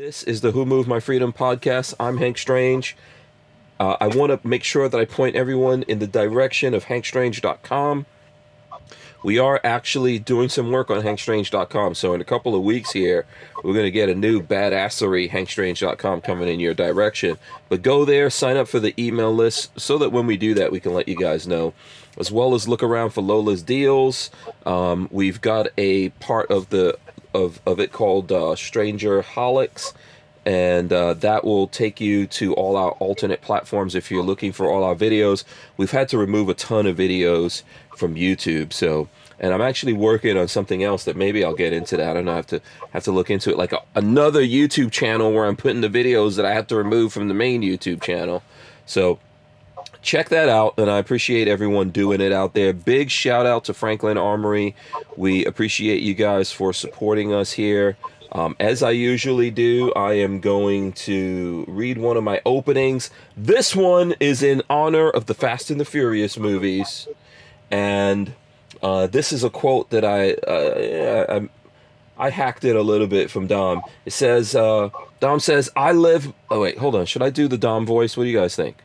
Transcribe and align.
This 0.00 0.22
is 0.22 0.40
the 0.40 0.52
Who 0.52 0.64
Moved 0.64 0.88
My 0.88 0.98
Freedom 0.98 1.30
podcast. 1.30 1.92
I'm 2.00 2.16
Hank 2.16 2.38
Strange. 2.38 2.96
Uh, 3.78 3.98
I 4.00 4.06
want 4.06 4.32
to 4.32 4.48
make 4.48 4.64
sure 4.64 4.88
that 4.88 4.98
I 4.98 5.04
point 5.04 5.36
everyone 5.36 5.82
in 5.82 5.98
the 5.98 6.06
direction 6.06 6.72
of 6.72 6.86
hankstrange.com. 6.86 8.06
We 9.22 9.38
are 9.38 9.60
actually 9.62 10.18
doing 10.18 10.48
some 10.48 10.72
work 10.72 10.88
on 10.88 11.02
hankstrange.com. 11.02 11.94
So, 11.96 12.14
in 12.14 12.22
a 12.22 12.24
couple 12.24 12.54
of 12.54 12.62
weeks 12.62 12.92
here, 12.92 13.26
we're 13.62 13.74
going 13.74 13.84
to 13.84 13.90
get 13.90 14.08
a 14.08 14.14
new 14.14 14.40
badassery 14.40 15.28
hankstrange.com 15.28 16.22
coming 16.22 16.48
in 16.48 16.60
your 16.60 16.72
direction. 16.72 17.36
But 17.68 17.82
go 17.82 18.06
there, 18.06 18.30
sign 18.30 18.56
up 18.56 18.68
for 18.68 18.80
the 18.80 18.94
email 18.98 19.34
list 19.34 19.78
so 19.78 19.98
that 19.98 20.12
when 20.12 20.26
we 20.26 20.38
do 20.38 20.54
that, 20.54 20.72
we 20.72 20.80
can 20.80 20.94
let 20.94 21.08
you 21.08 21.16
guys 21.16 21.46
know. 21.46 21.74
As 22.16 22.32
well 22.32 22.54
as 22.54 22.66
look 22.66 22.82
around 22.82 23.10
for 23.10 23.20
Lola's 23.20 23.62
deals. 23.62 24.30
Um, 24.64 25.08
we've 25.12 25.42
got 25.42 25.68
a 25.76 26.08
part 26.08 26.50
of 26.50 26.70
the 26.70 26.98
of, 27.34 27.60
of 27.66 27.80
it 27.80 27.92
called 27.92 28.30
uh, 28.32 28.56
Stranger 28.56 29.22
Holics, 29.22 29.92
and 30.44 30.92
uh, 30.92 31.14
that 31.14 31.44
will 31.44 31.68
take 31.68 32.00
you 32.00 32.26
to 32.26 32.54
all 32.54 32.76
our 32.76 32.92
alternate 32.92 33.42
platforms 33.42 33.94
if 33.94 34.10
you're 34.10 34.22
looking 34.22 34.52
for 34.52 34.70
all 34.70 34.82
our 34.82 34.94
videos. 34.94 35.44
We've 35.76 35.90
had 35.90 36.08
to 36.10 36.18
remove 36.18 36.48
a 36.48 36.54
ton 36.54 36.86
of 36.86 36.96
videos 36.96 37.62
from 37.96 38.14
YouTube, 38.14 38.72
so 38.72 39.08
and 39.38 39.54
I'm 39.54 39.62
actually 39.62 39.94
working 39.94 40.36
on 40.36 40.48
something 40.48 40.84
else 40.84 41.04
that 41.04 41.16
maybe 41.16 41.42
I'll 41.42 41.54
get 41.54 41.72
into 41.72 41.96
that. 41.96 42.10
I 42.10 42.14
don't 42.14 42.26
know. 42.26 42.32
I 42.32 42.36
have 42.36 42.46
to 42.48 42.60
have 42.92 43.04
to 43.04 43.12
look 43.12 43.30
into 43.30 43.50
it, 43.50 43.56
like 43.56 43.72
a, 43.72 43.80
another 43.94 44.42
YouTube 44.42 44.92
channel 44.92 45.32
where 45.32 45.46
I'm 45.46 45.56
putting 45.56 45.80
the 45.80 45.88
videos 45.88 46.36
that 46.36 46.44
I 46.44 46.52
have 46.52 46.66
to 46.68 46.76
remove 46.76 47.12
from 47.12 47.28
the 47.28 47.34
main 47.34 47.62
YouTube 47.62 48.02
channel. 48.02 48.42
So 48.84 49.18
check 50.02 50.28
that 50.30 50.48
out 50.48 50.74
and 50.78 50.90
i 50.90 50.98
appreciate 50.98 51.48
everyone 51.48 51.90
doing 51.90 52.20
it 52.20 52.32
out 52.32 52.54
there 52.54 52.72
big 52.72 53.10
shout 53.10 53.46
out 53.46 53.64
to 53.64 53.74
franklin 53.74 54.16
armory 54.16 54.74
we 55.16 55.44
appreciate 55.44 56.02
you 56.02 56.14
guys 56.14 56.50
for 56.50 56.72
supporting 56.72 57.32
us 57.32 57.52
here 57.52 57.96
um, 58.32 58.56
as 58.58 58.82
i 58.82 58.90
usually 58.90 59.50
do 59.50 59.92
i 59.92 60.12
am 60.14 60.40
going 60.40 60.92
to 60.92 61.64
read 61.68 61.98
one 61.98 62.16
of 62.16 62.24
my 62.24 62.40
openings 62.46 63.10
this 63.36 63.76
one 63.76 64.14
is 64.20 64.42
in 64.42 64.62
honor 64.70 65.10
of 65.10 65.26
the 65.26 65.34
fast 65.34 65.70
and 65.70 65.78
the 65.78 65.84
furious 65.84 66.38
movies 66.38 67.06
and 67.70 68.32
uh, 68.82 69.06
this 69.06 69.32
is 69.32 69.44
a 69.44 69.50
quote 69.50 69.90
that 69.90 70.04
i 70.04 70.32
uh, 70.32 71.40
I, 71.40 71.48
I 72.26 72.30
hacked 72.30 72.64
it 72.64 72.76
a 72.76 72.82
little 72.82 73.06
bit 73.06 73.30
from 73.30 73.46
Dom. 73.46 73.80
It 74.04 74.12
says, 74.12 74.54
uh, 74.54 74.90
Dom 75.20 75.40
says, 75.40 75.70
I 75.74 75.92
live. 75.92 76.34
Oh, 76.50 76.60
wait, 76.60 76.76
hold 76.76 76.94
on. 76.94 77.06
Should 77.06 77.22
I 77.22 77.30
do 77.30 77.48
the 77.48 77.56
Dom 77.56 77.86
voice? 77.86 78.14
What 78.14 78.24
do 78.24 78.28
you 78.28 78.38
guys 78.38 78.54
think? 78.54 78.76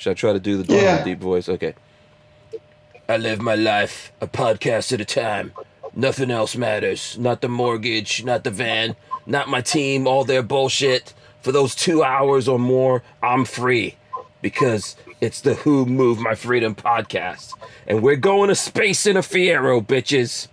Should 0.00 0.12
I 0.12 0.14
try 0.14 0.32
to 0.32 0.40
do 0.40 0.62
the 0.62 0.74
Yeah. 0.74 1.04
deep 1.04 1.20
voice? 1.20 1.46
Okay. 1.46 1.74
I 3.06 3.18
live 3.18 3.42
my 3.42 3.54
life 3.54 4.12
a 4.22 4.26
podcast 4.26 4.92
at 4.94 5.00
a 5.00 5.04
time. 5.04 5.52
Nothing 5.94 6.30
else 6.30 6.56
matters. 6.56 7.18
Not 7.18 7.42
the 7.42 7.48
mortgage, 7.50 8.24
not 8.24 8.42
the 8.42 8.50
van, 8.50 8.96
not 9.26 9.48
my 9.50 9.60
team, 9.60 10.06
all 10.06 10.24
their 10.24 10.42
bullshit. 10.42 11.12
For 11.42 11.52
those 11.52 11.74
two 11.74 12.02
hours 12.02 12.48
or 12.48 12.58
more, 12.58 13.02
I'm 13.22 13.44
free 13.44 13.96
because 14.40 14.96
it's 15.20 15.42
the 15.42 15.52
Who 15.54 15.84
Move 15.84 16.18
My 16.18 16.34
Freedom 16.34 16.74
podcast. 16.74 17.52
And 17.86 18.00
we're 18.02 18.16
going 18.16 18.48
to 18.48 18.54
space 18.54 19.04
in 19.06 19.18
a 19.18 19.22
Fiero, 19.22 19.84
bitches. 19.84 20.48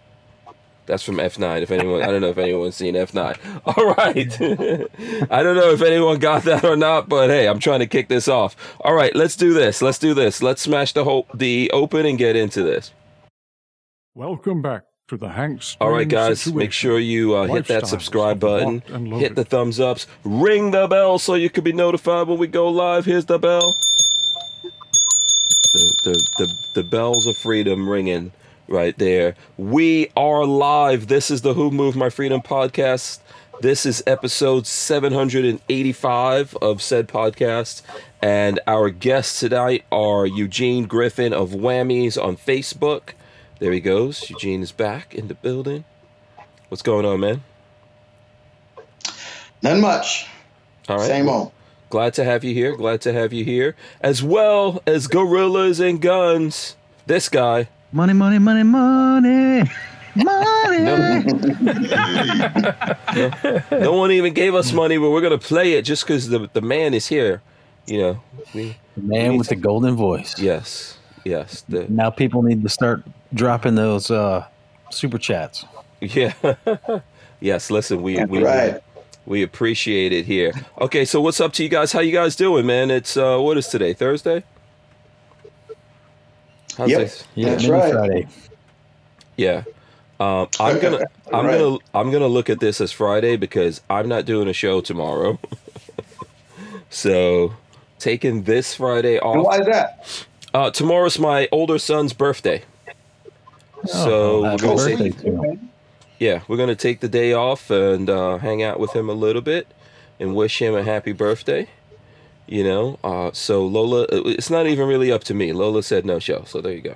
That's 0.87 1.03
from 1.03 1.17
F9. 1.17 1.61
If 1.61 1.69
anyone, 1.69 2.01
I 2.01 2.07
don't 2.07 2.21
know 2.21 2.29
if 2.29 2.37
anyone's 2.37 2.75
seen 2.75 2.95
F9. 2.95 3.37
All 3.65 3.93
right. 3.93 4.41
I 5.31 5.43
don't 5.43 5.57
know 5.57 5.71
if 5.71 5.81
anyone 5.81 6.17
got 6.17 6.43
that 6.43 6.63
or 6.63 6.77
not, 6.77 7.09
but 7.09 7.29
hey, 7.29 7.47
I'm 7.47 7.59
trying 7.59 7.79
to 7.79 7.87
kick 7.87 8.07
this 8.07 8.29
off. 8.29 8.55
All 8.79 8.93
right, 8.93 9.13
let's 9.13 9.35
do 9.35 9.53
this. 9.53 9.81
Let's 9.81 9.99
do 9.99 10.13
this. 10.13 10.41
Let's 10.41 10.61
smash 10.61 10.93
the 10.93 11.03
whole 11.03 11.27
the 11.33 11.69
open 11.73 12.05
and 12.05 12.17
get 12.17 12.37
into 12.37 12.63
this. 12.63 12.93
Welcome 14.15 14.61
back 14.61 14.83
to 15.09 15.17
the 15.17 15.29
Hank 15.29 15.61
All 15.81 15.91
right, 15.91 16.07
guys, 16.07 16.39
Situation. 16.41 16.57
make 16.57 16.71
sure 16.71 16.99
you 16.99 17.35
uh, 17.35 17.47
hit 17.47 17.67
that 17.67 17.85
subscribe 17.87 18.39
button, 18.39 18.81
hit 19.11 19.35
the 19.35 19.43
thumbs 19.45 19.79
ups, 19.79 20.07
ring 20.23 20.71
the 20.71 20.87
bell 20.87 21.19
so 21.19 21.33
you 21.35 21.49
can 21.49 21.63
be 21.63 21.73
notified 21.73 22.27
when 22.27 22.37
we 22.37 22.47
go 22.47 22.69
live. 22.69 23.05
Here's 23.05 23.25
the 23.25 23.39
bell. 23.39 23.77
The 25.73 25.93
the 26.03 26.45
the, 26.45 26.57
the 26.73 26.83
bells 26.83 27.27
of 27.27 27.35
freedom 27.35 27.89
ringing 27.89 28.31
right 28.67 28.97
there. 28.97 29.35
We 29.57 30.11
are 30.15 30.45
live. 30.45 31.07
This 31.07 31.31
is 31.31 31.41
the 31.41 31.53
Who 31.53 31.71
Moved 31.71 31.97
My 31.97 32.09
Freedom 32.09 32.41
podcast. 32.41 33.19
This 33.61 33.85
is 33.85 34.03
episode 34.05 34.67
785 34.67 36.57
of 36.61 36.81
said 36.81 37.07
podcast. 37.07 37.81
And 38.21 38.59
our 38.67 38.89
guests 38.89 39.39
tonight 39.39 39.85
are 39.91 40.25
Eugene 40.25 40.85
Griffin 40.85 41.33
of 41.33 41.51
Whammies 41.51 42.21
on 42.21 42.35
Facebook. 42.37 43.13
There 43.59 43.71
he 43.71 43.79
goes. 43.79 44.29
Eugene 44.29 44.61
is 44.61 44.71
back 44.71 45.15
in 45.15 45.27
the 45.27 45.35
building. 45.35 45.85
What's 46.69 46.83
going 46.83 47.05
on, 47.05 47.19
man? 47.19 47.43
None 49.63 49.81
much. 49.81 50.27
All 50.89 50.97
right. 50.97 51.07
Same 51.07 51.29
old. 51.29 51.51
Glad 51.89 52.13
to 52.15 52.23
have 52.23 52.43
you 52.43 52.53
here. 52.53 52.75
Glad 52.75 53.01
to 53.01 53.13
have 53.13 53.31
you 53.31 53.45
here. 53.45 53.75
As 54.01 54.21
well 54.21 54.83
as 54.85 55.07
Gorillas 55.07 55.79
and 55.79 56.01
Guns. 56.01 56.75
This 57.05 57.29
guy. 57.29 57.69
Money, 57.91 58.13
money, 58.13 58.37
money, 58.39 58.63
money. 58.63 59.69
Money. 60.15 60.77
No, 60.79 61.21
no 63.71 63.93
one 63.93 64.11
even 64.11 64.33
gave 64.33 64.55
us 64.55 64.71
money, 64.73 64.97
but 64.97 65.09
we're 65.11 65.21
gonna 65.21 65.37
play 65.37 65.73
it 65.73 65.83
just 65.83 66.03
because 66.05 66.27
the 66.29 66.49
the 66.53 66.61
man 66.61 66.93
is 66.93 67.07
here. 67.07 67.41
You 67.85 67.99
know, 67.99 68.19
we 68.53 68.75
The 68.95 69.03
Man 69.03 69.37
with 69.37 69.47
the 69.49 69.55
golden 69.55 69.95
voice. 69.95 70.37
yes, 70.39 70.97
yes, 71.23 71.63
the 71.69 71.85
Now 71.87 72.09
people 72.09 72.41
need 72.41 72.63
to 72.63 72.69
start 72.69 73.03
dropping 73.33 73.75
those 73.75 74.09
uh, 74.11 74.45
super 74.91 75.17
chats. 75.17 75.65
yeah, 76.01 76.33
yes. 77.39 77.69
Listen, 77.71 78.01
we 78.01 78.15
That's 78.15 78.29
we 78.29 78.43
right. 78.43 78.81
we 79.25 79.43
appreciate 79.43 80.11
it 80.13 80.25
here. 80.25 80.51
Okay, 80.81 81.05
so 81.05 81.21
what's 81.21 81.39
up 81.39 81.53
to 81.53 81.63
you 81.63 81.69
guys? 81.69 81.91
How 81.93 81.99
you 82.01 82.11
guys 82.11 82.35
doing, 82.35 82.65
man? 82.65 82.89
It's 82.91 83.15
uh, 83.17 83.37
what 83.37 83.57
is 83.57 83.67
today? 83.67 83.93
Thursday. 83.93 84.43
How's 86.77 86.89
Yep. 86.91 86.99
this? 86.99 87.23
Yeah, 87.35 87.49
That's 87.49 87.67
right. 87.67 87.93
Friday. 87.93 88.27
Yeah. 89.35 89.63
Um, 90.19 90.47
I'm 90.59 90.79
gonna 90.81 91.05
I'm 91.33 91.45
Right. 91.45 91.57
gonna 91.59 91.77
I'm 91.93 92.11
gonna 92.11 92.27
look 92.27 92.49
at 92.49 92.59
this 92.59 92.79
as 92.81 92.91
Friday 92.91 93.35
because 93.35 93.81
I'm 93.89 94.07
not 94.07 94.25
doing 94.25 94.47
a 94.47 94.53
show 94.53 94.81
tomorrow. 94.81 95.39
so 96.89 97.53
taking 97.99 98.43
this 98.43 98.75
Friday 98.75 99.17
And 99.17 99.43
why 99.43 99.55
off. 99.55 99.59
is 99.61 99.65
that? 99.67 100.27
Uh, 100.53 100.71
tomorrow's 100.71 101.19
my 101.19 101.47
older 101.51 101.77
son's 101.79 102.13
birthday. 102.13 102.63
So 103.85 104.45
Oh, 104.45 104.51
we're 104.51 104.57
gonna 104.57 104.75
birthday 104.75 105.09
take, 105.11 105.59
yeah, 106.19 106.41
we're 106.47 106.57
gonna 106.57 106.75
take 106.75 106.99
the 106.99 107.07
day 107.09 107.33
off 107.33 107.69
and 107.69 108.09
uh, 108.09 108.37
hang 108.37 108.63
out 108.63 108.79
with 108.79 108.93
him 108.95 109.09
a 109.09 109.13
little 109.13 109.41
bit 109.41 109.67
and 110.19 110.35
wish 110.35 110.61
him 110.61 110.73
a 110.75 110.83
happy 110.83 111.11
birthday. 111.11 111.67
You 112.47 112.63
know, 112.63 112.99
uh, 113.03 113.31
so 113.33 113.65
Lola, 113.65 114.03
uh, 114.03 114.23
it's 114.25 114.49
not 114.49 114.67
even 114.67 114.87
really 114.87 115.11
up 115.11 115.23
to 115.25 115.33
me. 115.33 115.51
Lola 115.51 115.83
said 115.83 116.05
no 116.05 116.17
show, 116.19 116.43
so 116.45 116.61
there 116.61 116.73
you 116.73 116.81
go. 116.81 116.95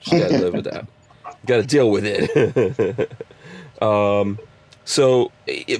Just 0.00 0.10
gotta 0.10 0.38
live 0.38 0.54
with 0.54 0.64
that. 0.64 0.86
Got 1.46 1.56
to 1.58 1.62
deal 1.62 1.90
with 1.90 2.04
it. 2.04 3.10
um, 3.82 4.38
so, 4.84 5.30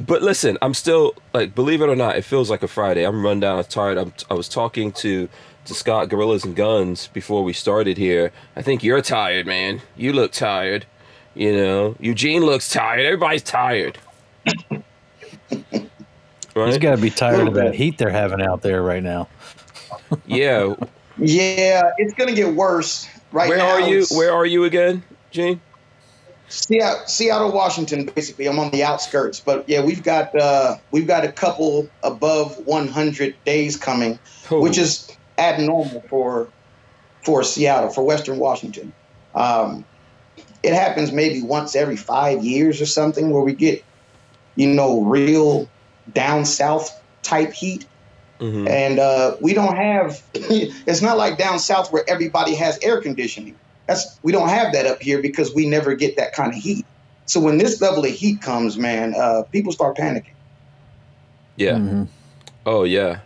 but 0.01 0.23
listen, 0.23 0.59
I'm 0.63 0.75
still 0.75 1.15
like, 1.33 1.55
believe 1.55 1.81
it 1.83 1.89
or 1.89 1.97
not, 1.97 2.17
it 2.17 2.23
feels 2.23 2.51
like 2.51 2.63
a 2.63 2.69
Friday. 2.69 3.05
I'm 3.05 3.25
run 3.25 3.41
down, 3.41 3.59
I'm 3.59 3.65
tired. 3.65 3.99
I'm, 3.99 4.13
I 4.31 4.35
was 4.35 4.49
talking 4.49 4.93
to 4.93 5.29
to 5.65 5.75
Scott 5.75 6.09
Gorillas 6.09 6.45
and 6.45 6.55
Guns 6.55 7.09
before 7.09 7.43
we 7.43 7.53
started 7.53 7.99
here. 7.99 8.31
I 8.55 8.63
think 8.63 8.85
you're 8.85 9.03
tired, 9.03 9.47
man. 9.47 9.83
You 9.97 10.13
look 10.13 10.31
tired. 10.31 10.87
You 11.35 11.53
know, 11.57 11.97
Eugene 11.99 12.45
looks 12.45 12.71
tired. 12.71 13.05
Everybody's 13.05 13.43
tired. 13.43 13.99
He's 16.65 16.75
Right? 16.75 16.81
got 16.81 16.97
to 16.97 17.03
be 17.03 17.11
tired 17.11 17.49
of 17.49 17.55
that 17.55 17.75
heat 17.75 17.99
they're 17.99 18.09
having 18.09 18.41
out 18.41 18.63
there 18.63 18.83
right 18.83 19.03
now. 19.03 19.29
Yeah. 20.27 20.75
Yeah, 21.19 21.91
it's 21.99 22.15
gonna 22.15 22.35
get 22.35 22.55
worse. 22.55 23.09
Right 23.33 23.49
Where 23.49 23.59
now, 23.59 23.69
are 23.71 23.81
you? 23.81 24.07
Where 24.13 24.33
are 24.33 24.47
you 24.47 24.65
again, 24.65 25.03
Gene? 25.31 25.61
Seattle, 26.49 27.07
Seattle, 27.07 27.53
Washington. 27.53 28.07
Basically, 28.15 28.47
I'm 28.47 28.59
on 28.59 28.71
the 28.71 28.85
outskirts, 28.85 29.41
but 29.41 29.69
yeah, 29.69 29.83
we've 29.85 30.03
got 30.03 30.35
uh, 30.39 30.77
we've 30.93 31.07
got 31.07 31.25
a 31.25 31.33
couple 31.33 31.89
above 32.03 32.59
100 32.67 33.35
days 33.45 33.77
coming, 33.77 34.19
which 34.51 34.79
is 34.79 35.11
abnormal 35.39 36.03
for 36.09 36.49
for 37.25 37.43
Seattle, 37.43 37.91
for 37.91 38.05
Western 38.05 38.39
Washington. 38.39 38.93
Um, 39.35 39.85
it 40.63 40.73
happens 40.73 41.13
maybe 41.13 41.43
once 41.43 41.75
every 41.75 41.97
five 41.97 42.45
years 42.45 42.81
or 42.81 42.87
something, 42.87 43.31
where 43.31 43.43
we 43.43 43.55
get, 43.55 43.83
you 44.55 44.69
know, 44.69 45.01
real 45.03 45.69
down 46.13 46.45
south 46.45 46.91
type 47.23 47.53
heat. 47.53 47.87
Mhm. 48.41 48.69
and 48.69 48.99
uh, 48.99 49.35
we 49.41 49.55
don't 49.55 49.77
have 49.77 50.23
it's 50.35 51.01
not 51.01 51.17
like 51.17 51.39
down 51.39 51.59
south 51.59 51.91
where 51.91 52.05
everybody 52.07 52.55
has 52.55 52.79
air 52.83 53.01
conditioning 53.01 53.57
that's 53.87 54.19
we 54.23 54.31
don't 54.31 54.51
have 54.51 54.75
that 54.75 54.85
up 54.87 55.01
here 55.01 55.23
because 55.23 55.55
we 55.55 55.67
never 55.67 55.95
get 55.95 56.17
that 56.19 56.35
kind 56.35 56.53
of 56.53 56.59
heat 56.59 56.85
so 57.25 57.41
when 57.41 57.57
this 57.57 57.81
level 57.81 58.05
of 58.05 58.11
heat 58.11 58.43
comes 58.43 58.77
man 58.77 59.15
uh, 59.17 59.43
people 59.53 59.73
start 59.73 59.97
panicking 59.97 60.35
Yeah. 61.57 61.77
Mm-hmm. 61.77 62.05
Oh 62.67 62.85
yeah, 62.85 63.21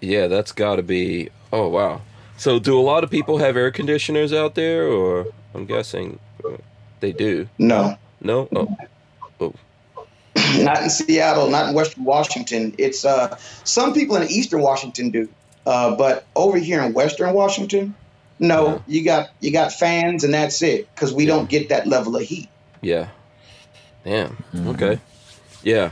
yeah. 0.00 0.26
That's 0.26 0.52
got 0.52 0.76
to 0.76 0.82
be. 0.82 1.30
Oh 1.52 1.68
wow. 1.68 2.02
So 2.36 2.58
do 2.58 2.78
a 2.78 2.82
lot 2.82 3.04
of 3.04 3.10
people 3.10 3.38
have 3.38 3.56
air 3.56 3.70
conditioners 3.70 4.32
out 4.32 4.54
there, 4.54 4.86
or 4.86 5.26
I'm 5.54 5.66
guessing 5.66 6.18
they 7.00 7.12
do? 7.12 7.48
no 7.58 7.96
No. 8.20 8.48
Oh. 8.54 8.76
Oh. 9.40 9.54
not 10.64 10.82
in 10.82 10.90
Seattle, 10.90 11.48
not 11.50 11.68
in 11.68 11.74
Western 11.74 12.04
Washington. 12.04 12.74
It's 12.78 13.04
uh, 13.04 13.36
some 13.64 13.92
people 13.94 14.16
in 14.16 14.28
Eastern 14.30 14.60
Washington 14.62 15.10
do, 15.10 15.28
uh, 15.66 15.94
but 15.96 16.24
over 16.36 16.58
here 16.58 16.82
in 16.82 16.92
Western 16.92 17.32
Washington, 17.34 17.94
no. 18.38 18.66
Yeah. 18.66 18.78
You 18.86 19.04
got 19.04 19.30
you 19.40 19.52
got 19.52 19.72
fans, 19.72 20.24
and 20.24 20.32
that's 20.34 20.62
it. 20.62 20.92
Because 20.94 21.12
we 21.12 21.26
don't 21.26 21.48
get 21.48 21.68
that 21.68 21.86
level 21.86 22.16
of 22.16 22.22
heat. 22.22 22.48
Yeah. 22.80 23.08
Damn. 24.04 24.42
Okay. 24.54 24.98
Yeah. 25.62 25.90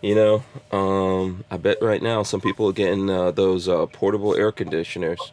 You 0.00 0.14
know, 0.14 0.44
um, 0.76 1.44
I 1.50 1.56
bet 1.56 1.78
right 1.80 2.02
now 2.02 2.22
some 2.24 2.40
people 2.40 2.68
are 2.68 2.72
getting 2.72 3.08
uh, 3.10 3.30
those 3.32 3.68
uh, 3.68 3.86
portable 3.86 4.34
air 4.34 4.50
conditioners 4.52 5.32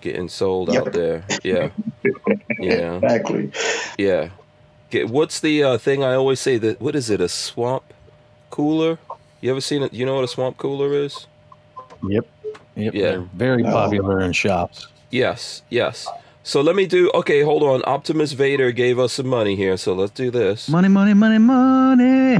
getting 0.00 0.28
sold 0.28 0.72
Yep. 0.72 0.86
out 0.86 0.92
there. 0.92 1.24
Yeah. 1.42 1.70
Yeah. 2.58 2.94
Exactly. 2.96 3.52
Yeah. 3.98 4.30
Get, 4.90 5.08
what's 5.08 5.40
the 5.40 5.62
uh, 5.62 5.78
thing 5.78 6.04
I 6.04 6.14
always 6.14 6.40
say 6.40 6.58
that 6.58 6.80
what 6.80 6.94
is 6.94 7.10
it? 7.10 7.20
A 7.20 7.28
swamp 7.28 7.84
cooler? 8.50 8.98
You 9.40 9.50
ever 9.50 9.60
seen 9.60 9.82
it? 9.82 9.92
You 9.92 10.06
know 10.06 10.14
what 10.14 10.24
a 10.24 10.28
swamp 10.28 10.56
cooler 10.56 10.92
is? 10.94 11.26
Yep. 12.02 12.26
Yep. 12.76 12.94
Yeah. 12.94 13.02
They're 13.02 13.20
very 13.20 13.62
popular 13.62 14.20
in 14.20 14.32
shops. 14.32 14.88
Yes. 15.10 15.62
Yes. 15.70 16.06
So 16.42 16.60
let 16.60 16.76
me 16.76 16.86
do. 16.86 17.10
Okay, 17.12 17.42
hold 17.42 17.64
on. 17.64 17.82
Optimus 17.86 18.32
Vader 18.32 18.70
gave 18.70 19.00
us 19.00 19.14
some 19.14 19.26
money 19.26 19.56
here, 19.56 19.76
so 19.76 19.94
let's 19.94 20.12
do 20.12 20.30
this. 20.30 20.68
Money, 20.68 20.88
money, 20.88 21.12
money, 21.12 21.38
money, 21.38 22.38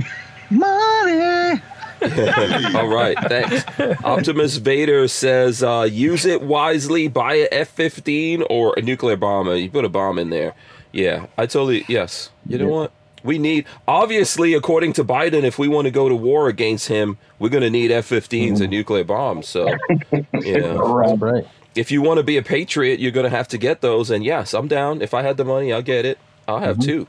money. 0.49 1.61
All 2.77 2.87
right, 2.89 3.17
thanks. 3.27 3.65
Optimus 4.05 4.57
Vader 4.57 5.09
says, 5.09 5.63
uh, 5.63 5.89
use 5.91 6.25
it 6.25 6.43
wisely, 6.43 7.09
buy 7.09 7.35
a 7.35 7.49
F 7.51 7.69
15 7.69 8.45
or 8.51 8.75
a 8.77 8.83
nuclear 8.83 9.17
bomber. 9.17 9.57
You 9.57 9.71
put 9.71 9.85
a 9.85 9.89
bomb 9.89 10.19
in 10.19 10.31
there. 10.31 10.55
Yeah, 10.97 11.27
I 11.37 11.45
totally, 11.45 11.85
yes. 11.89 12.31
You 12.47 12.57
know 12.57 12.65
Yeah. 12.65 12.71
what? 12.71 12.93
We 13.23 13.39
need, 13.39 13.67
obviously, 13.87 14.55
according 14.55 14.95
to 14.95 15.05
Biden, 15.05 15.43
if 15.43 15.59
we 15.59 15.69
want 15.69 15.85
to 15.87 15.91
go 15.91 16.09
to 16.09 16.15
war 16.15 16.49
against 16.49 16.89
him, 16.89 17.19
we're 17.39 17.51
going 17.51 17.65
to 17.65 17.71
need 17.71 17.91
F 17.91 18.09
15s 18.09 18.49
and 18.49 18.59
mm-hmm. 18.59 18.71
nuclear 18.71 19.05
bombs. 19.05 19.47
So, 19.47 19.69
you 20.33 20.59
know, 20.59 21.03
That's 21.03 21.21
right. 21.21 21.47
if 21.75 21.91
you 21.91 22.01
want 22.01 22.17
to 22.19 22.23
be 22.23 22.39
a 22.39 22.43
patriot, 22.43 22.99
you're 22.99 23.13
going 23.13 23.25
to 23.25 23.37
have 23.37 23.49
to 23.49 23.59
get 23.59 23.83
those. 23.83 24.11
And 24.11 24.25
yes, 24.25 24.55
I'm 24.55 24.69
down. 24.69 25.03
If 25.03 25.13
I 25.13 25.23
had 25.23 25.37
the 25.37 25.45
money, 25.45 25.71
I'll 25.71 25.83
get 25.83 26.07
it. 26.07 26.19
I'll 26.49 26.61
have 26.61 26.79
mm-hmm. 26.79 27.07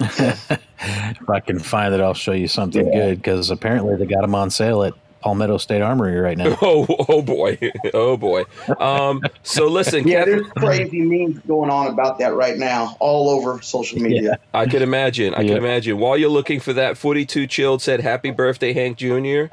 two. 0.00 0.58
If 0.86 1.30
I 1.30 1.40
can 1.40 1.58
find 1.58 1.94
it, 1.94 2.00
I'll 2.00 2.12
show 2.12 2.32
you 2.32 2.46
something 2.46 2.84
good 2.90 3.16
because 3.16 3.48
apparently 3.48 3.96
they 3.96 4.04
got 4.04 4.20
them 4.20 4.34
on 4.34 4.50
sale 4.50 4.82
at 4.82 4.92
Palmetto 5.24 5.56
State 5.56 5.80
Armory 5.80 6.16
right 6.18 6.36
now. 6.36 6.54
Oh, 6.60 6.84
oh 7.08 7.22
boy. 7.22 7.58
Oh 7.94 8.18
boy. 8.18 8.44
Um, 8.78 9.22
so 9.42 9.68
listen, 9.68 10.06
Yeah, 10.06 10.18
Kevin- 10.24 10.40
there's 10.42 10.52
crazy 10.52 11.00
memes 11.00 11.38
going 11.48 11.70
on 11.70 11.86
about 11.86 12.18
that 12.18 12.34
right 12.34 12.58
now, 12.58 12.94
all 13.00 13.30
over 13.30 13.62
social 13.62 14.00
media. 14.00 14.38
I 14.52 14.66
can 14.66 14.82
imagine. 14.82 15.32
I 15.34 15.40
Yeah. 15.40 15.48
can 15.48 15.56
imagine. 15.56 15.98
While 15.98 16.18
you're 16.18 16.28
looking 16.28 16.60
for 16.60 16.74
that, 16.74 16.98
42 16.98 17.46
Chilled 17.46 17.80
said, 17.80 18.00
Happy 18.00 18.32
birthday, 18.32 18.74
Hank 18.74 18.98
Jr. 18.98 19.44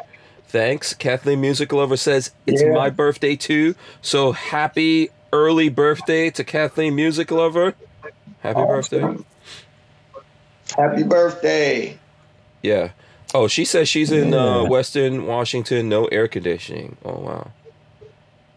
Thanks. 0.50 0.94
Kathleen 0.94 1.40
Music 1.40 1.72
Lover 1.72 1.96
says, 1.96 2.32
It's 2.46 2.62
Yeah. 2.62 2.74
my 2.74 2.90
birthday 2.90 3.38
too. 3.38 3.74
So 4.02 4.34
happy 4.34 5.10
early 5.32 5.70
birthday 5.70 6.30
to 6.32 6.44
Kathleen 6.44 6.96
Music 6.96 7.32
Lover. 7.32 7.76
Happy 8.42 8.60
birthday. 8.62 9.16
Happy 10.76 11.04
birthday. 11.04 11.98
Yeah. 12.62 12.90
Oh, 13.34 13.48
she 13.48 13.64
says 13.66 13.88
she's 13.88 14.12
in 14.12 14.34
uh, 14.34 14.64
Western 14.66 15.26
Washington, 15.26 15.88
no 15.90 16.06
air 16.08 16.28
conditioning. 16.28 16.98
Oh, 17.06 17.20
wow. 17.20 17.52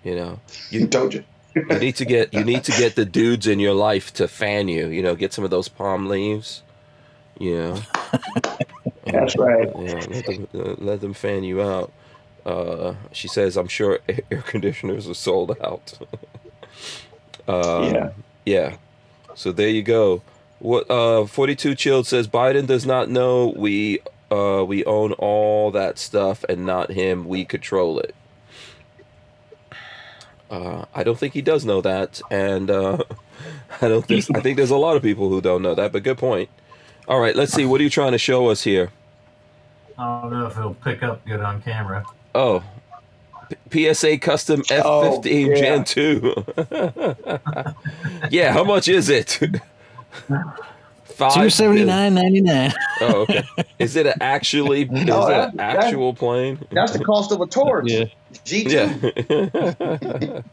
You 0.02 0.16
know, 0.16 0.40
You 0.70 0.86
told 0.88 1.14
you. 1.14 1.24
you 1.54 1.64
need 1.78 1.96
to 1.96 2.04
get 2.04 2.34
you 2.34 2.42
need 2.44 2.64
to 2.64 2.72
get 2.72 2.96
the 2.96 3.04
dudes 3.04 3.46
in 3.46 3.60
your 3.60 3.74
life 3.74 4.12
to 4.14 4.26
fan 4.28 4.66
you. 4.68 4.88
You 4.88 5.02
know, 5.02 5.14
get 5.14 5.32
some 5.32 5.44
of 5.44 5.50
those 5.50 5.68
palm 5.68 6.08
leaves. 6.08 6.62
You 7.38 7.56
know. 7.58 7.80
That's 9.06 9.36
right. 9.36 9.68
Yeah, 9.78 10.02
let 10.10 10.26
them 10.26 10.48
uh, 10.54 10.74
let 10.78 11.00
them 11.00 11.14
fan 11.14 11.44
you 11.44 11.62
out. 11.62 11.92
Uh, 12.44 12.94
she 13.12 13.28
says, 13.28 13.56
"I'm 13.56 13.68
sure 13.68 14.00
air 14.30 14.42
conditioners 14.42 15.08
are 15.08 15.14
sold 15.14 15.56
out." 15.62 15.96
um, 17.48 17.84
Yeah. 17.94 18.10
yeah. 18.44 18.76
So 19.34 19.52
there 19.52 19.68
you 19.68 19.82
go. 19.82 20.22
What 20.58 20.90
uh, 20.90 21.26
42 21.26 21.74
chilled 21.74 22.06
says 22.06 22.26
Biden 22.28 22.66
does 22.66 22.84
not 22.86 23.08
know 23.10 23.52
we 23.56 24.00
uh, 24.34 24.64
we 24.64 24.84
own 24.84 25.12
all 25.14 25.70
that 25.70 25.98
stuff 25.98 26.44
and 26.48 26.66
not 26.66 26.90
him. 26.90 27.24
We 27.26 27.44
control 27.44 27.98
it. 28.00 28.14
Uh, 30.50 30.84
I 30.94 31.02
don't 31.02 31.18
think 31.18 31.34
he 31.34 31.42
does 31.42 31.64
know 31.64 31.80
that, 31.80 32.20
and 32.30 32.70
uh, 32.70 32.98
I 33.80 33.88
don't 33.88 34.06
think 34.06 34.24
I 34.36 34.40
think 34.40 34.56
there's 34.56 34.70
a 34.70 34.76
lot 34.76 34.96
of 34.96 35.02
people 35.02 35.28
who 35.28 35.40
don't 35.40 35.62
know 35.62 35.74
that. 35.74 35.92
But 35.92 36.02
good 36.02 36.18
point. 36.18 36.48
All 37.06 37.20
right, 37.20 37.36
let's 37.36 37.52
see. 37.52 37.64
What 37.64 37.80
are 37.80 37.84
you 37.84 37.90
trying 37.90 38.12
to 38.12 38.18
show 38.18 38.48
us 38.48 38.62
here? 38.62 38.90
I 39.98 40.22
don't 40.22 40.30
know 40.30 40.46
if 40.46 40.56
it'll 40.56 40.74
pick 40.74 41.02
up 41.02 41.24
good 41.26 41.40
on 41.40 41.62
camera. 41.62 42.04
Oh, 42.34 42.64
P- 43.70 43.92
PSA 43.92 44.18
Custom 44.18 44.62
F15 44.62 44.84
Oh, 44.84 45.22
yeah. 45.24 45.54
Gen 45.54 45.84
2. 45.84 46.34
yeah, 48.30 48.52
how 48.52 48.64
much 48.64 48.88
is 48.88 49.08
it? 49.08 49.38
Five 51.14 51.34
Two 51.34 51.48
seventy 51.50 51.84
nine 51.84 52.14
ninety 52.14 52.40
nine. 52.40 52.72
Oh, 53.00 53.22
okay. 53.22 53.44
Is 53.78 53.94
it 53.96 54.06
a 54.06 54.20
actually? 54.22 54.82
Is 54.86 54.90
No, 54.90 55.26
it 55.26 55.30
that- 55.30 55.50
an 55.50 55.56
that- 55.58 55.76
actual 55.76 56.12
plane? 56.14 56.58
That's 56.72 56.92
the 56.92 57.04
cost 57.04 57.30
of 57.32 57.40
a 57.40 57.46
torch. 57.46 57.84
Yeah. 57.90 58.04
G2. 58.44 58.72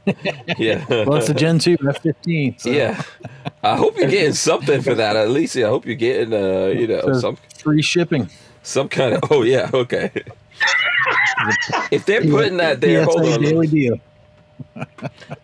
Yeah. 0.08 0.56
yeah. 0.58 0.86
Well, 1.06 1.16
it's 1.16 1.30
a 1.30 1.34
Gen 1.34 1.58
two 1.60 1.78
F 1.88 2.02
fifteen. 2.04 2.56
yeah. 2.64 3.02
I 3.64 3.76
hope 3.76 3.98
you're 3.98 4.10
getting 4.10 4.34
something 4.34 4.82
for 4.82 4.94
that. 4.96 5.16
At 5.16 5.30
least, 5.32 5.56
I 5.58 5.62
hope 5.62 5.86
you're 5.86 5.96
getting, 5.96 6.32
uh, 6.34 6.68
you 6.68 6.86
know, 6.88 7.14
some 7.20 7.38
free 7.58 7.82
shipping. 7.82 8.30
some 8.64 8.88
kind 8.88 9.16
of. 9.16 9.32
Oh 9.32 9.42
yeah. 9.42 9.70
Okay. 9.74 10.12
If 11.92 12.06
they're 12.06 12.22
putting 12.22 12.58
that 12.58 12.82
there, 12.82 13.04
hold 13.04 13.26
on. 13.26 13.42
daily 13.42 13.66
deal. 13.68 14.00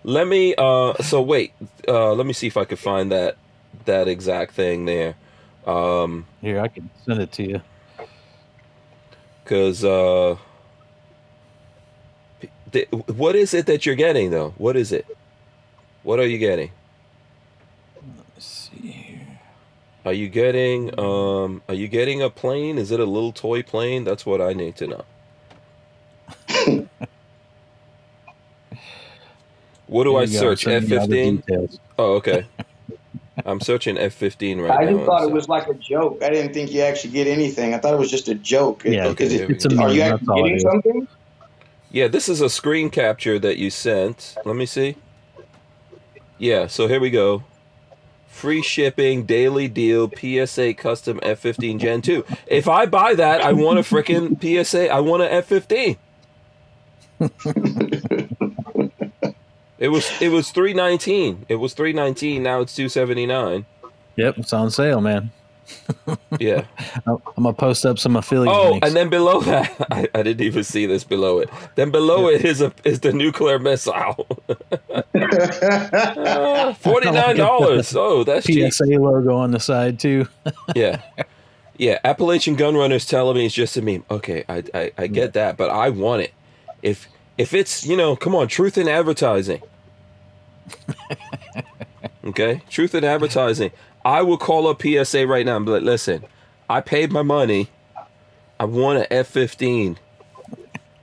Let 0.04 0.28
me. 0.28 0.54
Uh. 0.58 0.94
So 1.02 1.22
wait. 1.24 1.54
Uh. 1.88 2.14
Let 2.14 2.28
me 2.28 2.34
see 2.34 2.46
if 2.48 2.56
I 2.58 2.66
could 2.66 2.80
find 2.80 3.12
that 3.12 3.36
that 3.88 4.08
exact 4.08 4.54
thing 4.54 4.86
there. 4.86 5.16
Um. 5.66 6.26
Here, 6.42 6.62
I 6.62 6.70
can 6.70 6.90
send 7.06 7.20
it 7.22 7.32
to 7.34 7.44
you. 7.44 7.62
Because 9.44 9.84
uh, 9.84 10.38
th- 12.72 12.90
what 12.92 13.36
is 13.36 13.54
it 13.54 13.66
that 13.66 13.86
you're 13.86 13.96
getting 13.96 14.30
though? 14.30 14.54
What 14.58 14.76
is 14.76 14.92
it? 14.92 15.06
What 16.04 16.20
are 16.20 16.26
you 16.26 16.38
getting? 16.38 16.72
Let's 18.34 18.46
see 18.46 18.88
here. 18.92 19.40
Are 20.06 20.14
you 20.14 20.30
getting 20.30 20.98
um? 21.00 21.62
Are 21.68 21.74
you 21.74 21.88
getting 21.88 22.22
a 22.22 22.30
plane? 22.30 22.78
Is 22.78 22.92
it 22.92 23.00
a 23.00 23.06
little 23.06 23.32
toy 23.32 23.64
plane? 23.64 24.04
That's 24.04 24.26
what 24.26 24.42
I 24.42 24.54
need 24.54 24.76
to 24.78 24.88
know. 24.88 25.06
what 29.88 30.04
do 30.04 30.12
Here 30.12 30.20
I 30.20 30.26
search? 30.26 30.68
F 30.68 30.84
sending 30.84 30.92
you 30.92 31.00
all 31.00 31.08
the 31.08 31.38
fifteen. 31.38 31.80
Oh, 31.98 32.14
okay. 32.16 32.46
I'm 33.46 33.60
searching 33.60 33.98
F 33.98 34.14
fifteen 34.14 34.60
right 34.60 34.72
I 34.72 34.84
now. 34.86 34.90
I 34.90 34.94
just 34.94 35.06
thought 35.06 35.22
so- 35.22 35.28
it 35.28 35.34
was 35.34 35.48
like 35.50 35.68
a 35.68 35.74
joke. 35.76 36.22
I 36.24 36.30
didn't 36.30 36.54
think 36.54 36.72
you 36.72 36.82
actually 36.82 37.12
get 37.12 37.28
anything. 37.28 37.74
I 37.74 37.78
thought 37.78 37.94
it 37.94 38.00
was 38.00 38.10
just 38.12 38.28
a 38.28 38.36
joke. 38.36 38.84
Yeah, 38.84 39.06
Is 39.06 39.12
okay, 39.12 39.26
it- 39.26 39.50
It's 39.50 39.66
a 39.66 39.70
go. 39.70 39.82
are 39.84 39.92
you 39.94 40.02
actually 40.02 40.26
that's 40.28 40.36
getting 40.42 40.60
something? 40.60 41.08
Yeah, 41.92 42.08
this 42.08 42.28
is 42.28 42.42
a 42.42 42.50
screen 42.50 42.90
capture 42.90 43.40
that 43.40 43.58
you 43.58 43.70
sent. 43.70 44.36
Let 44.46 44.56
me 44.56 44.66
see. 44.66 44.96
Yeah, 46.38 46.68
so 46.68 46.88
here 46.88 47.00
we 47.00 47.10
go. 47.10 47.44
Free 48.28 48.62
shipping, 48.62 49.24
daily 49.24 49.68
deal, 49.68 50.12
PSA 50.12 50.74
custom 50.76 51.20
F15 51.22 51.80
Gen 51.80 52.02
2. 52.04 52.24
If 52.46 52.68
I 52.68 52.86
buy 52.86 53.16
that, 53.16 53.42
I 53.42 53.54
want 53.54 53.80
a 53.80 53.82
freaking 53.82 54.40
PSA. 54.40 54.90
I 54.92 55.00
want 55.00 55.24
a 55.24 55.28
F15. 55.28 55.98
it 59.80 59.90
was 59.90 60.10
it 60.22 60.30
was 60.30 60.52
319. 60.52 61.46
It 61.50 61.56
was 61.56 61.74
319. 61.74 62.44
Now 62.44 62.62
it's 62.62 62.76
279. 62.76 63.66
Yep, 64.16 64.38
it's 64.40 64.54
on 64.54 64.72
sale, 64.72 65.02
man. 65.02 65.32
Yeah. 66.40 66.64
I'm 67.08 67.18
gonna 67.36 67.54
post 67.54 67.86
up 67.86 68.00
some 68.00 68.16
affiliate 68.16 68.56
Oh, 68.56 68.72
links. 68.72 68.88
and 68.88 68.96
then 68.96 69.10
below 69.10 69.42
that, 69.42 69.76
I, 69.92 70.08
I 70.16 70.24
didn't 70.24 70.46
even 70.46 70.64
see 70.64 70.86
this 70.86 71.04
below 71.04 71.40
it. 71.40 71.50
Then 71.76 71.92
below 71.92 72.28
it 72.30 72.46
is 72.46 72.62
a 72.62 72.72
is 72.84 73.02
the 73.02 73.14
nuclear 73.14 73.60
missile. 73.60 74.26
Forty 76.80 77.12
nine 77.12 77.36
dollars. 77.36 77.96
Oh, 77.96 78.24
that's 78.24 78.48
cheap. 78.48 78.72
PSA 78.72 78.86
logo 78.86 79.36
on 79.36 79.52
the 79.52 79.60
side 79.60 80.00
too. 80.00 80.28
Yeah, 80.76 81.02
yeah. 81.78 82.00
Appalachian 82.04 82.56
Gun 82.56 82.74
Gunrunners 82.74 83.08
telling 83.08 83.38
me 83.38 83.46
it's 83.46 83.56
just 83.56 83.78
a 83.78 83.82
meme. 83.82 84.06
Okay, 84.10 84.44
I, 84.48 84.64
I 84.74 84.92
I 84.98 85.08
get 85.08 85.34
that, 85.34 85.58
but 85.58 85.70
I 85.70 85.90
want 85.90 86.24
it. 86.24 86.34
If 86.82 87.08
if 87.38 87.54
it's 87.54 87.86
you 87.86 87.98
know, 87.98 88.16
come 88.16 88.36
on, 88.36 88.48
truth 88.48 88.78
in 88.78 88.88
advertising. 88.88 89.62
okay, 92.26 92.62
truth 92.70 92.96
in 92.96 93.04
advertising. 93.04 93.72
I 94.06 94.22
will 94.22 94.38
call 94.38 94.68
up 94.68 94.82
PSA 94.82 95.28
right 95.28 95.46
now 95.46 95.58
and 95.58 95.66
be 95.66 95.72
like, 95.74 95.84
listen, 95.84 96.24
I 96.70 96.82
paid 96.82 97.12
my 97.12 97.22
money. 97.22 97.70
I 98.60 98.66
want 98.66 99.00
an 99.00 99.06
F 99.12 99.28
fifteen. 99.28 99.98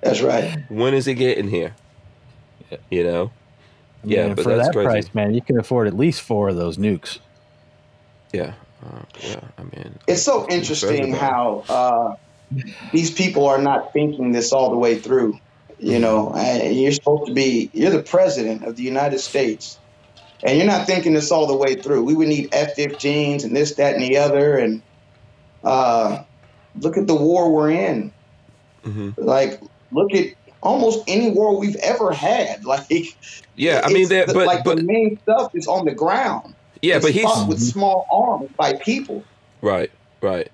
That's 0.01 0.21
right. 0.21 0.59
When 0.69 0.95
is 0.95 1.07
it 1.07 1.15
getting 1.15 1.49
here? 1.49 1.75
You 2.91 3.05
know. 3.05 3.31
Yeah, 4.07 4.27
Man, 4.27 4.37
but 4.37 4.43
for 4.43 4.57
that's 4.57 4.69
that 4.69 4.75
crazy. 4.75 4.87
price, 4.87 5.15
man, 5.15 5.33
you 5.33 5.41
can 5.41 5.59
afford 5.59 5.87
at 5.87 5.97
least 5.97 6.21
four 6.21 6.51
of 6.51 6.57
those 6.57 6.77
nukes. 6.77 7.21
Yeah. 8.33 8.53
Uh, 8.85 9.01
yeah, 9.23 9.41
I 9.57 9.63
mean, 9.63 9.99
It's 10.07 10.23
so 10.23 10.47
interesting 10.51 11.15
how 11.15 11.65
uh, 11.71 12.17
these 12.93 13.11
people 13.11 13.47
are 13.47 13.57
not 13.57 13.95
thinking 13.95 14.33
this 14.33 14.53
all 14.53 14.71
the 14.71 14.77
way 14.77 14.99
through. 14.99 15.39
You 15.85 15.99
know, 15.99 16.33
and 16.35 16.75
you're 16.75 16.93
supposed 16.93 17.27
to 17.27 17.35
be, 17.35 17.69
you're 17.75 17.91
the 17.91 18.03
president 18.03 18.65
of 18.65 18.77
the 18.77 18.83
United 18.83 19.19
States, 19.19 19.79
and 20.43 20.57
you're 20.57 20.67
not 20.67 20.87
thinking 20.87 21.13
this 21.13 21.31
all 21.31 21.47
the 21.47 21.55
way 21.55 21.75
through. 21.75 22.05
We 22.05 22.15
would 22.15 22.29
need 22.29 22.49
F 22.53 22.75
15s 22.75 23.45
and 23.45 23.55
this, 23.55 23.75
that, 23.75 23.93
and 23.93 24.03
the 24.03 24.17
other. 24.17 24.57
And 24.57 24.81
uh, 25.63 26.23
look 26.81 26.97
at 26.97 27.07
the 27.07 27.15
war 27.15 27.53
we're 27.53 27.71
in. 27.71 28.11
hmm 28.83 29.11
Like, 29.19 29.61
look 29.93 30.15
at 30.15 30.29
almost 30.63 31.05
any 31.07 31.33
war 31.33 31.59
we've 31.59 31.77
ever 31.77 32.13
had. 32.13 32.65
Like, 32.65 32.87
yeah, 33.55 33.83
I 33.85 33.93
mean, 33.93 34.09
that, 34.09 34.29
but 34.29 34.47
like 34.47 34.65
but 34.65 34.79
the 34.79 34.85
main 34.85 35.19
stuff 35.21 35.51
is 35.53 35.67
on 35.67 35.85
the 35.85 35.95
ground. 35.95 36.55
yeah, 36.81 36.97
It's 36.97 37.05
but 37.05 37.13
he's 37.13 37.25
fought 37.25 37.47
with 37.47 37.61
small 37.61 38.07
arms 38.11 38.51
by 38.57 38.73
people. 38.73 39.23
right, 39.61 39.91
right. 40.23 40.51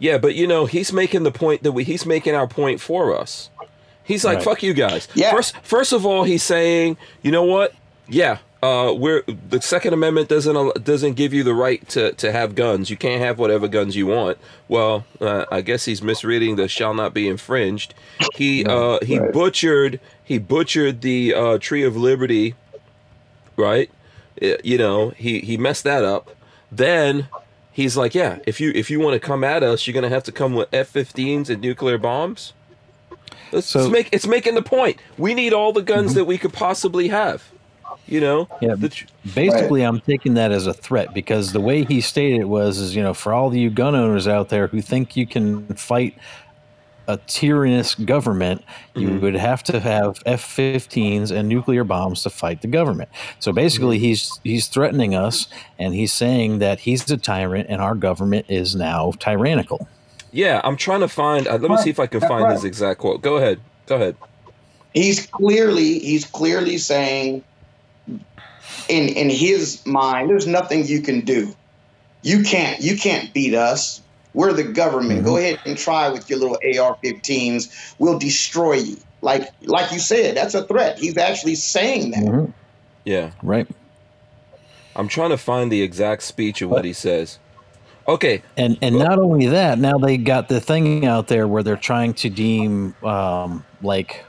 Yeah, 0.00 0.18
but 0.18 0.34
you 0.34 0.48
know, 0.48 0.66
he's 0.66 0.92
making 0.92 1.22
the 1.22 1.30
point 1.30 1.62
that 1.62 1.70
we 1.70 1.84
he's 1.84 2.04
making 2.04 2.34
our 2.34 2.48
point 2.48 2.80
for 2.80 3.16
us. 3.16 3.48
He's 4.06 4.24
like, 4.24 4.36
Right. 4.36 4.44
"Fuck 4.44 4.62
you 4.62 4.72
guys." 4.74 5.08
Yeah. 5.14 5.30
First, 5.32 5.56
first 5.62 5.92
of 5.92 6.06
all, 6.06 6.24
he's 6.24 6.42
saying, 6.42 6.96
"You 7.22 7.30
know 7.32 7.44
what? 7.44 7.74
Yeah, 8.08 8.38
uh, 8.62 8.94
we're 8.96 9.22
the 9.48 9.60
Second 9.60 9.92
Amendment 9.94 10.28
doesn't 10.28 10.84
doesn't 10.84 11.14
give 11.14 11.34
you 11.34 11.42
the 11.42 11.54
right 11.54 11.86
to 11.90 12.12
to 12.12 12.30
have 12.32 12.54
guns. 12.54 12.88
You 12.88 12.96
can't 12.96 13.20
have 13.20 13.38
whatever 13.38 13.66
guns 13.68 13.96
you 13.96 14.06
want." 14.06 14.38
Well, 14.68 15.04
uh, 15.20 15.44
I 15.50 15.60
guess 15.60 15.84
he's 15.86 16.02
misreading 16.02 16.56
the 16.56 16.68
"shall 16.68 16.94
not 16.94 17.12
be 17.14 17.28
infringed." 17.28 17.94
He 18.34 18.64
uh, 18.64 18.98
he 19.04 19.18
Right. 19.18 19.32
butchered 19.32 19.98
he 20.22 20.38
butchered 20.38 21.00
the 21.02 21.34
uh, 21.34 21.58
Tree 21.58 21.82
of 21.82 21.96
Liberty, 21.96 22.54
right? 23.56 23.90
Uh, 24.40 24.56
You 24.62 24.78
know, 24.78 25.10
he 25.16 25.40
he 25.40 25.56
messed 25.56 25.84
that 25.84 26.04
up. 26.04 26.30
Then 26.70 27.28
he's 27.72 27.96
like, 27.96 28.14
"Yeah, 28.14 28.38
if 28.46 28.60
you 28.60 28.70
if 28.74 28.90
you 28.90 29.00
want 29.00 29.14
to 29.20 29.26
come 29.26 29.42
at 29.44 29.62
us, 29.62 29.86
you're 29.86 29.94
gonna 29.94 30.08
have 30.08 30.24
to 30.24 30.32
come 30.32 30.54
with 30.54 30.68
F-15s 30.72 31.48
and 31.50 31.60
nuclear 31.60 31.98
bombs." 31.98 32.52
It's, 33.52 33.66
So- 33.68 33.80
it's 33.84 33.90
make 33.90 34.08
it's 34.12 34.26
making 34.26 34.54
the 34.54 34.62
point. 34.62 34.98
We 35.18 35.34
need 35.34 35.52
all 35.52 35.72
the 35.72 35.82
guns 35.82 36.14
that 36.14 36.24
we 36.24 36.38
could 36.38 36.52
possibly 36.52 37.08
have. 37.08 37.42
You 38.08 38.20
know, 38.20 38.48
Yeah, 38.60 38.74
The 38.76 38.88
tr- 38.88 39.06
Basically, 39.34 39.82
I'm 39.82 40.00
taking 40.00 40.34
that 40.34 40.52
as 40.52 40.66
a 40.68 40.72
threat 40.74 41.12
because 41.12 41.52
the 41.52 41.60
way 41.60 41.84
he 41.84 42.00
stated 42.00 42.40
it 42.40 42.48
was, 42.48 42.78
is 42.78 42.94
you 42.94 43.02
know, 43.02 43.14
for 43.14 43.32
all 43.32 43.52
you 43.54 43.68
gun 43.70 43.94
owners 43.96 44.28
out 44.28 44.48
there 44.48 44.68
who 44.68 44.80
think 44.80 45.16
you 45.16 45.26
can 45.26 45.66
fight 45.74 46.14
a 47.08 47.16
tyrannous 47.16 47.94
government, 47.94 48.62
you 48.94 49.08
Mhm. 49.08 49.20
would 49.22 49.34
have 49.34 49.62
to 49.64 49.78
have 49.80 50.18
F-15s 50.26 51.30
and 51.30 51.48
nuclear 51.48 51.84
bombs 51.84 52.22
to 52.24 52.30
fight 52.30 52.62
the 52.62 52.68
government. 52.68 53.08
So 53.38 53.52
basically, 53.52 53.98
he's 53.98 54.40
he's 54.44 54.66
threatening 54.68 55.14
us, 55.14 55.46
and 55.78 55.94
he's 55.94 56.12
saying 56.12 56.58
that 56.60 56.80
he's 56.80 57.08
a 57.10 57.16
tyrant, 57.16 57.66
and 57.68 57.80
our 57.80 57.94
government 57.94 58.46
is 58.48 58.74
now 58.76 59.12
tyrannical. 59.18 59.88
Yeah, 60.36 60.60
I'm 60.64 60.76
trying 60.76 61.00
to 61.00 61.08
find. 61.08 61.48
Uh, 61.48 61.56
let 61.58 61.70
me 61.70 61.76
see 61.78 61.90
if 61.90 61.98
I 61.98 62.06
can 62.06 62.20
That's 62.20 62.28
find 62.30 62.44
right. 62.44 62.52
his 62.52 62.64
exact 62.64 63.00
quote. 63.00 63.22
Go 63.22 63.36
ahead. 63.36 63.60
Go 63.86 63.96
ahead. 63.96 64.16
he's 64.92 65.26
clearly 65.26 65.98
he's 65.98 66.24
clearly 66.26 66.78
saying 66.78 67.44
in 68.88 69.08
in 69.08 69.30
his 69.30 69.84
mind 69.86 70.30
there's 70.30 70.46
nothing 70.46 70.84
you 70.86 71.00
can 71.02 71.20
do 71.20 71.54
you 72.22 72.42
can't 72.42 72.80
you 72.80 72.96
can't 72.96 73.32
beat 73.34 73.54
us 73.54 74.00
we're 74.34 74.52
the 74.52 74.64
government 74.64 75.24
go 75.24 75.36
ahead 75.36 75.60
and 75.66 75.76
try 75.78 76.08
with 76.08 76.28
your 76.30 76.38
little 76.38 76.58
ar-15s 76.80 77.94
we'll 77.98 78.18
destroy 78.18 78.74
you 78.74 78.96
like 79.22 79.48
like 79.62 79.92
you 79.92 79.98
said 79.98 80.36
that's 80.36 80.54
a 80.54 80.64
threat 80.66 80.98
he's 80.98 81.16
actually 81.16 81.54
saying 81.54 82.10
that 82.12 82.22
Mhm. 82.24 82.52
Yeah, 83.04 83.30
Right. 83.42 83.68
I'm 84.96 85.08
trying 85.08 85.30
to 85.30 85.36
find 85.38 85.70
the 85.70 85.82
exact 85.82 86.22
speech 86.22 86.62
of 86.62 86.70
what 86.70 86.84
he 86.84 86.92
says. 86.92 87.38
Okay. 88.08 88.42
And 88.56 88.78
and 88.82 88.98
not 88.98 89.18
only 89.18 89.46
that, 89.46 89.78
now 89.78 89.98
they 89.98 90.16
got 90.16 90.48
the 90.48 90.60
thing 90.60 91.06
out 91.06 91.26
there 91.28 91.48
where 91.48 91.62
they're 91.62 91.76
trying 91.76 92.14
to 92.14 92.30
deem 92.30 92.94
um, 93.02 93.64
like 93.82 94.24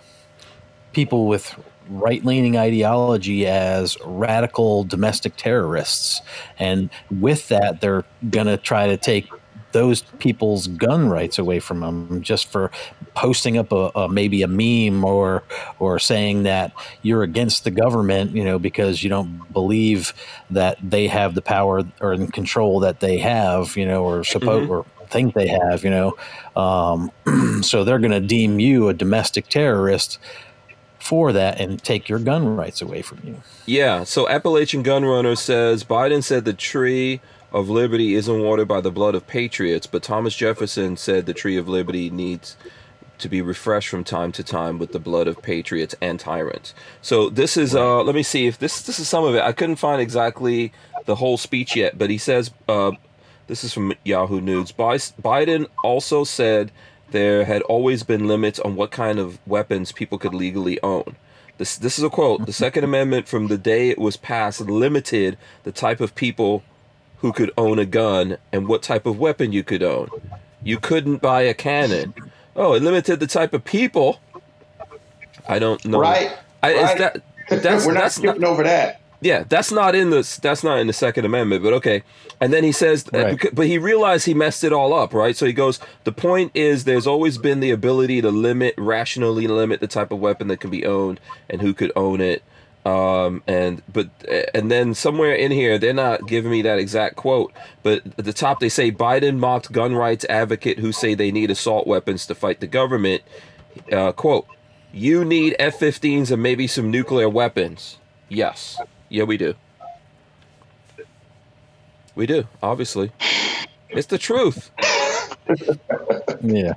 people 0.93 1.27
with 1.27 1.55
right 1.89 2.25
leaning 2.25 2.57
ideology 2.57 3.45
as 3.45 3.97
radical 4.03 4.83
domestic 4.83 5.35
terrorists, 5.35 6.21
and 6.57 6.89
with 7.11 7.47
that, 7.49 7.81
they're 7.81 8.03
gonna 8.29 8.57
try 8.57 8.87
to 8.87 8.97
take 8.97 9.29
those 9.77 10.01
people's 10.25 10.65
gun 10.85 11.07
rights 11.09 11.37
away 11.37 11.59
from 11.59 11.79
them 11.81 12.21
just 12.21 12.45
for 12.51 12.71
posting 13.13 13.57
up 13.57 13.71
a, 13.71 13.83
a 13.95 14.09
maybe 14.09 14.39
a 14.41 14.47
meme 14.47 15.03
or 15.05 15.43
or 15.79 15.99
saying 15.99 16.43
that 16.43 16.71
you're 17.03 17.23
against 17.23 17.63
the 17.63 17.71
government 17.71 18.31
you 18.37 18.43
know 18.43 18.57
because 18.59 19.03
you 19.03 19.09
don't 19.09 19.31
believe 19.53 20.13
that 20.49 20.75
they 20.81 21.05
have 21.07 21.35
the 21.35 21.41
power 21.41 21.83
or 22.01 22.17
control 22.39 22.79
that 22.79 22.99
they 22.99 23.17
have 23.17 23.77
you 23.77 23.85
know 23.85 24.03
or 24.03 24.23
suppose 24.23 24.67
Mhm. 24.67 24.69
or 24.69 24.85
think 25.09 25.33
they 25.35 25.47
have 25.47 25.83
you 25.85 25.89
know 25.97 26.09
um, 26.65 27.11
so 27.61 27.83
they're 27.83 27.99
going 28.05 28.11
to 28.21 28.27
deem 28.35 28.59
you 28.59 28.89
a 28.89 28.93
domestic 28.93 29.47
terrorist 29.47 30.19
for 30.99 31.31
that 31.31 31.59
and 31.61 31.81
take 31.83 32.09
your 32.09 32.19
gun 32.19 32.55
rights 32.57 32.81
away 32.81 33.01
from 33.01 33.19
you 33.23 33.35
Yeah. 33.65 34.03
So 34.03 34.27
Appalachian 34.27 34.83
Gun 34.83 35.05
Runner 35.05 35.35
says 35.35 35.83
Biden 35.85 36.21
said 36.23 36.43
the 36.45 36.53
tree 36.53 37.21
of 37.51 37.69
liberty 37.69 38.15
isn't 38.15 38.41
watered 38.41 38.67
by 38.67 38.81
the 38.81 38.91
blood 38.91 39.15
of 39.15 39.27
patriots, 39.27 39.87
but 39.87 40.03
Thomas 40.03 40.35
Jefferson 40.35 40.97
said 40.97 41.25
the 41.25 41.33
tree 41.33 41.57
of 41.57 41.67
liberty 41.67 42.09
needs 42.09 42.57
to 43.19 43.29
be 43.29 43.41
refreshed 43.41 43.89
from 43.89 44.03
time 44.03 44.31
to 44.33 44.43
time 44.43 44.77
with 44.77 44.91
the 44.91 44.99
blood 44.99 45.27
of 45.27 45.41
patriots 45.41 45.95
and 46.01 46.19
tyrants. 46.19 46.73
So 47.01 47.29
this 47.29 47.57
is 47.57 47.75
uh 47.75 48.03
let 48.03 48.15
me 48.15 48.23
see 48.23 48.47
if 48.47 48.59
this 48.59 48.81
this 48.81 48.99
is 48.99 49.07
some 49.07 49.23
of 49.23 49.35
it. 49.35 49.41
I 49.41 49.53
couldn't 49.53 49.77
find 49.77 50.01
exactly 50.01 50.71
the 51.05 51.15
whole 51.15 51.37
speech 51.37 51.75
yet, 51.75 51.97
but 51.97 52.09
he 52.09 52.17
says 52.17 52.51
uh 52.67 52.91
this 53.47 53.63
is 53.63 53.73
from 53.73 53.93
Yahoo 54.03 54.41
News. 54.41 54.71
Biden 54.71 55.67
also 55.83 56.23
said 56.23 56.71
there 57.11 57.45
had 57.45 57.61
always 57.63 58.03
been 58.03 58.27
limits 58.27 58.59
on 58.59 58.75
what 58.75 58.91
kind 58.91 59.19
of 59.19 59.39
weapons 59.47 59.91
people 59.91 60.17
could 60.17 60.33
legally 60.33 60.79
own. 60.83 61.15
This 61.57 61.77
this 61.77 61.97
is 61.97 62.03
a 62.03 62.09
quote. 62.09 62.45
The 62.45 62.53
Second 62.53 62.83
Amendment 62.83 63.27
from 63.27 63.47
the 63.47 63.57
day 63.57 63.89
it 63.89 63.97
was 63.97 64.17
passed 64.17 64.61
limited 64.61 65.37
the 65.63 65.71
type 65.71 66.01
of 66.01 66.13
people 66.13 66.63
who 67.19 67.33
could 67.33 67.51
own 67.57 67.79
a 67.79 67.85
gun 67.85 68.37
and 68.51 68.67
what 68.67 68.83
type 68.83 69.05
of 69.05 69.19
weapon 69.19 69.51
you 69.51 69.63
could 69.63 69.83
own. 69.83 70.09
You 70.63 70.77
couldn't 70.79 71.21
buy 71.21 71.41
a 71.41 71.53
cannon. 71.53 72.13
Oh, 72.55 72.73
it 72.73 72.83
limited 72.83 73.19
the 73.19 73.27
type 73.27 73.53
of 73.53 73.63
people. 73.63 74.19
I 75.47 75.59
don't 75.59 75.83
know. 75.85 75.99
right 75.99 76.37
I, 76.61 76.71
is 76.71 76.83
right. 76.83 76.97
that 76.97 77.23
that's 77.63 77.85
we're 77.85 77.93
not 77.93 78.01
that's 78.01 78.19
not, 78.19 78.31
skipping 78.35 78.43
over 78.43 78.63
that 78.63 79.01
yeah, 79.19 79.45
that's 79.49 79.71
not 79.71 79.95
in 79.95 80.11
the 80.11 80.39
that's 80.41 80.63
not 80.63 80.77
in 80.77 80.87
the 80.87 80.93
Second 80.93 81.25
Amendment, 81.25 81.63
but 81.63 81.73
okay. 81.73 82.03
And 82.39 82.53
then 82.53 82.63
he 82.63 82.71
says, 82.71 83.05
uh, 83.13 83.17
Right. 83.17 83.55
but 83.55 83.65
he 83.65 83.79
realized 83.79 84.27
he 84.27 84.35
messed 84.35 84.63
it 84.63 84.71
all 84.71 84.93
up, 84.93 85.11
right? 85.11 85.35
So 85.35 85.47
he 85.47 85.53
goes, 85.53 85.79
the 86.03 86.11
point 86.11 86.51
is, 86.53 86.83
there's 86.83 87.07
always 87.07 87.39
been 87.39 87.59
the 87.59 87.71
ability 87.71 88.21
to 88.21 88.29
limit, 88.29 88.75
rationally 88.77 89.47
limit 89.47 89.79
the 89.79 89.87
type 89.87 90.11
of 90.11 90.19
weapon 90.19 90.49
that 90.49 90.59
can 90.59 90.69
be 90.69 90.85
owned 90.85 91.19
and 91.49 91.61
who 91.61 91.73
could 91.73 91.91
own 91.95 92.21
it. 92.21 92.43
Um, 92.87 93.43
and 93.47 93.81
but 93.91 94.09
and 94.53 94.71
then 94.71 94.93
somewhere 94.93 95.33
in 95.33 95.51
here, 95.51 95.77
they're 95.77 95.93
not 95.93 96.25
giving 96.25 96.51
me 96.51 96.61
that 96.61 96.79
exact 96.79 97.17
quote, 97.17 97.51
but 97.83 98.01
at 98.17 98.23
the 98.23 98.31
top 98.31 98.61
they 98.61 98.69
say 98.69 98.93
Biden 98.93 99.39
mocked 99.39 99.73
gun 99.73 99.93
rights 99.93 100.25
advocate 100.29 100.79
who 100.79 100.93
say 100.93 101.13
they 101.13 101.29
need 101.29 101.51
assault 101.51 101.85
weapons 101.85 102.25
to 102.27 102.35
fight 102.35 102.61
the 102.61 102.67
government. 102.67 103.23
Uh, 103.91 104.13
quote: 104.13 104.47
You 104.93 105.25
need 105.25 105.57
F-15s 105.59 106.31
and 106.31 106.41
maybe 106.41 106.65
some 106.65 106.89
nuclear 106.89 107.27
weapons. 107.27 107.97
Yes. 108.29 108.79
Yeah, 109.09 109.23
we 109.23 109.35
do. 109.35 109.55
We 112.15 112.25
do, 112.25 112.47
obviously. 112.63 113.11
It's 113.89 114.07
the 114.07 114.17
truth. 114.17 114.71
yeah 116.41 116.73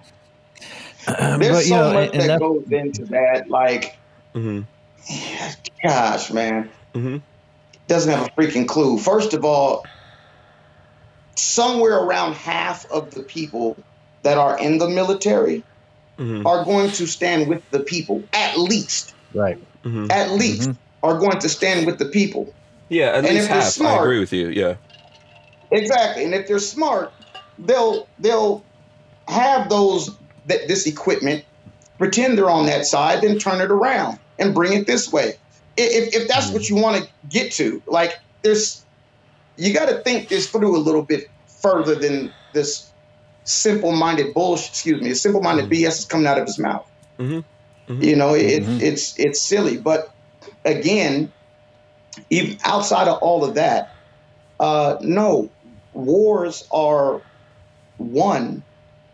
there's 1.07 1.39
but 1.41 1.63
so 1.65 1.77
know 1.77 1.93
much 1.93 2.11
and, 2.13 2.21
and 2.21 2.21
that 2.23 2.29
that, 2.29 2.41
goes 2.41 2.71
into 2.71 3.05
that 3.07 3.49
like 3.51 3.97
hmm 4.33 4.61
gosh 5.83 6.31
man 6.33 6.71
Mm-hmm. 6.95 7.19
doesn't 7.87 8.11
have 8.11 8.27
a 8.27 8.41
freaking 8.41 8.67
clue. 8.67 8.99
First 8.99 9.33
of 9.33 9.45
all, 9.45 9.85
somewhere 11.37 11.99
around 11.99 12.35
half 12.35 12.85
of 12.91 13.13
the 13.15 13.23
people 13.23 13.83
that 14.23 14.39
are 14.39 14.59
in 14.59 14.79
the 14.79 14.89
military 14.89 15.63
hmm 16.19 16.47
are 16.47 16.65
going 16.65 16.91
to 16.93 17.07
stand 17.07 17.49
with 17.49 17.63
the 17.71 17.81
people. 17.81 18.23
At 18.33 18.59
least, 18.59 19.15
right 19.35 19.57
hmm 19.85 20.07
at 20.11 20.33
least 20.33 20.69
Mhm. 20.69 20.77
are 21.03 21.19
going 21.19 21.39
to 21.39 21.49
stand 21.49 21.87
with 21.87 21.99
the 21.99 22.07
people. 22.07 22.53
Yeah, 22.89 23.07
at 23.07 23.15
And 23.25 23.29
least 23.29 23.45
if 23.45 23.49
they're 23.49 23.61
half. 23.61 23.81
I 23.81 24.03
agree 24.03 24.19
with 24.21 24.33
you. 24.33 24.49
Yeah. 24.49 24.75
Exactly. 25.71 26.25
And 26.25 26.35
if 26.35 26.49
they're 26.49 26.59
smart, 26.59 27.13
they'll 27.59 28.09
they'll 28.19 28.65
have 29.29 29.69
those 29.69 30.11
th- 30.49 30.67
this 30.67 30.87
equipment, 30.87 31.45
pretend 31.99 32.37
they're 32.37 32.51
on 32.51 32.67
that 32.67 32.85
side, 32.85 33.23
then 33.23 33.39
turn 33.39 33.61
it 33.61 33.71
around 33.71 34.19
and 34.41 34.55
bring 34.55 34.73
it 34.73 34.87
this 34.87 35.13
way. 35.13 35.35
If, 35.77 36.15
if 36.15 36.29
that's 36.29 36.51
what 36.53 36.69
you 36.69 36.77
want 36.77 37.05
to 37.05 37.11
get 37.29 37.53
to, 37.55 37.83
like 37.87 38.13
there's, 38.43 38.87
you 39.57 39.73
got 39.75 39.89
to 39.89 40.03
think 40.03 40.29
this 40.29 40.49
through 40.51 40.77
a 40.77 40.79
little 40.81 41.05
bit 41.07 41.25
further 41.63 41.95
than 41.95 42.35
this 42.53 42.93
simple-minded 43.45 44.35
bullshit. 44.35 44.69
Excuse 44.71 45.03
me, 45.03 45.15
simple-minded 45.15 45.67
Mhm. 45.67 45.71
BS 45.71 45.99
is 46.01 46.07
coming 46.07 46.27
out 46.27 46.39
of 46.39 46.47
his 46.47 46.59
mouth. 46.59 46.87
Mhm. 47.21 47.45
Mhm. 47.89 48.05
You 48.05 48.17
know, 48.17 48.35
it, 48.35 48.63
Mhm. 48.63 48.83
it's 48.83 49.19
it's 49.19 49.47
silly. 49.47 49.79
But 49.79 50.07
again, 50.65 51.33
even 52.31 52.59
outside 52.65 53.09
of 53.09 53.19
all 53.23 53.45
of 53.45 53.55
that, 53.57 53.89
uh, 54.61 54.97
no, 55.01 55.53
wars 55.93 56.63
are 56.73 57.23
won 57.99 58.65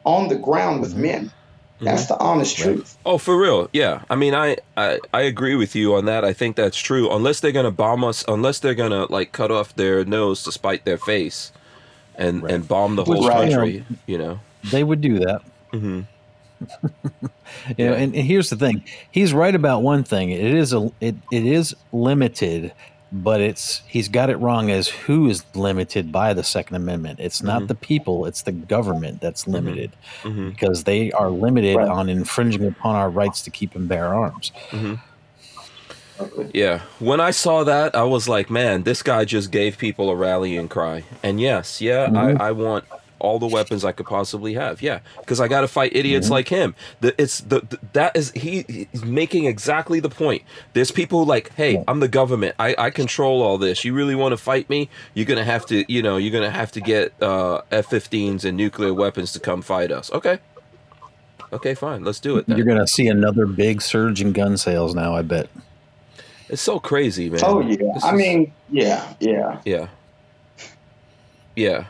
on 0.04 0.28
the 0.28 0.36
ground 0.38 0.80
with 0.80 0.94
men. 0.94 1.32
That's 1.80 2.06
the 2.06 2.18
honest 2.18 2.56
truth. 2.56 2.96
Oh, 3.04 3.18
for 3.18 3.36
real? 3.38 3.68
Yeah. 3.72 4.02
I 4.08 4.14
mean, 4.16 4.34
I, 4.34 4.56
I 4.76 4.98
I 5.12 5.22
agree 5.22 5.54
with 5.56 5.74
you 5.76 5.94
on 5.94 6.06
that. 6.06 6.24
I 6.24 6.32
think 6.32 6.56
that's 6.56 6.76
true. 6.78 7.10
Unless 7.14 7.40
they're 7.40 7.52
gonna 7.52 7.70
bomb 7.70 8.02
us, 8.04 8.24
unless 8.28 8.60
they're 8.60 8.74
gonna 8.74 9.04
like 9.12 9.32
cut 9.32 9.50
off 9.50 9.74
their 9.74 10.04
nose 10.04 10.42
to 10.44 10.52
spite 10.52 10.84
their 10.84 10.96
face, 10.98 11.52
and 12.14 12.42
Right. 12.42 12.54
and 12.54 12.66
bomb 12.68 12.96
the 12.96 13.04
whole 13.04 13.26
Right. 13.28 13.50
country. 13.52 13.84
You 14.06 14.18
know. 14.18 14.40
They 14.64 14.82
would 14.84 15.00
do 15.00 15.18
that. 15.20 15.42
hmm 15.72 16.00
You 17.76 17.84
know, 17.86 17.92
and, 17.94 18.14
and 18.14 18.24
here's 18.24 18.48
the 18.50 18.56
thing: 18.56 18.82
he's 19.10 19.32
right 19.34 19.54
about 19.54 19.82
one 19.82 20.02
thing. 20.04 20.30
It 20.30 20.40
is 20.54 20.72
a 20.72 20.90
it, 21.00 21.14
it 21.30 21.44
is 21.46 21.74
limited, 21.92 22.72
but 23.12 23.40
it's 23.40 23.82
he's 23.86 24.08
got 24.08 24.30
it 24.30 24.36
wrong 24.36 24.70
as 24.70 24.88
who 24.88 25.28
is 25.28 25.44
limited 25.54 26.10
by 26.10 26.34
the 26.34 26.42
Second 26.42 26.76
Amendment. 26.76 27.20
It's 27.20 27.42
not 27.42 27.62
Mhm. 27.62 27.68
the 27.68 27.74
people; 27.74 28.26
it's 28.26 28.42
the 28.42 28.52
government 28.52 29.20
that's 29.20 29.46
limited 29.46 29.92
hmm 30.22 30.48
because 30.50 30.84
they 30.84 31.12
are 31.12 31.30
limited 31.30 31.76
Right. 31.76 31.88
on 31.88 32.08
infringing 32.08 32.66
upon 32.66 32.96
our 32.96 33.10
rights 33.10 33.42
to 33.42 33.50
keep 33.50 33.74
and 33.74 33.88
bear 33.88 34.14
arms. 34.14 34.52
Yeah. 36.52 36.80
When 36.98 37.20
I 37.20 37.30
saw 37.30 37.62
that, 37.64 37.94
I 37.94 38.02
was 38.04 38.26
like, 38.28 38.48
man, 38.48 38.84
this 38.84 39.02
guy 39.02 39.24
just 39.26 39.50
gave 39.50 39.76
people 39.76 40.08
a 40.08 40.16
rallying 40.16 40.66
cry. 40.68 41.04
And 41.22 41.38
yes, 41.40 41.80
yeah. 41.82 42.10
I, 42.14 42.48
I 42.48 42.52
want 42.52 42.84
all 43.18 43.38
the 43.38 43.46
weapons 43.46 43.84
I 43.84 43.92
could 43.92 44.06
possibly 44.06 44.54
have. 44.54 44.82
Yeah, 44.82 45.00
because 45.20 45.40
I 45.40 45.48
got 45.48 45.62
to 45.62 45.68
fight 45.68 45.94
idiots 45.94 46.28
Mhm. 46.28 46.30
like 46.30 46.48
him. 46.48 46.74
The, 47.00 47.14
it's 47.20 47.40
the, 47.40 47.60
the 47.60 47.78
that 47.94 48.16
is 48.16 48.30
he 48.32 48.64
he's 48.92 49.04
making 49.04 49.46
exactly 49.46 50.00
the 50.00 50.10
point. 50.10 50.42
There's 50.74 50.90
people 50.90 51.24
like, 51.24 51.52
hey, 51.54 51.74
Yeah. 51.74 51.84
I'm 51.88 52.00
the 52.00 52.08
government. 52.08 52.54
I, 52.58 52.74
I 52.78 52.90
control 52.90 53.42
all 53.42 53.58
this. 53.58 53.84
You 53.84 53.94
really 53.94 54.14
want 54.14 54.32
to 54.32 54.36
fight 54.36 54.68
me? 54.68 54.88
You're 55.14 55.26
gonna 55.26 55.44
have 55.44 55.64
to, 55.66 55.90
you 55.92 56.02
know, 56.02 56.16
you're 56.18 56.32
gonna 56.32 56.50
have 56.50 56.72
to 56.72 56.80
get 56.80 57.12
uh, 57.22 57.62
F-15s 57.70 58.44
and 58.44 58.56
nuclear 58.56 58.92
weapons 58.94 59.32
to 59.32 59.40
come 59.40 59.62
fight 59.62 59.90
us. 59.90 60.10
Okay. 60.12 60.38
Okay, 61.52 61.74
fine. 61.74 62.02
Let's 62.04 62.18
do 62.20 62.36
it 62.38 62.46
then. 62.48 62.56
You're 62.56 62.66
going 62.66 62.78
to 62.80 62.88
see 62.88 63.06
another 63.06 63.46
big 63.46 63.80
surge 63.80 64.20
in 64.20 64.32
gun 64.32 64.56
sales 64.56 64.96
now. 64.96 65.14
I 65.14 65.22
bet. 65.22 65.48
It's 66.48 66.60
so 66.60 66.80
crazy, 66.80 67.30
man. 67.30 67.40
Oh 67.44 67.60
yeah. 67.60 67.76
This 67.94 68.02
I 68.04 68.14
is- 68.14 68.18
mean, 68.18 68.52
yeah, 68.68 69.14
yeah. 69.20 69.60
Yeah. 69.64 69.86
Yeah. 71.54 71.86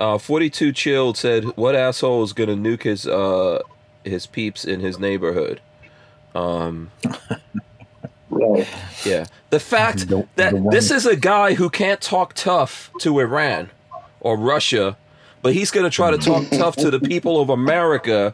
Uh, 0.00 0.16
42 0.18 0.72
chilled 0.72 1.16
said, 1.18 1.44
"What 1.56 1.74
asshole 1.76 2.22
is 2.24 2.32
gonna 2.32 2.56
nuke 2.56 2.84
his 2.84 3.06
uh 3.06 3.60
his 4.02 4.26
peeps 4.26 4.64
in 4.64 4.80
his 4.80 4.98
neighborhood?" 4.98 5.60
Um, 6.34 6.90
Right. 8.30 8.66
yeah. 9.04 9.26
The 9.50 9.58
fact 9.60 10.08
The- 10.08 10.26
that 10.36 10.52
the 10.54 10.68
this 10.70 10.90
is 10.90 11.04
a 11.04 11.16
guy 11.16 11.54
who 11.54 11.68
can't 11.68 12.00
talk 12.00 12.32
tough 12.34 12.90
to 13.00 13.18
Iran 13.18 13.70
or 14.20 14.36
Russia, 14.36 14.96
but 15.42 15.52
he's 15.52 15.70
gonna 15.70 15.90
try 15.90 16.10
to 16.12 16.18
talk 16.18 16.44
tough 16.52 16.76
to 16.76 16.90
the 16.90 17.00
people 17.00 17.40
of 17.40 17.50
America 17.50 18.32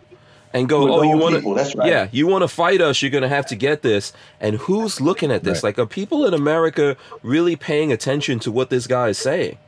and 0.53 0.69
go, 0.69 0.85
With 0.85 0.93
"Oh, 0.93 1.03
you 1.03 1.17
want 1.17 1.43
to?" 1.43 1.79
Right. 1.79 1.89
Yeah, 1.89 2.09
you 2.13 2.27
want 2.27 2.43
to 2.43 2.49
fight 2.49 2.81
us, 2.81 3.03
you're 3.03 3.11
going 3.11 3.23
to 3.23 3.29
have 3.29 3.47
to 3.47 3.57
get 3.57 3.83
this. 3.83 4.13
And 4.41 4.57
who's 4.57 5.01
looking 5.01 5.31
at 5.33 5.43
this? 5.45 5.57
Right. 5.63 5.71
Like, 5.71 5.79
are 5.79 5.87
people 5.87 6.25
in 6.25 6.33
America 6.35 6.97
really 7.23 7.57
paying 7.57 7.91
attention 7.93 8.39
to 8.41 8.53
what 8.53 8.71
this 8.71 8.87
guy 8.87 9.09
is 9.09 9.19
saying? 9.19 9.59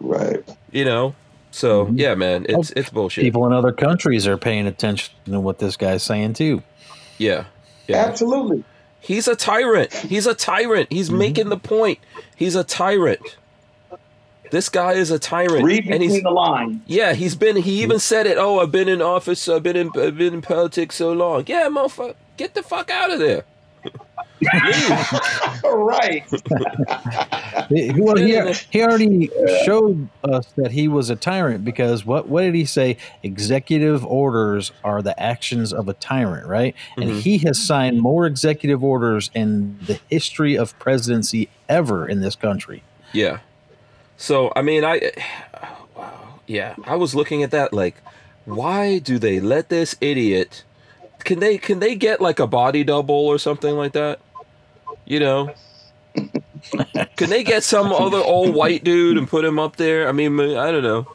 Right. 0.00 0.44
You 0.72 0.84
know? 0.84 1.14
So, 1.50 1.86
Mhm. 1.86 1.98
yeah, 1.98 2.14
man, 2.14 2.46
it's 2.48 2.70
it's 2.72 2.90
bullshit. 2.90 3.24
People 3.24 3.46
in 3.46 3.52
other 3.52 3.72
countries 3.72 4.26
are 4.26 4.36
paying 4.36 4.66
attention 4.66 5.14
to 5.26 5.40
what 5.40 5.58
this 5.58 5.76
guy's 5.76 6.02
saying 6.02 6.34
too. 6.34 6.62
yeah. 7.18 7.44
Yeah. 7.86 8.04
Absolutely. 8.04 8.64
He's 9.00 9.26
a 9.28 9.34
tyrant. 9.34 9.94
He's 9.94 10.26
a 10.26 10.34
tyrant. 10.34 10.92
He's 10.92 11.08
Mm-hmm. 11.08 11.18
making 11.18 11.48
the 11.48 11.56
point. 11.56 11.98
He's 12.36 12.54
a 12.54 12.62
tyrant. 12.64 13.36
This 14.50 14.68
guy 14.68 14.92
is 14.92 15.10
a 15.10 15.18
tyrant. 15.18 15.64
Read 15.64 15.86
and 15.88 16.02
he's 16.02 16.22
the 16.22 16.30
lines. 16.30 16.80
Yeah, 16.86 17.12
he's 17.14 17.34
been. 17.34 17.56
He 17.56 17.82
even 17.82 17.98
said 17.98 18.26
it. 18.26 18.36
Oh, 18.38 18.60
I've 18.60 18.70
been 18.72 18.88
in 18.88 19.00
office. 19.02 19.48
I've 19.48 19.62
been 19.62 19.76
in. 19.76 19.88
I've 19.96 20.16
been 20.18 20.34
in 20.34 20.42
politics 20.42 20.96
so 20.96 21.12
long. 21.12 21.44
Yeah, 21.46 21.68
motherfucker, 21.70 22.14
get 22.36 22.54
the 22.54 22.62
fuck 22.62 22.90
out 22.90 23.10
of 23.10 23.18
there. 23.18 23.44
Leave. 24.40 25.62
right. 25.64 26.24
He, 27.68 27.92
well, 27.96 28.16
he, 28.16 28.40
he 28.70 28.82
already 28.82 29.30
showed 29.64 30.08
us 30.24 30.46
that 30.56 30.70
he 30.70 30.88
was 30.88 31.10
a 31.10 31.16
tyrant 31.16 31.64
because 31.64 32.04
what 32.06 32.28
what 32.28 32.42
did 32.42 32.54
he 32.54 32.64
say? 32.64 32.96
Executive 33.22 34.04
orders 34.06 34.72
are 34.84 35.02
the 35.02 35.18
actions 35.20 35.72
of 35.72 35.88
a 35.88 35.94
tyrant, 35.94 36.46
right? 36.46 36.74
And 36.96 37.10
Mhm. 37.10 37.20
he 37.20 37.38
has 37.38 37.58
signed 37.58 38.00
more 38.00 38.26
executive 38.26 38.82
orders 38.84 39.30
in 39.34 39.78
the 39.86 39.98
history 40.08 40.56
of 40.56 40.78
presidency 40.78 41.48
ever 41.68 42.08
in 42.08 42.20
this 42.20 42.36
country. 42.36 42.82
Yeah. 43.12 43.38
So 44.16 44.52
I 44.56 44.62
mean, 44.62 44.84
I. 44.84 45.12
Wow. 45.96 46.40
Yeah, 46.46 46.76
I 46.84 46.94
was 46.94 47.14
looking 47.16 47.42
at 47.42 47.50
that 47.50 47.72
like, 47.72 47.96
why 48.44 48.98
do 49.00 49.18
they 49.18 49.40
let 49.40 49.68
this 49.68 49.96
idiot? 50.00 50.62
Can 51.28 51.40
they 51.40 51.58
can 51.58 51.78
they 51.78 51.94
get 51.94 52.22
like 52.22 52.38
a 52.38 52.46
body 52.46 52.84
double 52.84 53.14
or 53.14 53.36
something 53.38 53.76
like 53.76 53.92
that? 53.92 54.18
You 55.04 55.20
know. 55.20 55.52
Can 57.16 57.28
they 57.28 57.44
get 57.44 57.62
some 57.62 57.92
other 57.92 58.16
old 58.16 58.54
white 58.54 58.82
dude 58.82 59.18
and 59.18 59.28
put 59.28 59.44
him 59.44 59.58
up 59.58 59.76
there? 59.76 60.08
I 60.08 60.12
mean, 60.12 60.40
I 60.40 60.72
don't 60.72 60.82
know. 60.82 61.06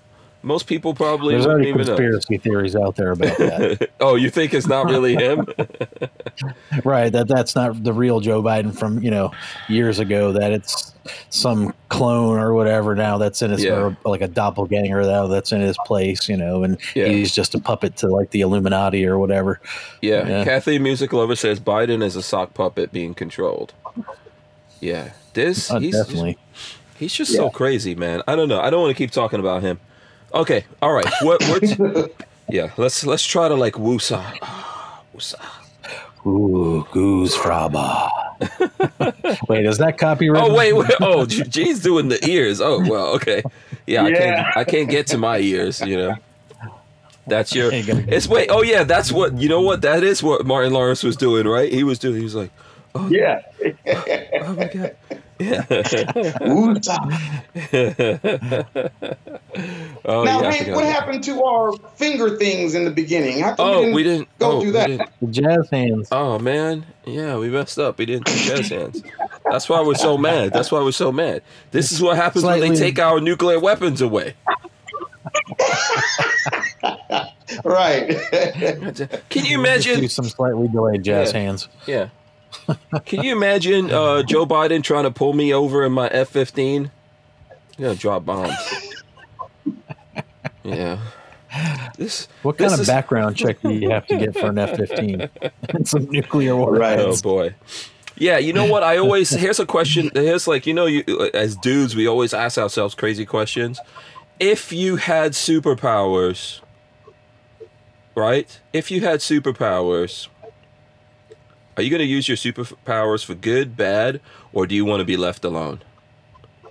Most 0.45 0.67
people 0.67 0.93
probably 0.93 1.33
There's 1.35 1.45
already 1.47 1.69
even 1.69 1.81
know. 1.81 1.85
conspiracy 1.95 2.37
theories 2.37 2.75
out 2.75 2.97
there 2.97 3.11
about 3.11 3.37
that. 3.37 3.89
oh, 4.01 4.15
you 4.15 4.29
think 4.29 4.53
it's 4.53 4.67
not 4.67 4.85
really 4.87 5.15
him? 5.15 5.47
right, 6.83 7.11
that 7.11 7.27
that's 7.27 7.55
not 7.55 7.81
the 7.83 7.93
real 7.93 8.19
Joe 8.19 8.43
Biden 8.43 8.77
from, 8.77 9.01
you 9.01 9.09
know, 9.09 9.31
years 9.69 9.99
ago 9.99 10.33
that 10.33 10.51
it's 10.51 10.93
some 11.29 11.73
clone 11.89 12.39
or 12.39 12.53
whatever 12.53 12.93
now 12.95 13.17
that's 13.17 13.41
in 13.41 13.51
his 13.51 13.63
Yeah. 13.63 13.73
or 13.79 13.97
like 14.05 14.21
a 14.21 14.27
doppelganger 14.27 15.01
now 15.03 15.27
that's 15.27 15.51
in 15.51 15.61
his 15.61 15.77
place, 15.85 16.27
you 16.27 16.35
know, 16.37 16.63
and 16.63 16.77
Yeah. 16.93 17.07
he's 17.07 17.33
just 17.33 17.55
a 17.55 17.59
puppet 17.59 17.95
to 17.97 18.07
like 18.07 18.31
the 18.31 18.41
Illuminati 18.41 19.05
or 19.05 19.17
whatever. 19.19 19.61
Yeah. 20.01 20.27
Yeah. 20.27 20.43
Kathy 20.43 20.77
Music 20.77 21.13
Lover 21.13 21.35
says 21.35 21.59
Biden 21.59 22.03
is 22.03 22.15
a 22.15 22.21
sock 22.21 22.53
puppet 22.53 22.91
being 22.91 23.13
controlled. 23.13 23.73
Yeah. 24.81 25.11
This 25.33 25.71
Uh, 25.71 25.79
he's 25.79 25.95
definitely. 25.95 26.37
he's 26.99 27.13
just 27.13 27.33
so 27.33 27.49
crazy, 27.49 27.95
man. 27.95 28.21
I 28.27 28.35
don't 28.35 28.49
know. 28.49 28.59
I 28.59 28.69
don't 28.69 28.81
want 28.81 28.95
to 28.95 28.97
keep 29.01 29.11
talking 29.11 29.39
about 29.39 29.63
him. 29.63 29.79
Okay. 30.33 30.65
All 30.81 30.93
right. 30.93 31.07
What 31.21 31.41
what 31.47 32.11
Yeah, 32.49 32.71
let's 32.77 33.05
let's 33.05 33.25
try 33.25 33.47
to 33.47 33.55
like 33.55 33.73
woosah. 33.73 34.37
Ah, 34.41 35.01
woosah. 35.15 35.39
Ooh, 36.25 36.85
goosfraba. 36.91 38.09
Wait, 39.49 39.65
is 39.65 39.77
that 39.77 39.97
copyright? 39.97 40.43
Oh 40.43 40.53
wait, 40.55 40.73
wait. 40.73 40.89
Oh, 41.01 41.25
G- 41.25 41.43
G's 41.43 41.81
doing 41.81 42.09
the 42.09 42.25
ears. 42.27 42.61
Oh 42.61 42.79
well, 42.87 43.07
okay. 43.15 43.43
Yeah, 43.87 44.03
I 44.03 44.09
Yeah. 44.09 44.17
can't 44.19 44.57
I 44.57 44.63
can't 44.63 44.89
get 44.89 45.07
to 45.07 45.17
my 45.17 45.39
ears, 45.39 45.81
you 45.81 45.97
know. 45.97 46.15
That's 47.27 47.53
your 47.55 47.69
It's 47.73 48.27
wait. 48.27 48.49
Oh 48.51 48.61
yeah, 48.63 48.83
that's 48.83 49.11
what 49.11 49.37
you 49.37 49.49
know. 49.49 49.61
What 49.61 49.81
that 49.83 50.03
is. 50.03 50.21
What 50.23 50.45
Martin 50.45 50.73
Lawrence 50.73 51.03
was 51.03 51.15
doing, 51.15 51.47
right? 51.47 51.71
He 51.71 51.83
was 51.83 51.99
doing. 51.99 52.17
He 52.17 52.23
was 52.23 52.35
like, 52.35 52.51
Oh 52.95 53.07
Yeah. 53.09 53.41
oh 53.85 54.53
my 54.55 54.65
god. 54.73 54.95
Yeah. 55.39 55.65
Oh 60.05 60.23
now, 60.23 60.41
yeah. 60.41 60.51
Hank, 60.51 60.75
what 60.75 60.85
happened 60.85 61.23
to 61.25 61.43
our 61.43 61.73
finger 61.95 62.37
things 62.37 62.75
in 62.75 62.85
the 62.85 62.91
beginning? 62.91 63.39
How 63.39 63.55
come 63.55 63.67
Oh, 63.67 63.91
we 63.91 64.03
didn't 64.03 64.27
go 64.39 64.53
oh, 64.53 64.61
through 64.61 64.71
we 64.73 64.97
that? 64.97 65.31
jazz 65.31 65.69
hands. 65.71 66.09
Oh 66.11 66.39
man, 66.39 66.85
yeah, 67.05 67.37
we 67.37 67.49
messed 67.49 67.79
up. 67.79 67.97
We 67.97 68.05
didn't 68.05 68.25
do 68.25 68.33
jazz 68.35 68.69
hands. 68.69 69.01
That's 69.49 69.69
why 69.69 69.81
we're 69.81 69.95
so 69.95 70.17
mad. 70.17 70.51
That's 70.51 70.71
why 70.71 70.81
we're 70.81 70.91
so 70.91 71.11
mad. 71.11 71.41
This 71.71 71.91
is 71.91 72.01
what 72.01 72.17
happens 72.17 72.43
when 72.43 72.59
they 72.59 72.75
take 72.75 72.99
our 72.99 73.19
nuclear 73.21 73.59
weapons 73.59 74.01
away. 74.01 74.35
Right. 77.63 78.07
Can 79.29 79.45
you 79.45 79.59
imagine? 79.59 79.93
Do 79.93 79.99
imagine? 79.99 80.09
some 80.09 80.25
slightly 80.25 80.67
delayed 80.69 81.03
jazz 81.03 81.31
Yeah. 81.31 81.39
hands. 81.39 81.67
Yeah. 81.85 82.09
Can 83.05 83.23
you 83.23 83.35
imagine 83.35 83.91
uh, 83.91 84.23
Joe 84.23 84.45
Biden 84.45 84.83
trying 84.83 85.03
to 85.03 85.11
pull 85.11 85.33
me 85.33 85.53
over 85.53 85.83
in 85.83 85.91
my 85.91 86.07
F 86.09 86.29
fifteen? 86.29 86.91
You're 87.77 87.89
gonna 87.89 87.99
drop 87.99 88.25
bombs. 88.25 88.55
Yeah. 90.63 90.99
This. 91.97 92.27
What 92.41 92.57
This 92.57 92.65
kind 92.69 92.73
of 92.75 92.79
is- 92.81 92.87
background 92.87 93.35
check 93.35 93.61
do 93.61 93.69
you 93.71 93.89
have 93.91 94.07
to 94.07 94.17
get 94.17 94.33
for 94.33 94.47
an 94.47 94.57
F 94.57 94.75
fifteen 94.77 95.29
and 95.69 95.87
some 95.87 96.05
nuclear 96.09 96.55
warheads? 96.55 96.79
Right. 96.79 96.99
Oh 96.99 97.15
boy. 97.21 97.55
Yeah, 98.15 98.37
you 98.37 98.53
know 98.53 98.65
what? 98.65 98.83
I 98.83 98.97
always 98.97 99.29
here's 99.31 99.59
a 99.59 99.65
question. 99.65 100.09
Here's 100.13 100.47
like 100.47 100.65
you 100.67 100.73
know, 100.73 100.85
you 100.85 101.03
as 101.33 101.55
dudes, 101.55 101.95
we 101.95 102.07
always 102.07 102.33
ask 102.33 102.57
ourselves 102.57 102.95
crazy 102.95 103.25
questions. 103.25 103.79
If 104.39 104.71
you 104.71 104.95
had 104.97 105.33
superpowers, 105.33 106.59
right? 108.15 108.59
If 108.71 108.89
you 108.91 109.01
had 109.01 109.19
superpowers, 109.19 110.27
are 111.77 111.83
you 111.83 111.89
going 111.89 111.99
to 111.99 112.05
use 112.05 112.27
your 112.27 112.37
superpowers 112.37 113.23
for 113.25 113.33
good, 113.35 113.75
bad, 113.77 114.21
or 114.51 114.65
do 114.67 114.75
you 114.75 114.85
want 114.85 114.99
to 115.01 115.05
be 115.05 115.17
left 115.17 115.43
alone? 115.45 115.81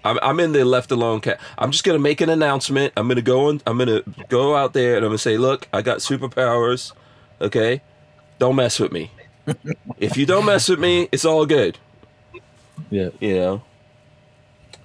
I'm, 0.04 0.18
I'm 0.22 0.40
in 0.40 0.52
the 0.52 0.64
left 0.64 0.90
alone 0.90 1.20
cat. 1.20 1.38
I'm 1.58 1.70
just 1.70 1.84
going 1.84 1.96
to 1.96 2.02
make 2.02 2.20
an 2.20 2.28
announcement. 2.28 2.92
I'm 2.96 3.06
going 3.06 3.16
to 3.16 3.22
go 3.22 3.48
on. 3.48 3.60
I'm 3.66 3.78
going 3.78 3.88
to 3.88 4.04
go 4.28 4.56
out 4.56 4.72
there 4.72 4.96
and 4.96 5.04
I'm 5.04 5.10
going 5.10 5.16
to 5.18 5.22
say, 5.22 5.38
look, 5.38 5.68
I 5.72 5.82
got 5.82 5.98
superpowers. 5.98 6.92
Okay, 7.40 7.82
don't 8.38 8.56
mess 8.56 8.78
with 8.80 8.90
me. 8.92 9.10
if 9.98 10.16
you 10.16 10.26
don't 10.26 10.44
mess 10.44 10.68
with 10.68 10.78
me, 10.80 11.08
it's 11.12 11.24
all 11.24 11.46
good. 11.46 11.78
Yeah. 12.90 13.10
You 13.20 13.34
know. 13.34 13.62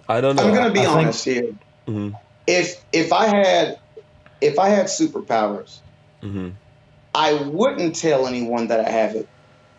I 0.09 0.21
don't 0.21 0.35
know. 0.35 0.43
I'm 0.47 0.53
going 0.53 0.67
to 0.67 0.71
be 0.73 0.81
I 0.81 0.85
think- 0.85 0.97
honest 0.97 1.25
here. 1.25 1.55
Mhm. 1.87 2.19
if 2.45 2.83
if 2.91 3.13
I 3.13 3.27
had 3.27 3.79
if 4.41 4.59
I 4.59 4.69
had 4.69 4.85
superpowers, 4.87 5.79
hmm 6.21 6.49
I 7.15 7.33
wouldn't 7.33 7.95
tell 7.95 8.27
anyone 8.27 8.67
that 8.67 8.79
I 8.85 8.89
have 8.89 9.15
it. 9.15 9.27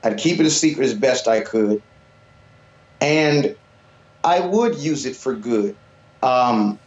I'd 0.03 0.19
keep 0.19 0.41
it 0.41 0.47
a 0.47 0.51
secret 0.51 0.87
as 0.87 0.95
best 0.95 1.29
I 1.29 1.41
could, 1.41 1.83
and 3.01 3.57
I 4.25 4.41
would 4.41 4.77
use 4.77 5.07
it 5.07 5.17
for 5.17 5.35
good. 5.35 5.77
Um, 6.23 6.79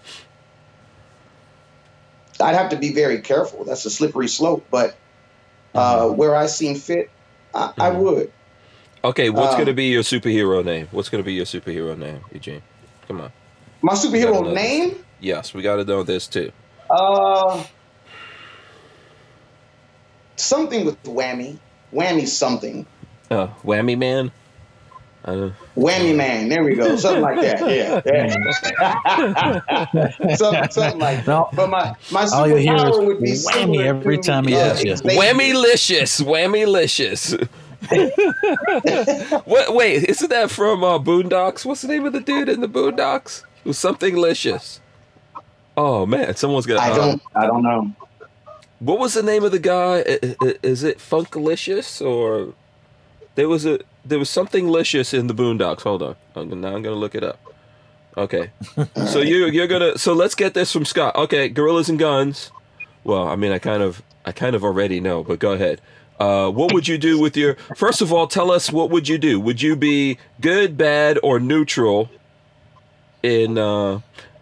I'd 2.41 2.55
have 2.55 2.69
to 2.69 2.77
be 2.77 2.93
very 2.93 3.21
careful. 3.21 3.65
That's 3.65 3.85
a 3.85 3.89
slippery 3.89 4.27
slope, 4.27 4.67
but 4.71 4.97
uh, 5.73 6.09
where 6.09 6.35
I 6.35 6.47
seem 6.47 6.75
fit, 6.75 7.11
I, 7.53 7.73
I 7.79 7.89
Mhm. 7.91 7.99
would. 8.01 8.33
Okay, 9.03 9.29
what's 9.29 9.53
Um, 9.53 9.59
gonna 9.59 9.73
be 9.73 9.85
your 9.85 10.03
superhero 10.03 10.63
name? 10.63 10.87
What's 10.91 11.09
gonna 11.09 11.23
be 11.23 11.33
your 11.33 11.45
superhero 11.45 11.97
name, 11.97 12.23
Eugene? 12.31 12.61
Come 13.07 13.21
on. 13.21 13.31
My 13.81 13.93
superhero 13.93 14.53
name? 14.53 15.03
Yes, 15.19 15.53
we 15.53 15.61
got 15.61 15.77
to 15.77 15.85
know 15.85 16.03
this 16.03 16.27
too. 16.27 16.51
Uh, 16.89 17.63
something 20.37 20.85
with 20.85 21.01
whammy. 21.03 21.59
Whammy 21.93 22.27
something. 22.27 22.87
Uh, 23.31 23.47
Whammy 23.63 23.97
Man. 23.97 24.31
I. 25.23 25.51
Whammy 25.77 26.15
man. 26.15 26.49
There 26.49 26.63
we 26.63 26.73
go. 26.75 26.95
Something 26.95 27.21
like 27.21 27.39
that. 27.41 27.59
Yeah. 27.69 28.01
yeah. 30.19 30.35
something, 30.35 30.71
something 30.71 30.99
like 30.99 31.25
that. 31.25 31.27
No, 31.27 31.49
But 31.53 31.69
my, 31.69 31.95
my 32.11 32.25
all 32.33 32.47
you 32.47 32.55
hear 32.55 32.75
is 32.75 32.81
superpower 32.81 33.05
would 33.05 33.21
be 33.21 33.31
whammy 33.33 33.85
every 33.85 34.17
time 34.17 34.47
he 34.47 34.55
uh, 34.55 34.73
hits 34.73 34.83
you. 34.83 34.95
Xavier. 34.97 35.21
Whammy-licious, 35.21 36.21
whammy-licious. 36.21 37.33
what? 39.45 39.75
Wait, 39.75 40.03
isn't 40.05 40.29
that 40.29 40.51
from 40.51 40.83
uh, 40.83 40.99
Boondocks? 40.99 41.65
What's 41.65 41.81
the 41.81 41.87
name 41.87 42.05
of 42.05 42.13
the 42.13 42.19
dude 42.19 42.49
in 42.49 42.61
the 42.61 42.69
Boondocks? 42.69 43.43
It 43.63 43.67
was 43.67 43.77
something 43.77 44.15
licious. 44.17 44.79
Oh 45.77 46.05
man, 46.05 46.35
someone's 46.35 46.65
got. 46.65 46.79
I 46.79 46.91
uh, 46.91 46.95
don't. 46.95 47.21
I 47.35 47.45
don't 47.45 47.63
know. 47.63 47.91
What 48.79 48.99
was 48.99 49.13
the 49.13 49.23
name 49.23 49.43
of 49.43 49.51
the 49.51 49.59
guy? 49.59 49.99
I- 49.99 50.35
I- 50.41 50.55
Is 50.63 50.83
it 50.83 50.97
Funkalicious 50.97 52.03
or 52.05 52.53
there 53.35 53.47
was 53.49 53.65
a 53.65 53.79
there 54.05 54.19
was 54.19 54.29
something 54.29 54.67
licious 54.67 55.13
in 55.13 55.27
the 55.27 55.33
Boondocks? 55.33 55.81
Hold 55.81 56.01
on, 56.03 56.15
I'm, 56.35 56.49
gonna- 56.49 56.61
now 56.61 56.75
I'm 56.75 56.81
gonna 56.81 56.95
look 56.95 57.15
it 57.15 57.23
up. 57.23 57.39
Okay, 58.17 58.51
so 59.07 59.19
you 59.19 59.45
you're 59.47 59.67
gonna 59.67 59.97
so 59.97 60.13
let's 60.13 60.35
get 60.35 60.53
this 60.53 60.71
from 60.71 60.85
Scott. 60.85 61.15
Okay, 61.15 61.47
Gorillas 61.49 61.89
and 61.89 61.97
Guns. 61.99 62.51
Well, 63.03 63.27
I 63.27 63.35
mean, 63.35 63.51
I 63.51 63.59
kind 63.59 63.81
of 63.81 64.01
I 64.25 64.31
kind 64.31 64.55
of 64.55 64.63
already 64.63 64.99
know, 64.99 65.23
but 65.23 65.39
go 65.39 65.53
ahead. 65.53 65.81
Uh, 66.19 66.51
what 66.51 66.71
would 66.73 66.87
you 66.87 66.97
do 66.99 67.19
with 67.19 67.35
your? 67.35 67.55
First 67.75 68.01
of 68.01 68.13
all, 68.13 68.27
tell 68.27 68.51
us 68.51 68.71
what 68.71 68.89
would 68.91 69.07
you 69.07 69.17
do? 69.17 69.39
Would 69.39 69.61
you 69.61 69.75
be 69.75 70.19
good, 70.39 70.77
bad, 70.77 71.17
or 71.23 71.39
neutral? 71.39 72.09
In 73.23 73.57
uh, 73.57 74.01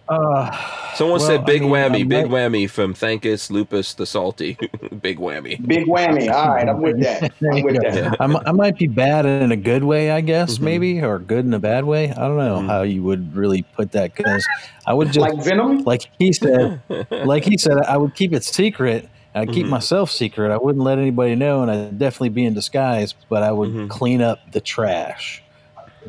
Uh, 0.09 0.51
someone 0.95 1.19
Well, 1.19 1.27
said 1.27 1.41
I 1.41 1.43
big 1.43 1.61
mean, 1.61 1.73
I 1.75 1.87
whammy, 1.89 2.07
big 2.09 2.29
might- 2.29 2.51
whammy 2.51 2.69
from 2.69 2.93
Thankus 2.95 3.51
Lupus 3.51 3.93
the 3.93 4.05
Salty, 4.07 4.57
big 5.01 5.19
whammy. 5.19 5.65
Big 5.67 5.85
whammy. 5.85 6.31
All 6.33 6.49
right. 6.49 6.67
I'm 6.67 6.81
with 6.81 6.99
that. 7.01 7.31
I'm 7.53 7.63
with 7.63 7.75
that. 7.81 8.17
I, 8.19 8.25
mi- 8.27 8.41
I 8.45 8.51
might 8.51 8.77
be 8.77 8.87
bad 8.87 9.25
in 9.27 9.51
a 9.51 9.55
good 9.55 9.83
way, 9.83 10.09
I 10.11 10.21
guess, 10.21 10.57
Mhm. 10.57 10.61
maybe, 10.61 11.01
or 11.03 11.19
good 11.19 11.45
in 11.45 11.53
a 11.53 11.59
bad 11.59 11.85
way. 11.85 12.09
I 12.11 12.27
don't 12.27 12.37
know 12.37 12.57
Mhm. 12.61 12.67
how 12.67 12.81
you 12.81 13.03
would 13.03 13.35
really 13.35 13.61
put 13.61 13.91
that 13.91 14.15
because 14.15 14.45
I 14.87 14.93
would 14.93 15.11
just, 15.11 15.19
Like 15.19 15.43
Venom? 15.43 15.83
like 15.83 16.09
he 16.17 16.33
said, 16.33 16.81
like 17.11 17.43
he 17.45 17.57
said, 17.57 17.77
I 17.77 17.97
would 17.97 18.15
keep 18.15 18.33
it 18.33 18.43
secret. 18.43 19.07
I'd 19.35 19.51
keep 19.51 19.67
Mhm. 19.67 19.69
myself 19.69 20.09
secret. 20.09 20.51
I 20.51 20.57
wouldn't 20.57 20.83
let 20.83 20.97
anybody 20.97 21.35
know, 21.35 21.61
and 21.61 21.69
I'd 21.69 21.99
definitely 21.99 22.29
be 22.29 22.45
in 22.45 22.55
disguise. 22.55 23.13
But 23.29 23.43
I 23.43 23.51
would 23.51 23.69
Mhm. 23.69 23.87
clean 23.89 24.23
up 24.23 24.39
the 24.53 24.59
trash, 24.59 25.43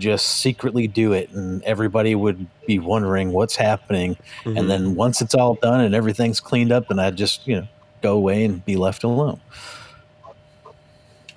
just 0.00 0.38
secretly 0.38 0.86
do 0.88 1.12
it, 1.12 1.30
and 1.30 1.62
everybody 1.64 2.14
would 2.14 2.46
be 2.66 2.78
wondering 2.78 3.32
what's 3.32 3.56
happening. 3.56 4.16
Mhm. 4.44 4.58
And 4.58 4.70
then 4.70 4.94
once 4.94 5.20
it's 5.20 5.34
all 5.34 5.54
done 5.54 5.80
and 5.80 5.94
everything's 5.94 6.40
cleaned 6.40 6.72
up, 6.72 6.90
and 6.90 7.00
I'd 7.00 7.16
just 7.16 7.46
you 7.46 7.56
know 7.56 7.68
go 8.02 8.16
away 8.16 8.44
and 8.44 8.64
be 8.64 8.76
left 8.76 9.04
alone. 9.04 9.40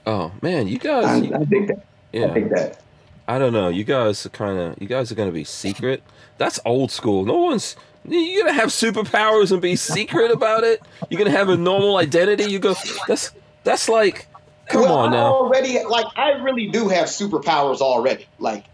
Oh 0.06 0.32
man, 0.41 0.67
you 0.67 0.76
I, 0.76 0.78
guys, 0.78 1.32
I 1.32 1.45
think 1.45 1.67
that. 1.67 1.78
I 1.78 2.17
yeah, 2.17 2.34
think 2.34 2.49
that. 2.49 2.80
I 3.28 3.39
don't 3.39 3.54
know. 3.54 3.69
You 3.69 3.84
guys 3.84 4.26
are 4.26 4.30
kind 4.30 4.60
of, 4.60 4.82
you 4.82 4.88
guys 4.88 5.12
are 5.12 5.15
gonna 5.15 5.32
be 5.32 5.45
secret. 5.45 6.04
That's 6.38 6.60
old 6.65 6.91
school. 6.91 7.26
No 7.26 7.38
one's. 7.38 7.76
You're 8.06 8.43
gonna 8.43 8.54
have 8.54 8.69
superpowers 8.69 9.52
and 9.54 9.62
be 9.62 9.78
secret 9.78 10.30
about 10.30 10.65
it. 10.65 10.82
You're 11.10 11.19
gonna 11.19 11.32
have 11.32 11.47
a 11.47 11.56
normal 11.56 11.97
identity. 11.97 12.45
You 12.52 12.60
go. 12.60 12.76
That's 13.08 13.32
that's 13.63 13.88
like, 13.88 14.28
come 14.67 14.84
well, 14.84 14.97
on 14.97 15.13
I. 15.13 15.17
Already, 15.17 15.84
like 15.84 16.06
I 16.15 16.32
really 16.32 16.67
do 16.67 16.88
have 16.89 17.08
superpowers 17.08 17.80
already. 17.80 18.28
Like, 18.39 18.65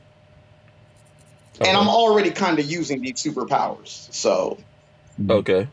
and 1.62 1.76
I'm 1.76 1.90
already 1.90 2.32
kind 2.32 2.60
of 2.60 2.66
using 2.66 3.02
these 3.02 3.16
superpowers. 3.24 4.08
So 4.14 4.58
Okay. 5.30 5.68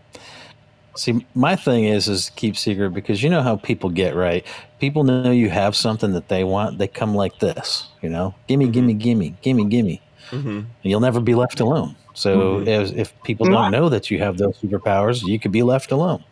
See, 0.96 1.26
my 1.35 1.57
thing 1.57 1.85
is 1.85 2.09
is 2.09 2.31
keep 2.37 2.57
secret 2.57 2.90
because 2.90 3.22
you 3.22 3.29
know 3.29 3.42
how 3.42 3.57
people 3.57 3.90
get 3.90 4.16
right. 4.16 4.44
People 4.81 5.05
know 5.05 5.31
you 5.31 5.50
have 5.50 5.76
something 5.76 6.12
that 6.12 6.29
they 6.29 6.42
want. 6.42 6.79
They 6.79 6.88
come 6.88 7.14
like 7.14 7.38
this, 7.38 7.87
you 8.02 8.09
know, 8.09 8.35
gimme, 8.48 8.66
Mhm. 8.66 8.72
gimme, 8.72 8.94
gimme, 8.94 9.35
gimme, 9.42 9.64
gimme, 9.66 10.02
hmm 10.31 10.61
you'll 10.83 11.00
never 11.00 11.20
be 11.20 11.35
left 11.35 11.61
alone. 11.61 11.94
So 12.14 12.61
Mhm. 12.61 12.68
as, 12.68 12.92
if 12.92 13.12
people 13.24 13.46
don't 13.46 13.70
know 13.70 13.88
that 13.90 14.11
you 14.11 14.18
have 14.20 14.38
those 14.38 14.59
superpowers, 14.62 15.22
you 15.22 15.38
could 15.38 15.52
be 15.52 15.62
left 15.62 15.92
alone. 15.92 16.24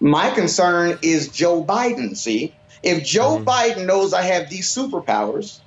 My 0.00 0.30
concern 0.30 0.98
is 1.02 1.30
Joe 1.32 1.64
Biden. 1.64 2.16
See, 2.16 2.58
if 2.82 3.04
Joe 3.04 3.42
Mhm. 3.42 3.46
Biden 3.46 3.86
knows 3.86 4.14
I 4.14 4.22
have 4.22 4.50
these 4.50 4.74
superpowers, 4.74 5.60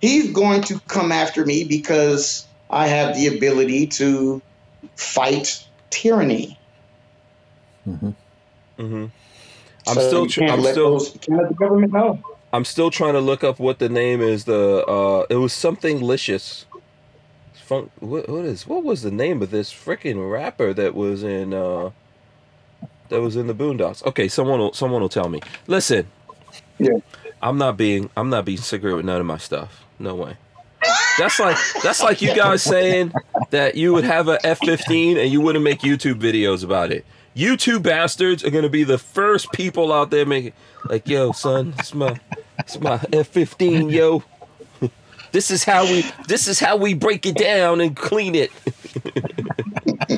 he's 0.00 0.32
going 0.32 0.62
to 0.64 0.80
come 0.88 1.12
after 1.12 1.44
me 1.46 1.64
because 1.68 2.48
I 2.70 2.88
have 2.88 3.16
the 3.16 3.28
ability 3.36 3.88
to 3.98 4.42
fight 4.98 5.58
tyranny. 5.90 6.60
hmm 7.84 8.10
hmm 8.78 9.06
I'm 9.86 10.00
So 10.00 10.00
still. 10.00 10.26
Tr- 10.26 10.42
I'm 10.48 10.62
let 10.62 10.82
still. 10.82 10.84
those, 10.84 11.10
can't 11.28 11.40
let 11.42 11.48
the 11.50 11.56
government 11.56 11.92
know. 11.92 12.20
I'm 12.52 12.64
still 12.66 12.90
trying 12.90 13.14
to 13.14 13.20
look 13.20 13.44
up 13.44 13.58
what 13.60 13.78
the 13.80 13.88
name 13.90 14.22
is. 14.22 14.44
The 14.46 14.84
uh, 14.86 15.26
it 15.30 15.36
was 15.36 15.52
something 15.54 16.00
licious. 16.02 16.66
Funk. 17.54 17.92
What, 18.00 18.28
what 18.28 18.44
is? 18.46 18.66
What 18.66 18.84
was 18.84 19.02
the 19.02 19.10
name 19.12 19.42
of 19.42 19.50
this 19.50 19.72
freaking 19.72 20.30
rapper 20.30 20.74
that 20.74 20.94
was 20.94 21.22
in? 21.24 21.54
uh 21.54 21.90
That 23.08 23.20
was 23.20 23.36
in 23.36 23.46
the 23.46 23.54
Boondocks. 23.54 24.04
Okay, 24.06 24.28
someone 24.28 24.58
will. 24.60 24.72
Someone 24.72 25.00
will 25.00 25.08
tell 25.08 25.28
me. 25.28 25.40
Listen. 25.66 26.06
Yeah. 26.78 26.98
I'm 27.42 27.58
not 27.58 27.76
being. 27.76 28.10
I'm 28.16 28.30
not 28.30 28.44
being 28.44 28.58
secret 28.58 28.94
with 28.94 29.04
none 29.04 29.20
of 29.20 29.26
my 29.26 29.38
stuff. 29.38 29.84
No 29.98 30.14
way. 30.14 30.36
That's 31.18 31.38
like 31.38 31.56
that's 31.82 32.02
like 32.02 32.20
you 32.20 32.34
guys 32.34 32.62
saying 32.62 33.12
that 33.50 33.76
you 33.76 33.92
would 33.92 34.04
have 34.04 34.28
a 34.28 34.38
F15 34.38 35.16
and 35.16 35.30
you 35.30 35.40
wouldn't 35.40 35.64
make 35.64 35.80
YouTube 35.80 36.20
videos 36.20 36.64
about 36.64 36.90
it. 36.90 37.04
You 37.34 37.56
two 37.56 37.78
bastards 37.80 38.44
are 38.44 38.50
gonna 38.50 38.68
be 38.68 38.84
the 38.84 38.98
first 38.98 39.52
people 39.52 39.92
out 39.92 40.10
there 40.10 40.26
making 40.26 40.52
like, 40.88 41.08
yo, 41.08 41.32
son, 41.32 41.74
it's 41.78 41.94
my 41.94 42.18
it's 42.58 42.80
my 42.80 42.98
F15, 42.98 43.90
yo. 43.90 44.22
This 45.32 45.50
is 45.50 45.64
how 45.64 45.82
we 45.82 46.04
this 46.28 46.46
is 46.46 46.60
how 46.60 46.76
we 46.76 46.94
break 46.94 47.26
it 47.26 47.36
down 47.36 47.80
and 47.80 47.96
clean 47.96 48.36
it. 48.36 48.52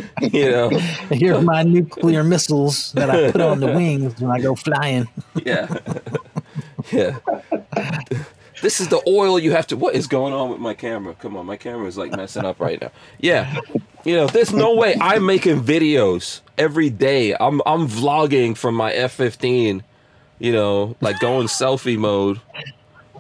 you 0.33 0.51
know, 0.51 0.69
Here 1.11 1.35
are 1.35 1.43
my 1.43 1.63
nuclear 1.63 2.25
missiles 2.25 2.93
that 2.93 3.11
I 3.11 3.31
put 3.31 3.41
on 3.41 3.61
the 3.61 3.67
wings 3.67 4.19
when 4.21 4.31
I 4.31 4.41
go 4.41 4.55
flying. 4.55 5.09
yeah, 5.45 5.67
yeah. 6.93 7.19
This 8.63 8.81
is 8.81 8.89
the 8.89 9.03
oil 9.07 9.39
you 9.39 9.53
have 9.53 9.67
to. 9.69 9.77
What 9.77 9.95
is 9.95 10.07
going 10.07 10.33
on 10.33 10.51
with 10.51 10.59
my 10.61 10.73
camera? 10.73 11.15
Come 11.15 11.37
on, 11.37 11.45
my 11.45 11.57
camera 11.57 11.87
is 11.87 11.99
like 11.99 12.13
messing 12.13 12.45
up 12.45 12.59
right 12.59 12.81
now. 12.81 12.91
Yeah, 13.21 13.61
you 14.05 14.17
know, 14.17 14.27
there's 14.27 14.53
no 14.53 14.75
way 14.75 14.97
I'm 15.01 15.27
making 15.27 15.63
videos 15.63 16.41
every 16.57 16.89
day. 16.89 17.35
I'm 17.39 17.61
I'm 17.67 17.87
vlogging 17.87 18.57
from 18.57 18.75
my 18.75 18.93
F15. 18.93 19.83
You 20.39 20.53
know, 20.53 20.97
like 21.01 21.19
going 21.21 21.47
selfie 21.49 21.99
mode. 21.99 22.41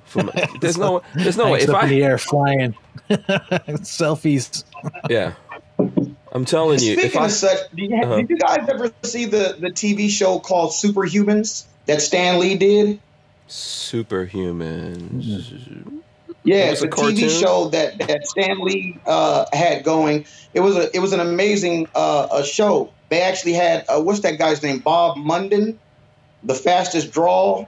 From 0.04 0.30
there's 0.60 0.78
no 0.78 1.02
there's 1.14 1.36
no 1.36 1.50
way 1.50 1.60
if 1.60 1.70
up 1.70 1.84
in 1.84 1.90
the 1.90 2.04
air 2.04 2.18
flying 2.18 2.74
selfies. 3.10 4.64
yeah. 5.10 5.34
I'm 6.36 6.44
telling 6.44 6.78
you, 6.80 6.92
if 6.92 6.98
Speaking 7.00 7.22
I 7.22 7.24
of 7.24 7.30
such, 7.32 7.58
did 7.74 7.90
you, 7.90 7.96
Uh-huh. 8.02 8.16
did 8.16 8.28
you 8.28 8.36
guys 8.36 8.68
ever 8.68 8.92
see 9.04 9.24
the, 9.24 9.56
the 9.58 9.70
TV 9.70 10.10
show 10.10 10.38
called 10.38 10.72
Superhumans 10.72 11.64
that 11.86 12.02
Stan 12.02 12.38
Lee 12.38 12.56
did? 12.56 13.00
superhumans. 13.48 15.24
Yeah, 16.44 16.56
It 16.56 16.72
it's 16.72 16.82
was 16.82 16.88
a? 16.88 16.88
TV 16.88 17.40
show 17.40 17.68
that 17.70 17.96
that 18.00 18.26
Stan 18.26 18.58
Lee 18.60 18.98
uh, 19.06 19.46
had 19.54 19.82
going. 19.82 20.26
It 20.52 20.60
was 20.60 20.76
a 20.76 20.94
it 20.94 20.98
was 21.00 21.14
an 21.14 21.20
amazing 21.20 21.88
uh, 21.94 22.28
a 22.30 22.44
show. 22.44 22.92
They 23.08 23.22
actually 23.22 23.54
had 23.54 23.86
uh, 23.88 24.02
what's 24.02 24.20
that 24.20 24.38
guy's 24.38 24.62
name? 24.62 24.80
Bob 24.80 25.16
Munden, 25.16 25.78
the 26.42 26.54
fastest 26.54 27.12
draw 27.12 27.64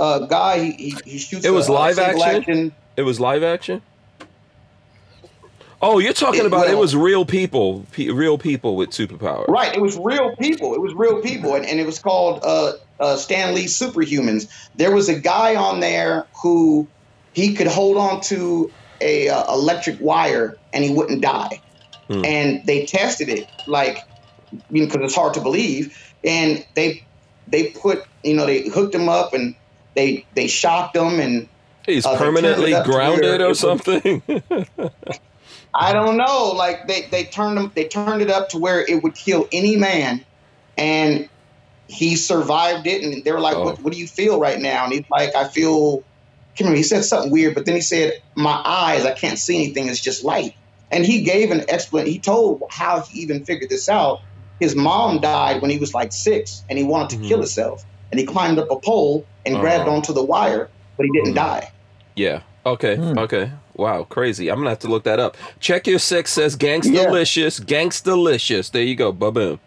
uh, 0.00 0.18
guy. 0.26 0.58
He, 0.64 0.72
he, 0.72 0.98
he 1.12 1.18
shoots. 1.18 1.44
It 1.44 1.50
was 1.50 1.68
a- 1.68 1.72
live 1.72 1.94
single 1.94 2.24
action? 2.24 2.72
It 2.96 3.02
was 3.02 3.20
live 3.20 3.44
action. 3.44 3.82
Oh, 5.80 5.98
you're 5.98 6.12
talking 6.12 6.40
It- 6.40 6.46
about 6.46 6.68
it 6.68 6.76
was 6.76 6.96
real 6.96 7.24
people, 7.24 7.86
pe- 7.92 8.08
real 8.08 8.36
people 8.38 8.74
with 8.76 8.90
superpowers. 8.90 9.46
Right. 9.48 9.74
It 9.74 9.80
was 9.80 9.96
real 9.96 10.34
people. 10.36 10.74
It 10.74 10.80
was 10.80 10.92
real 10.94 11.20
people, 11.22 11.54
and, 11.54 11.64
and 11.64 11.78
it 11.78 11.86
was 11.86 11.98
called 12.00 12.40
uh, 12.42 12.72
uh, 12.98 13.16
Stan 13.16 13.54
Lee 13.54 13.66
Superhumans. 13.66 14.48
There 14.74 14.92
was 14.92 15.08
a 15.08 15.18
guy 15.18 15.54
on 15.54 15.80
there 15.80 16.26
who 16.42 16.86
he 17.32 17.54
could 17.54 17.68
hold 17.68 17.96
on 17.96 18.20
to 18.22 18.70
a 19.00 19.28
uh, 19.28 19.52
electric 19.54 19.98
wire 20.00 20.56
and 20.72 20.82
he 20.84 20.92
wouldn't 20.92 21.22
die. 21.22 21.60
Hmm. 22.10 22.24
and 22.24 22.64
they 22.64 22.86
tested 22.86 23.28
it 23.28 23.46
like 23.66 23.98
you 24.70 24.80
know 24.80 24.86
because 24.86 25.02
it's 25.04 25.14
hard 25.14 25.34
to 25.34 25.42
believe 25.42 25.94
and 26.24 26.64
they 26.74 27.04
they 27.48 27.68
put 27.72 28.02
you 28.24 28.32
know 28.32 28.46
they 28.46 28.66
hooked 28.70 28.94
him 28.94 29.10
up 29.10 29.34
and 29.34 29.54
they 29.94 30.24
they 30.34 30.46
shocked 30.46 30.96
him 30.96 31.20
and 31.20 31.46
He's 31.84 32.06
Uh, 32.06 32.16
permanently 32.16 32.72
it 32.72 32.76
up 32.76 32.86
to 32.86 32.90
grounded 32.90 33.42
or 33.42 33.54
something. 33.54 34.22
I 35.74 35.92
don't 35.92 36.16
know. 36.16 36.52
Like 36.56 36.86
they 36.88 37.02
they 37.10 37.24
turned 37.24 37.58
him 37.58 37.72
they 37.74 37.86
turned 37.88 38.22
it 38.22 38.30
up 38.30 38.48
to 38.50 38.58
where 38.58 38.80
it 38.80 39.02
would 39.02 39.14
kill 39.14 39.46
any 39.52 39.76
man, 39.76 40.24
and 40.76 41.28
he 41.86 42.16
survived 42.16 42.86
it. 42.86 43.02
And 43.02 43.24
they 43.24 43.32
were 43.32 43.40
like, 43.40 43.56
Oh. 43.56 43.64
what, 43.64 43.82
"What 43.82 43.92
do 43.92 43.98
you 43.98 44.06
feel 44.06 44.38
right 44.40 44.58
now?" 44.58 44.84
And 44.84 44.92
he's 44.92 45.04
like, 45.10 45.34
"I 45.34 45.48
feel." 45.48 45.98
I 46.00 46.58
can't 46.58 46.66
remember. 46.70 46.76
He 46.78 46.82
said 46.82 47.04
something 47.04 47.30
weird, 47.30 47.54
but 47.54 47.66
then 47.66 47.76
he 47.76 47.80
said, 47.80 48.12
"My 48.36 48.60
eyes, 48.64 49.04
I 49.06 49.12
can't 49.12 49.38
see 49.38 49.56
anything. 49.56 49.88
It's 49.88 50.00
just 50.00 50.24
light." 50.24 50.52
And 50.90 51.04
he 51.06 51.22
gave 51.22 51.50
an 51.50 51.64
explanation. 51.68 52.12
He 52.12 52.20
told 52.20 52.62
how 52.70 53.04
he 53.08 53.20
even 53.20 53.44
figured 53.44 53.70
this 53.70 53.88
out. 53.88 54.18
His 54.58 54.74
mom 54.74 55.20
died 55.20 55.62
when 55.62 55.70
he 55.70 55.78
was 55.78 55.94
like 55.94 56.12
six, 56.12 56.64
and 56.68 56.78
he 56.78 56.84
wanted 56.84 57.10
to 57.10 57.16
Mhm. 57.18 57.28
kill 57.28 57.38
himself. 57.38 57.84
And 58.10 58.18
he 58.18 58.26
climbed 58.26 58.58
up 58.58 58.68
a 58.70 58.80
pole 58.80 59.26
and 59.44 59.60
grabbed 59.60 59.88
Oh. 59.88 59.92
onto 59.92 60.12
the 60.12 60.24
wire, 60.24 60.70
but 60.96 61.06
he 61.06 61.12
didn't 61.12 61.32
Mhm. 61.32 61.36
die. 61.36 61.68
yeah. 62.16 62.40
Okay. 62.66 62.96
Hmm. 62.96 63.16
Okay. 63.18 63.50
Wow. 63.78 64.04
Crazy. 64.04 64.50
I'm 64.50 64.58
gonna 64.58 64.68
have 64.70 64.80
to 64.80 64.88
look 64.88 65.04
that 65.04 65.18
up. 65.18 65.36
Check 65.60 65.86
your 65.86 65.98
six 65.98 66.32
says 66.32 66.56
gangstalicious. 66.56 67.60
Gangstalicious. 67.64 68.70
There 68.70 68.82
you 68.82 68.94
go. 68.96 69.12
Ba 69.12 69.30
boom. 69.32 69.60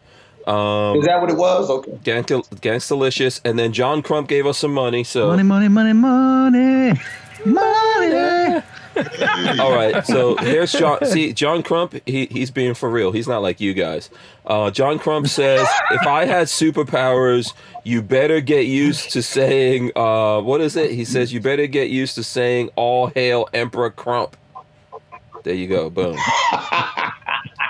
Um, 0.48 0.98
Is 0.98 1.06
that 1.06 1.22
what 1.22 1.30
it 1.30 1.38
was? 1.38 1.70
Okay. 1.70 1.92
Gangsta, 2.04 2.44
Gangstalicious, 2.62 3.42
and 3.46 3.60
then 3.60 3.72
John 3.74 4.02
Crump 4.02 4.28
gave 4.28 4.46
us 4.48 4.58
some 4.58 4.74
money. 4.74 5.04
So 5.04 5.28
Money, 5.28 5.44
money, 5.44 5.68
money, 5.68 5.94
money, 5.94 7.00
money. 7.46 8.64
all 9.60 9.74
right, 9.74 10.06
so 10.06 10.36
here's 10.38 10.72
John. 10.72 11.06
See, 11.06 11.34
John 11.34 11.64
Crump, 11.64 11.96
he, 12.06 12.26
he's 12.26 12.52
being 12.52 12.74
for 12.74 12.90
real. 12.90 13.12
He's 13.12 13.28
not 13.28 13.42
like 13.42 13.62
you 13.62 13.74
guys. 13.74 14.10
Uh, 14.46 14.70
John 14.72 15.00
Crump 15.00 15.28
says, 15.28 15.68
if 15.92 16.06
I 16.06 16.26
had 16.26 16.48
superpowers, 16.48 17.54
you 17.84 18.02
better 18.02 18.42
get 18.42 18.66
used 18.66 19.12
to 19.12 19.22
saying, 19.24 19.92
uh, 19.96 20.42
what 20.42 20.62
is 20.62 20.76
it? 20.76 20.92
He 20.92 21.06
says, 21.06 21.32
you 21.32 21.40
better 21.40 21.68
get 21.68 21.90
used 21.90 22.16
to 22.16 22.24
saying, 22.24 22.70
all 22.76 23.08
hail 23.08 23.48
Emperor 23.54 23.92
Crump. 23.92 24.36
There 25.44 25.56
you 25.56 25.68
go. 25.68 25.90
Boom. 25.90 26.18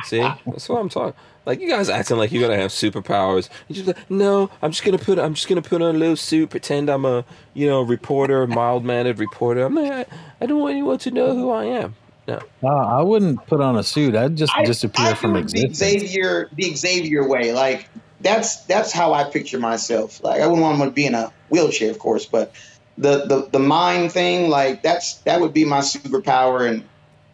See, 0.05 0.19
that's 0.19 0.67
what 0.67 0.79
I'm 0.79 0.89
talking. 0.89 1.13
Like 1.45 1.59
you 1.59 1.67
guys 1.67 1.89
acting 1.89 2.17
like 2.17 2.31
you're 2.31 2.41
gonna 2.47 2.61
have 2.61 2.71
superpowers. 2.71 3.49
You 3.67 3.75
just 3.75 3.87
like, 3.87 4.09
no, 4.11 4.49
I'm 4.61 4.71
just 4.71 4.83
gonna 4.83 4.97
put 4.99 5.17
I'm 5.17 5.33
just 5.33 5.47
gonna 5.47 5.61
put 5.61 5.81
on 5.81 5.95
a 5.95 5.97
little 5.97 6.15
suit, 6.15 6.49
pretend 6.51 6.89
I'm 6.89 7.03
a 7.05 7.25
you 7.53 7.67
know 7.67 7.81
reporter, 7.81 8.45
mild 8.59 8.85
mannered 8.85 9.17
reporter. 9.19 9.65
I'm 9.65 9.73
not. 9.73 10.07
I 10.39 10.45
don't 10.45 10.59
want 10.59 10.73
anyone 10.73 10.99
to 10.99 11.11
know 11.11 11.33
who 11.35 11.49
I 11.49 11.65
am. 11.65 11.95
No. 12.27 12.39
Uh, 12.63 12.67
I 12.67 13.01
wouldn't 13.01 13.45
put 13.47 13.59
on 13.61 13.75
a 13.75 13.83
suit. 13.83 14.15
I'd 14.15 14.35
just 14.35 14.55
I- 14.55 14.63
disappear 14.65 15.07
I 15.07 15.13
from 15.15 15.33
do 15.33 15.39
it 15.39 15.47
the. 15.51 15.73
Xavier, 15.73 16.49
the 16.53 16.75
Xavier 16.75 17.27
way. 17.27 17.51
Like 17.53 17.89
that's 18.21 18.57
that's 18.65 18.91
how 18.91 19.13
I 19.13 19.23
picture 19.23 19.57
myself. 19.59 20.23
Like 20.23 20.41
I 20.41 20.45
wouldn't 20.47 20.61
want 20.61 20.79
to 20.83 20.91
be 20.91 21.07
in 21.07 21.15
a 21.15 21.33
wheelchair, 21.49 21.89
of 21.89 21.97
course, 21.97 22.27
but 22.27 22.53
the 22.99 23.25
the 23.25 23.47
the 23.51 23.59
mind 23.59 24.11
thing, 24.11 24.49
like 24.49 24.83
that's 24.83 25.15
that 25.21 25.41
would 25.41 25.53
be 25.53 25.65
my 25.65 25.79
superpower, 25.79 26.69
and 26.69 26.83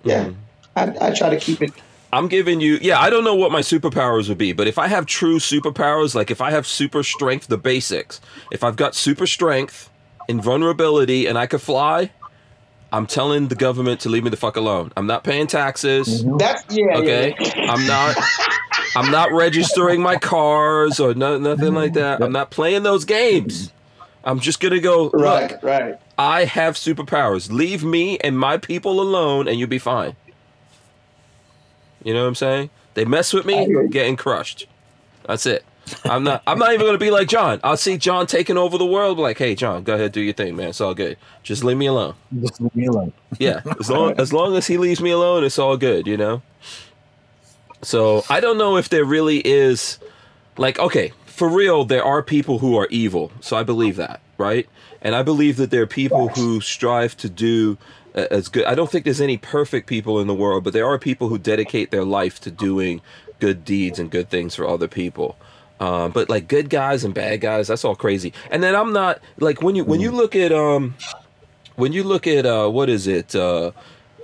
yeah, 0.04 0.26
Mhm. 0.28 0.36
I, 0.78 1.08
I 1.10 1.14
try 1.14 1.30
to 1.32 1.38
keep 1.38 1.62
it. 1.62 1.72
I'm 2.14 2.28
giving 2.28 2.62
you, 2.62 2.80
yeah, 2.82 3.00
I 3.00 3.10
don't 3.10 3.24
know 3.24 3.36
what 3.36 3.52
my 3.52 3.60
superpowers 3.60 4.30
would 4.30 4.38
be, 4.38 4.54
but 4.54 4.68
if 4.68 4.78
I 4.78 4.88
have 4.88 5.06
true 5.06 5.40
superpowers, 5.40 6.16
like 6.16 6.32
if 6.32 6.40
I 6.40 6.52
have 6.52 6.66
super 6.66 7.04
strength, 7.04 7.48
the 7.48 7.58
basics, 7.58 8.22
if 8.52 8.64
I've 8.64 8.78
got 8.78 8.96
super 8.96 9.28
strength, 9.28 9.90
invulnerability, 10.30 11.26
and 11.26 11.38
I 11.38 11.48
could 11.48 11.62
fly, 11.62 12.12
I'm 12.94 13.06
telling 13.06 13.50
the 13.50 13.56
government 13.56 14.00
to 14.02 14.10
leave 14.10 14.24
me 14.24 14.30
the 14.30 14.38
fuck 14.38 14.56
alone. 14.56 14.94
I'm 14.96 15.08
not 15.08 15.24
paying 15.24 15.48
taxes. 15.48 16.24
Mm-hmm. 16.24 16.38
That's 16.38 16.64
yeah, 16.70 16.98
Okay, 16.98 17.36
yeah. 17.40 17.72
I'm 17.72 17.86
not. 17.86 18.16
I'm 18.96 19.12
not 19.12 19.32
registering 19.34 20.02
my 20.02 20.16
cars 20.16 21.00
or 21.00 21.14
no, 21.14 21.38
nothing 21.38 21.74
like 21.74 21.92
mm-hmm. 21.92 22.00
that. 22.00 22.24
I'm 22.24 22.32
not 22.32 22.50
playing 22.50 22.84
those 22.84 23.04
games. 23.04 23.68
Mm-hmm. 23.68 24.30
I'm 24.30 24.40
just 24.40 24.60
gonna 24.60 24.80
go. 24.80 25.10
Right, 25.10 25.62
right. 25.62 26.00
I 26.18 26.46
have 26.46 26.76
superpowers. 26.76 27.52
Leave 27.52 27.84
me 27.84 28.18
and 28.20 28.40
my 28.40 28.58
people 28.58 29.02
alone, 29.02 29.48
and 29.48 29.60
you'll 29.60 29.70
be 29.70 29.80
fine. 29.80 30.16
You 32.08 32.14
know 32.14 32.22
what 32.22 32.30
I'm 32.30 32.36
saying? 32.36 32.70
They 32.94 33.04
mess 33.04 33.34
with 33.34 33.46
me, 33.46 33.68
getting 33.90 34.16
crushed. 34.16 34.66
That's 35.26 35.46
it. 35.46 35.66
I'm 36.06 36.24
not. 36.24 36.42
I'm 36.48 36.58
not 36.58 36.74
even 36.74 36.86
gonna 36.86 36.98
be 36.98 37.12
like 37.12 37.28
John. 37.28 37.60
I'll 37.66 37.76
see 37.76 37.98
John 37.98 38.28
taking 38.28 38.56
over 38.56 38.78
the 38.78 38.86
world. 38.86 39.20
Like, 39.20 39.38
hey, 39.38 39.56
John, 39.56 39.84
go 39.84 39.96
ahead, 39.96 40.14
do 40.14 40.22
your 40.22 40.32
thing, 40.34 40.56
man. 40.56 40.70
It's 40.70 40.80
all 40.80 40.94
good. 40.94 41.18
Just 41.44 41.66
leave 41.66 41.76
me 41.76 41.88
alone. 41.88 42.16
Just 42.40 42.62
leave 42.62 42.74
me 42.78 42.86
alone. 42.86 43.12
Yeah, 43.40 43.60
as 43.78 43.90
long 43.90 44.18
as 44.18 44.32
long 44.32 44.56
as 44.56 44.68
he 44.68 44.78
leaves 44.78 45.02
me 45.02 45.12
alone, 45.12 45.44
it's 45.44 45.60
all 45.60 45.76
good. 45.76 46.08
You 46.08 46.16
know. 46.16 46.42
So 47.82 48.24
I 48.30 48.40
don't 48.40 48.58
know 48.58 48.78
if 48.78 48.88
there 48.88 49.04
really 49.04 49.46
is, 49.46 50.00
like, 50.58 50.80
okay, 50.80 51.12
for 51.26 51.50
real, 51.50 51.84
there 51.84 52.06
are 52.06 52.24
people 52.24 52.60
who 52.60 52.78
are 52.78 52.88
evil. 52.90 53.34
So 53.42 53.58
I 53.58 53.64
believe 53.64 53.98
that, 53.98 54.22
right? 54.38 54.66
And 55.02 55.14
I 55.14 55.24
believe 55.24 55.58
that 55.58 55.72
there 55.72 55.82
are 55.82 55.88
people 55.88 56.30
who 56.30 56.62
strive 56.62 57.18
to 57.18 57.30
do 57.30 57.78
as 58.18 58.50
good. 58.50 58.66
I 58.66 58.76
don't 58.76 58.90
think 58.90 59.06
there's 59.06 59.22
any 59.22 59.38
perfect 59.38 59.88
people 59.88 60.20
in 60.20 60.28
the 60.28 60.34
world, 60.34 60.64
but 60.64 60.74
there 60.74 60.88
are 60.88 60.98
people 60.98 61.30
who 61.30 61.38
dedicate 61.38 61.92
their 61.92 62.04
life 62.04 62.40
to 62.42 62.52
doing 62.52 63.02
good 63.40 63.64
deeds 63.64 64.00
and 64.00 64.10
good 64.10 64.30
things 64.30 64.56
for 64.56 64.68
other 64.68 64.88
people. 64.88 65.38
Um, 65.80 66.12
but 66.12 66.30
like 66.30 66.48
good 66.48 66.70
guys 66.70 67.04
and 67.04 67.14
bad 67.14 67.42
guys, 67.42 67.68
that's 67.68 67.86
all 67.86 67.96
crazy. 67.96 68.34
And 68.50 68.64
then 68.64 68.76
I'm 68.76 68.94
not 68.94 69.22
like 69.40 69.62
when 69.62 69.76
you 69.76 69.84
when 69.84 70.02
you 70.02 70.12
look 70.12 70.36
at 70.36 70.52
um 70.52 70.96
when 71.76 71.94
you 71.94 72.04
look 72.04 72.26
at 72.26 72.46
uh 72.46 72.68
what 72.68 72.90
is 72.90 73.06
it 73.06 73.36
uh 73.36 73.72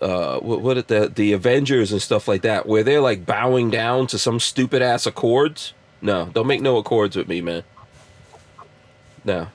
uh 0.01 0.39
what, 0.39 0.61
what 0.61 0.87
the 0.87 1.11
the 1.13 1.33
Avengers 1.33 1.91
and 1.91 2.01
stuff 2.01 2.27
like 2.27 2.41
that 2.41 2.65
where 2.65 2.83
they're 2.83 3.01
like 3.01 3.25
bowing 3.25 3.69
down 3.69 4.07
to 4.07 4.17
some 4.17 4.39
stupid 4.39 4.81
ass 4.81 5.05
accords. 5.05 5.73
No, 6.01 6.25
don't 6.33 6.47
make 6.47 6.61
no 6.61 6.77
accords 6.77 7.15
with 7.15 7.27
me, 7.27 7.39
man. 7.41 7.63
No. 9.23 9.47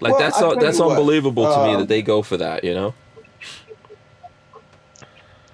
Like 0.00 0.12
Well, 0.12 0.20
that's 0.20 0.42
all, 0.42 0.58
that's 0.58 0.78
you 0.78 0.84
what, 0.84 0.98
unbelievable 0.98 1.44
to 1.44 1.64
me 1.64 1.74
um, 1.74 1.80
that 1.80 1.88
they 1.88 2.02
go 2.02 2.22
for 2.22 2.36
that, 2.36 2.64
you 2.64 2.74
know? 2.74 2.94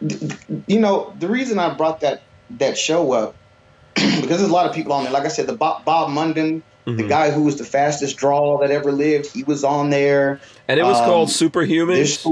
You 0.00 0.78
know, 0.80 1.12
the 1.18 1.28
reason 1.28 1.58
I 1.58 1.74
brought 1.74 2.00
that 2.00 2.22
that 2.58 2.78
show 2.78 3.12
up 3.12 3.34
because 3.94 4.28
there's 4.28 4.42
a 4.42 4.46
lot 4.52 4.66
of 4.66 4.74
people 4.74 4.92
on 4.92 5.04
there. 5.04 5.12
Like 5.12 5.24
I 5.24 5.28
said, 5.28 5.46
the 5.46 5.52
Bob, 5.56 5.84
Bob 5.84 6.10
Munden, 6.10 6.62
the 6.84 6.92
Mhm. 6.92 7.08
guy 7.08 7.30
who 7.30 7.42
was 7.42 7.56
the 7.56 7.64
fastest 7.64 8.16
draw 8.16 8.58
that 8.60 8.70
ever 8.70 8.92
lived, 8.92 9.26
he 9.32 9.42
was 9.42 9.64
on 9.64 9.90
there. 9.90 10.40
And 10.68 10.78
it 10.80 10.84
was 10.84 10.98
um, 10.98 11.04
called 11.04 11.28
Superhumans. 11.28 12.24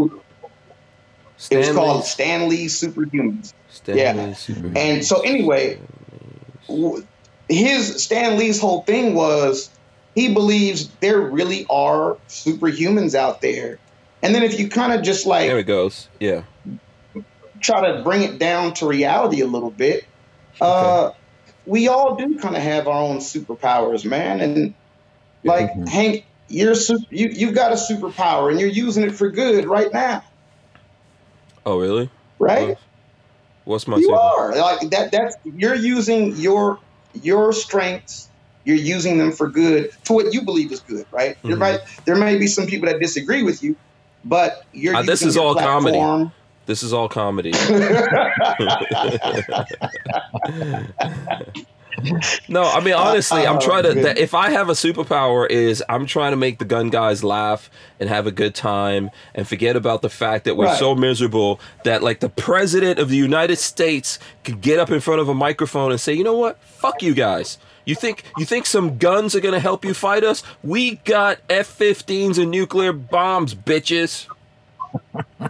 It 1.51 1.57
was 1.59 1.69
called 1.71 2.05
Stan 2.05 2.49
Lee 2.49 2.67
Superhumans. 2.67 3.53
Stan 3.71 3.97
Lee 3.97 4.01
yeah. 4.03 4.15
Superhumans. 4.31 4.77
And 4.77 5.05
so 5.05 5.21
anyway, 5.21 5.79
his 7.49 8.03
Stan 8.03 8.39
Lee's 8.39 8.61
whole 8.61 8.83
thing 8.83 9.15
was 9.15 9.69
he 10.15 10.33
believes 10.33 10.89
there 11.01 11.21
really 11.21 11.67
are 11.69 12.17
superhumans 12.29 13.15
out 13.15 13.41
there. 13.43 13.79
And 14.23 14.35
then 14.35 14.43
if 14.43 14.59
you 14.59 14.69
kind 14.69 14.93
of 14.93 15.03
just 15.03 15.27
like 15.27 15.49
there 15.49 15.59
it 15.59 15.65
goes. 15.65 16.09
Yeah. 16.21 16.43
Try 17.67 17.93
to 17.93 18.03
bring 18.03 18.23
it 18.23 18.39
down 18.39 18.75
to 18.75 18.87
reality 18.87 19.41
a 19.41 19.47
little 19.47 19.73
bit, 19.73 20.05
uh, 20.61 21.11
we 21.67 21.89
all 21.89 22.17
do 22.17 22.39
kind 22.41 22.57
of 22.57 22.63
have 22.63 22.87
our 22.89 23.01
own 23.03 23.19
superpowers, 23.19 24.05
man. 24.05 24.41
And 24.41 24.75
like 25.45 25.71
Mhm. 25.73 25.89
Hank, 25.89 26.25
you're 26.49 26.75
super, 26.77 27.03
you 27.11 27.29
you've 27.33 27.55
got 27.55 27.73
a 27.73 27.75
superpower 27.75 28.51
and 28.51 28.61
you're 28.61 28.69
using 28.69 29.03
it 29.05 29.15
for 29.17 29.31
good 29.31 29.67
right 29.67 29.93
now, 29.93 30.23
Oh, 31.65 31.79
really? 31.79 32.09
right? 32.39 32.77
What's 33.65 33.89
my 33.89 33.99
you 33.99 34.07
super? 34.07 34.19
are 34.19 34.57
like 34.57 34.91
that. 34.91 35.11
That's 35.11 35.35
you're 35.45 35.75
using 35.75 36.37
your 36.37 36.79
your 37.13 37.53
strengths. 37.53 38.31
You're 38.65 38.77
using 38.77 39.19
them 39.19 39.33
for 39.33 39.51
good 39.51 39.91
to 40.07 40.13
what 40.13 40.33
you 40.33 40.45
believe 40.45 40.73
is 40.73 40.81
good, 40.81 41.07
right? 41.13 41.37
There 41.45 41.57
Mhm. 41.57 41.61
might 41.61 41.81
there 42.05 42.17
may 42.17 42.39
be 42.39 42.47
some 42.47 42.67
people 42.67 42.89
that 42.89 43.01
disagree 43.01 43.43
with 43.43 43.63
you, 43.63 43.77
but 44.25 44.55
you're. 44.73 44.95
Uh, 44.97 45.03
this 45.03 45.23
is 45.23 45.37
all 45.37 45.55
comedy. 45.55 45.99
This 46.67 46.83
is 46.83 46.93
all 46.93 47.09
comedy. 47.09 47.53
No, 52.47 52.63
I 52.63 52.81
mean 52.81 52.93
honestly, 52.93 53.47
I'm 53.47 53.57
Oh, 53.57 53.61
trying 53.61 53.85
to. 53.85 53.89
Oh, 53.89 54.03
that 54.03 54.19
if 54.19 54.35
I 54.35 54.51
have 54.51 54.69
a 54.69 54.73
superpower, 54.73 55.49
is 55.49 55.83
I'm 55.89 56.05
trying 56.05 56.33
to 56.33 56.37
make 56.37 56.59
the 56.59 56.67
gun 56.67 56.91
guys 56.91 57.25
laugh 57.25 57.71
and 57.99 58.11
have 58.11 58.27
a 58.27 58.31
good 58.31 58.55
time 58.55 59.11
and 59.35 59.49
forget 59.49 59.77
about 59.77 60.03
the 60.03 60.11
fact 60.11 60.45
that 60.45 60.59
we're 60.59 60.67
Right. 60.67 60.79
so 60.79 60.95
miserable 60.95 61.59
that 61.85 62.03
like 62.03 62.21
the 62.21 62.29
president 62.29 62.99
of 62.99 63.09
the 63.09 63.17
United 63.17 63.57
States 63.57 64.19
could 64.45 64.61
get 64.61 64.79
up 64.79 64.91
in 64.91 65.01
front 65.01 65.23
of 65.23 65.29
a 65.31 65.35
microphone 65.35 65.91
and 65.91 65.99
say, 65.99 66.13
you 66.13 66.23
know 66.23 66.37
what, 66.37 66.59
fuck 66.63 67.03
you 67.03 67.15
guys. 67.15 67.57
You 67.87 67.95
think 67.95 68.25
you 68.37 68.45
think 68.45 68.67
some 68.67 68.99
guns 68.99 69.35
are 69.35 69.41
gonna 69.41 69.59
help 69.61 69.83
you 69.83 69.95
fight 69.95 70.23
us? 70.23 70.43
We 70.63 70.97
got 71.07 71.39
F-15s 71.49 72.37
and 72.37 72.51
nuclear 72.51 72.93
bombs, 72.93 73.55
bitches. 73.55 74.27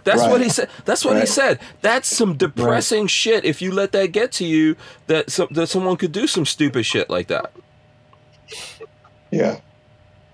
That's 0.03 0.21
what 0.21 0.41
he 0.41 0.49
said. 0.49 0.69
That's 0.85 1.03
what 1.03 1.19
he 1.19 1.25
said. 1.25 1.59
That's 1.81 2.07
some 2.07 2.37
depressing 2.37 3.07
shit. 3.07 3.45
If 3.45 3.61
you 3.61 3.71
let 3.71 3.91
that 3.93 4.11
get 4.11 4.31
to 4.33 4.45
you, 4.45 4.75
that 5.07 5.29
some, 5.29 5.47
that 5.51 5.67
someone 5.67 5.97
could 5.97 6.11
do 6.11 6.27
some 6.27 6.45
stupid 6.45 6.85
shit 6.85 7.09
like 7.09 7.27
that. 7.27 7.51
yeah. 9.31 9.59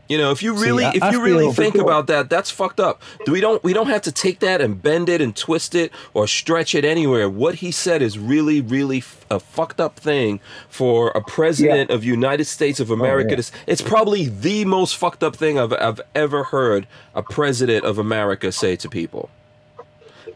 You 0.10 0.18
know, 0.18 0.32
if 0.32 0.44
you 0.44 0.56
See, 0.58 0.64
really, 0.66 0.84
I- 0.84 0.92
if 0.96 1.02
I 1.02 1.12
you 1.12 1.24
really 1.24 1.52
think 1.54 1.76
about 1.76 2.08
that, 2.08 2.30
that's 2.30 2.52
fucked 2.52 2.80
up. 2.80 3.02
Do 3.26 3.32
we 3.32 3.40
don't 3.40 3.64
we 3.64 3.72
don't 3.72 3.88
have 3.88 4.02
to 4.04 4.12
take 4.12 4.40
that 4.42 4.60
and 4.60 4.80
bend 4.82 5.08
it 5.08 5.22
and 5.22 5.34
twist 5.36 5.74
it 5.76 5.92
or 6.14 6.28
stretch 6.28 6.76
it 6.76 6.84
anywhere. 6.84 7.30
What 7.30 7.56
he 7.56 7.72
said 7.72 8.02
is 8.02 8.20
really, 8.20 8.60
really 8.60 8.98
f- 8.98 9.26
a 9.32 9.40
fucked 9.40 9.80
up 9.80 9.96
thing 9.98 10.42
for 10.68 11.10
a 11.16 11.22
president 11.22 11.90
of 11.90 12.04
United 12.04 12.46
States 12.46 12.82
of 12.82 12.92
oh, 12.92 12.96
America. 12.96 13.30
yeah. 13.32 13.42
to 13.42 13.52
It's 13.66 13.82
probably 13.82 14.28
the 14.28 14.66
most 14.66 14.98
fucked 14.98 15.24
up 15.24 15.38
thing 15.38 15.58
I've 15.58 15.74
I've 15.74 16.02
ever 16.14 16.44
heard 16.46 16.86
a 17.16 17.24
president 17.24 17.86
of 17.86 17.98
America 17.98 18.52
say 18.52 18.76
to 18.76 18.90
people. 18.90 19.30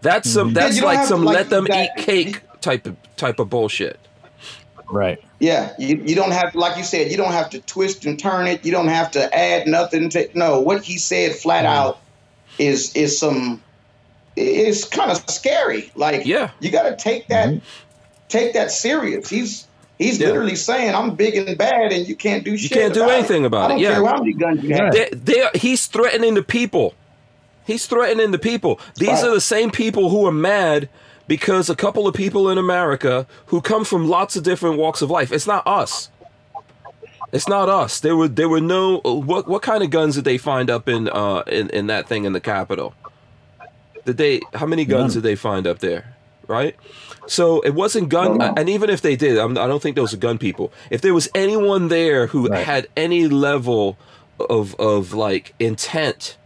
That's 0.02 0.30
some. 0.30 0.48
Mm-hmm. 0.50 0.54
That's 0.56 0.76
you 0.78 0.82
don't 0.84 0.94
like 0.96 1.08
some 1.08 1.26
like, 1.26 1.36
let 1.36 1.50
them 1.50 1.66
that- 1.66 1.92
eat 2.00 2.04
cake 2.04 2.42
type 2.62 2.86
of 2.88 2.96
type 3.18 3.38
of 3.40 3.50
bullshit. 3.50 4.00
Right. 4.90 5.22
Yeah, 5.40 5.74
you, 5.78 5.98
you 6.06 6.16
don't 6.16 6.32
have 6.32 6.56
like 6.56 6.78
you 6.78 6.84
said, 6.84 7.12
you 7.12 7.18
don't 7.18 7.34
have 7.34 7.50
to 7.52 7.60
twist 7.62 8.06
and 8.06 8.18
turn 8.18 8.48
it. 8.48 8.66
You 8.66 8.72
don't 8.72 8.88
have 8.88 9.12
to 9.12 9.34
add 9.38 9.68
nothing 9.68 10.10
to 10.10 10.30
no. 10.34 10.60
What 10.62 10.84
he 10.84 10.98
said 10.98 11.34
flat 11.36 11.66
Mm-hmm. 11.66 11.74
out 11.88 12.00
is 12.58 12.96
is 12.96 13.20
some 13.20 13.62
it's 14.36 14.86
kind 14.86 15.12
of 15.12 15.18
scary. 15.30 15.92
Like 15.96 16.26
Yeah. 16.26 16.52
you 16.60 16.72
got 16.72 16.84
to 16.84 16.96
take 16.96 17.28
that 17.28 17.54
take 18.30 18.54
that 18.54 18.72
serious. 18.72 19.30
He's 19.30 19.68
he's 19.98 20.20
Yeah. 20.20 20.28
literally 20.28 20.56
saying 20.56 20.96
I'm 20.96 21.16
big 21.16 21.36
and 21.36 21.58
bad 21.58 21.92
and 21.92 22.08
you 22.08 22.16
can't 22.16 22.44
do 22.46 22.56
shit. 22.58 22.72
You 22.72 22.78
can't 22.78 22.94
do 22.94 23.04
about 23.04 23.14
anything 23.16 23.46
about 23.46 23.72
I 23.72 23.76
it, 23.76 23.80
yeah. 23.82 23.94
care 23.96 24.06
how 24.06 24.18
many 24.20 24.34
guns 24.34 24.64
you 24.64 24.74
have. 24.76 24.94
Right. 24.94 25.12
They, 25.26 25.34
they, 25.52 25.60
he's 25.60 25.86
threatening 25.88 26.34
the 26.36 26.44
people. 26.44 26.94
He's 27.66 27.86
threatening 27.88 28.32
the 28.32 28.40
people. 28.40 28.80
These 28.96 29.10
Right. 29.10 29.24
are 29.26 29.34
the 29.34 29.42
same 29.42 29.70
people 29.72 30.10
who 30.10 30.26
are 30.26 30.32
mad 30.32 30.88
because 31.28 31.70
a 31.70 31.76
couple 31.76 32.08
of 32.08 32.16
people 32.16 32.50
in 32.50 32.58
America 32.58 33.28
who 33.48 33.62
come 33.62 33.84
from 33.86 34.08
lots 34.08 34.36
of 34.36 34.44
different 34.44 34.78
walks 34.78 35.02
of 35.02 35.10
life. 35.12 35.32
It's 35.32 35.48
not 35.48 35.66
us. 35.68 36.10
It's 37.34 37.48
not 37.48 37.68
us. 37.68 38.00
There 38.00 38.16
were 38.16 38.28
there 38.30 38.48
were 38.50 38.62
no 38.62 39.00
what 39.04 39.48
what 39.48 39.62
kind 39.62 39.84
of 39.84 39.90
guns 39.90 40.16
did 40.16 40.24
they 40.24 40.38
find 40.38 40.70
up 40.70 40.88
in 40.88 41.10
uh 41.10 41.44
in, 41.48 41.70
in 41.72 41.88
that 41.88 42.08
thing 42.08 42.24
in 42.26 42.34
the 42.34 42.40
Capitol? 42.40 42.94
Did 44.06 44.18
they 44.18 44.42
how 44.54 44.66
many 44.66 44.86
guns 44.86 45.14
None. 45.16 45.22
did 45.24 45.28
they 45.30 45.36
find 45.36 45.68
up 45.68 45.80
there? 45.80 46.16
Right? 46.48 46.78
So 47.28 47.60
it 47.60 47.72
wasn't 47.72 48.08
gun, 48.08 48.42
and 48.42 48.70
even 48.70 48.90
if 48.90 49.02
they 49.02 49.18
did, 49.18 49.38
I'm, 49.38 49.58
I 49.58 49.68
don't 49.68 49.82
think 49.82 49.98
those 49.98 50.14
are 50.14 50.18
gun 50.18 50.38
people. 50.38 50.72
If 50.90 51.02
there 51.02 51.14
was 51.14 51.28
anyone 51.36 51.90
there 51.90 52.28
who 52.28 52.48
Right. 52.48 52.66
had 52.66 52.88
any 52.96 53.28
level 53.28 53.98
of 54.40 54.74
of 54.80 55.12
like 55.14 55.54
intent, 55.60 56.38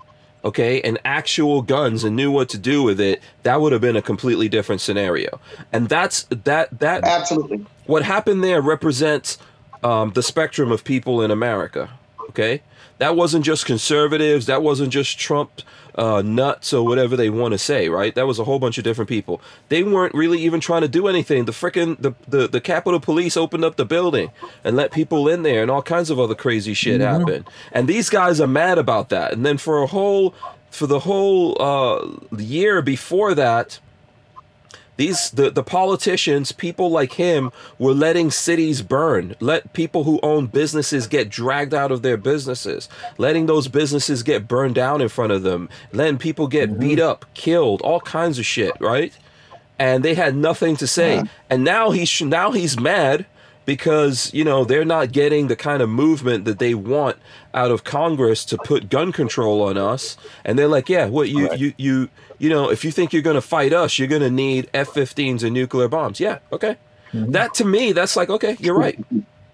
okay, 0.43 0.81
and 0.81 0.99
actual 1.05 1.61
guns 1.61 2.03
and 2.03 2.15
knew 2.15 2.31
what 2.31 2.49
to 2.49 2.57
do 2.57 2.83
with 2.83 2.99
it, 2.99 3.21
that 3.43 3.61
would 3.61 3.71
have 3.71 3.81
been 3.81 3.95
a 3.95 4.01
completely 4.01 4.49
different 4.49 4.81
scenario. 4.81 5.39
And 5.71 5.89
that's 5.89 6.23
that 6.29 6.79
that 6.79 7.03
Absolutely. 7.03 7.65
what 7.85 8.03
happened 8.03 8.43
there 8.43 8.61
represents 8.61 9.37
um, 9.83 10.11
the 10.11 10.23
spectrum 10.23 10.71
of 10.71 10.83
people 10.83 11.21
in 11.21 11.31
America. 11.31 11.89
Okay, 12.29 12.61
that 13.01 13.15
wasn't 13.15 13.43
just 13.43 13.65
conservatives. 13.65 14.45
That 14.45 14.61
wasn't 14.61 14.93
just 14.93 15.17
Trump 15.17 15.63
uh, 15.95 16.21
nuts 16.21 16.71
or 16.71 16.85
whatever 16.85 17.17
they 17.17 17.31
want 17.31 17.53
to 17.53 17.57
say. 17.57 17.89
Right? 17.89 18.13
That 18.13 18.27
was 18.27 18.37
a 18.37 18.43
whole 18.43 18.59
bunch 18.59 18.77
of 18.77 18.83
different 18.83 19.09
people. 19.09 19.41
They 19.69 19.81
weren't 19.81 20.13
really 20.13 20.39
even 20.41 20.59
trying 20.59 20.81
to 20.83 20.87
do 20.87 21.07
anything. 21.07 21.45
The 21.45 21.51
frickin' 21.51 21.99
the, 21.99 22.13
the 22.27 22.47
the 22.47 22.61
Capitol 22.61 22.99
Police 22.99 23.35
opened 23.35 23.65
up 23.65 23.75
the 23.75 23.85
building 23.85 24.29
and 24.63 24.75
let 24.75 24.91
people 24.91 25.27
in 25.27 25.41
there, 25.41 25.63
and 25.63 25.71
all 25.71 25.81
kinds 25.81 26.11
of 26.11 26.19
other 26.19 26.35
crazy 26.35 26.75
shit 26.75 27.01
happened. 27.01 27.45
And 27.71 27.87
these 27.87 28.07
guys 28.07 28.39
are 28.39 28.47
mad 28.47 28.77
about 28.77 29.09
that. 29.09 29.33
And 29.33 29.43
then 29.43 29.57
for 29.57 29.81
a 29.81 29.87
whole 29.87 30.35
for 30.69 30.85
the 30.85 30.99
whole 30.99 31.59
uh, 31.59 32.07
year 32.37 32.83
before 32.83 33.33
that. 33.33 33.79
These 35.01 35.31
the, 35.31 35.49
the 35.49 35.63
politicians, 35.63 36.51
people 36.51 36.91
like 36.91 37.13
him, 37.13 37.51
were 37.79 37.91
letting 37.91 38.29
cities 38.29 38.83
burn, 38.83 39.35
let 39.39 39.73
people 39.73 40.03
who 40.03 40.19
own 40.21 40.45
businesses 40.45 41.07
get 41.07 41.27
dragged 41.27 41.73
out 41.73 41.91
of 41.91 42.03
their 42.03 42.17
businesses, 42.17 42.87
letting 43.17 43.47
those 43.47 43.67
businesses 43.67 44.21
get 44.21 44.47
burned 44.47 44.75
down 44.75 45.01
in 45.01 45.09
front 45.09 45.31
of 45.31 45.41
them, 45.41 45.69
letting 45.91 46.19
people 46.19 46.47
get 46.47 46.69
mm-hmm. 46.69 46.79
beat 46.79 46.99
up, 46.99 47.25
killed, 47.33 47.81
all 47.81 47.99
kinds 48.01 48.37
of 48.37 48.45
shit, 48.45 48.79
right? 48.79 49.11
And 49.79 50.05
they 50.05 50.13
had 50.13 50.35
nothing 50.35 50.75
to 50.75 50.85
say. 50.85 51.23
And 51.49 51.63
now 51.63 51.89
he's 51.89 52.21
now 52.21 52.51
he's 52.51 52.79
mad 52.79 53.25
because 53.71 54.33
you 54.33 54.43
know 54.43 54.65
they're 54.65 54.83
not 54.83 55.13
getting 55.13 55.47
the 55.47 55.55
kind 55.55 55.81
of 55.81 55.87
movement 55.87 56.43
that 56.43 56.59
they 56.59 56.73
want 56.73 57.15
out 57.53 57.71
of 57.71 57.85
Congress 57.85 58.43
to 58.43 58.57
put 58.57 58.89
gun 58.89 59.13
control 59.13 59.61
on 59.61 59.77
us. 59.77 60.17
And 60.43 60.59
they're 60.59 60.67
like, 60.67 60.89
yeah, 60.89 61.05
what 61.05 61.29
you 61.29 61.53
you 61.55 61.73
you 61.77 62.09
you 62.37 62.49
know, 62.49 62.69
if 62.69 62.83
you 62.83 62.91
think 62.91 63.13
you're 63.13 63.21
going 63.21 63.35
to 63.35 63.41
fight 63.41 63.71
us, 63.71 63.97
you're 63.97 64.09
going 64.09 64.23
to 64.23 64.29
need 64.29 64.69
F-15s 64.73 65.41
and 65.43 65.53
nuclear 65.53 65.87
bombs. 65.87 66.19
Yeah, 66.19 66.39
okay. 66.51 66.75
Mm-hmm. 67.13 67.31
That 67.31 67.53
to 67.55 67.65
me, 67.65 67.93
that's 67.93 68.17
like, 68.17 68.29
okay, 68.29 68.57
you're 68.59 68.77
right. 68.77 68.99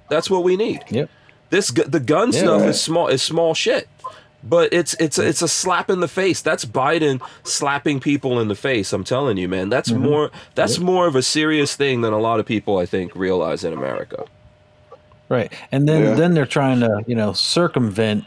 That's 0.10 0.32
what 0.32 0.44
we 0.44 0.56
need. 0.58 0.82
Yep. 0.90 1.10
This 1.52 1.70
the 1.70 2.00
gun 2.00 2.32
Yeah, 2.32 2.40
stuff 2.40 2.62
right. 2.62 2.70
is 2.70 2.82
small 2.82 3.08
is 3.08 3.22
small 3.22 3.54
shit. 3.54 3.88
But 4.44 4.72
it's 4.72 4.94
it's 4.96 5.18
it's 5.18 5.42
a 5.42 5.48
slap 5.48 5.90
in 5.90 6.00
the 6.00 6.08
face. 6.08 6.42
That's 6.42 6.64
Biden 6.64 7.22
slapping 7.44 8.00
people 8.00 8.40
in 8.40 8.48
the 8.48 8.56
face. 8.56 8.94
I'm 8.94 9.04
telling 9.04 9.38
you, 9.38 9.48
man. 9.48 9.70
That's 9.70 9.90
mm-hmm. 9.90 10.04
more 10.04 10.32
that's 10.56 10.80
more 10.80 11.08
of 11.08 11.16
a 11.16 11.24
serious 11.24 11.76
thing 11.76 12.02
than 12.02 12.14
a 12.14 12.20
lot 12.20 12.40
of 12.40 12.46
people 12.46 12.78
I 12.78 12.86
think 12.86 13.16
realize 13.16 13.64
in 13.64 13.74
America. 13.74 14.26
Right. 15.30 15.52
And 15.72 15.90
then 15.90 16.04
Yeah. 16.04 16.14
then 16.14 16.34
they're 16.34 16.46
trying 16.46 16.80
to, 16.82 17.04
you 17.08 17.16
know, 17.16 17.34
circumvent 17.34 18.26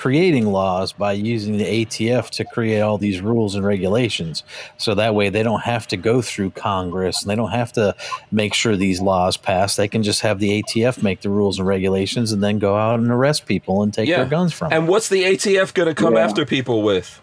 creating 0.00 0.46
laws 0.46 0.94
by 0.94 1.12
using 1.12 1.58
the 1.58 1.84
ATF 1.84 2.30
to 2.30 2.42
create 2.42 2.80
all 2.80 2.96
these 2.96 3.20
rules 3.20 3.54
and 3.54 3.66
regulations. 3.66 4.42
So 4.78 4.94
that 4.94 5.14
way 5.14 5.28
they 5.28 5.42
don't 5.42 5.60
have 5.60 5.86
to 5.88 5.98
go 5.98 6.22
through 6.22 6.52
Congress 6.52 7.20
and 7.20 7.30
they 7.30 7.34
don't 7.36 7.50
have 7.50 7.70
to 7.74 7.94
make 8.32 8.54
sure 8.54 8.76
these 8.76 9.02
laws 9.02 9.36
pass. 9.36 9.76
They 9.76 9.88
can 9.88 10.02
just 10.02 10.22
have 10.22 10.38
the 10.38 10.62
ATF 10.62 11.02
make 11.02 11.20
the 11.20 11.28
rules 11.28 11.58
and 11.58 11.68
regulations 11.68 12.32
and 12.32 12.42
then 12.42 12.58
go 12.58 12.76
out 12.76 12.98
and 12.98 13.10
arrest 13.10 13.44
people 13.44 13.82
and 13.82 13.92
take 13.92 14.08
Yeah. 14.08 14.16
their 14.18 14.26
guns 14.26 14.54
from 14.54 14.70
them. 14.70 14.78
And 14.78 14.88
what's 14.88 15.10
the 15.10 15.22
ATF 15.24 15.74
going 15.74 15.88
to 15.88 15.94
come 15.94 16.14
Yeah. 16.14 16.24
after 16.24 16.46
people 16.46 16.80
with? 16.82 17.20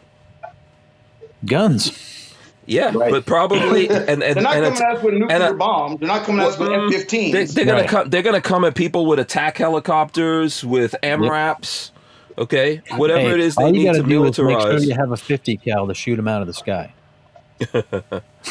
Guns. 1.45 1.91
Yeah, 2.67 2.91
Right. 2.93 3.09
but 3.11 3.25
probably 3.25 3.89
and 3.89 4.07
and, 4.09 4.21
They're 4.21 4.35
not 4.35 4.55
and 4.55 4.65
coming 4.65 4.71
it's- 4.73 4.81
at 4.81 4.97
us 4.97 5.03
with 5.03 5.13
nuclear 5.15 5.47
a- 5.47 5.53
bombs. 5.55 5.99
They're 5.99 6.07
not 6.09 6.25
coming 6.25 6.41
at 6.41 6.49
us 6.49 6.59
with 6.59 6.69
Mm, 6.69 6.93
F-15s. 6.93 7.31
They, 7.31 7.45
they're 7.45 7.65
gonna 7.65 7.79
Right. 7.81 7.89
come. 7.89 8.09
They're 8.09 8.21
gonna 8.21 8.41
come 8.41 8.65
at 8.65 8.75
people 8.75 9.05
with 9.07 9.17
attack 9.19 9.57
helicopters, 9.57 10.63
with 10.63 10.93
MRAPs. 11.01 11.89
Okay, 12.37 12.81
whatever 12.97 13.19
Hey, 13.19 13.33
it 13.33 13.39
is 13.39 13.55
they 13.55 13.63
all 13.63 13.73
you 13.73 13.79
need 13.79 13.85
got 13.85 13.93
to 13.93 14.03
to 14.03 14.03
do 14.03 14.25
is 14.25 14.39
make 14.39 14.59
sure 14.61 14.79
you 14.81 14.93
have 14.95 15.11
a 15.11 15.17
50 15.17 15.57
cal 15.57 15.87
to 15.87 15.93
shoot 15.93 16.17
them 16.17 16.27
out 16.27 16.41
of 16.41 16.47
the 16.47 16.53
sky. 16.53 16.93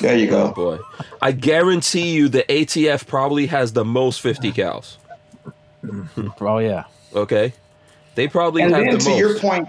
there 0.01 0.17
you 0.17 0.29
Oh 0.31 0.49
go. 0.49 0.53
boy, 0.53 0.79
I 1.23 1.33
guarantee 1.33 2.13
you 2.15 2.29
the 2.29 2.45
ATF 2.49 3.07
probably 3.07 3.47
has 3.47 3.73
the 3.75 3.85
most 3.85 4.21
50 4.21 4.53
cals. 4.53 4.99
Oh 6.41 6.59
yeah. 6.59 6.85
Okay, 7.15 7.55
they 8.17 8.29
probably 8.29 8.63
And 8.63 8.73
have 8.75 8.81
then 8.87 8.95
the 8.95 8.99
to 8.99 9.11
most. 9.11 9.19
your 9.19 9.39
point, 9.39 9.69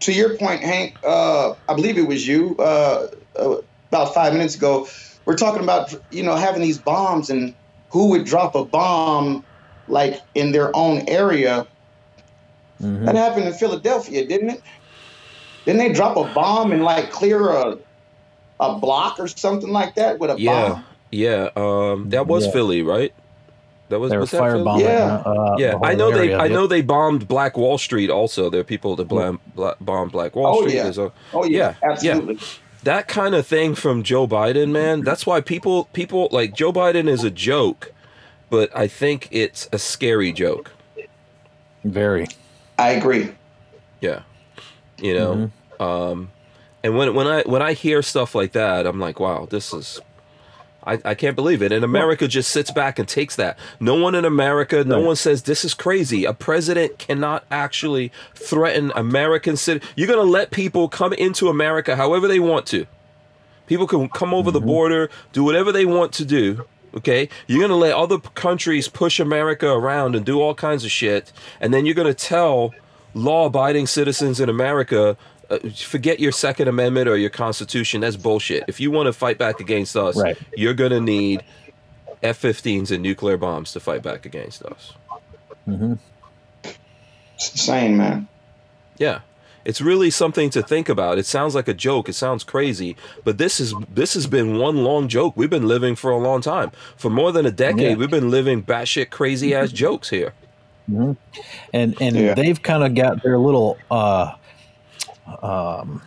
to 0.00 0.12
your 0.12 0.36
point, 0.38 0.62
Hank, 0.62 0.98
uh, 1.04 1.54
I 1.68 1.74
believe 1.74 1.98
it 1.98 2.06
was 2.08 2.26
you 2.26 2.56
uh, 2.58 3.08
uh, 3.38 3.56
about 3.90 4.14
five 4.14 4.32
minutes 4.32 4.54
ago. 4.54 4.88
We're 5.26 5.36
talking 5.36 5.62
about 5.62 5.94
you 6.10 6.22
know 6.22 6.36
having 6.36 6.62
these 6.62 6.78
bombs 6.78 7.30
and 7.30 7.54
who 7.90 8.08
would 8.10 8.24
drop 8.24 8.54
a 8.54 8.64
bomb 8.64 9.44
like 9.88 10.20
in 10.34 10.52
their 10.52 10.74
own 10.74 11.02
area. 11.08 11.66
Mhm. 12.82 13.04
That 13.06 13.14
happened 13.16 13.46
in 13.46 13.54
Philadelphia, 13.54 14.26
didn't 14.26 14.50
it? 14.50 14.62
Didn't 15.64 15.78
they 15.78 15.92
drop 15.92 16.16
a 16.16 16.24
bomb 16.34 16.72
and 16.72 16.84
like 16.84 17.10
clear 17.10 17.48
a 17.50 17.78
a 18.60 18.78
block 18.78 19.18
or 19.20 19.28
something 19.28 19.70
like 19.70 19.94
that 19.96 20.18
with 20.18 20.30
a 20.30 20.36
yeah, 20.40 20.68
bomb? 20.70 20.84
yeah. 21.10 21.48
Um, 21.56 22.08
that 22.10 22.26
was 22.26 22.46
Yeah. 22.46 22.52
Philly, 22.52 22.82
right? 22.82 23.12
That 23.88 24.00
was 24.00 24.10
They 24.10 24.16
were 24.16 24.20
was 24.22 24.30
that 24.32 24.38
Philly? 24.42 24.64
firebombing. 24.64 24.80
Yeah. 24.80 25.22
Uh, 25.24 25.56
Yeah, 25.58 25.74
I 25.82 25.88
whole 25.88 25.96
know 25.96 26.10
they. 26.10 26.34
I 26.34 26.48
know 26.48 26.66
they 26.66 26.80
bombed 26.82 27.28
Black 27.28 27.56
Wall 27.56 27.78
Street. 27.78 28.10
Also, 28.10 28.50
there 28.50 28.60
are 28.60 28.64
people 28.64 28.96
that 28.96 29.06
blam, 29.08 29.38
bla- 29.54 29.76
bomb 29.80 30.08
Black 30.08 30.34
Wall 30.34 30.56
Oh, 30.58 30.60
Street. 30.66 30.74
yeah. 30.76 30.90
A- 31.04 31.12
Oh 31.34 31.44
yeah, 31.44 31.74
Yeah, 31.82 31.90
absolutely. 31.90 32.38
that 32.82 33.06
kind 33.08 33.34
of 33.34 33.46
thing 33.46 33.74
from 33.74 34.02
Joe 34.02 34.26
Biden, 34.26 34.70
man. 34.70 35.02
That's 35.02 35.24
why 35.26 35.40
people 35.40 35.84
people 35.92 36.28
like 36.32 36.54
Joe 36.54 36.72
Biden 36.72 37.08
is 37.08 37.22
a 37.24 37.30
joke, 37.30 37.92
but 38.50 38.70
I 38.76 38.86
think 38.88 39.28
it's 39.30 39.68
a 39.72 39.78
scary 39.78 40.32
joke. 40.32 40.72
Very. 41.84 42.26
I 42.78 42.90
agree. 42.90 43.32
Yeah, 44.00 44.22
you 44.98 45.14
know. 45.14 45.50
Um, 45.80 46.30
and 46.82 46.96
when 46.96 47.14
when 47.14 47.26
I 47.26 47.42
when 47.42 47.62
I 47.62 47.72
hear 47.72 48.02
stuff 48.02 48.34
like 48.34 48.52
that, 48.52 48.86
I'm 48.86 49.00
like, 49.00 49.18
wow, 49.20 49.46
this 49.48 49.72
is. 49.72 50.00
I, 50.88 51.00
I 51.04 51.14
can't 51.16 51.34
believe 51.34 51.62
it. 51.62 51.72
And 51.72 51.84
America 51.84 52.28
just 52.28 52.48
sits 52.52 52.70
back 52.70 53.00
and 53.00 53.08
takes 53.08 53.34
that. 53.34 53.58
No 53.80 53.96
one 53.96 54.14
in 54.14 54.24
America, 54.24 54.84
no 54.84 54.98
Right. 54.98 55.04
one 55.06 55.16
says 55.16 55.42
this 55.42 55.64
is 55.64 55.74
crazy. 55.74 56.24
A 56.24 56.32
president 56.32 56.96
cannot 56.98 57.44
actually 57.50 58.12
threaten 58.36 58.92
American 58.94 59.56
citizens. 59.56 59.90
You're 59.96 60.06
going 60.06 60.24
to 60.24 60.30
let 60.30 60.52
people 60.52 60.88
come 60.88 61.12
into 61.14 61.48
America 61.48 61.96
however 61.96 62.28
they 62.28 62.38
want 62.38 62.66
to. 62.66 62.86
People 63.66 63.88
can 63.88 64.08
come 64.10 64.32
over 64.32 64.52
the 64.52 64.60
border, 64.60 65.10
do 65.32 65.42
whatever 65.42 65.72
they 65.72 65.84
want 65.84 66.12
to 66.12 66.24
do. 66.24 66.64
Okay, 66.96 67.28
you're 67.46 67.60
gonna 67.60 67.76
let 67.76 67.92
other 67.94 68.18
countries 68.18 68.88
push 68.88 69.20
America 69.20 69.68
around 69.68 70.16
and 70.16 70.24
do 70.24 70.40
all 70.40 70.54
kinds 70.54 70.84
of 70.84 70.90
shit, 70.90 71.30
and 71.60 71.72
then 71.74 71.84
you're 71.84 71.94
gonna 71.94 72.14
tell 72.14 72.72
law-abiding 73.14 73.86
citizens 73.86 74.40
in 74.40 74.48
America, 74.48 75.16
uh, 75.50 75.58
forget 75.74 76.20
your 76.20 76.32
Second 76.32 76.68
Amendment 76.68 77.08
or 77.08 77.16
your 77.16 77.30
Constitution. 77.30 78.00
That's 78.00 78.16
bullshit. 78.16 78.64
If 78.68 78.80
you 78.80 78.90
want 78.90 79.06
to 79.08 79.12
fight 79.12 79.36
back 79.38 79.60
against 79.60 79.94
us, 79.96 80.16
Right. 80.16 80.36
you're 80.56 80.74
gonna 80.74 81.00
need 81.00 81.42
F-15s 82.22 82.90
and 82.90 83.02
nuclear 83.02 83.36
bombs 83.36 83.72
to 83.72 83.80
fight 83.80 84.02
back 84.02 84.24
against 84.26 84.62
us. 84.64 84.92
hmm 85.66 85.94
It's 87.34 87.50
insane, 87.52 87.96
man. 87.98 88.26
Yeah. 88.98 89.20
It's 89.66 89.80
really 89.80 90.10
something 90.10 90.48
to 90.50 90.62
think 90.62 90.88
about. 90.88 91.18
It 91.18 91.26
sounds 91.26 91.56
like 91.56 91.66
a 91.66 91.74
joke. 91.74 92.08
It 92.08 92.12
sounds 92.14 92.44
crazy, 92.44 92.96
but 93.24 93.36
this 93.36 93.58
is 93.58 93.74
this 93.92 94.14
has 94.14 94.26
been 94.28 94.58
one 94.58 94.84
long 94.84 95.08
joke. 95.08 95.34
We've 95.36 95.50
been 95.50 95.66
living 95.66 95.96
for 95.96 96.10
a 96.12 96.18
long 96.18 96.40
time. 96.40 96.70
For 96.96 97.10
more 97.10 97.32
than 97.32 97.44
a 97.46 97.50
decade, 97.50 97.80
Yeah. 97.90 97.94
we've 97.96 98.10
been 98.10 98.30
living 98.30 98.62
batshit 98.62 99.10
crazy 99.10 99.54
ass 99.54 99.72
jokes 99.72 100.08
here. 100.10 100.32
and 100.88 101.16
and 102.00 102.14
Yeah. 102.16 102.34
they've 102.34 102.62
kind 102.62 102.84
of 102.84 102.94
got 102.94 103.24
their 103.24 103.38
little 103.38 103.76
uh 103.90 104.34
um 105.42 106.00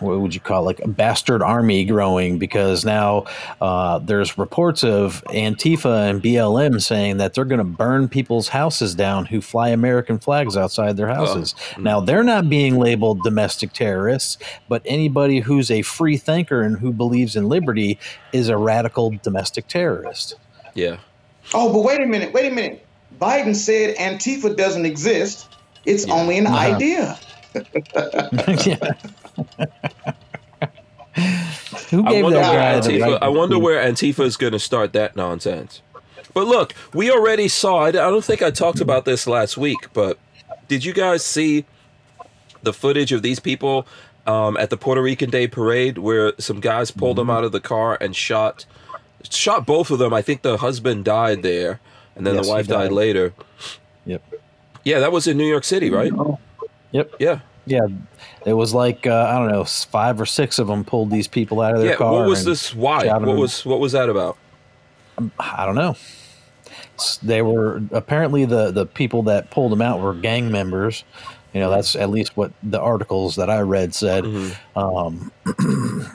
what 0.00 0.20
would 0.20 0.34
you 0.34 0.40
call 0.40 0.62
it, 0.62 0.66
like 0.66 0.80
a 0.80 0.88
bastard 0.88 1.42
army 1.42 1.84
growing 1.84 2.38
because 2.38 2.84
now 2.84 3.24
uh, 3.60 3.98
there's 3.98 4.38
reports 4.38 4.82
of 4.84 5.22
Antifa 5.28 6.08
and 6.10 6.22
BLM 6.22 6.80
saying 6.80 7.18
that 7.18 7.34
they're 7.34 7.44
going 7.44 7.58
to 7.58 7.64
burn 7.64 8.08
people's 8.08 8.48
houses 8.48 8.94
down 8.94 9.26
who 9.26 9.40
fly 9.40 9.68
American 9.68 10.18
flags 10.18 10.56
outside 10.56 10.96
their 10.96 11.08
houses. 11.08 11.54
Now 11.78 12.00
they're 12.00 12.22
not 12.24 12.48
being 12.48 12.78
labeled 12.78 13.22
domestic 13.22 13.72
terrorists, 13.72 14.38
but 14.68 14.82
anybody 14.84 15.40
who's 15.40 15.70
a 15.70 15.82
free 15.82 16.16
thinker 16.16 16.62
and 16.62 16.78
who 16.78 16.92
believes 16.92 17.36
in 17.36 17.48
liberty 17.48 17.98
is 18.32 18.48
a 18.48 18.56
radical 18.56 19.10
domestic 19.22 19.66
terrorist. 19.68 20.34
Yeah. 20.74 20.96
Oh, 21.54 21.72
but 21.72 21.80
wait 21.82 22.00
a 22.00 22.06
minute, 22.06 22.32
wait 22.32 22.50
a 22.50 22.54
minute. 22.54 22.86
Biden 23.20 23.54
said 23.54 23.96
Antifa 23.96 24.56
doesn't 24.56 24.86
exist. 24.86 25.48
It's 25.84 26.08
only 26.08 26.38
an 26.38 26.46
Uh-huh. 26.46 26.74
idea. 26.74 27.18
Yeah. 28.66 28.92
Who 31.90 32.06
I 32.06 32.12
gave 32.12 32.24
wonder, 32.24 32.38
that 32.38 32.50
where 32.52 32.80
guy 32.80 32.88
Antifa, 32.88 33.18
I 33.20 33.28
wonder 33.28 33.58
where 33.58 33.82
Antifa 33.90 34.20
is 34.24 34.36
going 34.36 34.52
to 34.54 34.58
start 34.58 34.92
that 34.94 35.14
nonsense. 35.14 35.82
But 36.32 36.46
look, 36.46 36.72
we 36.94 37.10
already 37.10 37.48
saw. 37.48 37.80
I 37.84 37.88
I 37.88 37.92
don't 37.92 38.24
think 38.24 38.40
I 38.42 38.50
talked 38.50 38.80
about 38.80 39.04
this 39.04 39.26
last 39.26 39.58
week, 39.58 39.92
but 39.92 40.18
did 40.68 40.84
you 40.84 40.94
guys 40.94 41.22
see 41.22 41.66
the 42.62 42.72
footage 42.72 43.12
of 43.12 43.20
these 43.22 43.40
people 43.40 43.86
um, 44.26 44.56
at 44.56 44.70
the 44.70 44.76
Puerto 44.78 45.02
Rican 45.02 45.28
Day 45.28 45.46
parade 45.46 45.98
where 45.98 46.32
some 46.38 46.60
guys 46.60 46.90
pulled 46.90 47.18
Mm-hmm. 47.18 47.28
them 47.28 47.36
out 47.36 47.44
of 47.44 47.52
the 47.52 47.60
car 47.60 47.98
and 48.00 48.16
shot 48.16 48.64
shot 49.28 49.66
both 49.66 49.90
of 49.90 49.98
them? 49.98 50.14
I 50.14 50.22
think 50.22 50.40
the 50.40 50.56
husband 50.56 51.04
died 51.04 51.42
there, 51.42 51.80
and 52.16 52.26
then 52.26 52.36
Yes, 52.36 52.46
the 52.46 52.52
wife 52.52 52.66
died. 52.68 52.84
died. 52.84 52.92
later. 52.92 53.34
Yep. 54.06 54.22
Yeah, 54.84 54.98
that 55.00 55.12
was 55.12 55.26
in 55.26 55.36
New 55.36 55.46
York 55.46 55.64
City, 55.64 55.90
right? 55.90 56.12
Yep. 56.92 57.14
Yeah. 57.18 57.40
Yeah, 57.66 57.86
it 58.44 58.54
was 58.54 58.74
like 58.74 59.06
uh, 59.06 59.26
I 59.30 59.38
don't 59.38 59.50
know, 59.50 59.64
five 59.64 60.20
or 60.20 60.26
six 60.26 60.58
of 60.58 60.66
them 60.66 60.84
pulled 60.84 61.10
these 61.10 61.28
people 61.28 61.60
out 61.60 61.74
of 61.74 61.80
their 61.80 61.90
Yeah. 61.90 61.96
car. 61.96 62.12
What 62.12 62.28
was 62.28 62.44
this? 62.44 62.74
Why? 62.74 63.06
What 63.06 63.36
was 63.36 63.64
what 63.64 63.80
was 63.80 63.92
that 63.92 64.08
about? 64.08 64.36
I 65.38 65.64
don't 65.66 65.76
know. 65.76 65.96
They 67.22 67.42
were 67.42 67.82
apparently 67.92 68.44
the 68.44 68.70
the 68.70 68.86
people 68.86 69.22
that 69.24 69.50
pulled 69.50 69.72
them 69.72 69.82
out 69.82 70.00
were 70.00 70.14
gang 70.14 70.50
members. 70.50 71.04
You 71.52 71.60
know, 71.60 71.70
that's 71.70 71.94
at 71.96 72.08
least 72.08 72.36
what 72.36 72.50
the 72.62 72.80
articles 72.80 73.36
that 73.36 73.50
I 73.50 73.60
read 73.60 73.94
said. 73.94 74.24
Mm-hmm. 74.24 74.78
Um, 74.78 75.30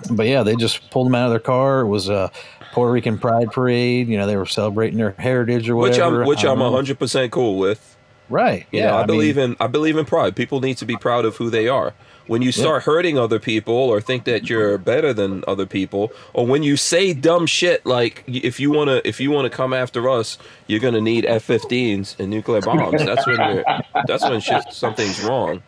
but 0.15 0.25
yeah, 0.25 0.41
they 0.43 0.55
just 0.55 0.89
pulled 0.89 1.05
them 1.05 1.15
out 1.15 1.25
of 1.25 1.31
their 1.31 1.39
car. 1.39 1.81
It 1.81 1.87
was 1.87 2.09
a 2.09 2.31
Puerto 2.73 2.91
Rican 2.91 3.19
Pride 3.19 3.51
parade. 3.51 4.07
You 4.07 4.17
know, 4.17 4.25
they 4.25 4.35
were 4.35 4.47
celebrating 4.47 4.97
their 4.97 5.11
heritage 5.11 5.69
or 5.69 5.75
Which 5.75 5.91
whatever. 5.91 6.23
I'm 6.23 6.27
which 6.27 6.43
I'm 6.43 6.59
don't 6.59 6.73
hundred 6.73 6.97
percent 6.99 7.31
cool 7.31 7.57
with. 7.57 7.96
Right. 8.29 8.65
You 8.71 8.79
yeah, 8.79 8.87
know, 8.87 8.95
I, 8.95 8.99
mean, 8.99 9.07
believe 9.07 9.37
in 9.37 9.55
I 9.59 9.67
believe 9.67 9.97
in 9.97 10.05
pride. 10.05 10.35
People 10.35 10.59
need 10.61 10.77
to 10.77 10.85
be 10.85 10.95
proud 10.97 11.25
of 11.25 11.35
who 11.37 11.49
they 11.49 11.67
are. 11.67 11.93
When 12.27 12.41
you 12.41 12.51
start 12.51 12.83
hurting 12.83 13.17
other 13.17 13.39
people 13.39 13.73
or 13.73 14.01
think 14.01 14.25
that 14.25 14.49
you're 14.49 14.77
better 14.77 15.13
than 15.13 15.45
other 15.47 15.65
people, 15.65 16.11
or 16.33 16.45
when 16.45 16.61
you 16.61 16.75
say 16.75 17.13
dumb 17.13 17.45
shit 17.45 17.85
like 17.85 18.23
if 18.27 18.59
you 18.59 18.69
wanna 18.69 19.01
if 19.05 19.21
you 19.21 19.31
wanna 19.31 19.49
come 19.49 19.71
after 19.73 20.09
us, 20.09 20.37
you're 20.67 20.81
gonna 20.81 20.99
need 20.99 21.25
F-15s 21.25 22.19
and 22.19 22.29
nuclear 22.29 22.59
bombs. 22.61 23.05
That's 23.05 23.25
when 23.25 23.37
you're 23.37 23.63
that's 24.07 24.23
when 24.23 24.41
shit 24.41 24.63
something's 24.71 25.23
wrong. 25.23 25.63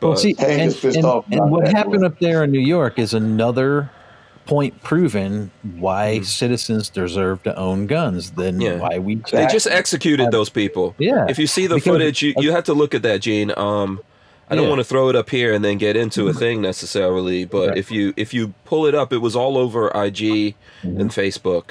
Well, 0.00 0.16
see, 0.16 0.34
Hank 0.38 0.82
and, 0.84 0.96
and- 0.96 1.24
and 1.30 1.50
what 1.50 1.68
happened 1.68 2.04
up 2.04 2.18
there 2.18 2.42
in 2.42 2.50
New 2.50 2.58
York 2.58 2.98
is 2.98 3.14
another 3.14 3.88
point 4.46 4.82
proven 4.82 5.50
why 5.78 6.18
Mm. 6.20 6.24
citizens 6.24 6.88
deserve 6.88 7.42
to 7.44 7.56
own 7.56 7.86
guns. 7.86 8.32
Then 8.32 8.60
Yeah. 8.60 8.76
why 8.78 8.98
we 8.98 9.16
they 9.30 9.46
just 9.46 9.66
executed 9.66 10.30
those 10.30 10.48
people. 10.50 10.94
Yeah, 10.98 11.26
If 11.28 11.38
you 11.38 11.46
see 11.46 11.66
the 11.66 11.76
because- 11.76 11.92
footage, 11.92 12.22
you, 12.22 12.34
you 12.38 12.50
have 12.52 12.64
to 12.64 12.74
look 12.74 12.94
at 12.94 13.02
that, 13.02 13.20
Gene. 13.20 13.52
Um, 13.56 14.00
I 14.50 14.54
don't 14.54 14.64
Yeah. 14.64 14.70
want 14.70 14.80
to 14.80 14.84
throw 14.84 15.08
it 15.08 15.16
up 15.16 15.30
here 15.30 15.54
and 15.54 15.64
then 15.64 15.78
get 15.78 15.96
into 15.96 16.28
a 16.28 16.34
thing 16.34 16.60
necessarily, 16.60 17.44
but 17.46 17.78
if 17.78 17.90
you 17.90 18.12
if 18.16 18.34
you 18.34 18.52
pull 18.66 18.84
it 18.86 18.94
up, 18.94 19.12
it 19.12 19.18
was 19.18 19.34
all 19.34 19.56
over 19.56 19.90
IG 19.96 20.54
and 20.82 21.10
Facebook. 21.10 21.70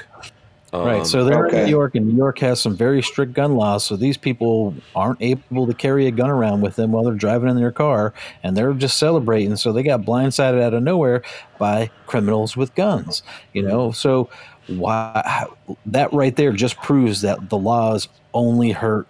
Um, 0.74 0.86
right. 0.86 1.06
So 1.06 1.26
they're 1.26 1.48
in. 1.48 1.66
New 1.66 1.70
York, 1.70 1.96
and 1.96 2.08
New 2.08 2.16
York 2.16 2.40
has 2.40 2.62
some 2.62 2.78
very 2.78 3.02
strict 3.04 3.34
gun 3.34 3.56
laws. 3.56 3.84
So 3.84 3.98
these 3.98 4.16
people 4.18 4.74
aren't 4.96 5.22
able 5.22 5.68
to 5.68 5.74
carry 5.74 6.08
a 6.08 6.12
gun 6.12 6.30
around 6.30 6.62
with 6.62 6.78
them 6.78 6.94
while 6.94 7.04
they're 7.04 7.14
driving 7.14 7.50
in 7.50 7.58
their 7.58 7.74
car, 7.74 8.14
and 8.42 8.56
they're 8.56 8.74
just 8.74 8.98
celebrating. 8.98 9.58
So 9.58 9.74
they 9.74 9.84
got 9.84 10.04
blindsided 10.04 10.62
out 10.62 10.74
of 10.74 10.82
nowhere 10.84 11.24
by 11.60 11.90
criminals 12.08 12.56
with 12.56 12.74
guns. 12.76 13.22
You 13.52 13.64
know, 13.64 13.92
so 13.92 14.30
why 14.68 15.46
that 15.86 16.14
right 16.14 16.36
there 16.38 16.54
just 16.54 16.78
proves 16.78 17.20
that 17.22 17.50
the 17.50 17.58
laws 17.58 18.08
only 18.34 18.72
hurt 18.72 19.08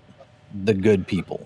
the 0.63 0.73
good 0.73 1.05
people. 1.05 1.45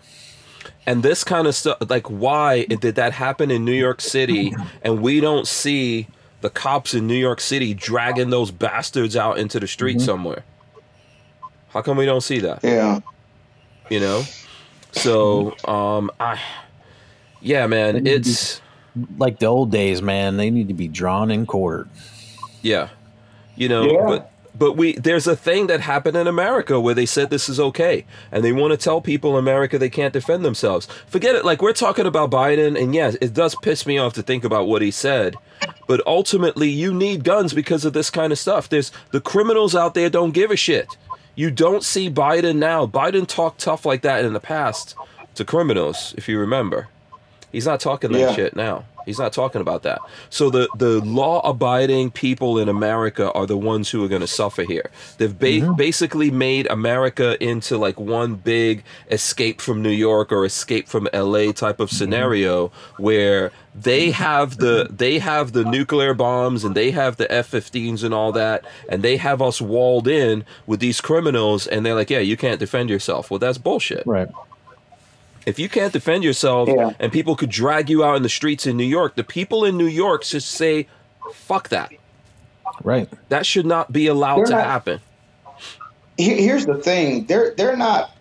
and 0.88 1.04
this 1.04 1.24
kind 1.24 1.48
of 1.48 1.56
stuff, 1.56 1.78
like 1.90 2.08
why 2.10 2.66
did 2.66 2.96
that 2.96 3.14
happen 3.14 3.52
in 3.52 3.66
New 3.66 3.74
York 3.74 4.02
City, 4.02 4.54
and 4.84 5.02
we 5.02 5.20
don't 5.20 5.48
see 5.48 6.08
the 6.46 6.50
cops 6.52 6.94
in 6.94 7.08
New 7.08 7.16
York 7.18 7.42
City 7.42 7.74
dragging 7.74 8.30
those 8.30 8.52
bastards 8.52 9.16
out 9.16 9.40
into 9.40 9.60
the 9.60 9.66
street 9.68 9.98
Mm-hmm. 9.98 10.06
somewhere? 10.06 10.44
How 11.70 11.82
come 11.82 11.98
we 11.98 12.06
don't 12.06 12.22
see 12.22 12.40
that? 12.40 12.60
Yeah. 12.64 13.00
You 13.90 14.00
know, 14.00 14.24
so 14.92 15.56
um, 15.68 16.12
I, 16.20 16.40
yeah, 17.42 17.66
man, 17.68 18.06
it's. 18.08 18.62
like 19.18 19.40
the 19.40 19.46
old 19.48 19.72
days, 19.72 20.02
man. 20.02 20.38
They 20.38 20.50
need 20.50 20.68
to 20.70 20.74
be 20.74 20.88
drawn 20.88 21.30
and 21.32 21.48
quartered. 21.48 21.90
Yeah. 22.62 22.90
You 23.56 23.68
know, 23.70 23.84
Yeah. 23.92 24.06
but 24.06 24.32
but 24.58 24.78
we 24.78 24.94
there's 24.94 25.28
a 25.28 25.36
thing 25.36 25.68
that 25.68 25.82
happened 25.82 26.16
in 26.16 26.28
America 26.28 26.80
where 26.80 26.94
they 26.94 27.06
said 27.06 27.30
this 27.30 27.50
is 27.50 27.60
okay 27.60 28.06
and 28.32 28.44
they 28.44 28.52
want 28.54 28.72
to 28.72 28.78
tell 28.78 29.02
people 29.02 29.32
in 29.34 29.40
America 29.40 29.78
they 29.78 29.90
can't 29.90 30.14
defend 30.14 30.46
themselves. 30.46 30.88
Forget 31.08 31.36
it 31.36 31.44
like 31.46 31.62
we're 31.62 31.74
talking 31.74 32.06
about 32.06 32.32
Biden 32.32 32.82
and 32.82 32.96
yes, 32.96 33.16
it 33.22 33.34
does 33.34 33.56
piss 33.62 33.86
me 33.86 33.98
off 33.98 34.14
to 34.14 34.22
think 34.24 34.44
about 34.44 34.68
what 34.68 34.82
he 34.82 34.92
said. 34.92 35.36
But 35.88 36.06
ultimately 36.08 36.70
you 36.70 36.94
need 36.94 37.24
guns 37.24 37.54
because 37.54 37.86
of 37.86 37.94
this 37.94 38.10
kind 38.10 38.32
of 38.32 38.40
stuff. 38.40 38.70
There's 38.70 38.92
the 39.12 39.22
criminals 39.22 39.76
out 39.76 39.94
there 39.94 40.10
don't 40.10 40.32
give 40.32 40.52
a 40.52 40.56
shit. 40.56 40.88
You 41.36 41.52
don't 41.52 41.84
see 41.84 42.10
Biden 42.10 42.56
now. 42.56 42.86
Biden 42.88 43.28
talked 43.28 43.60
tough 43.60 43.86
like 43.86 44.02
that 44.04 44.24
in 44.24 44.32
the 44.34 44.40
past 44.40 44.96
to 45.36 45.44
criminals, 45.44 46.14
if 46.18 46.30
you 46.30 46.40
remember. 46.40 46.88
He's 47.52 47.66
not 47.66 47.82
talking 47.82 48.12
that 48.14 48.20
Yeah. 48.20 48.34
shit 48.34 48.56
now. 48.56 48.86
He's 49.06 49.20
not 49.20 49.34
talking 49.34 49.62
about 49.62 49.84
that. 49.84 50.00
So 50.30 50.50
the 50.50 50.68
the 50.78 51.00
law 51.02 51.40
abiding 51.48 52.12
people 52.12 52.58
in 52.58 52.70
America 52.70 53.32
are 53.32 53.46
the 53.46 53.58
ones 53.58 53.90
who 53.90 54.04
are 54.04 54.08
going 54.08 54.22
to 54.22 54.28
suffer 54.28 54.64
here. 54.64 54.90
They've 55.18 55.38
ba- 55.38 55.46
mm-hmm. 55.46 55.76
basically 55.76 56.32
made 56.32 56.68
America 56.68 57.42
into 57.44 57.78
like 57.78 58.00
one 58.00 58.36
big 58.36 58.84
escape 59.12 59.62
from 59.62 59.82
New 59.82 59.92
York 59.92 60.32
or 60.32 60.46
escape 60.46 60.88
from 60.88 61.08
LA 61.14 61.52
type 61.52 61.80
of 61.80 61.90
mm-hmm. 61.90 61.98
scenario 61.98 62.72
where 62.98 63.52
they 63.76 64.12
have 64.12 64.58
the 64.58 64.88
they 64.90 65.20
have 65.20 65.52
the 65.52 65.66
nuclear 65.66 66.14
bombs 66.14 66.64
and 66.64 66.76
they 66.76 66.92
have 66.92 67.18
the 67.18 67.30
F-15s 67.32 68.04
and 68.04 68.14
all 68.14 68.32
that 68.32 68.66
and 68.88 69.04
they 69.04 69.18
have 69.18 69.42
us 69.42 69.60
walled 69.60 70.08
in 70.08 70.46
with 70.66 70.80
these 70.80 71.02
criminals 71.02 71.68
and 71.68 71.86
they're 71.86 71.96
like, 71.96 72.10
"Yeah, 72.10 72.20
you 72.20 72.38
can't 72.38 72.60
defend 72.60 72.90
yourself." 72.90 73.30
Well, 73.30 73.40
that's 73.40 73.58
bullshit. 73.58 74.04
Right. 74.06 74.30
If 75.46 75.60
you 75.60 75.70
can't 75.70 75.94
defend 75.94 76.24
yourself 76.24 76.70
Yeah. 76.70 76.92
and 77.00 77.12
people 77.12 77.36
could 77.36 77.50
drag 77.50 77.90
you 77.90 78.04
out 78.04 78.16
in 78.18 78.24
the 78.24 78.30
streets 78.30 78.66
in 78.66 78.78
New 78.78 78.84
York, 78.86 79.16
the 79.16 79.24
people 79.24 79.64
in 79.66 79.78
New 79.78 79.86
York 79.88 80.24
should 80.24 80.44
say, 80.44 80.88
fuck 81.34 81.70
that. 81.70 81.92
Right. 82.84 83.08
That 83.30 83.46
should 83.46 83.66
not 83.66 83.92
be 83.92 84.08
allowed 84.08 84.38
They're 84.40 84.46
to 84.48 84.52
not- 84.54 84.66
happen. 84.66 85.02
Here's 86.18 86.66
the 86.66 86.76
thing. 86.76 87.26
They're 87.26 87.54
they're 87.58 87.76
not. 87.76 88.12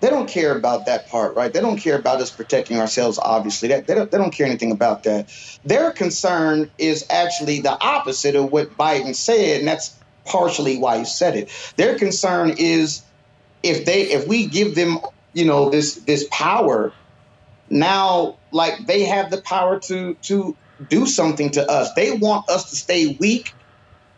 They 0.00 0.10
don't 0.10 0.28
care 0.28 0.54
about 0.54 0.84
that 0.84 1.08
part, 1.08 1.34
right? 1.34 1.50
They 1.50 1.60
don't 1.60 1.78
care 1.78 1.96
about 1.96 2.20
us 2.20 2.30
protecting 2.30 2.78
ourselves. 2.78 3.18
Obviously, 3.18 3.68
that 3.68 3.86
they 3.86 3.94
don't, 3.94 4.10
they 4.10 4.18
don't 4.18 4.32
care 4.32 4.46
anything 4.46 4.70
about 4.70 5.04
that. 5.04 5.30
Their 5.64 5.90
concern 5.92 6.70
is 6.76 7.06
actually 7.08 7.60
the 7.60 7.80
opposite 7.82 8.36
of 8.36 8.52
what 8.52 8.76
Biden 8.76 9.14
said, 9.14 9.60
and 9.60 9.68
that's 9.68 9.94
partially 10.26 10.76
why 10.76 10.98
he 10.98 11.04
said 11.06 11.34
it. 11.36 11.48
Their 11.76 11.98
concern 11.98 12.54
is 12.58 13.00
if 13.62 13.86
they 13.86 14.02
if 14.02 14.28
we 14.28 14.46
give 14.46 14.74
them 14.74 14.98
you 15.34 15.44
know 15.44 15.70
this 15.70 16.04
this 16.06 16.26
power. 16.32 16.96
Now 17.68 18.38
like 18.52 18.86
they 18.86 19.04
have 19.04 19.30
the 19.30 19.42
power 19.42 19.80
to 19.88 20.16
to 20.22 20.58
do 20.86 21.06
something 21.06 21.50
to 21.52 21.70
us. 21.70 21.90
They 21.96 22.12
want 22.12 22.48
us 22.50 22.70
to 22.70 22.76
stay 22.76 23.16
weak 23.20 23.50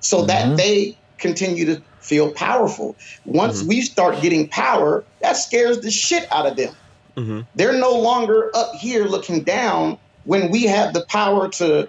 so 0.00 0.22
Mhm. 0.22 0.26
that 0.28 0.56
they 0.56 0.98
continue 1.18 1.66
to 1.66 1.82
feel 2.00 2.32
powerful. 2.32 2.96
Once 3.24 3.62
we 3.64 3.82
start 3.82 4.22
getting 4.22 4.48
power 4.48 5.06
that 5.22 5.34
scares 5.36 5.80
the 5.80 5.90
shit 5.90 6.26
out 6.32 6.46
of 6.46 6.56
them. 6.56 6.74
Hmm 7.16 7.40
they're 7.54 7.72
no 7.78 7.92
longer 7.98 8.50
up 8.54 8.72
here 8.76 9.06
looking 9.06 9.44
down 9.44 9.98
when 10.24 10.50
we 10.50 10.64
have 10.64 10.92
the 10.94 11.06
power 11.08 11.48
to 11.48 11.88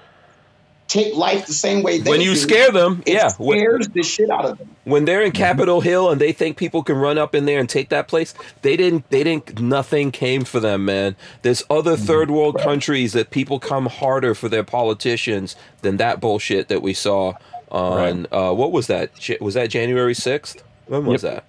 take 0.88 1.16
life 1.16 1.46
the 1.46 1.54
same 1.54 1.84
way 1.84 2.00
they 2.00 2.10
when 2.10 2.22
you 2.22 2.32
do, 2.32 2.36
scare 2.36 2.72
them, 2.72 3.04
it 3.06 3.14
yeah. 3.14 3.32
When, 3.38 3.60
scares 3.60 3.88
the 3.90 4.04
shit 4.04 4.30
out 4.30 4.46
of 4.46 4.58
them. 4.58 4.76
when 4.86 5.06
they're 5.06 5.22
in 5.22 5.32
Capitol 5.32 5.82
Hill 5.82 6.10
and 6.10 6.20
they 6.20 6.32
think 6.32 6.58
people 6.58 6.84
can 6.84 6.96
run 6.96 7.18
up 7.18 7.36
in 7.36 7.46
there 7.46 7.60
and 7.60 7.70
take 7.70 7.90
that 7.90 8.08
place, 8.08 8.34
they 8.62 8.78
didn't. 8.78 9.10
They 9.10 9.24
didn't. 9.24 9.60
Nothing 9.60 10.12
came 10.12 10.44
for 10.44 10.60
them, 10.60 10.86
man. 10.86 11.16
There's 11.42 11.64
other 11.70 11.98
third 11.98 12.32
world 12.32 12.60
countries 12.60 13.14
that 13.14 13.32
people 13.32 13.60
come 13.60 13.88
harder 13.88 14.34
for 14.34 14.50
their 14.50 14.64
politicians 14.64 15.56
than 15.82 15.98
that 15.98 16.20
bullshit 16.20 16.68
that 16.70 16.82
we 16.82 16.94
saw 16.94 17.34
on. 17.70 18.28
Uh, 18.32 18.54
what 18.54 18.72
was 18.72 18.88
that? 18.88 19.12
Was 19.42 19.56
that 19.56 19.70
January 19.70 20.14
sixth? 20.14 20.64
When 20.88 21.06
was 21.06 21.22
that? 21.22 21.44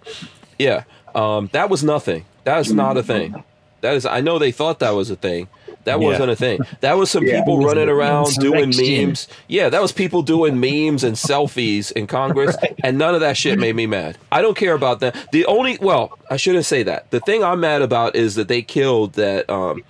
Yeah, 0.59 0.85
um, 1.15 1.49
that 1.53 1.71
was 1.71 1.85
nothing. 1.85 2.25
That 2.45 2.59
is 2.59 2.73
not 2.73 2.97
a 2.97 3.03
thing. 3.03 3.45
That 3.83 3.95
is. 3.95 4.05
I 4.05 4.21
know 4.21 4.39
they 4.39 4.51
thought 4.53 4.81
that 4.81 4.91
was 4.91 5.11
a 5.11 5.17
thing. 5.17 5.49
That 5.89 6.01
Yeah. 6.01 6.07
wasn't 6.07 6.31
a 6.31 6.37
thing. 6.37 6.61
That 6.81 6.97
was 6.97 7.11
some 7.11 7.25
Yeah. 7.27 7.39
people 7.41 7.57
was 7.59 7.67
running 7.67 7.89
around 7.89 8.35
doing 8.37 8.65
insurrection. 8.65 9.07
memes. 9.09 9.29
Yeah, 9.49 9.69
that 9.71 9.83
was 9.83 9.91
people 9.93 10.23
doing 10.23 10.61
memes 10.61 11.03
and 11.05 11.17
selfies 11.17 11.91
in 11.93 12.07
Congress, 12.07 12.57
and 12.85 12.97
none 12.99 13.15
of 13.15 13.21
that 13.21 13.37
shit 13.37 13.59
made 13.59 13.75
me 13.75 13.87
mad. 13.87 14.17
I 14.31 14.43
don't 14.43 14.57
care 14.57 14.75
about 14.75 15.01
that. 15.01 15.17
The 15.33 15.45
only, 15.47 15.79
well, 15.81 16.17
I 16.31 16.37
shouldn't 16.37 16.67
say 16.67 16.83
that. 16.85 17.11
The 17.11 17.21
thing 17.21 17.43
I'm 17.43 17.61
mad 17.61 17.83
about 17.83 18.15
is 18.17 18.35
that 18.37 18.49
they 18.49 18.63
killed 18.63 19.15
that 19.15 19.49
um, 19.51 19.83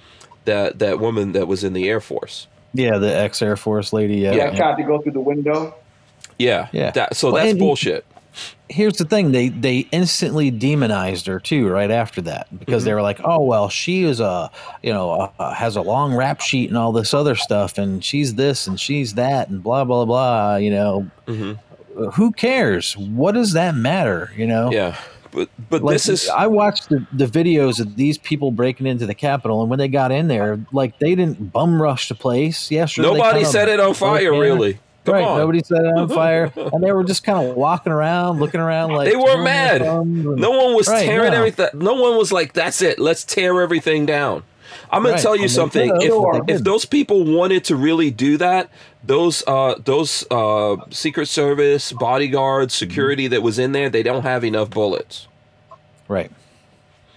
that 0.44 0.78
that 0.78 0.98
woman 1.00 1.32
that 1.32 1.46
was 1.48 1.62
in 1.64 1.72
the 1.74 1.88
Air 1.88 2.00
Force. 2.00 2.46
Yeah, 2.74 2.98
the 2.98 3.14
ex 3.14 3.42
Air 3.42 3.56
Force 3.56 3.92
lady. 3.92 4.16
Yeah. 4.16 4.34
Yeah, 4.34 4.50
tried 4.56 4.76
to 4.76 4.82
go 4.84 5.00
through 5.00 5.12
the 5.12 5.20
window. 5.20 5.74
Yeah, 6.38 6.68
Yeah. 6.72 6.90
That, 6.92 7.16
so 7.16 7.28
Well, 7.32 7.36
that's 7.42 7.50
and- 7.50 7.58
bullshit. 7.58 8.04
Here's 8.70 8.96
the 8.96 9.04
thing: 9.04 9.32
they 9.32 9.48
they 9.48 9.78
instantly 9.92 10.50
demonized 10.50 11.26
her 11.26 11.40
too, 11.40 11.68
right 11.68 11.90
after 11.90 12.20
that, 12.22 12.46
because 12.58 12.84
they 12.84 12.94
were 12.94 13.02
like, 13.02 13.20
"Oh 13.24 13.42
well, 13.44 13.68
she 13.68 14.04
is 14.04 14.20
a 14.20 14.50
you 14.82 14.92
know 14.92 15.32
uh, 15.38 15.54
has 15.54 15.76
a 15.76 15.82
long 15.82 16.14
rap 16.14 16.40
sheet 16.40 16.68
and 16.68 16.76
all 16.76 16.92
this 16.92 17.14
other 17.14 17.34
stuff, 17.34 17.78
and 17.78 18.04
she's 18.04 18.34
this 18.34 18.66
and 18.66 18.78
she's 18.78 19.14
that 19.14 19.48
and 19.48 19.62
blah 19.62 19.84
blah 19.84 20.04
blah." 20.04 20.56
You 20.56 20.70
know, 20.70 21.10
hmm 21.26 21.52
who 22.12 22.32
cares? 22.32 22.96
What 22.96 23.32
does 23.32 23.52
that 23.52 23.74
matter? 23.74 24.30
You 24.36 24.46
know, 24.46 24.70
Yeah, 24.72 24.96
but 25.32 25.48
but 25.68 25.82
Like, 25.82 25.94
this 25.94 26.08
is 26.08 26.28
I 26.28 26.46
watched 26.46 26.88
the, 26.88 27.04
the 27.12 27.26
videos 27.26 27.80
of 27.80 27.96
these 27.96 28.18
people 28.18 28.50
breaking 28.50 28.86
into 28.86 29.06
the 29.06 29.14
Capitol, 29.14 29.60
and 29.60 29.70
when 29.70 29.78
they 29.78 29.88
got 29.88 30.12
in 30.12 30.28
there, 30.28 30.60
like 30.72 30.98
they 30.98 31.14
didn't 31.14 31.52
bum 31.52 31.80
rush 31.80 32.08
the 32.08 32.14
place. 32.14 32.70
Yeah, 32.70 32.86
sure. 32.86 33.04
nobody 33.04 33.44
set 33.44 33.68
it 33.68 33.80
on 33.80 33.94
fire. 33.94 34.32
Really, 34.32 34.78
come 35.12 35.14
right, 35.22 35.24
on. 35.24 35.38
nobody 35.38 35.62
set 35.62 35.80
it 35.84 35.86
on 35.96 36.08
fire, 36.08 36.52
and 36.56 36.82
they 36.82 36.92
were 36.92 37.04
just 37.04 37.24
kind 37.24 37.48
of 37.48 37.56
walking 37.56 37.92
around, 37.92 38.40
looking 38.40 38.60
around 38.60 38.92
like 38.92 39.08
They 39.10 39.16
weren't 39.16 39.42
mad. 39.42 39.82
and- 39.82 40.36
No 40.36 40.50
one 40.52 40.74
was 40.74 40.88
Right, 40.88 41.04
tearing 41.04 41.32
no. 41.32 41.38
everything. 41.38 41.68
No 41.74 41.94
one 41.94 42.16
was 42.16 42.32
like, 42.32 42.52
"That's 42.52 42.80
it. 42.82 42.98
Let's 42.98 43.24
tear 43.24 43.60
everything 43.60 44.06
down." 44.06 44.42
I'm 44.90 45.02
gonna 45.02 45.14
Right, 45.14 45.22
tell 45.22 45.36
you 45.36 45.42
and 45.42 45.50
something. 45.50 45.90
If, 46.00 46.12
if 46.48 46.64
those 46.64 46.84
people 46.84 47.24
wanted 47.24 47.64
to 47.64 47.76
really 47.76 48.10
do 48.10 48.36
that, 48.38 48.70
those 49.04 49.42
uh, 49.46 49.74
those 49.84 50.24
uh, 50.30 50.76
Secret 50.90 51.26
Service 51.26 51.92
bodyguards, 51.92 52.74
security 52.74 53.26
that 53.28 53.42
was 53.42 53.58
in 53.58 53.72
there, 53.72 53.88
they 53.90 54.02
don't 54.02 54.22
have 54.22 54.44
enough 54.44 54.70
bullets. 54.70 55.26
right. 56.06 56.30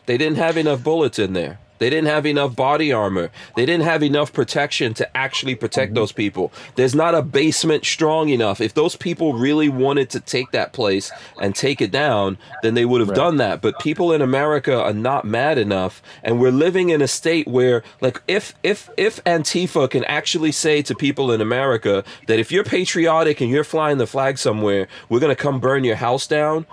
They 0.07 0.17
didn't 0.17 0.37
have 0.37 0.57
enough 0.57 0.83
bullets 0.83 1.19
in 1.19 1.33
there. 1.33 1.59
They 1.81 1.89
didn't 1.89 2.09
have 2.09 2.27
enough 2.27 2.55
body 2.55 2.93
armor. 2.93 3.31
They 3.55 3.65
didn't 3.65 3.85
have 3.85 4.03
enough 4.03 4.31
protection 4.33 4.93
to 4.93 5.17
actually 5.17 5.55
protect 5.55 5.95
those 5.95 6.11
people. 6.11 6.53
There's 6.75 6.93
not 6.93 7.15
a 7.15 7.23
basement 7.23 7.85
strong 7.85 8.29
enough. 8.29 8.61
If 8.61 8.75
those 8.75 8.95
people 8.95 9.33
really 9.33 9.67
wanted 9.67 10.11
to 10.11 10.19
take 10.19 10.51
that 10.51 10.73
place 10.73 11.11
and 11.41 11.55
take 11.55 11.81
it 11.81 11.89
down, 11.89 12.37
then 12.61 12.75
they 12.75 12.85
would 12.85 12.99
have 13.01 13.09
Right. 13.09 13.15
done 13.15 13.37
that. 13.37 13.61
But 13.61 13.79
people 13.79 14.13
in 14.13 14.21
America 14.21 14.79
are 14.79 14.93
not 14.93 15.25
mad 15.25 15.57
enough, 15.57 16.03
and 16.23 16.39
we're 16.39 16.51
living 16.51 16.89
in 16.89 17.01
a 17.01 17.07
state 17.07 17.47
where, 17.47 17.81
like, 17.99 18.21
if 18.27 18.53
if 18.61 18.91
if 18.95 19.23
Antifa 19.23 19.89
can 19.89 20.03
actually 20.03 20.51
say 20.51 20.83
to 20.83 20.93
people 20.93 21.31
in 21.31 21.41
America 21.41 22.03
that 22.27 22.37
if 22.37 22.51
you're 22.51 22.63
patriotic 22.63 23.41
and 23.41 23.49
you're 23.49 23.63
flying 23.63 23.97
the 23.97 24.05
flag 24.05 24.37
somewhere, 24.37 24.87
we're 25.09 25.19
gonna 25.19 25.35
come 25.35 25.59
burn 25.59 25.83
your 25.83 25.95
house 25.95 26.27
down 26.27 26.67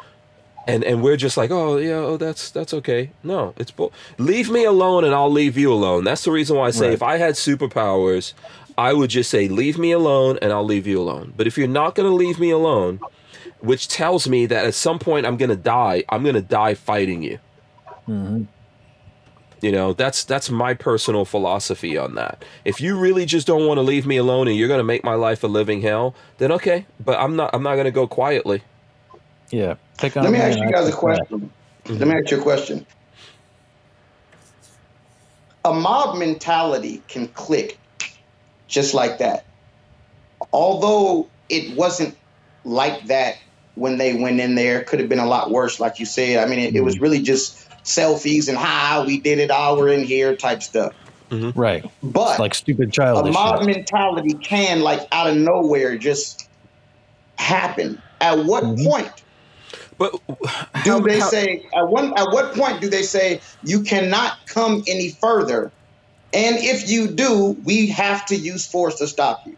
and 0.68 0.84
and 0.84 1.02
we're 1.02 1.16
just 1.16 1.36
like, 1.36 1.50
oh 1.50 1.78
yeah, 1.78 1.94
oh 1.94 2.16
that's 2.16 2.50
that's 2.52 2.72
okay. 2.74 3.10
No, 3.24 3.54
it's 3.56 3.72
bull. 3.72 3.92
Leave 4.18 4.50
me 4.50 4.64
alone, 4.64 5.02
and 5.04 5.12
I'll 5.14 5.32
leave 5.32 5.56
you 5.56 5.72
alone. 5.72 6.04
That's 6.04 6.22
the 6.24 6.30
reason 6.30 6.56
why 6.56 6.66
I 6.68 6.70
say 6.70 6.86
Right. 6.86 6.94
if 6.94 7.02
I 7.02 7.16
had 7.16 7.34
superpowers, 7.34 8.34
I 8.76 8.92
would 8.92 9.10
just 9.10 9.30
say 9.30 9.48
leave 9.48 9.78
me 9.78 9.90
alone, 9.92 10.38
and 10.40 10.52
I'll 10.52 10.64
leave 10.64 10.86
you 10.86 11.00
alone. 11.00 11.32
But 11.36 11.46
if 11.48 11.58
you're 11.58 11.66
not 11.66 11.94
gonna 11.96 12.14
leave 12.14 12.38
me 12.38 12.50
alone, 12.50 13.00
which 13.60 13.88
tells 13.88 14.28
me 14.28 14.46
that 14.46 14.64
at 14.66 14.74
some 14.74 14.98
point 15.00 15.26
I'm 15.26 15.36
gonna 15.36 15.56
die, 15.56 16.04
I'm 16.10 16.22
gonna 16.22 16.42
die 16.42 16.74
fighting 16.74 17.22
you. 17.22 17.38
hmm 18.06 18.42
You 19.60 19.72
know, 19.72 19.92
that's 19.92 20.22
that's 20.22 20.50
my 20.50 20.74
personal 20.74 21.24
philosophy 21.24 21.98
on 21.98 22.14
that. 22.14 22.44
If 22.64 22.80
you 22.80 22.96
really 22.96 23.24
just 23.26 23.46
don't 23.46 23.66
want 23.66 23.78
to 23.78 23.82
leave 23.82 24.06
me 24.06 24.16
alone 24.18 24.46
and 24.48 24.56
you're 24.56 24.68
gonna 24.68 24.84
make 24.84 25.02
my 25.02 25.14
life 25.14 25.42
a 25.42 25.48
living 25.48 25.80
hell, 25.82 26.14
then 26.38 26.52
okay. 26.52 26.86
But 27.04 27.18
I'm 27.18 27.34
not. 27.34 27.50
I'm 27.54 27.62
not 27.64 27.74
gonna 27.76 27.90
go 27.90 28.06
quietly. 28.06 28.62
Yeah. 29.50 29.74
Pick 29.98 30.16
on 30.16 30.24
Let 30.24 30.32
me 30.32 30.38
me 30.38 30.44
ask 30.44 30.58
you 30.58 30.70
guys 30.72 30.88
a 30.88 30.92
pick 30.92 30.94
back. 30.94 31.28
question. 31.28 31.50
Let 31.88 32.08
me 32.08 32.14
ask 32.14 32.30
you 32.30 32.38
a 32.38 32.42
question. 32.42 32.86
A 35.64 35.72
mob 35.72 36.18
mentality 36.18 37.02
can 37.08 37.28
click 37.28 37.78
just 38.68 38.94
like 38.94 39.18
that. 39.18 39.44
Although 40.52 41.28
it 41.48 41.76
wasn't 41.76 42.16
like 42.64 43.06
that 43.06 43.34
when 43.74 43.98
they 43.98 44.14
went 44.14 44.40
in 44.40 44.54
there, 44.54 44.82
could 44.84 45.00
have 45.00 45.08
been 45.08 45.18
a 45.18 45.26
lot 45.26 45.50
worse, 45.50 45.80
like 45.80 45.98
you 45.98 46.06
said. 46.06 46.38
I 46.42 46.48
mean, 46.48 46.58
it, 46.60 46.74
it 46.76 46.80
was 46.80 47.00
really 47.00 47.20
just 47.20 47.68
selfies 47.84 48.48
and 48.48 48.56
how 48.56 49.04
we 49.04 49.20
did 49.20 49.38
it, 49.38 49.50
ah, 49.50 49.74
we're 49.76 49.88
in 49.88 50.04
here 50.04 50.36
type 50.36 50.62
stuff. 50.62 50.92
Right. 51.30 51.84
But 52.02 52.38
Like 52.38 52.54
stupid 52.54 52.94
a 52.98 53.30
mob 53.30 53.64
shit. 53.64 53.76
mentality 53.76 54.34
can, 54.34 54.80
like 54.80 55.00
out 55.12 55.28
of 55.28 55.36
nowhere, 55.36 55.96
just 55.98 56.48
happen. 57.38 58.00
At 58.20 58.44
what 58.44 58.64
Mhm. 58.64 58.84
point 58.84 59.10
But 59.98 60.12
do 60.84 61.00
they 61.00 61.20
say 61.20 61.62
at 61.74 61.88
one 61.88 62.12
at 62.16 62.28
what 62.32 62.54
point 62.54 62.80
do 62.80 62.88
they 62.88 63.02
say 63.02 63.40
you 63.62 63.82
cannot 63.82 64.34
come 64.46 64.82
any 64.86 65.16
further 65.20 65.72
and 66.32 66.56
if 66.58 66.88
you 66.88 67.08
do 67.08 67.56
we 67.64 67.88
have 67.88 68.24
to 68.26 68.36
use 68.36 68.66
force 68.66 68.96
to 68.96 69.06
stop 69.08 69.40
you 69.46 69.56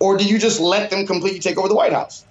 or 0.00 0.16
do 0.16 0.24
you 0.24 0.38
just 0.38 0.60
let 0.60 0.90
them 0.90 1.06
completely 1.06 1.40
take 1.40 1.58
over 1.58 1.68
the 1.68 1.74
white 1.74 1.92
house 1.92 2.26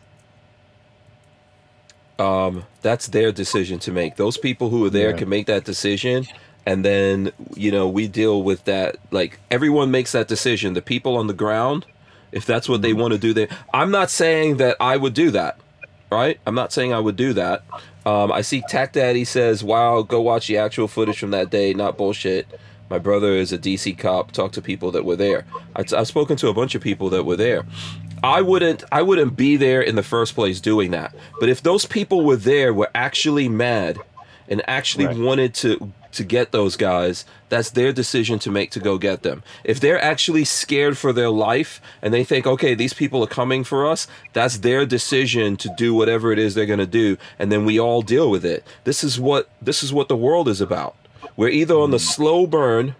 um, 2.18 2.64
that's 2.82 3.08
their 3.08 3.32
decision 3.32 3.80
to 3.80 3.92
make. 3.92 4.16
Those 4.16 4.38
people 4.38 4.70
who 4.70 4.86
are 4.86 4.90
there 4.90 5.10
Right. 5.10 5.18
can 5.18 5.30
make 5.30 5.48
that 5.48 5.66
decision, 5.66 6.28
and 6.66 6.86
then 6.86 7.32
you 7.56 7.72
know 7.72 7.90
we 7.90 8.08
deal 8.08 8.44
with 8.44 8.64
that. 8.66 8.98
Like 9.12 9.42
everyone 9.52 9.92
makes 9.92 10.14
that 10.14 10.28
decision. 10.28 10.74
The 10.74 10.82
people 10.82 11.18
on 11.18 11.28
the 11.28 11.34
ground, 11.34 11.88
if 12.36 12.46
that's 12.46 12.70
what 12.70 12.84
they 12.84 12.94
want 12.94 13.14
to 13.14 13.18
do, 13.18 13.34
they. 13.34 13.48
I'm 13.74 13.90
not 13.90 14.12
saying 14.12 14.58
that 14.58 14.78
I 14.80 14.98
would 14.98 15.16
do 15.16 15.32
that, 15.32 15.58
right? 16.12 16.40
I'm 16.46 16.54
not 16.56 16.72
saying 16.72 16.94
I 16.94 17.00
would 17.00 17.16
do 17.16 17.34
that. 17.34 17.64
Um, 18.06 18.32
I 18.32 18.42
see 18.42 18.62
Tac 18.70 18.94
Daddy 18.94 19.26
says, 19.26 19.64
"Wow, 19.64 20.04
go 20.04 20.22
watch 20.22 20.48
the 20.48 20.58
actual 20.58 20.88
footage 20.88 21.18
from 21.18 21.32
that 21.32 21.50
day. 21.50 21.74
Not 21.74 21.98
bullshit." 21.98 22.48
My 22.88 23.00
brother 23.00 23.32
is 23.32 23.52
a 23.52 23.58
DC 23.58 23.98
cop. 23.98 24.32
Talk 24.32 24.52
to 24.52 24.62
people 24.62 24.92
that 24.92 25.06
were 25.06 25.16
there. 25.16 25.46
I, 25.76 25.84
I've 25.98 26.08
spoken 26.08 26.38
to 26.38 26.50
a 26.50 26.54
bunch 26.54 26.76
of 26.76 26.84
people 26.84 27.10
that 27.10 27.24
were 27.24 27.36
there. 27.36 27.66
I 28.24 28.42
wouldn't 28.42 28.84
I 28.92 29.02
wouldn't 29.02 29.36
be 29.36 29.58
there 29.58 29.82
in 29.82 29.96
the 29.96 30.04
first 30.04 30.36
place 30.36 30.60
doing 30.60 30.92
that. 30.92 31.16
But 31.40 31.50
if 31.50 31.64
those 31.64 31.86
people 31.86 32.24
were 32.24 32.36
there 32.36 32.74
were 32.74 32.90
actually 32.94 33.50
mad 33.50 33.98
and 34.48 34.62
actually 34.68 35.08
Right. 35.08 35.18
wanted 35.18 35.54
to 35.56 35.92
to 36.12 36.24
get 36.24 36.52
those 36.52 36.76
guys, 36.78 37.26
that's 37.56 37.70
their 37.70 37.94
decision 37.94 38.38
to 38.38 38.52
make 38.52 38.70
to 38.72 38.82
go 38.82 38.98
get 38.98 39.24
them. 39.24 39.42
If 39.64 39.80
they're 39.80 40.02
actually 40.02 40.44
scared 40.44 40.98
for 40.98 41.14
their 41.14 41.30
life 41.30 41.82
and 42.02 42.14
they 42.14 42.26
think, 42.26 42.46
okay, 42.46 42.76
these 42.76 42.94
people 42.94 43.24
are 43.24 43.28
coming 43.28 43.64
for 43.64 43.88
us, 43.88 44.10
that's 44.34 44.58
their 44.58 44.86
decision 44.86 45.56
to 45.58 45.74
do 45.78 45.94
whatever 45.94 46.34
it 46.34 46.38
is 46.38 46.54
they're 46.54 46.66
gonna 46.66 46.86
do, 46.86 47.16
and 47.40 47.54
then 47.54 47.64
we 47.64 47.80
all 47.80 48.02
deal 48.02 48.30
with 48.30 48.44
it. 48.44 48.66
This 48.84 49.06
is 49.06 49.22
what 49.22 49.50
this 49.62 49.84
is 49.84 49.94
what 49.94 50.10
the 50.10 50.18
world 50.18 50.50
is 50.50 50.60
about. 50.60 50.98
We're 51.38 51.48
either 51.48 51.76
on 51.76 51.92
the 51.92 52.00
slow 52.00 52.46
burn 52.46 52.96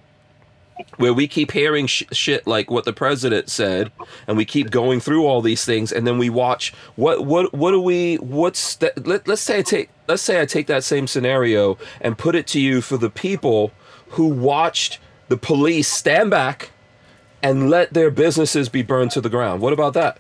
where 0.96 1.14
we 1.14 1.28
keep 1.28 1.52
hearing 1.52 1.88
sh- 1.88 2.04
shit 2.14 2.48
like 2.48 2.72
what 2.72 2.86
the 2.86 2.94
president 2.94 3.50
said 3.50 3.92
and 4.26 4.38
we 4.38 4.46
keep 4.46 4.72
going 4.72 5.02
through 5.02 5.26
all 5.26 5.42
these 5.42 5.66
things 5.66 5.92
and 5.92 6.08
then 6.08 6.18
we 6.18 6.30
watch 6.30 6.74
what 6.96 7.26
what 7.26 7.54
what 7.54 7.72
do 7.72 7.82
we 7.82 8.16
what's 8.18 8.76
that 8.78 9.06
let, 9.06 9.28
let's 9.28 9.42
say 9.42 9.60
I 9.60 9.62
take 9.62 9.90
let's 10.08 10.22
say 10.22 10.42
I 10.42 10.46
take 10.46 10.68
that 10.68 10.84
same 10.84 11.08
scenario 11.08 11.78
and 12.00 12.18
put 12.18 12.36
it 12.36 12.48
to 12.48 12.60
you 12.60 12.82
for 12.82 12.98
the 12.98 13.10
people 13.10 13.72
who 14.10 14.28
watched 14.28 15.00
the 15.28 15.38
police 15.38 15.88
stand 15.88 16.30
back 16.30 16.72
and 17.42 17.70
let 17.70 17.94
their 17.94 18.12
businesses 18.12 18.70
be 18.70 18.82
burned 18.82 19.12
to 19.12 19.22
the 19.22 19.30
ground 19.30 19.62
what 19.62 19.74
about 19.74 19.94
that 19.94 20.18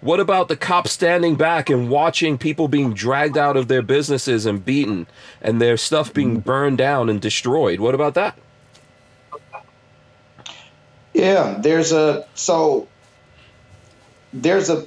what 0.00 0.20
about 0.20 0.46
the 0.46 0.56
cops 0.56 0.92
standing 0.92 1.34
back 1.34 1.68
and 1.68 1.90
watching 1.90 2.38
people 2.38 2.68
being 2.68 2.94
dragged 2.94 3.36
out 3.36 3.56
of 3.56 3.66
their 3.66 3.82
businesses 3.82 4.46
and 4.46 4.64
beaten 4.64 5.08
and 5.42 5.60
their 5.60 5.76
stuff 5.76 6.14
being 6.14 6.38
burned 6.38 6.78
down 6.78 7.08
and 7.08 7.20
destroyed? 7.20 7.80
What 7.80 7.96
about 7.96 8.14
that? 8.14 8.38
yeah 11.18 11.58
there's 11.58 11.92
a 11.92 12.26
so 12.34 12.86
there's 14.32 14.70
a 14.70 14.86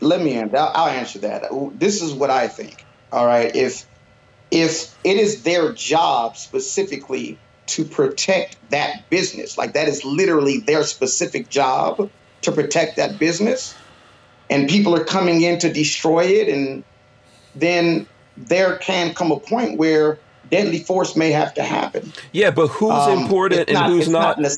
let 0.00 0.20
me 0.20 0.34
answer 0.34 0.56
I'll, 0.56 0.72
I'll 0.74 0.88
answer 0.88 1.18
that 1.20 1.44
this 1.78 2.00
is 2.00 2.12
what 2.12 2.30
i 2.30 2.48
think 2.48 2.84
all 3.12 3.26
right 3.26 3.54
if 3.54 3.86
if 4.54 4.96
it 5.04 5.16
is 5.16 5.42
their 5.42 5.72
job 5.72 6.36
specifically 6.36 7.38
to 7.66 7.84
protect 7.84 8.56
that 8.70 9.08
business. 9.10 9.58
Like 9.58 9.72
that 9.72 9.88
is 9.88 10.04
literally 10.04 10.58
their 10.60 10.84
specific 10.84 11.48
job 11.48 12.10
to 12.42 12.52
protect 12.52 12.96
that 12.96 13.18
business. 13.18 13.74
And 14.50 14.68
people 14.68 14.94
are 14.94 15.04
coming 15.04 15.40
in 15.42 15.58
to 15.60 15.72
destroy 15.72 16.24
it. 16.24 16.48
And 16.48 16.84
then 17.54 18.06
there 18.36 18.76
can 18.76 19.14
come 19.14 19.32
a 19.32 19.40
point 19.40 19.78
where 19.78 20.18
deadly 20.50 20.80
force 20.80 21.16
may 21.16 21.30
have 21.32 21.54
to 21.54 21.62
happen. 21.62 22.12
Yeah, 22.32 22.50
but 22.50 22.68
who's 22.68 22.92
Um, 22.92 23.20
important 23.20 23.68
and 23.70 23.78
who's 23.86 24.02
it's 24.02 24.10
not? 24.10 24.38
nec- 24.38 24.52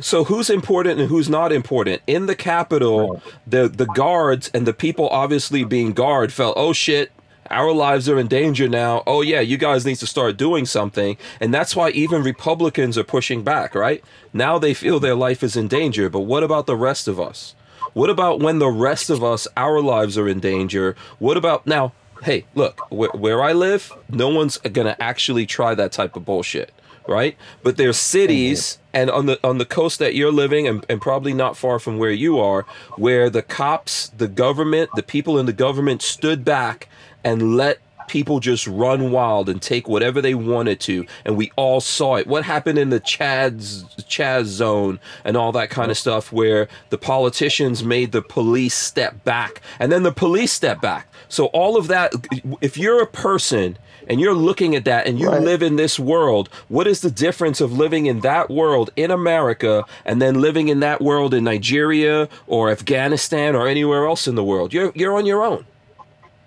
So 0.00 0.24
who's 0.24 0.48
important 0.50 0.98
and 1.00 1.08
who's 1.08 1.28
not 1.28 1.52
important 1.52 2.02
in 2.06 2.26
the 2.26 2.34
Capitol? 2.34 3.20
The 3.46 3.68
the 3.68 3.86
guards 3.86 4.50
and 4.54 4.66
the 4.66 4.72
people 4.72 5.08
obviously 5.10 5.64
being 5.64 5.92
guard 5.92 6.32
felt, 6.32 6.54
oh 6.56 6.72
shit, 6.72 7.12
our 7.50 7.72
lives 7.72 8.08
are 8.08 8.18
in 8.18 8.28
danger 8.28 8.68
now. 8.68 9.02
Oh 9.06 9.22
yeah, 9.22 9.40
you 9.40 9.56
guys 9.56 9.84
need 9.84 9.96
to 9.96 10.06
start 10.06 10.36
doing 10.36 10.66
something, 10.66 11.16
and 11.40 11.52
that's 11.52 11.76
why 11.76 11.90
even 11.90 12.22
Republicans 12.22 12.96
are 12.98 13.04
pushing 13.04 13.42
back. 13.42 13.74
Right 13.74 14.02
now, 14.32 14.58
they 14.58 14.74
feel 14.74 15.00
their 15.00 15.14
life 15.14 15.42
is 15.42 15.56
in 15.56 15.68
danger. 15.68 16.08
But 16.08 16.20
what 16.20 16.42
about 16.42 16.66
the 16.66 16.76
rest 16.76 17.08
of 17.08 17.20
us? 17.20 17.54
What 17.92 18.10
about 18.10 18.40
when 18.40 18.58
the 18.58 18.68
rest 18.68 19.08
of 19.08 19.24
us, 19.24 19.48
our 19.56 19.80
lives 19.80 20.18
are 20.18 20.28
in 20.28 20.40
danger? 20.40 20.96
What 21.18 21.36
about 21.36 21.66
now? 21.66 21.92
Hey, 22.22 22.44
look, 22.54 22.80
where, 22.90 23.10
where 23.10 23.42
I 23.42 23.52
live, 23.52 23.92
no 24.08 24.28
one's 24.28 24.58
gonna 24.58 24.96
actually 25.00 25.46
try 25.46 25.74
that 25.74 25.92
type 25.92 26.16
of 26.16 26.24
bullshit, 26.24 26.72
right? 27.06 27.36
But 27.62 27.76
there's 27.76 27.96
cities 27.96 28.78
and 28.92 29.10
on 29.10 29.26
the 29.26 29.38
on 29.46 29.58
the 29.58 29.66
coast 29.66 29.98
that 29.98 30.14
you're 30.14 30.32
living, 30.32 30.66
and, 30.66 30.84
and 30.88 31.00
probably 31.00 31.34
not 31.34 31.56
far 31.56 31.78
from 31.78 31.98
where 31.98 32.10
you 32.10 32.38
are, 32.38 32.62
where 32.96 33.28
the 33.28 33.42
cops, 33.42 34.08
the 34.08 34.28
government, 34.28 34.90
the 34.96 35.02
people 35.02 35.38
in 35.38 35.46
the 35.46 35.52
government 35.52 36.00
stood 36.02 36.44
back 36.44 36.88
and 37.26 37.56
let 37.56 37.78
people 38.08 38.38
just 38.38 38.66
run 38.68 39.10
wild 39.10 39.48
and 39.48 39.60
take 39.60 39.88
whatever 39.88 40.22
they 40.22 40.34
wanted 40.34 40.78
to 40.78 41.04
and 41.24 41.36
we 41.36 41.50
all 41.56 41.80
saw 41.80 42.14
it. 42.14 42.26
What 42.26 42.44
happened 42.44 42.78
in 42.78 42.90
the 42.90 43.00
chad's 43.00 43.82
chaz 44.14 44.44
zone 44.44 45.00
and 45.24 45.36
all 45.36 45.50
that 45.52 45.70
kind 45.70 45.90
of 45.90 45.98
stuff 45.98 46.30
where 46.32 46.68
the 46.90 46.98
politicians 46.98 47.82
made 47.82 48.12
the 48.12 48.22
police 48.22 48.74
step 48.76 49.24
back 49.24 49.60
and 49.80 49.90
then 49.90 50.04
the 50.04 50.12
police 50.12 50.52
step 50.52 50.80
back. 50.80 51.08
So 51.28 51.46
all 51.46 51.76
of 51.76 51.88
that 51.88 52.12
if 52.60 52.78
you're 52.78 53.02
a 53.02 53.06
person 53.08 53.76
and 54.08 54.20
you're 54.20 54.34
looking 54.34 54.76
at 54.76 54.84
that 54.84 55.08
and 55.08 55.18
you 55.18 55.28
Right. 55.28 55.42
live 55.42 55.62
in 55.62 55.74
this 55.74 55.98
world 55.98 56.48
what 56.68 56.86
is 56.86 57.00
the 57.00 57.10
difference 57.10 57.60
of 57.60 57.72
living 57.72 58.06
in 58.06 58.20
that 58.20 58.48
world 58.48 58.90
in 58.94 59.10
america 59.10 59.84
and 60.04 60.22
then 60.22 60.40
living 60.40 60.68
in 60.68 60.78
that 60.78 61.00
world 61.02 61.34
in 61.34 61.42
nigeria 61.42 62.28
or 62.46 62.70
afghanistan 62.70 63.56
or 63.56 63.66
anywhere 63.66 64.06
else 64.06 64.28
in 64.28 64.36
the 64.36 64.44
world? 64.44 64.72
You're 64.72 64.92
you're 64.94 65.16
on 65.16 65.26
your 65.26 65.42
own. 65.42 65.66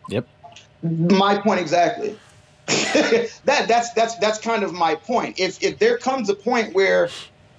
Yep. 0.10 0.26
My 0.82 1.38
point 1.38 1.60
exactly. 1.60 2.18
that 2.68 3.66
that's 3.68 3.94
that's 3.94 4.16
that's 4.18 4.40
kind 4.40 4.64
of 4.64 4.74
my 4.74 4.96
point. 4.96 5.40
If 5.40 5.64
if 5.64 5.80
there 5.80 5.98
comes 5.98 6.30
a 6.30 6.36
point 6.36 6.74
where, 6.74 7.10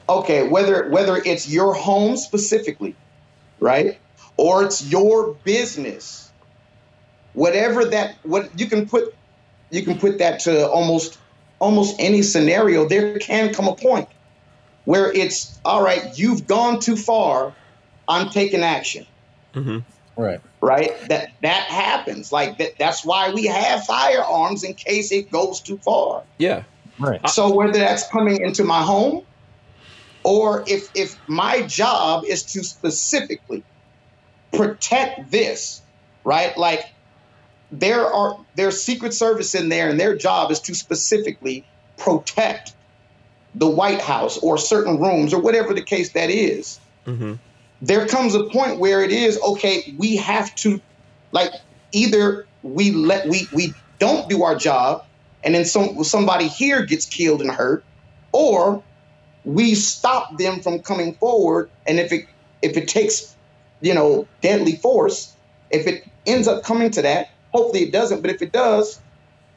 okay, 0.09 0.47
whether 0.47 0.89
whether 0.89 1.17
it's 1.17 1.49
your 1.49 1.75
home 1.75 2.17
specifically, 2.17 2.95
right, 3.59 3.99
or 4.37 4.65
it's 4.65 4.87
your 4.87 5.35
business, 5.45 6.31
whatever 7.33 7.85
that 7.87 8.17
what 8.23 8.59
you 8.59 8.67
can 8.67 8.89
put 8.89 9.15
you 9.71 9.83
can 9.83 9.99
put 9.99 10.19
that 10.19 10.41
to 10.41 10.69
almost 10.69 11.19
almost 11.59 11.97
any 11.99 12.23
scenario. 12.23 12.89
There 12.89 13.19
can 13.19 13.53
come 13.53 13.67
a 13.67 13.75
point 13.75 14.09
where 14.85 15.13
it's 15.13 15.59
all 15.65 15.83
right. 15.83 16.17
You've 16.17 16.47
gone 16.47 16.79
too 16.79 16.97
far. 16.97 17.53
I'm 18.09 18.31
taking 18.31 18.63
action 18.63 19.07
mm-hmm. 19.55 19.79
Right. 20.21 20.41
right? 20.61 20.91
That 21.09 21.31
that 21.43 21.65
happens. 21.65 22.31
Like 22.33 22.59
that, 22.59 22.73
that's 22.79 23.05
why 23.05 23.33
we 23.33 23.47
have 23.47 23.85
firearms 23.85 24.65
in 24.65 24.75
case 24.75 25.13
it 25.13 25.31
goes 25.31 25.63
too 25.63 25.79
far. 25.85 26.25
yeah 26.39 26.65
Right. 26.99 27.27
So 27.29 27.55
whether 27.55 27.73
that's 27.79 28.07
coming 28.09 28.41
into 28.43 28.65
my 28.65 28.83
home, 28.83 29.23
or 30.25 30.65
if 30.67 30.85
if 30.95 31.19
my 31.27 31.63
job 31.63 32.25
is 32.27 32.45
to 32.53 32.63
specifically 32.63 33.65
protect 34.53 35.31
this, 35.31 35.83
right? 36.25 36.57
Like 36.59 36.85
there 37.71 38.05
are 38.07 38.37
there's 38.55 38.83
Secret 38.83 39.15
Service 39.15 39.55
in 39.55 39.71
there, 39.71 39.89
and 39.89 39.99
their 39.99 40.17
job 40.17 40.51
is 40.51 40.61
to 40.63 40.75
specifically 40.75 41.67
protect 41.97 42.75
the 43.55 43.69
White 43.69 44.03
House 44.03 44.39
or 44.39 44.59
certain 44.59 45.01
rooms 45.01 45.33
or 45.33 45.41
whatever 45.41 45.75
the 45.75 45.85
case 45.85 46.13
that 46.13 46.31
is 46.31 46.79
hmm 47.07 47.35
there 47.83 48.07
comes 48.07 48.35
a 48.35 48.45
point 48.45 48.79
where 48.79 49.03
it 49.03 49.11
is 49.11 49.41
okay 49.43 49.95
we 49.99 50.17
have 50.17 50.55
to 50.55 50.81
like 51.33 51.51
either 51.93 52.47
we 52.63 52.91
let 52.93 53.27
we 53.29 53.49
we 53.53 53.73
don't 53.99 54.29
do 54.29 54.43
our 54.43 54.55
job 54.55 55.05
and 55.45 55.55
then 55.55 55.65
some 55.65 56.03
somebody 56.05 56.47
here 56.49 56.85
gets 56.85 57.07
killed 57.07 57.41
and 57.41 57.51
hurt 57.51 57.85
or 58.33 58.83
we 59.45 59.75
stop 59.75 60.37
them 60.39 60.61
from 60.61 60.79
coming 60.81 61.15
forward 61.15 61.71
and 61.87 61.99
if 61.99 62.13
it 62.13 62.27
if 62.63 62.77
it 62.77 62.87
takes 62.89 63.35
you 63.81 63.95
know 63.95 64.27
deadly 64.43 64.77
force 64.77 65.35
if 65.71 65.87
it 65.87 66.05
ends 66.27 66.47
up 66.47 66.63
coming 66.63 66.91
to 66.91 67.01
that 67.03 67.31
hopefully 67.53 67.83
it 67.85 67.93
doesn't 67.93 68.21
but 68.21 68.31
if 68.31 68.43
it 68.43 68.53
does 68.53 69.01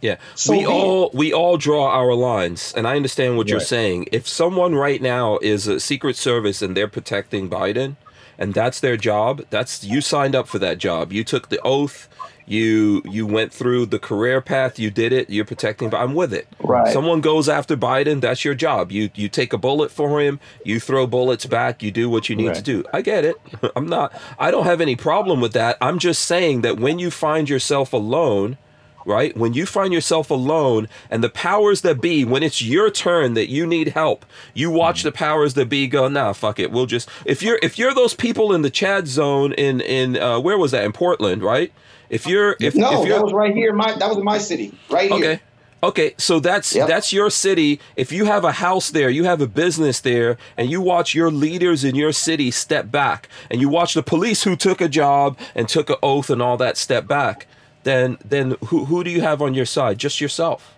Yeah, 0.01 0.17
So 0.35 0.51
we 0.53 0.59
be 0.59 0.63
it. 0.65 0.67
all 0.69 1.11
we 1.13 1.33
all 1.33 1.57
draw 1.57 1.87
our 1.89 2.13
lines, 2.13 2.73
and 2.75 2.85
I 2.87 2.95
understand 2.97 3.37
what 3.37 3.47
you're 3.47 3.61
saying. 3.61 4.07
If 4.11 4.27
someone 4.27 4.75
right 4.75 5.01
now 5.01 5.37
is 5.41 5.65
a 5.67 5.79
Secret 5.79 6.17
Service 6.17 6.61
and 6.61 6.75
they're 6.75 6.89
protecting 6.89 7.49
Biden, 7.49 7.95
and 8.37 8.53
that's 8.53 8.79
their 8.79 8.97
job, 8.97 9.43
that's 9.49 9.83
you 9.83 10.01
signed 10.01 10.35
up 10.35 10.47
for 10.47 10.59
that 10.59 10.77
job. 10.77 11.11
You 11.13 11.23
took 11.23 11.49
the 11.49 11.59
oath. 11.61 12.09
You 12.45 13.01
you 13.05 13.25
went 13.25 13.53
through 13.53 13.85
the 13.85 13.99
career 13.99 14.41
path. 14.41 14.77
You 14.77 14.91
did 14.91 15.13
it. 15.13 15.29
You're 15.29 15.45
protecting. 15.45 15.89
But 15.89 16.01
I'm 16.01 16.13
with 16.13 16.33
it. 16.33 16.45
Right. 16.59 16.91
Someone 16.91 17.21
goes 17.21 17.47
after 17.47 17.77
Biden. 17.77 18.19
That's 18.19 18.43
your 18.43 18.53
job. 18.53 18.91
You 18.91 19.09
you 19.15 19.29
take 19.29 19.53
a 19.53 19.57
bullet 19.57 19.91
for 19.91 20.19
him. 20.19 20.41
You 20.65 20.81
throw 20.81 21.07
bullets 21.07 21.45
back. 21.45 21.81
You 21.81 21.91
do 21.91 22.09
what 22.09 22.27
you 22.27 22.35
need 22.35 22.53
to 22.55 22.61
do. 22.61 22.83
I 22.91 23.01
get 23.01 23.23
it. 23.23 23.37
I'm 23.77 23.87
not. 23.87 24.13
I 24.37 24.51
don't 24.51 24.65
have 24.65 24.81
any 24.81 24.97
problem 24.97 25.39
with 25.39 25.53
that. 25.53 25.77
I'm 25.79 25.99
just 25.99 26.23
saying 26.23 26.61
that 26.61 26.79
when 26.79 26.99
you 26.99 27.11
find 27.11 27.49
yourself 27.49 27.93
alone 27.93 28.57
right? 29.05 29.35
When 29.35 29.53
you 29.53 29.65
find 29.65 29.93
yourself 29.93 30.29
alone 30.29 30.87
and 31.09 31.23
the 31.23 31.29
powers 31.29 31.81
that 31.81 32.01
be, 32.01 32.25
when 32.25 32.43
it's 32.43 32.61
your 32.61 32.89
turn 32.89 33.33
that 33.33 33.49
you 33.49 33.65
need 33.65 33.89
help, 33.89 34.25
you 34.53 34.69
watch 34.71 35.03
the 35.03 35.11
powers 35.11 35.53
that 35.55 35.69
be 35.69 35.87
go, 35.87 36.07
nah, 36.07 36.33
fuck 36.33 36.59
it. 36.59 36.71
We'll 36.71 36.85
just 36.85 37.09
if 37.25 37.41
you're 37.41 37.59
if 37.61 37.77
you're 37.77 37.93
those 37.93 38.13
people 38.13 38.53
in 38.53 38.61
the 38.61 38.69
Chad 38.69 39.07
zone 39.07 39.53
in 39.53 39.81
in 39.81 40.17
uh, 40.17 40.39
where 40.39 40.57
was 40.57 40.71
that 40.71 40.83
in 40.83 40.91
Portland, 40.91 41.43
right? 41.43 41.71
If 42.09 42.27
you're 42.27 42.55
if 42.59 42.75
no 42.75 43.01
if 43.01 43.07
you're 43.07 43.17
that 43.17 43.23
was 43.23 43.33
right 43.33 43.53
here 43.53 43.73
my 43.73 43.93
that 43.97 44.07
was 44.07 44.17
in 44.17 44.23
my 44.23 44.37
city 44.37 44.77
right 44.89 45.11
here 45.11 45.17
Okay. 45.17 45.39
Okay, 45.83 46.13
so 46.17 46.39
that's 46.39 46.73
Yep. 46.73 46.87
that's 46.87 47.11
your 47.11 47.29
city. 47.29 47.77
If 47.97 48.13
you 48.13 48.23
have 48.23 48.45
a 48.45 48.53
house 48.53 48.89
there, 48.89 49.09
you 49.09 49.25
have 49.25 49.41
a 49.41 49.47
business 49.47 49.99
there, 49.99 50.37
and 50.55 50.69
you 50.71 50.79
watch 50.79 51.13
your 51.13 51.29
leaders 51.29 51.83
in 51.83 51.93
your 51.93 52.13
city 52.13 52.51
step 52.51 52.89
back, 52.89 53.27
and 53.49 53.59
you 53.59 53.67
watch 53.67 53.93
the 53.93 54.01
police 54.01 54.43
who 54.43 54.55
took 54.55 54.79
a 54.79 54.87
job 54.87 55.37
and 55.53 55.67
took 55.67 55.89
an 55.89 55.97
oath 56.01 56.29
and 56.29 56.41
all 56.41 56.55
that 56.55 56.77
step 56.77 57.05
back, 57.05 57.47
then 57.83 58.17
then 58.23 58.55
who 58.65 58.85
who 58.85 59.03
do 59.03 59.09
you 59.09 59.21
have 59.21 59.41
on 59.41 59.53
your 59.53 59.65
side? 59.65 59.97
Just 59.97 60.19
yourself. 60.21 60.73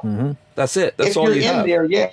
hmm 0.00 0.32
That's 0.54 0.76
it. 0.76 0.96
That's 0.96 1.10
if 1.10 1.16
all 1.16 1.24
you're 1.26 1.34
you 1.36 1.42
in 1.48 1.54
have. 1.54 1.66
there, 1.66 1.84
yeah, 1.84 2.10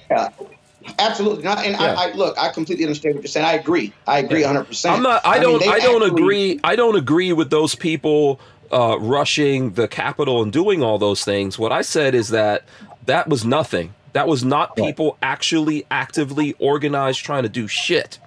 absolutely. 0.99 1.43
Not, 1.43 1.59
and 1.65 1.73
Yeah. 1.79 1.95
I, 1.97 2.09
I 2.09 2.13
look, 2.13 2.37
I 2.37 2.49
completely 2.49 2.85
understand 2.85 3.15
what 3.15 3.23
you're 3.23 3.29
saying. 3.29 3.45
I 3.45 3.53
agree. 3.53 3.93
I 4.07 4.19
agree 4.19 4.41
100. 4.43 4.65
percent 4.65 4.95
I'm 4.95 5.03
not. 5.03 5.25
I 5.25 5.39
don't. 5.39 5.59
they 5.59 5.67
I 5.67 5.79
don't 5.79 6.03
actually- 6.03 6.21
agree. 6.23 6.59
I 6.63 6.75
don't 6.75 6.95
agree 6.95 7.33
with 7.33 7.49
those 7.49 7.75
people 7.75 8.39
uh, 8.71 8.97
rushing 8.99 9.71
the 9.73 9.87
Capitol 9.87 10.41
and 10.41 10.51
doing 10.51 10.83
all 10.83 10.97
those 10.97 11.23
things. 11.23 11.57
What 11.59 11.71
I 11.71 11.81
said 11.81 12.15
is 12.15 12.29
that 12.29 12.63
that 13.05 13.27
was 13.27 13.45
nothing. 13.45 13.93
That 14.13 14.27
was 14.27 14.43
not 14.43 14.75
people 14.75 15.17
actually 15.23 15.85
actively 15.89 16.55
organized 16.59 17.23
trying 17.25 17.43
to 17.43 17.49
do 17.49 17.67
shit. 17.67 18.19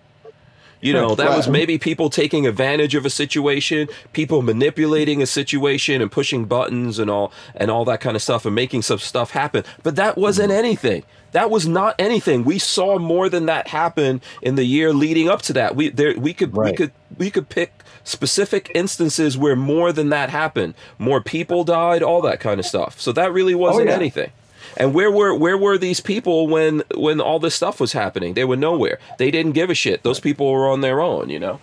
You 0.80 0.92
know, 0.92 1.14
that 1.14 1.36
was 1.36 1.48
maybe 1.48 1.78
people 1.78 2.10
taking 2.10 2.46
advantage 2.46 2.94
of 2.94 3.06
a 3.06 3.10
situation, 3.10 3.88
people 4.12 4.42
manipulating 4.42 5.22
a 5.22 5.26
situation 5.26 6.02
and 6.02 6.12
pushing 6.12 6.44
buttons 6.44 6.98
and 6.98 7.10
all 7.10 7.32
and 7.54 7.70
all 7.70 7.84
that 7.86 8.00
kind 8.00 8.14
of 8.14 8.22
stuff 8.22 8.44
and 8.44 8.54
making 8.54 8.82
some 8.82 8.98
stuff 8.98 9.30
happen. 9.30 9.64
But 9.82 9.96
that 9.96 10.18
wasn't 10.18 10.50
mm-hmm. 10.50 10.58
anything. 10.58 11.02
That 11.32 11.50
was 11.50 11.66
not 11.66 11.96
anything. 11.98 12.44
We 12.44 12.58
saw 12.58 12.98
more 12.98 13.28
than 13.28 13.46
that 13.46 13.68
happen 13.68 14.22
in 14.42 14.54
the 14.54 14.64
year 14.64 14.92
leading 14.92 15.28
up 15.28 15.42
to 15.42 15.52
that. 15.54 15.76
We 15.76 15.88
there 15.88 16.18
we 16.18 16.32
could 16.32 16.54
we 16.54 16.72
could 16.72 16.92
we 17.18 17.30
could 17.30 17.48
pick 17.48 17.72
specific 18.04 18.70
instances 18.74 19.36
where 19.36 19.56
more 19.56 19.92
than 19.92 20.10
that 20.10 20.30
happened. 20.30 20.74
More 20.98 21.20
people 21.20 21.64
died, 21.64 22.02
all 22.02 22.22
that 22.22 22.40
kind 22.40 22.60
of 22.60 22.66
stuff. 22.66 23.00
So 23.00 23.12
that 23.12 23.32
really 23.32 23.54
oh, 23.54 23.58
wasn't 23.58 23.88
yeah. 23.88 23.94
anything. 23.94 24.30
And 24.76 24.92
where 24.94 25.10
were 25.10 25.34
where 25.34 25.56
were 25.56 25.78
these 25.78 26.00
people 26.00 26.48
when 26.48 26.82
when 26.94 27.20
all 27.20 27.38
this 27.38 27.54
stuff 27.54 27.80
was 27.80 27.92
happening? 27.92 28.34
They 28.34 28.44
were 28.44 28.56
nowhere. 28.56 28.98
They 29.18 29.30
didn't 29.30 29.52
give 29.52 29.70
a 29.70 29.74
shit. 29.74 30.02
Those 30.02 30.20
people 30.20 30.50
were 30.50 30.68
on 30.68 30.80
their 30.80 31.00
own, 31.00 31.30
you 31.30 31.38
know. 31.38 31.60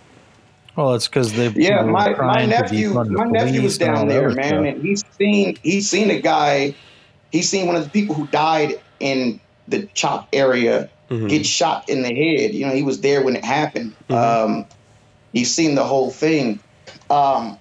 Well, 0.76 0.92
that's 0.92 1.06
because 1.06 1.32
they. 1.34 1.48
Yeah, 1.50 1.82
my, 1.82 2.14
my 2.16 2.44
nephew, 2.46 2.94
my 2.94 3.24
nephew 3.26 3.62
was 3.62 3.78
police 3.78 3.80
and 3.80 3.90
all 3.90 3.96
down 3.96 4.08
there, 4.08 4.30
man, 4.30 4.44
stuff. 4.44 4.66
and 4.66 4.82
he's 4.82 5.04
seen 5.16 5.56
he's 5.62 5.88
seen 5.88 6.10
a 6.10 6.20
guy, 6.20 6.74
he's 7.30 7.48
seen 7.48 7.66
one 7.66 7.76
of 7.76 7.84
the 7.84 7.90
people 7.90 8.14
who 8.16 8.26
died 8.28 8.80
in 8.98 9.40
the 9.68 9.86
CHOP 9.94 10.28
area 10.32 10.90
Mhm. 11.10 11.28
get 11.28 11.46
shot 11.46 11.88
in 11.88 12.02
the 12.02 12.12
head. 12.12 12.54
You 12.54 12.66
know, 12.66 12.74
he 12.74 12.82
was 12.82 13.00
there 13.00 13.22
when 13.22 13.36
it 13.36 13.44
happened. 13.44 13.94
Mhm. 14.08 14.16
Um, 14.16 14.66
he's 15.32 15.54
seen 15.54 15.74
the 15.74 15.84
whole 15.84 16.10
thing. 16.10 16.58
Um, 17.10 17.58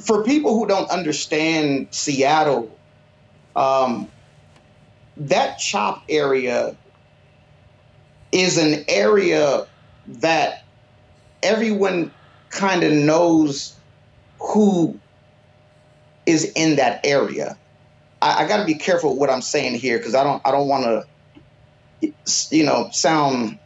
for 0.00 0.22
people 0.24 0.58
who 0.58 0.66
don't 0.66 0.90
understand 0.90 1.88
Seattle, 1.90 2.68
um, 3.60 4.12
that 5.18 5.58
CHOP 5.58 6.02
area 6.08 6.78
is 8.32 8.58
an 8.58 8.84
area 8.88 9.66
that 10.06 10.58
everyone 11.42 12.14
kind 12.50 12.82
of 12.84 12.92
knows 12.92 13.80
who 14.40 15.00
is 16.26 16.52
in 16.56 16.76
that 16.76 17.00
area. 17.04 17.58
I, 18.22 18.44
I 18.44 18.48
got 18.48 18.58
to 18.58 18.64
be 18.66 18.76
careful 18.76 19.18
what 19.18 19.30
I'm 19.30 19.42
saying 19.42 19.76
here 19.76 19.98
because 19.98 20.14
I 20.14 20.24
don't 20.24 20.42
I 20.46 20.52
don't 20.52 20.68
want 20.68 20.84
to 20.84 22.12
you 22.52 22.64
know 22.64 22.88
sound 22.92 23.60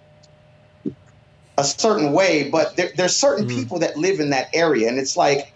a 1.58 1.64
certain 1.64 2.12
way, 2.12 2.50
but 2.50 2.76
there, 2.76 2.90
there's 2.96 3.18
certain 3.18 3.46
Mhm. 3.46 3.54
people 3.54 3.80
that 3.80 3.96
live 3.96 4.20
in 4.20 4.30
that 4.30 4.48
area, 4.54 4.88
and 4.88 4.98
it's 4.98 5.16
like 5.16 5.53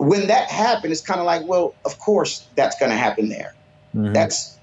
when 0.00 0.28
that 0.28 0.50
happened, 0.50 0.92
it's 0.92 1.02
kind 1.02 1.20
of 1.20 1.26
like, 1.26 1.42
well, 1.46 1.74
of 1.84 1.98
course 1.98 2.46
that's 2.56 2.78
going 2.78 2.90
to 2.90 2.96
happen 2.96 3.28
there. 3.28 3.54
Mhm. 3.94 4.14
That's 4.14 4.58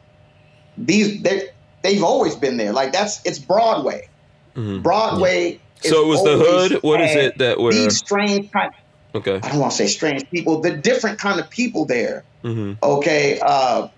these 0.77 1.21
they 1.21 1.49
they've 1.83 2.03
always 2.03 2.35
been 2.35 2.57
there. 2.57 2.73
Like 2.73 2.91
that's 2.91 3.21
it's 3.23 3.37
Broadway. 3.39 4.07
Mhm. 4.55 4.81
Broadway. 4.81 5.59
is 5.83 5.91
So 5.91 6.03
it 6.03 6.07
was 6.07 6.23
the 6.23 6.37
hood. 6.37 6.83
What 6.83 7.01
is 7.01 7.15
it 7.15 7.37
that 7.37 7.59
were 7.59 7.71
These 7.71 7.97
strange 7.97 8.51
kind. 8.51 8.71
okay? 9.13 9.35
I 9.43 9.49
don't 9.49 9.59
want 9.59 9.71
to 9.73 9.77
say 9.77 9.87
strange 9.87 10.27
people. 10.31 10.59
The 10.61 10.75
different 10.75 11.19
kind 11.19 11.39
of 11.39 11.49
people 11.51 11.85
there. 11.85 12.23
hmm 12.41 12.73
Okay. 12.81 13.39
Uh, 13.39 13.89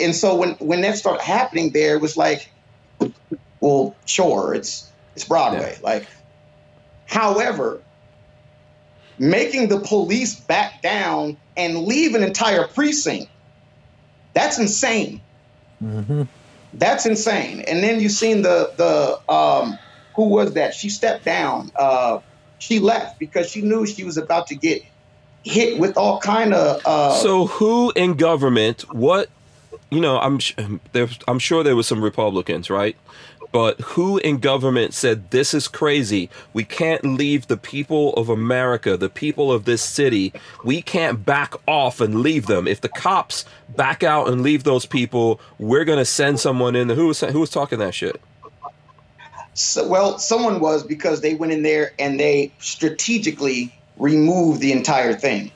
and 0.00 0.14
so 0.14 0.34
when 0.34 0.52
when 0.54 0.80
that 0.80 0.96
started 0.96 1.22
happening 1.22 1.70
there, 1.72 1.96
it 1.96 2.00
was 2.00 2.16
like, 2.16 2.50
well, 3.60 3.94
sure, 4.06 4.54
it's 4.54 4.90
it's 5.14 5.26
Broadway. 5.26 5.76
Like, 5.82 6.06
however, 7.06 7.80
making 9.22 9.68
the 9.68 9.78
police 9.78 10.34
back 10.34 10.82
down 10.82 11.36
and 11.56 11.78
leave 11.78 12.16
an 12.16 12.24
entire 12.24 12.66
precinct, 12.66 13.30
that's 14.34 14.58
insane. 14.58 15.20
Mhm. 15.82 16.26
That's 16.74 17.06
insane. 17.06 17.60
And 17.60 17.84
then 17.84 18.00
you've 18.00 18.12
seen 18.12 18.42
the 18.42 18.72
the 18.76 19.32
um 19.32 19.78
who 20.16 20.28
was 20.28 20.54
that? 20.54 20.74
She 20.74 20.88
stepped 20.88 21.24
down. 21.24 21.70
Uh 21.76 22.18
she 22.58 22.80
left 22.80 23.18
because 23.20 23.48
she 23.48 23.62
knew 23.62 23.86
she 23.86 24.02
was 24.04 24.16
about 24.16 24.48
to 24.48 24.56
get 24.56 24.82
hit 25.44 25.78
with 25.78 25.96
all 25.96 26.18
kind 26.18 26.52
of 26.52 26.80
uh 26.84 27.14
So 27.14 27.46
who 27.46 27.92
in 27.94 28.14
government? 28.14 28.82
What 28.92 29.28
you 29.90 30.00
know? 30.00 30.18
I'm 30.18 30.38
sh- 30.40 30.54
there. 30.92 31.08
I'm 31.28 31.38
sure 31.38 31.62
there 31.62 31.76
was 31.76 31.86
some 31.86 32.02
Republicans, 32.02 32.70
right? 32.70 32.96
But 33.52 33.78
who 33.82 34.16
in 34.18 34.38
government 34.38 34.94
said 34.94 35.30
this 35.30 35.52
is 35.52 35.68
crazy? 35.68 36.30
We 36.54 36.64
can't 36.64 37.04
leave 37.04 37.46
the 37.48 37.58
people 37.58 38.14
of 38.14 38.30
America, 38.30 38.96
the 38.96 39.10
people 39.10 39.52
of 39.52 39.66
this 39.66 39.82
city. 39.82 40.32
We 40.64 40.80
can't 40.80 41.24
back 41.24 41.54
off 41.68 42.00
and 42.00 42.20
leave 42.22 42.46
them. 42.46 42.66
If 42.66 42.80
the 42.80 42.88
cops 42.88 43.44
back 43.68 44.02
out 44.02 44.28
and 44.28 44.42
leave 44.42 44.64
those 44.64 44.86
people, 44.86 45.38
we're 45.58 45.84
gonna 45.84 46.06
send 46.06 46.40
someone 46.40 46.74
in. 46.74 46.88
Who 46.88 47.08
was 47.08 47.20
who 47.20 47.40
was 47.40 47.50
talking 47.50 47.78
that 47.80 47.94
shit? 47.94 48.20
so, 49.54 49.86
well 49.86 50.18
someone 50.18 50.60
was 50.60 50.82
because 50.82 51.20
they 51.20 51.34
went 51.34 51.52
in 51.52 51.62
there 51.62 51.92
and 51.98 52.18
they 52.18 52.50
strategically 52.58 53.70
removed 53.98 54.60
the 54.60 54.72
entire 54.72 55.12
thing. 55.12 55.50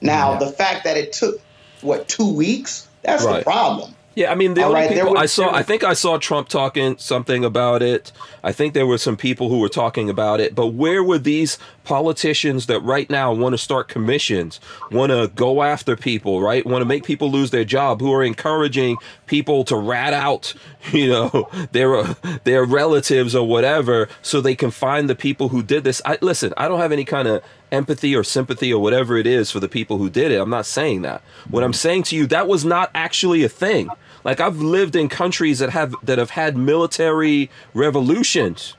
Now 0.00 0.32
Yeah. 0.32 0.38
the 0.38 0.46
fact 0.52 0.84
that 0.84 0.96
it 0.96 1.12
took 1.12 1.40
what 1.82 2.08
2 2.08 2.32
weeks, 2.32 2.88
that's 3.02 3.22
Right. 3.24 3.38
the 3.40 3.44
problem. 3.44 3.93
Yeah, 4.14 4.30
I 4.30 4.36
mean 4.36 4.54
the 4.54 4.62
All 4.62 4.68
only 4.68 4.82
right, 4.82 4.90
people 4.90 5.18
I 5.18 5.26
saw. 5.26 5.52
I 5.52 5.62
think 5.62 5.82
I 5.82 5.92
saw 5.92 6.18
Trump 6.18 6.48
talking 6.48 6.96
something 6.98 7.44
about 7.44 7.82
it. 7.82 8.12
I 8.44 8.52
think 8.52 8.72
there 8.72 8.86
were 8.86 8.98
some 8.98 9.16
people 9.16 9.48
who 9.48 9.58
were 9.58 9.68
talking 9.68 10.08
about 10.08 10.40
it. 10.40 10.54
But 10.54 10.68
where 10.68 11.02
were 11.02 11.18
these 11.18 11.58
politicians 11.82 12.66
that 12.66 12.80
right 12.80 13.10
now 13.10 13.32
want 13.32 13.54
to 13.54 13.58
start 13.58 13.88
commissions, 13.88 14.60
want 14.90 15.10
to 15.10 15.30
go 15.34 15.62
after 15.62 15.96
people, 15.96 16.40
right? 16.40 16.64
Want 16.64 16.82
to 16.82 16.86
make 16.86 17.04
people 17.04 17.30
lose 17.30 17.50
their 17.50 17.64
job, 17.64 18.00
who 18.00 18.12
are 18.12 18.22
encouraging 18.22 18.96
people 19.26 19.64
to 19.64 19.76
rat 19.76 20.12
out, 20.12 20.54
you 20.92 21.08
know, 21.08 21.48
their 21.72 22.04
their 22.44 22.64
relatives 22.64 23.34
or 23.34 23.46
whatever, 23.46 24.08
so 24.22 24.40
they 24.40 24.54
can 24.54 24.70
find 24.70 25.10
the 25.10 25.16
people 25.16 25.48
who 25.48 25.62
did 25.62 25.82
this. 25.82 26.00
I 26.04 26.18
listen. 26.20 26.54
I 26.56 26.68
don't 26.68 26.80
have 26.80 26.92
any 26.92 27.04
kind 27.04 27.26
of 27.26 27.42
empathy 27.74 28.14
or 28.14 28.24
sympathy 28.24 28.72
or 28.72 28.80
whatever 28.80 29.16
it 29.16 29.26
is 29.26 29.50
for 29.50 29.60
the 29.60 29.68
people 29.68 29.98
who 29.98 30.08
did 30.08 30.30
it. 30.30 30.40
I'm 30.40 30.50
not 30.50 30.66
saying 30.66 31.02
that. 31.02 31.22
What 31.50 31.64
I'm 31.64 31.72
saying 31.72 32.04
to 32.04 32.16
you, 32.16 32.26
that 32.28 32.48
was 32.48 32.64
not 32.64 32.90
actually 32.94 33.44
a 33.44 33.48
thing. 33.48 33.90
Like 34.24 34.40
I've 34.40 34.60
lived 34.60 34.96
in 34.96 35.08
countries 35.08 35.58
that 35.58 35.70
have 35.70 35.94
that 36.02 36.18
have 36.18 36.30
had 36.30 36.56
military 36.56 37.50
revolutions. 37.74 38.74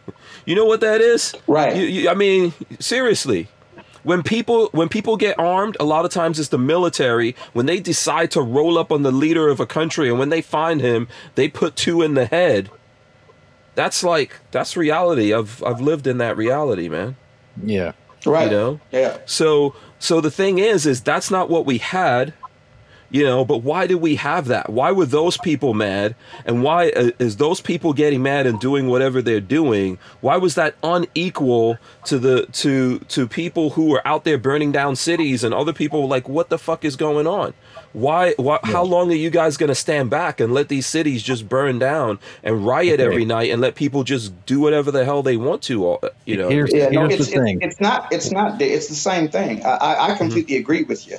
you 0.44 0.54
know 0.54 0.66
what 0.66 0.80
that 0.80 1.00
is? 1.00 1.34
Right. 1.46 1.74
You, 1.74 1.84
you, 1.84 2.10
I 2.10 2.14
mean, 2.14 2.52
seriously. 2.78 3.48
When 4.02 4.22
people 4.22 4.68
when 4.72 4.88
people 4.88 5.16
get 5.16 5.38
armed, 5.38 5.76
a 5.78 5.84
lot 5.84 6.04
of 6.04 6.10
times 6.10 6.38
it's 6.38 6.48
the 6.48 6.58
military. 6.58 7.34
When 7.52 7.66
they 7.66 7.80
decide 7.80 8.30
to 8.32 8.40
roll 8.40 8.78
up 8.78 8.90
on 8.90 9.02
the 9.02 9.12
leader 9.12 9.48
of 9.48 9.60
a 9.60 9.66
country, 9.66 10.08
and 10.08 10.18
when 10.18 10.30
they 10.30 10.42
find 10.42 10.80
him, 10.80 11.08
they 11.34 11.48
put 11.48 11.76
two 11.76 12.02
in 12.02 12.14
the 12.14 12.26
head. 12.26 12.70
That's 13.74 14.02
like 14.02 14.40
that's 14.50 14.76
reality. 14.76 15.34
I've 15.34 15.62
I've 15.62 15.80
lived 15.80 16.06
in 16.06 16.18
that 16.18 16.36
reality, 16.36 16.88
man. 16.88 17.16
Yeah. 17.62 17.92
Right. 18.26 18.44
You 18.44 18.50
know. 18.50 18.80
Yeah. 18.90 19.18
So 19.26 19.74
so 19.98 20.20
the 20.20 20.30
thing 20.30 20.58
is 20.58 20.86
is 20.86 21.00
that's 21.00 21.30
not 21.30 21.48
what 21.50 21.66
we 21.66 21.78
had, 21.78 22.32
you 23.10 23.24
know, 23.24 23.44
but 23.44 23.58
why 23.58 23.86
did 23.86 23.96
we 23.96 24.16
have 24.16 24.46
that? 24.46 24.70
Why 24.70 24.92
were 24.92 25.06
those 25.06 25.36
people 25.36 25.74
mad? 25.74 26.14
And 26.44 26.62
why 26.62 26.90
uh, 26.90 27.10
is 27.18 27.36
those 27.36 27.60
people 27.60 27.92
getting 27.92 28.22
mad 28.22 28.46
and 28.46 28.60
doing 28.60 28.88
whatever 28.88 29.20
they're 29.20 29.40
doing? 29.40 29.98
Why 30.20 30.36
was 30.36 30.54
that 30.54 30.74
unequal 30.82 31.78
to 32.04 32.18
the 32.18 32.46
to 32.52 33.00
to 33.00 33.26
people 33.26 33.70
who 33.70 33.86
were 33.86 34.06
out 34.06 34.24
there 34.24 34.38
burning 34.38 34.72
down 34.72 34.96
cities 34.96 35.42
and 35.42 35.52
other 35.52 35.72
people 35.72 36.02
were 36.02 36.08
like 36.08 36.28
what 36.28 36.48
the 36.50 36.58
fuck 36.58 36.84
is 36.84 36.96
going 36.96 37.26
on? 37.26 37.52
Why 37.92 38.34
why 38.36 38.60
how 38.62 38.84
long 38.84 39.10
are 39.10 39.16
you 39.16 39.30
guys 39.30 39.56
going 39.56 39.68
to 39.68 39.74
stand 39.74 40.10
back 40.10 40.38
and 40.38 40.54
let 40.54 40.68
these 40.68 40.86
cities 40.86 41.22
just 41.22 41.48
burn 41.48 41.78
down 41.80 42.20
and 42.44 42.64
riot 42.64 43.00
every 43.00 43.24
night 43.24 43.50
and 43.50 43.60
let 43.60 43.74
people 43.74 44.04
just 44.04 44.46
do 44.46 44.60
whatever 44.60 44.90
the 44.92 45.04
hell 45.04 45.22
they 45.24 45.36
want 45.36 45.62
to, 45.62 45.84
all- 45.84 46.04
you 46.24 46.36
know? 46.36 46.48
Here's, 46.48 46.72
Yeah, 46.72 46.90
no, 46.90 47.06
it's, 47.06 47.18
the 47.18 47.24
thing. 47.24 47.58
it's 47.60 47.72
it's 47.74 47.80
not 47.80 48.12
it's 48.12 48.30
not 48.30 48.62
it's 48.62 48.86
the 48.88 48.94
same 48.94 49.28
thing. 49.28 49.64
I 49.64 49.76
I, 49.76 50.08
Mm-hmm. 50.10 50.18
Completely 50.18 50.56
agree 50.56 50.82
with 50.84 51.08
you. 51.08 51.16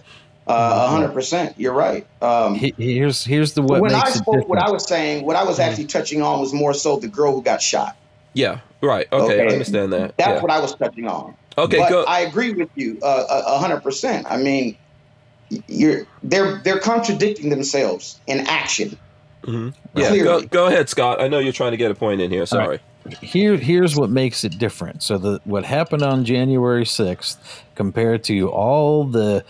Uh, 0.48 0.86
A 0.86 0.90
hundred 0.90 1.14
percent. 1.14 1.54
You're 1.58 1.74
right. 1.74 2.06
Um, 2.22 2.56
here's 2.56 3.24
here's 3.24 3.54
the 3.54 3.62
what 3.62 3.82
when 3.82 3.94
I 3.94 3.98
makes 4.00 4.16
it 4.16 4.20
spoke, 4.20 4.48
what. 4.50 4.60
I 4.60 4.70
was 4.72 4.88
saying, 4.88 5.26
what 5.26 5.36
I 5.36 5.44
was 5.44 5.60
actually 5.60 5.86
touching 5.88 6.22
on 6.22 6.40
was 6.40 6.54
more 6.54 6.74
so 6.74 6.98
the 6.98 7.08
girl 7.08 7.34
who 7.34 7.42
got 7.42 7.62
shot. 7.62 7.96
Yeah, 8.34 8.60
right. 8.82 9.08
Okay, 9.12 9.42
I 9.42 9.48
understand 9.52 9.92
that. 9.94 10.18
That's 10.18 10.30
yeah. 10.30 10.42
what 10.42 10.52
I 10.52 10.60
was 10.60 10.74
touching 10.76 11.08
on. 11.08 11.36
Okay, 11.58 11.78
but 11.80 11.90
go. 11.90 12.04
I 12.06 12.22
agree 12.22 12.54
with 12.54 12.70
you 12.76 12.98
uh, 13.04 13.26
a 13.30 13.56
a 13.56 13.58
hundred 13.60 13.82
percent. 13.82 14.26
I 14.30 14.38
mean, 14.38 14.78
you're 15.68 16.06
they're 16.24 16.60
they're 16.60 16.80
contradicting 16.80 17.50
themselves 17.50 18.20
in 18.28 18.40
action. 18.48 18.98
Mhm. 19.44 19.74
Yeah, 19.96 20.16
go, 20.18 20.42
go 20.42 20.68
ahead, 20.68 20.88
Scott. 20.90 21.22
I 21.22 21.28
know 21.28 21.40
you're 21.40 21.54
trying 21.54 21.72
to 21.72 21.78
get 21.78 21.92
a 21.92 21.96
point 21.96 22.22
in 22.22 22.32
here. 22.32 22.46
Sorry. 22.46 22.80
Here 23.22 23.58
here's 23.58 23.96
what 23.96 24.10
makes 24.10 24.44
it 24.44 24.60
different. 24.60 25.02
So 25.02 25.18
the 25.18 25.42
what 25.44 25.66
happened 25.66 26.04
on 26.04 26.24
January 26.24 26.86
6th 26.86 27.38
compared 27.76 28.24
to 28.26 28.50
all 28.50 29.06
the 29.06 29.44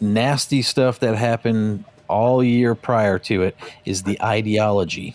nasty 0.00 0.62
stuff 0.62 0.98
that 0.98 1.14
happened 1.14 1.84
all 2.08 2.42
year 2.42 2.74
prior 2.74 3.18
to 3.20 3.42
it 3.42 3.56
is 3.84 4.02
the 4.02 4.20
ideology. 4.20 5.14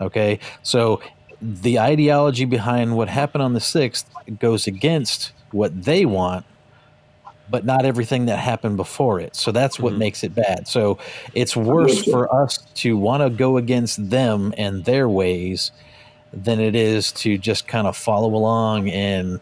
Okay? 0.00 0.38
So 0.62 1.00
the 1.42 1.80
ideology 1.80 2.44
behind 2.44 2.96
what 2.96 3.08
happened 3.08 3.42
on 3.42 3.52
the 3.52 3.60
6th 3.60 4.06
goes 4.38 4.66
against 4.68 5.32
what 5.50 5.84
they 5.84 6.06
want 6.06 6.46
but 7.50 7.64
not 7.64 7.84
everything 7.84 8.26
that 8.26 8.38
happened 8.38 8.76
before 8.76 9.20
it. 9.20 9.36
So 9.36 9.52
that's 9.52 9.78
what 9.78 9.92
Mhm. 9.94 9.98
makes 9.98 10.24
it 10.24 10.34
bad. 10.34 10.66
So 10.66 10.98
it's 11.34 11.54
worse 11.56 12.02
for 12.04 12.34
us 12.34 12.58
to 12.76 12.96
want 12.96 13.22
to 13.22 13.30
go 13.30 13.56
against 13.56 14.10
them 14.10 14.54
and 14.56 14.84
their 14.84 15.08
ways 15.08 15.70
than 16.32 16.58
it 16.60 16.74
is 16.74 17.12
to 17.12 17.38
just 17.38 17.68
kind 17.68 17.86
of 17.86 17.96
follow 17.96 18.34
along 18.34 18.88
and 18.90 19.40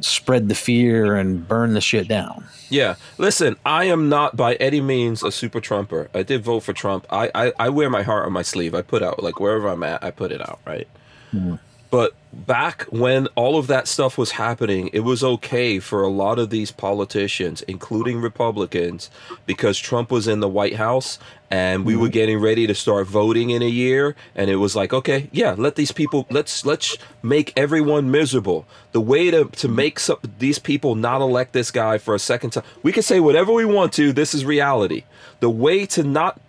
spread 0.00 0.48
the 0.48 0.54
fear 0.54 1.14
and 1.14 1.46
burn 1.46 1.72
the 1.74 1.80
shit 1.80 2.08
down. 2.08 2.44
Yeah. 2.68 2.96
Listen, 3.16 3.56
I 3.64 3.84
am 3.84 4.08
not 4.08 4.36
by 4.36 4.54
any 4.56 4.80
means 4.80 5.22
a 5.22 5.30
super 5.30 5.60
Trumper. 5.60 6.10
I 6.12 6.24
did 6.24 6.42
vote 6.42 6.60
for 6.64 6.72
Trump. 6.72 7.06
I, 7.10 7.30
I, 7.34 7.52
I 7.58 7.68
wear 7.68 7.88
my 7.88 8.02
heart 8.02 8.26
on 8.26 8.32
my 8.32 8.42
sleeve. 8.42 8.74
I 8.74 8.82
put 8.82 9.02
out, 9.04 9.22
like, 9.22 9.38
wherever 9.38 9.68
I'm 9.68 9.84
at, 9.84 10.02
I 10.02 10.10
put 10.10 10.32
it 10.32 10.40
out, 10.40 10.58
right? 10.66 10.88
Mhm. 11.32 11.60
But 11.94 12.12
back 12.32 12.86
when 12.90 13.28
all 13.36 13.56
of 13.56 13.68
that 13.68 13.86
stuff 13.86 14.18
was 14.18 14.32
happening, 14.32 14.90
it 14.92 15.04
was 15.04 15.22
okay 15.22 15.78
for 15.78 16.02
a 16.02 16.08
lot 16.08 16.40
of 16.40 16.50
these 16.50 16.72
politicians, 16.72 17.62
including 17.68 18.20
Republicans, 18.20 19.12
because 19.46 19.78
Trump 19.78 20.10
was 20.10 20.26
in 20.26 20.40
the 20.40 20.48
White 20.48 20.74
House 20.74 21.20
and 21.52 21.84
we 21.84 21.94
were 21.94 22.06
mm-hmm. 22.06 22.14
getting 22.14 22.40
ready 22.40 22.66
to 22.66 22.74
start 22.74 23.06
voting 23.06 23.50
in 23.50 23.62
a 23.62 23.68
year. 23.68 24.16
And 24.34 24.50
it 24.50 24.56
was 24.56 24.74
like 24.74 24.92
okay 24.92 25.28
yeah 25.30 25.54
let 25.56 25.76
these 25.76 25.92
people 25.92 26.26
let's 26.30 26.66
let's 26.66 26.98
make 27.22 27.52
everyone 27.56 28.10
miserable. 28.10 28.66
The 28.90 29.00
way 29.00 29.30
to 29.30 29.44
to 29.44 29.66
mm-hmm. 29.68 29.76
make 29.76 30.00
some, 30.00 30.18
these 30.40 30.58
people 30.58 30.96
not 30.96 31.20
elect 31.20 31.52
this 31.52 31.70
guy 31.70 31.98
for 31.98 32.12
a 32.16 32.18
second 32.18 32.50
time 32.50 32.64
we 32.82 32.90
can 32.90 33.04
say 33.04 33.20
whatever 33.20 33.52
we 33.52 33.64
want 33.64 33.92
to 33.92 34.12
this 34.12 34.34
is 34.34 34.44
reality. 34.44 35.04
The 35.38 35.50
way 35.50 35.86
to 35.94 36.02
not 36.02 36.40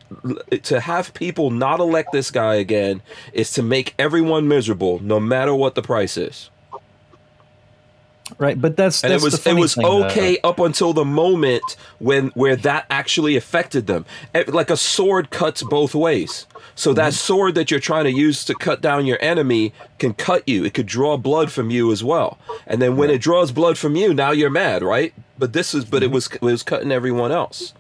to 0.64 0.80
have 0.80 1.14
people 1.14 1.52
not 1.52 1.80
elect 1.80 2.12
this 2.12 2.32
guy 2.32 2.56
again 2.56 3.02
is 3.34 3.52
to 3.54 3.64
make 3.64 3.94
everyone 4.00 4.48
miserable 4.48 5.00
no 5.00 5.20
matter 5.20 5.54
what 5.56 5.76
the 5.76 5.82
price 5.82 6.18
is 6.18 6.50
Right, 8.40 8.60
but 8.60 8.76
that's, 8.76 9.04
and 9.04 9.14
that's 9.14 9.22
it 9.22 9.24
was 9.24 9.48
it 9.48 9.54
was 9.54 9.76
thing, 9.76 9.86
okay 9.86 10.38
up 10.44 10.60
until 10.60 10.94
the 10.94 11.06
moment 11.06 11.76
when 12.00 12.30
where 12.30 12.56
that 12.58 12.86
actually 12.90 13.36
affected 13.38 13.88
them. 13.88 14.06
Like 14.48 14.72
a 14.72 14.78
sword 14.78 15.30
cuts 15.30 15.62
both 15.64 15.94
ways. 15.94 16.48
So 16.74 16.92
that 16.94 17.14
Mm-hmm. 17.14 17.18
sword 17.18 17.56
that 17.56 17.70
you're 17.72 17.80
trying 17.80 18.06
to 18.06 18.12
use 18.12 18.44
to 18.46 18.56
cut 18.56 18.82
down 18.82 19.06
your 19.06 19.20
enemy 19.22 19.74
can 20.00 20.16
cut 20.16 20.48
you. 20.48 20.66
It 20.66 20.74
could 20.74 20.88
draw 20.88 21.18
blood 21.18 21.52
from 21.52 21.70
you 21.70 21.92
as 21.92 22.04
well. 22.04 22.40
And 22.68 22.82
then 22.82 22.98
when 22.98 23.12
it 23.12 23.22
draws 23.22 23.52
blood 23.52 23.78
from 23.78 23.96
you, 23.96 24.14
now 24.14 24.32
you're 24.32 24.50
mad, 24.50 24.84
right? 24.84 25.14
But 25.38 25.54
this 25.54 25.76
is 25.76 25.86
but 25.86 26.02
Mm-hmm. 26.02 26.04
it 26.04 26.12
was 26.12 26.28
it 26.34 26.42
was 26.42 26.64
cutting 26.64 26.92
everyone 26.92 27.32
else. 27.32 27.74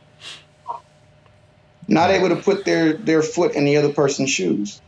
Not 1.87 2.09
able 2.09 2.29
to 2.29 2.35
put 2.35 2.65
their 2.65 2.93
their 2.93 3.21
foot 3.21 3.53
in 3.53 3.65
the 3.65 3.77
other 3.77 3.93
person's 3.93 4.29
shoes. 4.29 4.81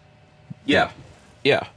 Yeah, 0.66 0.92
yeah. 1.44 1.68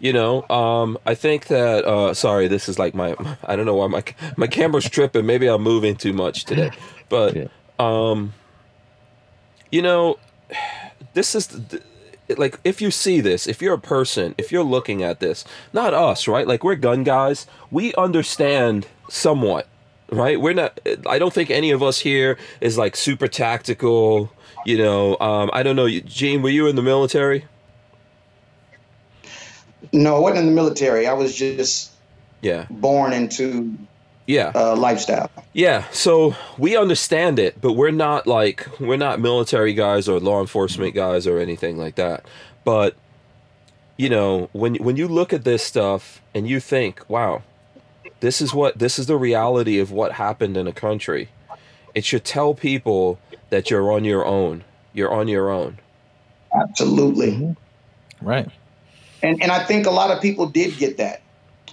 You 0.00 0.12
know, 0.12 0.48
um, 0.48 0.96
I 1.06 1.14
think 1.14 1.46
that. 1.46 1.84
Uh, 1.84 2.14
sorry, 2.14 2.46
this 2.48 2.68
is 2.68 2.78
like 2.78 2.94
my. 2.94 3.16
I 3.44 3.56
don't 3.56 3.66
know 3.66 3.74
why 3.74 3.86
my 3.88 4.04
my 4.36 4.46
camera's 4.46 4.88
tripping. 4.88 5.26
Maybe 5.26 5.46
I'm 5.48 5.62
moving 5.62 5.96
too 5.96 6.12
much 6.12 6.44
today, 6.44 6.70
but 7.08 7.34
Yeah. 7.34 7.46
um, 7.78 8.34
you 9.72 9.82
know, 9.82 10.18
this 11.14 11.34
is 11.34 11.48
the, 11.48 11.82
like 12.36 12.60
if 12.62 12.80
you 12.80 12.90
see 12.90 13.20
this, 13.20 13.46
if 13.48 13.60
you're 13.62 13.74
a 13.74 13.78
person, 13.80 14.34
if 14.38 14.52
you're 14.52 14.62
looking 14.62 15.02
at 15.02 15.18
this, 15.20 15.44
not 15.72 15.94
us, 15.94 16.28
right? 16.28 16.46
Like 16.46 16.62
we're 16.62 16.76
gun 16.76 17.02
guys. 17.04 17.46
We 17.70 17.94
understand 17.94 18.86
somewhat, 19.08 19.66
right? 20.12 20.40
We're 20.40 20.52
not. 20.54 20.78
I 21.08 21.18
don't 21.18 21.32
think 21.32 21.50
any 21.50 21.70
of 21.70 21.82
us 21.82 22.00
here 22.00 22.38
is 22.60 22.78
like 22.78 22.94
super 22.96 23.26
tactical. 23.28 24.30
You 24.64 24.78
know, 24.78 25.16
um, 25.20 25.50
I 25.52 25.62
don't 25.62 25.76
know. 25.76 25.88
Gene, 25.88 26.42
were 26.42 26.50
you 26.50 26.66
in 26.66 26.76
the 26.76 26.82
military? 26.82 27.44
No, 29.92 30.16
I 30.16 30.18
wasn't 30.18 30.40
in 30.40 30.46
the 30.46 30.52
military. 30.52 31.06
I 31.06 31.12
was 31.14 31.34
just 31.34 31.92
Yeah. 32.42 32.66
born 32.70 33.12
into 33.12 33.74
Yeah. 34.26 34.52
uh, 34.54 34.76
lifestyle. 34.76 35.30
Yeah, 35.54 35.84
so 35.90 36.34
we 36.58 36.76
understand 36.76 37.38
it, 37.38 37.60
but 37.60 37.72
we're 37.72 37.90
not 37.90 38.26
like 38.26 38.66
we're 38.78 38.96
not 38.96 39.20
military 39.20 39.72
guys 39.72 40.08
or 40.08 40.20
law 40.20 40.40
enforcement 40.40 40.94
guys 40.94 41.26
or 41.26 41.38
anything 41.38 41.78
like 41.78 41.94
that. 41.94 42.24
But 42.64 42.94
you 43.96 44.08
know, 44.08 44.48
when 44.52 44.74
when 44.76 44.96
you 44.96 45.08
look 45.08 45.32
at 45.32 45.44
this 45.44 45.62
stuff 45.64 46.20
and 46.34 46.46
you 46.48 46.60
think, 46.60 47.00
"Wow, 47.08 47.42
this 48.20 48.40
is 48.40 48.52
what 48.54 48.78
this 48.78 48.98
is 48.98 49.06
the 49.06 49.16
reality 49.16 49.78
of 49.78 49.90
what 49.90 50.12
happened 50.12 50.56
in 50.56 50.66
a 50.66 50.72
country." 50.72 51.28
It 51.94 52.04
should 52.04 52.24
tell 52.24 52.54
people 52.54 53.18
that 53.50 53.70
you're 53.70 53.90
on 53.92 54.04
your 54.04 54.24
own. 54.24 54.64
You're 54.92 55.12
on 55.12 55.28
your 55.28 55.50
own. 55.50 55.78
Absolutely. 56.54 57.54
right. 58.22 58.48
And 59.22 59.42
and 59.42 59.50
I 59.50 59.64
think 59.64 59.86
a 59.86 59.90
lot 59.90 60.10
of 60.10 60.22
people 60.22 60.46
did 60.48 60.76
get 60.78 60.96
that. 60.98 61.22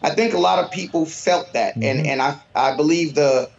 I 0.02 0.10
think 0.10 0.34
a 0.34 0.38
lot 0.40 0.64
of 0.64 0.72
people 0.72 1.06
felt 1.06 1.54
that. 1.54 1.76
And 1.76 2.06
and 2.06 2.22
I, 2.22 2.38
I 2.56 2.76
believe 2.76 3.16
the 3.16 3.50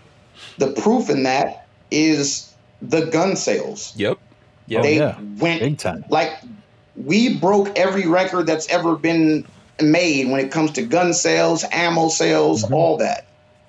the 0.59 0.73
proof 0.73 1.09
in 1.09 1.23
that 1.23 1.67
is 1.91 2.53
the 2.83 3.07
gun 3.07 3.37
sales. 3.37 3.93
Yep. 3.97 4.19
Yep. 4.67 4.83
they 4.83 4.97
yeah. 4.99 5.19
went 5.39 5.61
Big 5.61 5.79
time. 5.79 6.05
like 6.11 6.33
we 6.97 7.39
broke 7.39 7.79
every 7.79 8.07
record 8.07 8.47
that's 8.47 8.69
ever 8.69 8.97
been 8.97 9.47
made 9.81 10.29
when 10.31 10.41
it 10.41 10.51
comes 10.51 10.73
to 10.73 10.83
gun 10.83 11.13
sales, 11.15 11.65
ammo 11.71 12.09
sales, 12.09 12.65
Mhm. 12.65 12.73
all 12.73 12.97
that. 12.99 13.27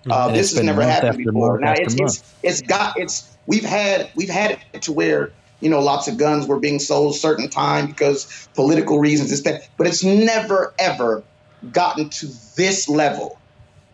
Uh, 0.09 0.29
this 0.31 0.53
has 0.55 0.63
never 0.63 0.81
happened 0.81 1.09
after 1.09 1.23
before. 1.31 1.59
month 1.59 1.61
Now 1.61 1.71
after 1.71 1.83
it's, 1.83 1.95
it's 1.99 2.33
it's 2.43 2.61
got 2.61 2.97
it's 2.99 3.27
we've 3.47 3.63
had 3.65 4.09
we've 4.15 4.29
had 4.29 4.59
it 4.73 4.81
to 4.83 4.91
where 4.93 5.31
you 5.59 5.69
know 5.69 5.79
lots 5.81 6.07
of 6.07 6.17
guns 6.17 6.45
were 6.47 6.59
being 6.59 6.79
sold 6.79 7.15
certain 7.15 7.49
time 7.49 7.87
because 7.87 8.47
political 8.53 8.99
reasons 8.99 9.31
it's 9.31 9.41
that 9.43 9.67
but 9.77 9.87
it's 9.87 10.03
never 10.03 10.73
ever 10.79 11.23
gotten 11.71 12.09
to 12.09 12.27
this 12.55 12.87
level 12.87 13.39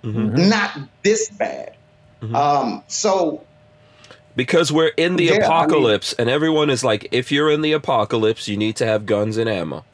Mhm. 0.03 0.31
Mhm. 0.35 0.49
not 0.49 0.77
this 1.03 1.29
bad 1.29 1.75
Mhm. 2.21 2.35
um 2.35 2.83
so 2.87 3.41
Because 4.35 4.71
we're 4.71 4.87
in 4.97 5.15
the 5.15 5.25
Yeah, 5.25 5.31
I 5.31 5.33
mean- 5.35 5.43
apocalypse 5.43 6.13
and 6.13 6.29
everyone 6.29 6.69
is 6.69 6.83
like 6.83 7.07
if 7.11 7.31
you're 7.31 7.49
in 7.51 7.61
the 7.61 7.71
apocalypse, 7.73 8.47
you 8.47 8.57
need 8.57 8.75
to 8.77 8.85
have 8.85 9.05
guns 9.05 9.37
and 9.37 9.47
ammo. 9.47 9.85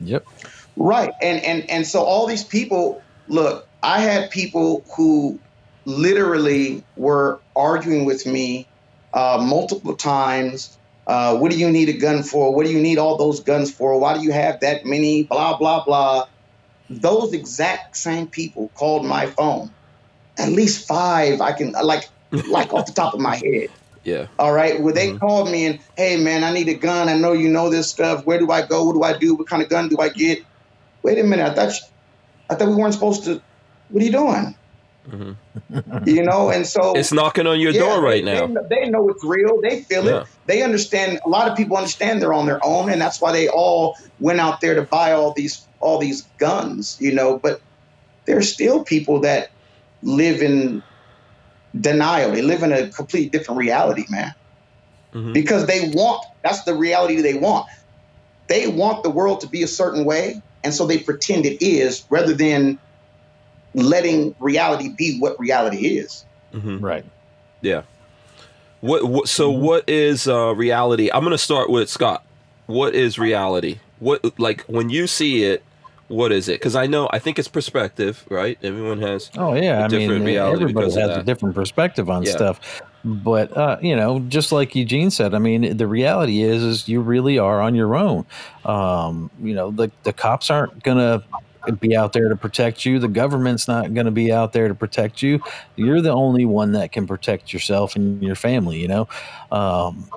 Yep. 0.00 0.26
Right. 0.76 1.12
And 1.22 1.42
and 1.44 1.68
and 1.70 1.86
so 1.86 2.02
all 2.02 2.26
these 2.26 2.42
people, 2.44 3.00
look, 3.28 3.66
I 3.82 4.00
had 4.00 4.30
people 4.30 4.84
who 4.96 5.38
literally 5.88 6.86
were 6.96 7.42
arguing 7.56 8.06
with 8.06 8.26
me 8.26 8.70
uh, 9.14 9.38
multiple 9.42 9.96
times. 9.96 10.78
Uh, 11.08 11.38
what 11.38 11.52
do 11.52 11.58
you 11.58 11.70
need 11.70 11.90
a 11.90 11.98
gun 11.98 12.22
for? 12.24 12.54
What 12.54 12.66
do 12.66 12.72
you 12.72 12.80
need 12.80 12.98
all 12.98 13.18
those 13.18 13.40
guns 13.42 13.72
for? 13.72 14.00
Why 14.00 14.14
do 14.14 14.22
you 14.22 14.32
have 14.32 14.60
that 14.62 14.86
many? 14.86 15.24
Blah 15.24 15.58
blah 15.58 15.84
blah. 15.84 16.26
Those 16.90 17.34
exact 17.34 17.96
same 17.96 18.28
people 18.28 18.70
called 18.76 19.06
my 19.06 19.26
phone. 19.26 19.74
At 20.38 20.50
least 20.50 20.88
five. 20.88 21.40
I 21.40 21.52
can 21.52 21.72
like 21.84 22.04
like 22.32 22.72
off 22.74 22.86
the 22.86 22.94
top 22.94 23.14
of 23.14 23.20
my 23.20 23.36
head. 23.36 23.70
Yeah. 24.04 24.28
All 24.38 24.52
right. 24.52 24.82
Well, 24.82 24.94
they 24.94 25.12
Mhm. 25.12 25.20
called 25.20 25.50
me 25.50 25.66
and, 25.66 25.80
hey, 25.96 26.18
man, 26.18 26.44
I 26.44 26.52
need 26.52 26.68
a 26.68 26.74
gun. 26.74 27.08
I 27.08 27.14
know 27.18 27.32
you 27.34 27.48
know 27.48 27.70
this 27.70 27.90
stuff. 27.90 28.26
Where 28.26 28.38
do 28.40 28.50
I 28.52 28.66
go? 28.66 28.84
What 28.84 28.94
do 28.94 29.04
I 29.04 29.18
do? 29.18 29.36
What 29.36 29.48
kind 29.48 29.62
of 29.62 29.70
gun 29.70 29.88
do 29.88 29.98
I 30.00 30.10
get? 30.10 30.40
Wait 31.04 31.18
a 31.18 31.24
minute. 31.24 31.46
I 31.46 31.54
thought, 31.54 31.70
you, 31.74 31.80
I 32.50 32.56
thought 32.56 32.68
we 32.68 32.76
weren't 32.76 32.94
supposed 32.94 33.24
to. 33.26 33.42
What 33.88 34.02
are 34.02 34.06
you 34.06 34.12
doing? 34.12 34.57
Hmm 35.10 35.32
You 36.06 36.22
know. 36.22 36.50
And 36.50 36.66
so 36.66 36.94
It's 36.96 37.12
knocking 37.12 37.46
on 37.46 37.60
your 37.60 37.72
yeah, 37.72 37.80
door 37.80 38.00
right 38.02 38.24
they, 38.24 38.32
now. 38.32 38.46
They, 38.70 38.88
know 38.88 39.08
it's 39.08 39.24
real. 39.24 39.60
They 39.62 39.82
feel 39.82 40.06
Yeah. 40.06 40.22
it. 40.22 40.26
They 40.46 40.62
understand. 40.62 41.20
A 41.26 41.28
lot 41.28 41.50
of 41.50 41.56
people 41.56 41.76
understand 41.76 42.22
they're 42.22 42.34
on 42.34 42.46
their 42.46 42.60
own, 42.64 42.90
and 42.90 43.00
that's 43.00 43.20
why 43.20 43.32
they 43.32 43.48
all 43.48 43.94
went 44.18 44.40
out 44.40 44.60
there 44.60 44.74
to 44.74 44.82
buy 44.82 45.12
all 45.12 45.32
these 45.36 45.68
all 45.80 45.98
these 45.98 46.28
guns. 46.38 46.96
You 47.00 47.14
know, 47.14 47.38
but 47.42 47.60
there's 48.26 48.52
still 48.52 48.84
people 48.84 49.20
that 49.22 49.48
live 50.02 50.42
in 50.42 50.82
denial. 51.78 52.32
They 52.32 52.42
live 52.42 52.62
in 52.62 52.72
a 52.72 52.90
completely 52.90 53.30
different 53.30 53.58
reality, 53.58 54.04
man 54.08 54.32
Mhm. 55.14 55.32
because 55.32 55.66
they 55.66 55.90
want 55.94 56.22
that's 56.44 56.64
the 56.64 56.74
reality 56.74 57.20
they 57.20 57.34
want 57.34 57.66
they 58.48 58.66
want 58.66 59.02
the 59.02 59.10
world 59.10 59.40
to 59.40 59.48
be 59.48 59.62
a 59.62 59.68
certain 59.68 60.04
way 60.04 60.40
and 60.62 60.74
so 60.74 60.86
they 60.86 60.98
pretend 60.98 61.46
it 61.46 61.62
is 61.64 62.04
rather 62.10 62.34
than 62.34 62.78
letting 63.74 64.34
reality 64.40 64.88
be 64.96 65.18
what 65.18 65.38
reality 65.38 65.86
is 65.98 66.24
Mhm. 66.54 66.82
Right. 66.82 67.04
Yeah. 67.60 67.82
What, 68.80 69.04
what 69.04 69.28
so 69.28 69.50
Mm-hmm. 69.50 69.62
what 69.64 69.88
is 69.88 70.26
uh 70.28 70.54
reality? 70.54 71.10
I'm 71.12 71.20
going 71.20 71.32
to 71.32 71.38
start 71.38 71.68
with 71.68 71.88
Scott. 71.90 72.24
What 72.66 72.94
is 72.94 73.18
reality? 73.18 73.78
What 73.98 74.38
like 74.38 74.62
when 74.62 74.88
you 74.88 75.06
see 75.06 75.44
it, 75.44 75.62
what 76.08 76.32
is 76.32 76.48
it? 76.48 76.60
Cuz 76.60 76.74
I 76.76 76.86
know 76.86 77.08
I 77.12 77.18
think 77.18 77.38
it's 77.38 77.48
perspective, 77.48 78.24
right? 78.30 78.56
Everyone 78.62 79.00
has 79.02 79.30
Oh 79.36 79.54
yeah, 79.54 79.80
a 79.80 79.84
I 79.84 79.88
different 79.88 80.20
mean 80.20 80.24
reality 80.24 80.62
everybody 80.62 80.90
has 80.92 81.16
a 81.16 81.22
different 81.22 81.54
perspective 81.54 82.08
on 82.08 82.24
Yeah. 82.24 82.32
stuff. 82.32 82.60
But 83.04 83.56
uh, 83.56 83.78
you 83.80 83.94
know, 83.96 84.20
just 84.20 84.52
like 84.52 84.74
Eugene 84.74 85.10
said, 85.10 85.34
I 85.34 85.38
mean, 85.38 85.76
the 85.76 85.86
reality 85.86 86.42
is, 86.42 86.62
is 86.62 86.88
you 86.88 87.00
really 87.00 87.38
are 87.38 87.60
on 87.60 87.74
your 87.74 87.94
own. 87.96 88.26
Um, 88.64 89.30
you 89.40 89.54
know, 89.54 89.70
the 89.70 89.90
the 90.04 90.12
cops 90.12 90.50
aren't 90.50 90.82
gonna 90.82 91.22
be 91.72 91.96
out 91.96 92.12
there 92.12 92.28
to 92.28 92.36
protect 92.36 92.84
you. 92.84 92.98
The 92.98 93.08
government's 93.08 93.68
not 93.68 93.94
going 93.94 94.06
to 94.06 94.12
be 94.12 94.32
out 94.32 94.52
there 94.52 94.68
to 94.68 94.74
protect 94.74 95.22
you. 95.22 95.40
You're 95.76 96.00
the 96.00 96.12
only 96.12 96.44
one 96.44 96.72
that 96.72 96.92
can 96.92 97.06
protect 97.06 97.52
yourself 97.52 97.96
and 97.96 98.22
your 98.22 98.34
family. 98.36 98.78
You 98.78 98.88
know. 98.88 99.08
Um, 99.50 100.08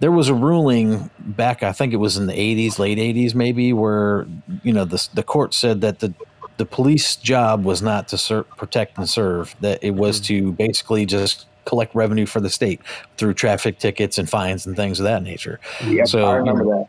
there 0.00 0.10
was 0.10 0.28
a 0.28 0.34
ruling 0.34 1.10
back, 1.20 1.62
I 1.62 1.70
think 1.70 1.92
it 1.92 1.98
was 1.98 2.16
in 2.16 2.26
the 2.26 2.32
80s, 2.32 2.80
late 2.80 2.98
80s, 2.98 3.36
maybe, 3.36 3.72
where 3.72 4.26
you 4.64 4.72
know 4.72 4.84
the 4.84 5.08
the 5.14 5.22
court 5.22 5.54
said 5.54 5.80
that 5.82 6.00
the 6.00 6.12
the 6.56 6.66
police 6.66 7.16
job 7.16 7.64
was 7.64 7.82
not 7.82 8.08
to 8.08 8.18
ser- 8.18 8.42
protect 8.42 8.98
and 8.98 9.08
serve; 9.08 9.54
that 9.60 9.82
it 9.82 9.92
was 9.92 10.20
to 10.22 10.52
basically 10.52 11.06
just 11.06 11.46
collect 11.64 11.94
revenue 11.94 12.26
for 12.26 12.40
the 12.40 12.50
state 12.50 12.80
through 13.16 13.32
traffic 13.34 13.78
tickets 13.78 14.18
and 14.18 14.28
fines 14.28 14.66
and 14.66 14.74
things 14.74 14.98
of 14.98 15.04
that 15.04 15.22
nature. 15.22 15.60
yeah 15.86 16.04
So, 16.04 16.24
i 16.24 16.34
remember 16.34 16.64
that 16.64 16.88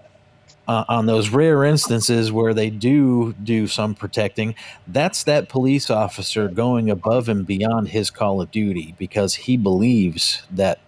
Uh, 0.65 0.85
on 0.87 1.07
those 1.07 1.29
rare 1.29 1.65
instances 1.65 2.31
where 2.31 2.53
they 2.53 2.69
do 2.69 3.33
do 3.43 3.67
some 3.67 3.93
protecting, 3.93 4.55
that's 4.87 5.23
that 5.25 5.49
police 5.49 5.89
officer 5.89 6.47
going 6.47 6.89
above 6.89 7.27
and 7.27 7.45
beyond 7.45 7.89
his 7.89 8.09
call 8.09 8.39
of 8.41 8.49
duty 8.49 8.95
because 8.97 9.35
he 9.35 9.57
believes 9.57 10.41
that 10.51 10.79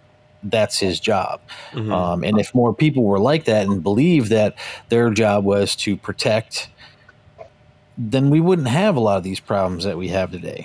that's 0.44 0.78
his 0.78 0.98
job. 0.98 1.40
Mhm. 1.72 1.92
Um, 1.92 2.24
and 2.24 2.38
if 2.38 2.54
more 2.54 2.72
people 2.72 3.02
were 3.04 3.18
like 3.18 3.44
that 3.44 3.66
and 3.66 3.82
believed 3.82 4.30
that 4.30 4.54
their 4.88 5.10
job 5.10 5.44
was 5.44 5.76
to 5.76 5.96
protect, 5.96 6.70
then 7.98 8.30
we 8.30 8.40
wouldn't 8.40 8.68
have 8.68 8.96
a 8.96 9.00
lot 9.00 9.18
of 9.18 9.24
these 9.24 9.40
problems 9.40 9.84
that 9.84 9.98
we 9.98 10.08
have 10.08 10.30
today. 10.30 10.64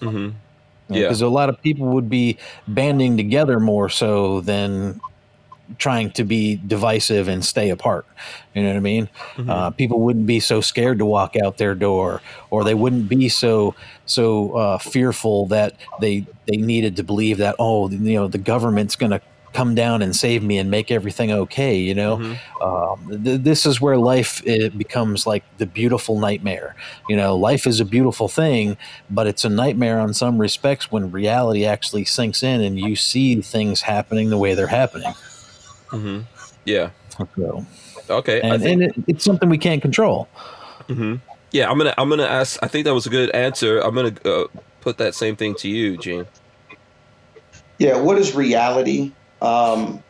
Mhm. 0.00 0.34
Yeah. 0.88 1.02
Because 1.02 1.22
a 1.22 1.28
lot 1.28 1.48
of 1.48 1.60
people 1.62 1.86
would 1.88 2.08
be 2.10 2.36
banding 2.66 3.16
together 3.16 3.60
more 3.60 3.88
so 3.88 4.40
than 4.40 5.00
trying 5.78 6.10
to 6.12 6.24
be 6.24 6.56
divisive 6.66 7.28
and 7.28 7.44
stay 7.44 7.70
apart. 7.70 8.06
You 8.54 8.62
know 8.62 8.68
what 8.70 8.76
I 8.76 8.80
mean? 8.80 9.08
Mhm. 9.36 9.48
Uh, 9.50 9.70
people 9.70 10.00
wouldn't 10.00 10.26
be 10.26 10.40
so 10.40 10.60
scared 10.60 10.98
to 10.98 11.04
walk 11.06 11.36
out 11.36 11.58
their 11.58 11.74
door, 11.74 12.20
or 12.50 12.64
they 12.64 12.74
wouldn't 12.74 13.08
be 13.08 13.28
so 13.28 13.74
so 14.06 14.52
uh, 14.52 14.78
fearful 14.78 15.46
that 15.46 15.74
they 16.00 16.26
they 16.46 16.56
needed 16.56 16.96
to 16.96 17.02
believe 17.04 17.38
that 17.38 17.56
oh 17.58 17.88
you 17.90 18.14
know 18.14 18.26
the 18.28 18.38
government's 18.38 18.96
going 18.96 19.12
to 19.12 19.20
come 19.52 19.74
down 19.74 20.00
and 20.00 20.14
save 20.14 20.44
me 20.44 20.58
and 20.58 20.70
make 20.70 20.92
everything 20.92 21.32
okay. 21.32 21.76
You 21.76 21.92
know, 21.94 22.18
Mhm. 22.18 22.36
um, 22.62 23.24
th- 23.24 23.40
this 23.42 23.66
is 23.66 23.80
where 23.80 23.96
life 23.96 24.40
it 24.46 24.78
becomes 24.78 25.26
like 25.26 25.42
the 25.58 25.66
beautiful 25.66 26.20
nightmare. 26.20 26.76
You 27.08 27.16
know, 27.16 27.34
life 27.36 27.66
is 27.66 27.80
a 27.80 27.84
beautiful 27.84 28.28
thing, 28.28 28.76
but 29.10 29.26
it's 29.26 29.44
a 29.44 29.48
nightmare 29.48 29.98
on 29.98 30.14
some 30.14 30.38
respects 30.38 30.92
when 30.92 31.10
reality 31.10 31.64
actually 31.66 32.04
sinks 32.04 32.44
in 32.44 32.60
and 32.60 32.78
you 32.78 32.94
see 32.94 33.40
things 33.40 33.82
happening 33.82 34.30
the 34.30 34.38
way 34.38 34.54
they're 34.54 34.68
happening. 34.68 35.14
Mhm. 35.90 36.24
Yeah. 36.64 36.90
So, 37.36 37.66
Okay. 38.08 38.40
And, 38.40 38.62
think. 38.62 38.72
and 38.72 38.82
it, 38.82 39.04
it's 39.08 39.24
something 39.24 39.48
we 39.48 39.58
can't 39.58 39.82
control. 39.82 40.28
hmm 40.88 41.16
Yeah, 41.52 41.70
I'm 41.70 41.78
gonna 41.78 41.94
I'm 41.98 42.08
gonna 42.08 42.24
ask. 42.24 42.58
I 42.62 42.68
think 42.68 42.84
that 42.84 42.94
was 42.94 43.06
a 43.06 43.10
good 43.10 43.30
answer. 43.30 43.78
I'm 43.78 43.94
gonna 43.94 44.14
uh, 44.24 44.46
put 44.80 44.98
that 44.98 45.14
same 45.14 45.36
thing 45.36 45.54
to 45.56 45.68
you, 45.68 45.96
Gene. 45.96 46.26
Yeah, 47.78 47.98
what 47.98 48.18
is 48.18 48.34
reality? 48.34 49.12
Um, 49.40 50.02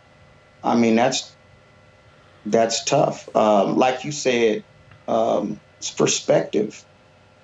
I 0.63 0.77
mean, 0.77 0.97
that's 0.97 1.33
that's 2.47 2.85
tough. 2.85 3.35
Um, 3.35 3.77
like 3.77 4.05
you 4.05 4.13
said, 4.13 4.65
um, 5.09 5.61
it's 5.79 5.91
perspective. 5.91 6.85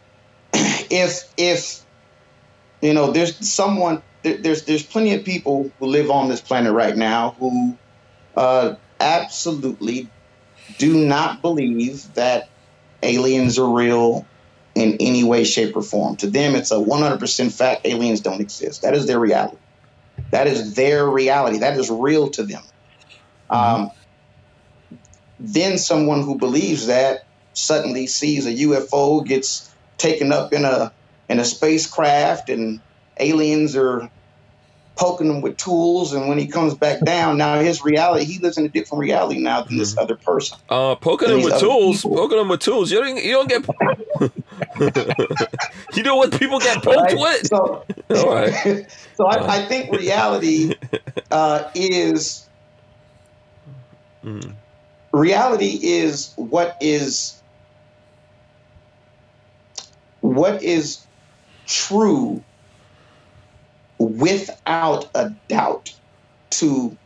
if 0.52 1.32
if 1.36 1.84
you 2.80 2.92
know, 2.92 3.10
there's 3.10 3.36
someone, 3.48 4.02
there, 4.22 4.36
there's 4.36 4.64
there's 4.64 4.82
plenty 4.82 5.14
of 5.14 5.24
people 5.24 5.70
who 5.78 5.86
live 5.86 6.10
on 6.10 6.28
this 6.28 6.40
planet 6.40 6.72
right 6.72 6.96
now 6.96 7.34
who 7.38 7.76
uh, 8.36 8.74
absolutely 9.00 10.08
do 10.78 11.06
not 11.06 11.42
believe 11.42 12.12
that 12.14 12.48
aliens 13.02 13.58
are 13.58 13.72
real 13.72 14.26
in 14.74 14.96
any 15.00 15.24
way, 15.24 15.44
shape, 15.44 15.76
or 15.76 15.82
form. 15.82 16.16
To 16.16 16.28
them, 16.28 16.54
it's 16.54 16.70
a 16.70 16.76
100% 16.76 17.52
fact 17.52 17.86
aliens 17.86 18.20
don't 18.20 18.40
exist. 18.40 18.82
That 18.82 18.94
is 18.94 19.06
their 19.06 19.18
reality. 19.18 19.56
That 20.30 20.46
is 20.46 20.74
their 20.74 21.08
reality. 21.08 21.58
That 21.58 21.78
is 21.78 21.90
real 21.90 22.28
to 22.30 22.42
them. 22.42 22.62
Um, 23.48 23.90
then 25.38 25.78
someone 25.78 26.22
who 26.22 26.38
believes 26.38 26.86
that 26.86 27.20
suddenly 27.52 28.06
sees 28.06 28.46
a 28.46 28.52
UFO, 28.52 29.24
gets 29.24 29.74
taken 29.98 30.32
up 30.32 30.52
in 30.52 30.64
a 30.64 30.92
in 31.28 31.40
a 31.40 31.44
spacecraft, 31.44 32.50
and 32.50 32.80
aliens 33.18 33.76
are 33.76 34.10
poking 34.96 35.28
him 35.28 35.40
with 35.42 35.56
tools. 35.56 36.12
And 36.12 36.28
when 36.28 36.38
he 36.38 36.48
comes 36.48 36.74
back 36.74 37.04
down, 37.04 37.38
now 37.38 37.60
his 37.60 37.84
reality, 37.84 38.24
he 38.24 38.38
lives 38.40 38.58
in 38.58 38.64
a 38.64 38.68
different 38.68 39.00
reality 39.02 39.40
now 39.40 39.62
than 39.62 39.76
this 39.78 39.96
other 39.98 40.16
person. 40.24 40.58
Uh, 40.68 40.94
poking 40.96 41.30
him 41.30 41.42
with 41.42 41.58
tools. 41.60 42.02
people. 42.02 42.16
Poking 42.16 42.38
him 42.38 42.48
with 42.48 42.60
tools. 42.60 42.90
You 42.90 43.00
don't. 43.00 43.22
You 43.22 43.32
don't 43.32 43.48
get. 43.48 43.64
you 45.94 46.02
know 46.02 46.16
what 46.16 46.38
people 46.38 46.58
get 46.60 46.82
poked 46.82 47.12
Right? 47.12 47.18
with. 47.18 47.46
So, 47.46 47.84
All 48.16 48.34
right. 48.34 48.86
so 49.14 49.26
I, 49.26 49.56
I 49.56 49.66
think 49.66 49.92
reality 49.92 50.74
uh, 51.30 51.70
is 51.74 52.48
Mhm. 54.24 54.56
reality 55.12 55.78
is 55.82 56.32
what 56.36 56.76
is 56.80 57.42
what 60.20 60.62
is 60.62 61.06
true 61.66 62.45
without 63.98 65.10
a 65.14 65.30
doubt 65.48 65.88
to 66.52 66.96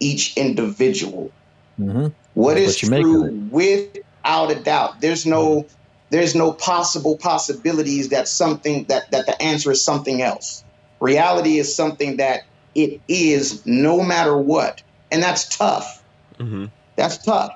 each 0.00 0.36
individual. 0.36 1.32
Hmm 1.76 2.08
what 2.34 2.56
is 2.56 2.68
What 2.68 2.82
you 2.82 2.90
make 2.90 3.04
of 3.06 3.12
true 3.12 3.48
without 3.50 4.50
a 4.50 4.62
doubt? 4.62 5.00
There's 5.00 5.26
no 5.26 5.66
there's 6.10 6.34
no 6.34 6.52
possible 6.52 7.18
possibilities 7.18 8.10
that 8.10 8.28
something 8.28 8.86
that 8.88 9.10
that 9.10 9.26
the 9.26 9.40
answer 9.42 9.70
is 9.72 9.84
something 9.84 10.22
else. 10.22 10.64
Reality 11.00 11.58
is 11.58 11.74
something 11.76 12.18
that 12.18 12.42
it 12.74 13.00
is 13.08 13.62
no 13.66 14.02
matter 14.02 14.36
what. 14.36 14.82
And 15.10 15.22
that's 15.22 15.56
tough. 15.56 16.02
Mhm. 16.40 16.70
that's 16.96 17.22
tough. 17.22 17.52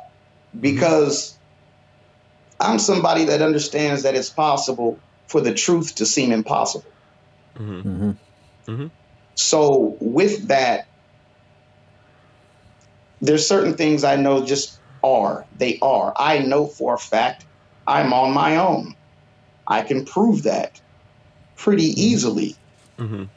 Because 0.58 1.38
i'm 2.60 2.78
somebody 2.78 3.24
that 3.24 3.42
understands 3.42 4.02
that 4.02 4.14
it's 4.14 4.30
possible 4.30 4.98
for 5.28 5.42
the 5.42 5.52
truth 5.52 5.94
to 5.96 6.06
seem 6.06 6.32
impossible 6.32 6.90
Mhm. 8.68 8.76
hmm 8.76 8.86
so 9.38 9.98
with 10.00 10.48
that, 10.48 10.86
there's 13.20 13.46
certain 13.46 13.74
things 13.74 14.02
I 14.02 14.16
know 14.16 14.46
just 14.46 14.80
are. 15.02 15.46
They 15.54 15.78
are. 15.82 16.14
I 16.16 16.38
know 16.38 16.66
for 16.66 16.94
a 16.94 16.98
fact 16.98 17.44
I'm 17.86 18.12
on 18.12 18.32
my 18.32 18.56
own. 18.56 18.94
I 19.66 19.82
can 19.82 20.04
prove 20.04 20.44
that 20.44 20.72
pretty 21.56 21.84
easily, 21.84 22.56
Mhm. 22.98 23.28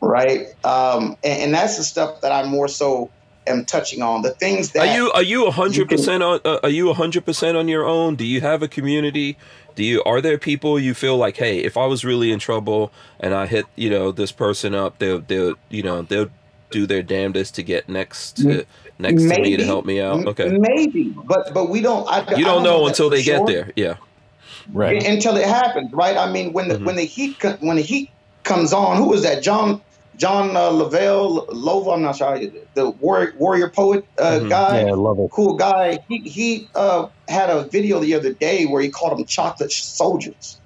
right? 0.00 0.46
Um, 0.64 1.16
and, 1.24 1.42
and 1.42 1.54
that's 1.54 1.76
the 1.78 1.84
stuff 1.84 2.20
that 2.22 2.32
I 2.32 2.44
more 2.44 2.68
so 2.68 3.12
am 3.46 3.64
touching 3.64 4.02
on. 4.02 4.22
The 4.22 4.34
things 4.34 4.72
that 4.72 4.88
Are 4.88 4.96
you 4.96 5.12
are 5.12 5.22
you 5.22 5.50
hundred 5.50 5.88
percent 5.88 6.22
on? 6.22 6.40
Uh, 6.44 6.58
are 6.62 6.70
you 6.70 6.92
hundred 6.92 7.24
percent 7.24 7.56
on 7.56 7.68
your 7.68 7.84
own? 7.86 8.16
Do 8.16 8.24
you 8.24 8.40
have 8.40 8.62
a 8.62 8.68
community? 8.68 9.38
Do 9.74 9.84
you 9.84 10.02
are 10.04 10.20
there 10.20 10.38
people 10.38 10.78
you 10.78 10.94
feel 10.94 11.16
like, 11.16 11.36
hey, 11.36 11.58
if 11.58 11.76
I 11.76 11.86
was 11.86 12.04
really 12.04 12.30
in 12.32 12.38
trouble 12.38 12.92
and 13.20 13.34
I 13.34 13.46
hit 13.46 13.66
you 13.76 13.90
know 13.90 14.12
this 14.12 14.32
person 14.32 14.74
up, 14.74 14.98
they'll 14.98 15.20
they'll 15.20 15.54
you 15.68 15.82
know 15.82 16.02
they'll 16.02 16.28
do 16.70 16.86
their 16.86 17.02
damnedest 17.02 17.54
to 17.56 17.62
get 17.62 17.88
next 17.88 18.36
to 18.38 18.64
next 18.98 19.22
to 19.22 19.40
me 19.40 19.56
to 19.56 19.64
help 19.64 19.84
me 19.84 20.00
out. 20.00 20.26
Okay, 20.26 20.48
maybe, 20.58 21.04
but 21.24 21.52
but 21.52 21.68
we 21.68 21.80
don't. 21.80 22.06
I, 22.08 22.18
you 22.36 22.44
I 22.44 22.48
don't 22.48 22.62
know 22.62 22.80
that 22.84 22.88
until 22.90 23.10
for 23.10 23.16
they 23.16 23.22
get 23.22 23.46
there. 23.46 23.72
Yeah. 23.76 23.96
Right. 24.72 25.02
until 25.02 25.36
it 25.36 25.46
happens, 25.46 25.92
right? 25.92 26.16
I 26.16 26.30
mean, 26.30 26.52
when 26.52 26.68
the 26.68 26.76
Mhm. 26.76 26.84
when 26.84 26.96
the 26.96 27.04
heat 27.04 27.42
when 27.60 27.76
the 27.76 27.82
heat 27.82 28.10
comes 28.44 28.72
on, 28.72 28.96
who 28.98 29.08
was 29.08 29.22
that? 29.22 29.42
John 29.42 29.80
John 30.20 30.56
uh, 30.56 30.70
Lavelle 30.70 31.46
Lova. 31.48 31.94
I'm 31.94 32.02
not 32.02 32.16
sure 32.16 32.38
the 32.74 32.90
warrior, 32.90 33.32
warrior 33.38 33.70
poet 33.74 34.04
uh, 34.18 34.40
Mhm. 34.40 34.50
guy, 34.50 34.80
Yeah, 34.80 34.92
I 34.92 34.94
love 34.94 35.18
it. 35.18 35.30
cool 35.34 35.56
guy. 35.56 35.98
He 36.08 36.18
he 36.28 36.70
uh, 36.74 37.08
had 37.28 37.48
a 37.50 37.68
video 37.72 38.00
the 38.00 38.14
other 38.14 38.34
day 38.34 38.66
where 38.66 38.82
he 38.82 38.90
called 38.90 39.18
them 39.18 39.26
chocolate 39.26 39.72
soldiers, 39.72 40.60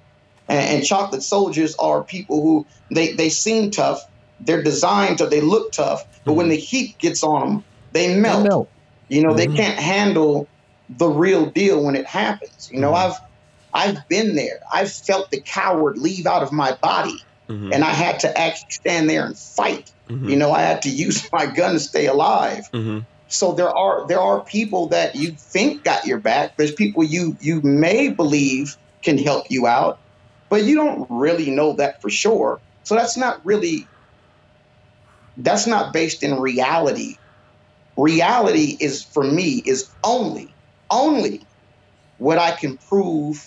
and, 0.49 0.59
and 0.79 0.85
chocolate 0.85 1.23
soldiers 1.23 1.73
are 1.79 2.03
people 2.03 2.41
who 2.41 2.65
they 2.93 3.13
they 3.13 3.29
seem 3.29 3.71
tough. 3.71 4.01
They're 4.39 4.63
designed 4.63 5.19
to 5.19 5.27
they 5.27 5.41
look 5.41 5.71
tough, 5.73 6.03
but 6.25 6.33
when 6.33 6.47
Mhm. 6.47 6.49
the 6.51 6.57
heat 6.57 6.97
gets 6.99 7.23
on 7.23 7.39
them, 7.41 7.65
they 7.91 8.07
They 8.09 8.19
melt. 8.19 8.43
melt. 8.43 8.71
You 9.07 9.21
know, 9.23 9.33
Mhm. 9.33 9.37
they 9.37 9.47
can't 9.47 9.79
handle 9.79 10.49
the 10.89 11.07
real 11.07 11.49
deal 11.51 11.83
when 11.83 11.95
it 11.95 12.05
happens. 12.05 12.67
You 12.69 12.81
know, 12.81 12.91
Mhm. 12.91 12.97
I've 13.05 13.17
I've 13.73 13.97
been 14.09 14.35
there. 14.35 14.59
I've 14.73 14.91
felt 14.91 15.27
the 15.31 15.41
coward 15.53 15.97
leave 15.97 16.25
out 16.27 16.43
of 16.43 16.51
my 16.51 16.77
body, 16.81 17.17
Mhm. 17.49 17.73
and 17.73 17.83
I 17.83 17.91
had 17.91 18.19
to 18.21 18.37
actually 18.37 18.71
stand 18.71 19.09
there 19.09 19.25
and 19.25 19.37
fight. 19.37 19.91
Mhm. 20.09 20.29
You 20.29 20.35
know, 20.35 20.51
I 20.51 20.61
had 20.61 20.81
to 20.83 20.89
use 20.89 21.27
my 21.33 21.45
gun 21.45 21.73
to 21.73 21.79
stay 21.79 22.07
alive. 22.07 22.63
Mhm. 22.73 23.05
So 23.27 23.53
there 23.53 23.69
are 23.69 24.07
there 24.07 24.19
are 24.21 24.43
people 24.43 24.89
that 24.89 25.15
you 25.15 25.35
think 25.53 25.83
got 25.83 26.05
your 26.05 26.19
back. 26.19 26.57
There's 26.57 26.73
people 26.73 27.03
you 27.03 27.35
you 27.39 27.61
may 27.61 28.09
believe 28.09 28.75
can 29.03 29.17
help 29.17 29.45
you 29.49 29.67
out, 29.67 29.99
but 30.49 30.63
you 30.63 30.75
don't 30.75 31.07
really 31.09 31.51
know 31.51 31.73
that 31.73 32.01
for 32.01 32.09
sure. 32.09 32.59
So 32.83 32.95
that's 32.95 33.17
not 33.17 33.45
really 33.45 33.87
that's 35.37 35.67
not 35.67 35.93
based 35.93 36.23
in 36.23 36.39
reality. 36.39 37.15
Reality 37.97 38.77
is 38.79 39.03
for 39.13 39.23
me 39.23 39.61
is 39.65 39.89
only 40.03 40.55
only 40.91 41.41
what 42.17 42.37
I 42.37 42.51
can 42.51 42.77
prove 42.89 43.37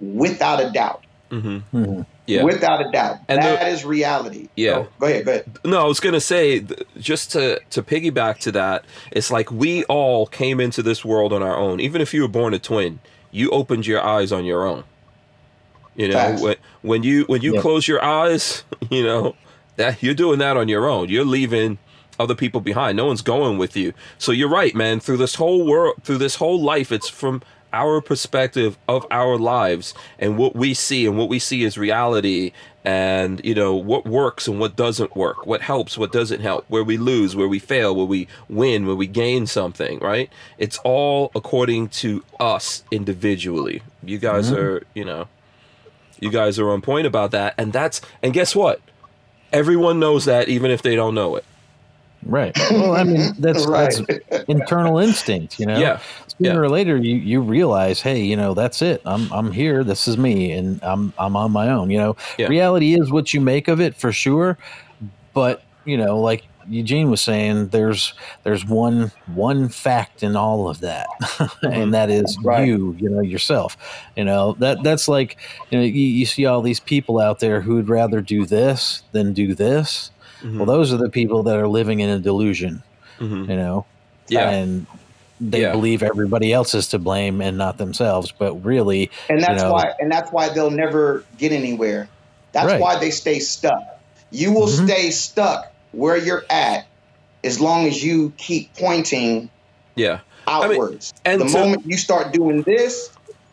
without 0.00 0.60
a 0.60 0.70
doubt. 0.70 1.02
Mhm. 1.32 1.62
Mhm. 1.72 2.06
Yeah. 2.26 2.44
Without 2.44 2.86
a 2.86 2.90
doubt. 2.92 3.18
And 3.28 3.38
the- 3.42 3.46
that 3.48 3.68
is 3.72 3.84
reality. 3.84 4.48
Yeah. 4.56 4.74
So, 4.74 4.88
go 5.00 5.06
ahead, 5.06 5.24
go 5.24 5.30
ahead. 5.32 5.58
No, 5.64 5.80
I 5.82 5.86
was 5.86 5.98
gonna 6.00 6.20
say 6.20 6.64
just 6.98 7.32
to 7.32 7.60
to 7.70 7.82
piggyback 7.82 8.38
to 8.40 8.52
that. 8.52 8.84
It's 9.10 9.30
like 9.30 9.50
we 9.50 9.84
all 9.84 10.26
came 10.26 10.60
into 10.60 10.82
this 10.82 11.04
world 11.04 11.32
on 11.32 11.42
our 11.42 11.56
own. 11.56 11.80
Even 11.80 12.00
if 12.00 12.14
you 12.14 12.22
were 12.22 12.28
born 12.28 12.54
a 12.54 12.58
twin, 12.60 13.00
you 13.32 13.50
opened 13.50 13.86
your 13.86 14.00
eyes 14.04 14.30
on 14.30 14.44
your 14.44 14.66
own. 14.66 14.84
You 15.96 16.08
know, 16.08 16.14
Facts. 16.14 16.42
when 16.42 16.56
when 16.82 17.02
you 17.02 17.24
when 17.24 17.42
you 17.42 17.54
Yeah. 17.54 17.60
close 17.60 17.86
your 17.88 18.02
eyes, 18.04 18.62
you 18.90 19.02
know 19.02 19.34
that 19.76 20.02
you're 20.02 20.14
doing 20.14 20.38
that 20.38 20.56
on 20.56 20.68
your 20.68 20.88
own. 20.88 21.08
You're 21.08 21.24
leaving 21.24 21.78
other 22.20 22.34
people 22.34 22.60
behind. 22.60 22.96
No 22.96 23.06
one's 23.06 23.22
going 23.22 23.58
with 23.58 23.76
you. 23.76 23.92
So 24.18 24.32
you're 24.32 24.48
right, 24.48 24.74
man. 24.74 25.00
Through 25.00 25.16
this 25.16 25.34
whole 25.34 25.66
world, 25.66 25.96
through 26.04 26.18
this 26.18 26.36
whole 26.36 26.62
life, 26.62 26.92
it's 26.92 27.08
from 27.08 27.42
our 27.72 28.00
perspective 28.00 28.78
of 28.88 29.06
our 29.10 29.38
lives 29.38 29.94
and 30.18 30.36
what 30.36 30.54
we 30.54 30.74
see 30.74 31.06
and 31.06 31.16
what 31.16 31.28
we 31.28 31.38
see 31.38 31.64
as 31.64 31.78
reality 31.78 32.52
and 32.84 33.40
you 33.44 33.54
know 33.54 33.74
what 33.74 34.06
works 34.06 34.48
and 34.48 34.58
what 34.58 34.74
doesn't 34.74 35.14
work 35.14 35.46
what 35.46 35.62
helps 35.62 35.96
what 35.96 36.10
doesn't 36.10 36.40
help 36.40 36.64
where 36.68 36.82
we 36.82 36.96
lose 36.96 37.36
where 37.36 37.46
we 37.46 37.58
fail 37.58 37.94
where 37.94 38.06
we 38.06 38.26
win 38.48 38.86
where 38.86 38.96
we 38.96 39.06
gain 39.06 39.46
something 39.46 39.98
right? 40.00 40.30
It's 40.58 40.78
all 40.78 41.30
according 41.34 41.88
to 41.88 42.24
us 42.40 42.84
individually. 42.90 43.82
You 44.02 44.18
guys 44.18 44.50
mm-hmm. 44.50 44.60
are 44.60 44.82
you 44.94 45.04
know 45.04 45.28
you 46.20 46.30
guys 46.30 46.58
are 46.58 46.70
on 46.70 46.82
point 46.82 47.06
about 47.06 47.30
that 47.30 47.54
and 47.56 47.72
that's 47.72 48.00
and 48.22 48.32
guess 48.32 48.54
what? 48.54 48.80
Everyone 49.52 50.00
knows 50.00 50.24
that 50.24 50.48
even 50.48 50.70
if 50.70 50.82
they 50.82 50.96
don't 50.96 51.14
know 51.14 51.36
it 51.36 51.44
Right. 52.24 52.56
Well, 52.70 52.94
I 52.96 53.04
mean, 53.04 53.32
that's 53.38 53.66
Right. 53.66 53.94
that's 54.28 54.44
internal 54.48 54.98
instinct, 54.98 55.58
you 55.58 55.66
know. 55.66 55.78
yeah 55.78 56.00
Sooner 56.38 56.54
yeah. 56.54 56.58
or 56.60 56.68
later, 56.68 56.96
you 56.96 57.16
you 57.16 57.40
realize, 57.40 58.00
hey, 58.00 58.22
you 58.22 58.36
know, 58.36 58.54
that's 58.54 58.80
it. 58.82 59.02
I'm 59.04 59.30
I'm 59.32 59.52
here. 59.52 59.84
This 59.84 60.08
is 60.08 60.16
me, 60.16 60.52
and 60.52 60.80
I'm 60.82 61.12
I'm 61.18 61.36
on 61.36 61.52
my 61.52 61.68
own. 61.68 61.90
You 61.90 61.98
know, 61.98 62.16
Yeah. 62.38 62.46
reality 62.46 62.94
is 62.98 63.10
what 63.12 63.34
you 63.34 63.40
make 63.40 63.68
of 63.68 63.80
it 63.80 63.94
for 63.94 64.12
sure. 64.12 64.56
But 65.34 65.62
you 65.84 65.96
know, 65.98 66.18
like 66.20 66.44
Eugene 66.68 67.10
was 67.10 67.20
saying, 67.20 67.68
there's 67.68 68.14
there's 68.44 68.64
one 68.64 69.10
one 69.34 69.68
fact 69.68 70.22
in 70.22 70.36
all 70.36 70.68
of 70.68 70.80
that, 70.80 71.06
and 71.40 71.50
mm-hmm. 71.50 71.90
that 71.90 72.08
is 72.08 72.38
Right. 72.42 72.66
you, 72.66 72.96
you 72.98 73.10
know, 73.10 73.20
yourself. 73.20 73.76
You 74.16 74.24
know 74.24 74.54
that 74.60 74.82
that's 74.82 75.08
like 75.08 75.36
you 75.70 75.78
know 75.78 75.84
you, 75.84 75.92
you 76.06 76.24
see 76.24 76.46
all 76.46 76.62
these 76.62 76.80
people 76.80 77.18
out 77.18 77.40
there 77.40 77.60
who 77.60 77.74
would 77.74 77.88
rather 77.88 78.20
do 78.20 78.46
this 78.46 79.02
than 79.12 79.32
do 79.34 79.54
this. 79.54 80.11
Mhm. 80.42 80.56
Well, 80.56 80.66
those 80.66 80.92
are 80.92 80.96
the 80.96 81.08
people 81.10 81.42
that 81.44 81.56
are 81.56 81.68
living 81.68 82.00
in 82.00 82.10
a 82.10 82.18
delusion. 82.18 82.82
Mhm. 83.20 83.48
You 83.48 83.56
know, 83.56 83.84
Yeah. 84.28 84.50
and 84.50 84.86
they 85.40 85.62
Yeah. 85.62 85.72
believe 85.72 86.02
everybody 86.02 86.52
else 86.52 86.74
is 86.74 86.88
to 86.88 86.98
blame 86.98 87.40
and 87.40 87.56
not 87.58 87.78
themselves. 87.78 88.32
But 88.36 88.54
really, 88.64 89.10
and 89.28 89.40
that's 89.42 89.62
you 89.62 89.68
know- 89.68 89.72
why 89.72 89.92
and 90.00 90.10
that's 90.10 90.30
why 90.32 90.48
they'll 90.48 90.70
never 90.70 91.24
get 91.38 91.52
anywhere 91.52 92.08
that's 92.52 92.66
Right. 92.72 92.80
why 92.80 92.98
they 92.98 93.10
stay 93.10 93.38
stuck 93.38 93.82
you 94.30 94.52
will 94.52 94.66
Mhm. 94.66 94.86
stay 94.86 95.10
stuck 95.10 95.72
where 95.92 96.16
you're 96.16 96.44
at 96.50 96.86
as 97.44 97.60
long 97.60 97.86
as 97.86 98.02
you 98.04 98.32
keep 98.36 98.72
pointing 98.76 99.48
Yeah. 99.94 100.12
mean, 100.12 100.20
outwards 100.48 101.12
and 101.24 101.40
the 101.40 101.46
to- 101.46 101.50
moment 101.58 101.82
you 101.86 101.96
start 101.96 102.32
doing 102.32 102.62
this 102.62 103.10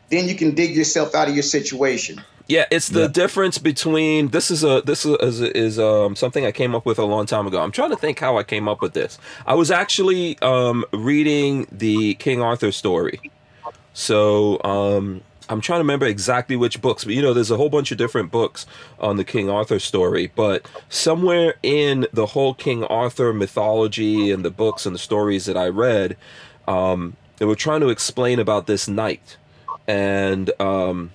then 0.10 0.28
you 0.28 0.36
can 0.36 0.54
dig 0.56 0.76
yourself 0.76 1.16
out 1.16 1.28
of 1.30 1.34
your 1.34 1.44
situation 1.44 2.22
Yeah, 2.50 2.66
it's 2.72 2.90
the 2.90 3.02
Yeah. 3.02 3.08
difference 3.08 3.60
between 3.60 4.30
this 4.30 4.52
is 4.52 4.64
a 4.64 4.82
this 4.86 5.06
is 5.06 5.18
is, 5.22 5.42
is 5.42 5.80
um 5.80 6.16
something 6.16 6.46
I 6.46 6.52
came 6.54 6.76
up 6.76 6.86
with 6.86 7.00
a 7.00 7.06
long 7.06 7.28
time 7.28 7.48
ago. 7.48 7.62
I'm 7.62 7.72
trying 7.72 7.92
to 7.92 7.98
think 7.98 8.20
how 8.20 8.38
I 8.40 8.44
came 8.44 8.68
up 8.70 8.82
with 8.82 8.94
this. 8.94 9.20
I 9.48 9.56
was 9.56 9.72
actually 9.72 10.40
um 10.42 10.86
reading 10.94 11.68
the 11.72 12.16
King 12.16 12.42
Arthur 12.42 12.72
story. 12.72 13.22
So 13.94 14.62
um 14.64 15.24
I'm 15.50 15.62
trying 15.62 15.80
to 15.80 15.84
remember 15.84 16.08
exactly 16.08 16.56
which 16.58 16.82
books, 16.82 17.06
but 17.06 17.14
you 17.16 17.22
know, 17.22 17.34
there's 17.34 17.52
a 17.52 17.58
whole 17.58 17.70
bunch 17.70 17.92
of 17.92 17.98
different 18.00 18.32
books 18.32 18.68
on 19.00 19.18
the 19.18 19.26
King 19.26 19.50
Arthur 19.50 19.80
story. 19.80 20.32
But 20.36 20.66
somewhere 20.90 21.56
in 21.64 22.08
the 22.14 22.28
whole 22.28 22.54
King 22.56 22.84
Arthur 22.86 23.34
mythology 23.34 24.32
and 24.32 24.46
the 24.46 24.52
books 24.52 24.86
and 24.86 24.96
the 24.96 25.00
stories 25.00 25.46
that 25.48 25.58
I 25.58 25.68
read, 25.70 26.18
um, 26.68 27.18
they 27.38 27.46
were 27.46 27.56
trying 27.56 27.82
to 27.82 27.90
explain 27.90 28.40
about 28.40 28.68
this 28.68 28.88
knight. 28.88 29.38
And 29.88 30.52
um, 30.62 31.12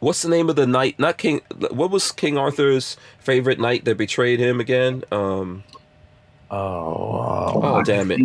what's 0.00 0.22
the 0.22 0.28
name 0.28 0.48
of 0.50 0.56
the 0.56 0.66
knight? 0.66 0.98
Not 0.98 1.18
King. 1.18 1.40
What 1.70 1.90
was 1.90 2.12
King 2.12 2.36
Arthur's 2.38 2.96
favorite 3.20 3.58
knight 3.58 3.84
that 3.84 3.96
betrayed 3.96 4.40
him 4.40 4.60
again? 4.60 5.04
Um, 5.12 5.64
oh, 6.50 7.60
oh, 7.62 7.82
damn 7.84 8.10
it. 8.10 8.20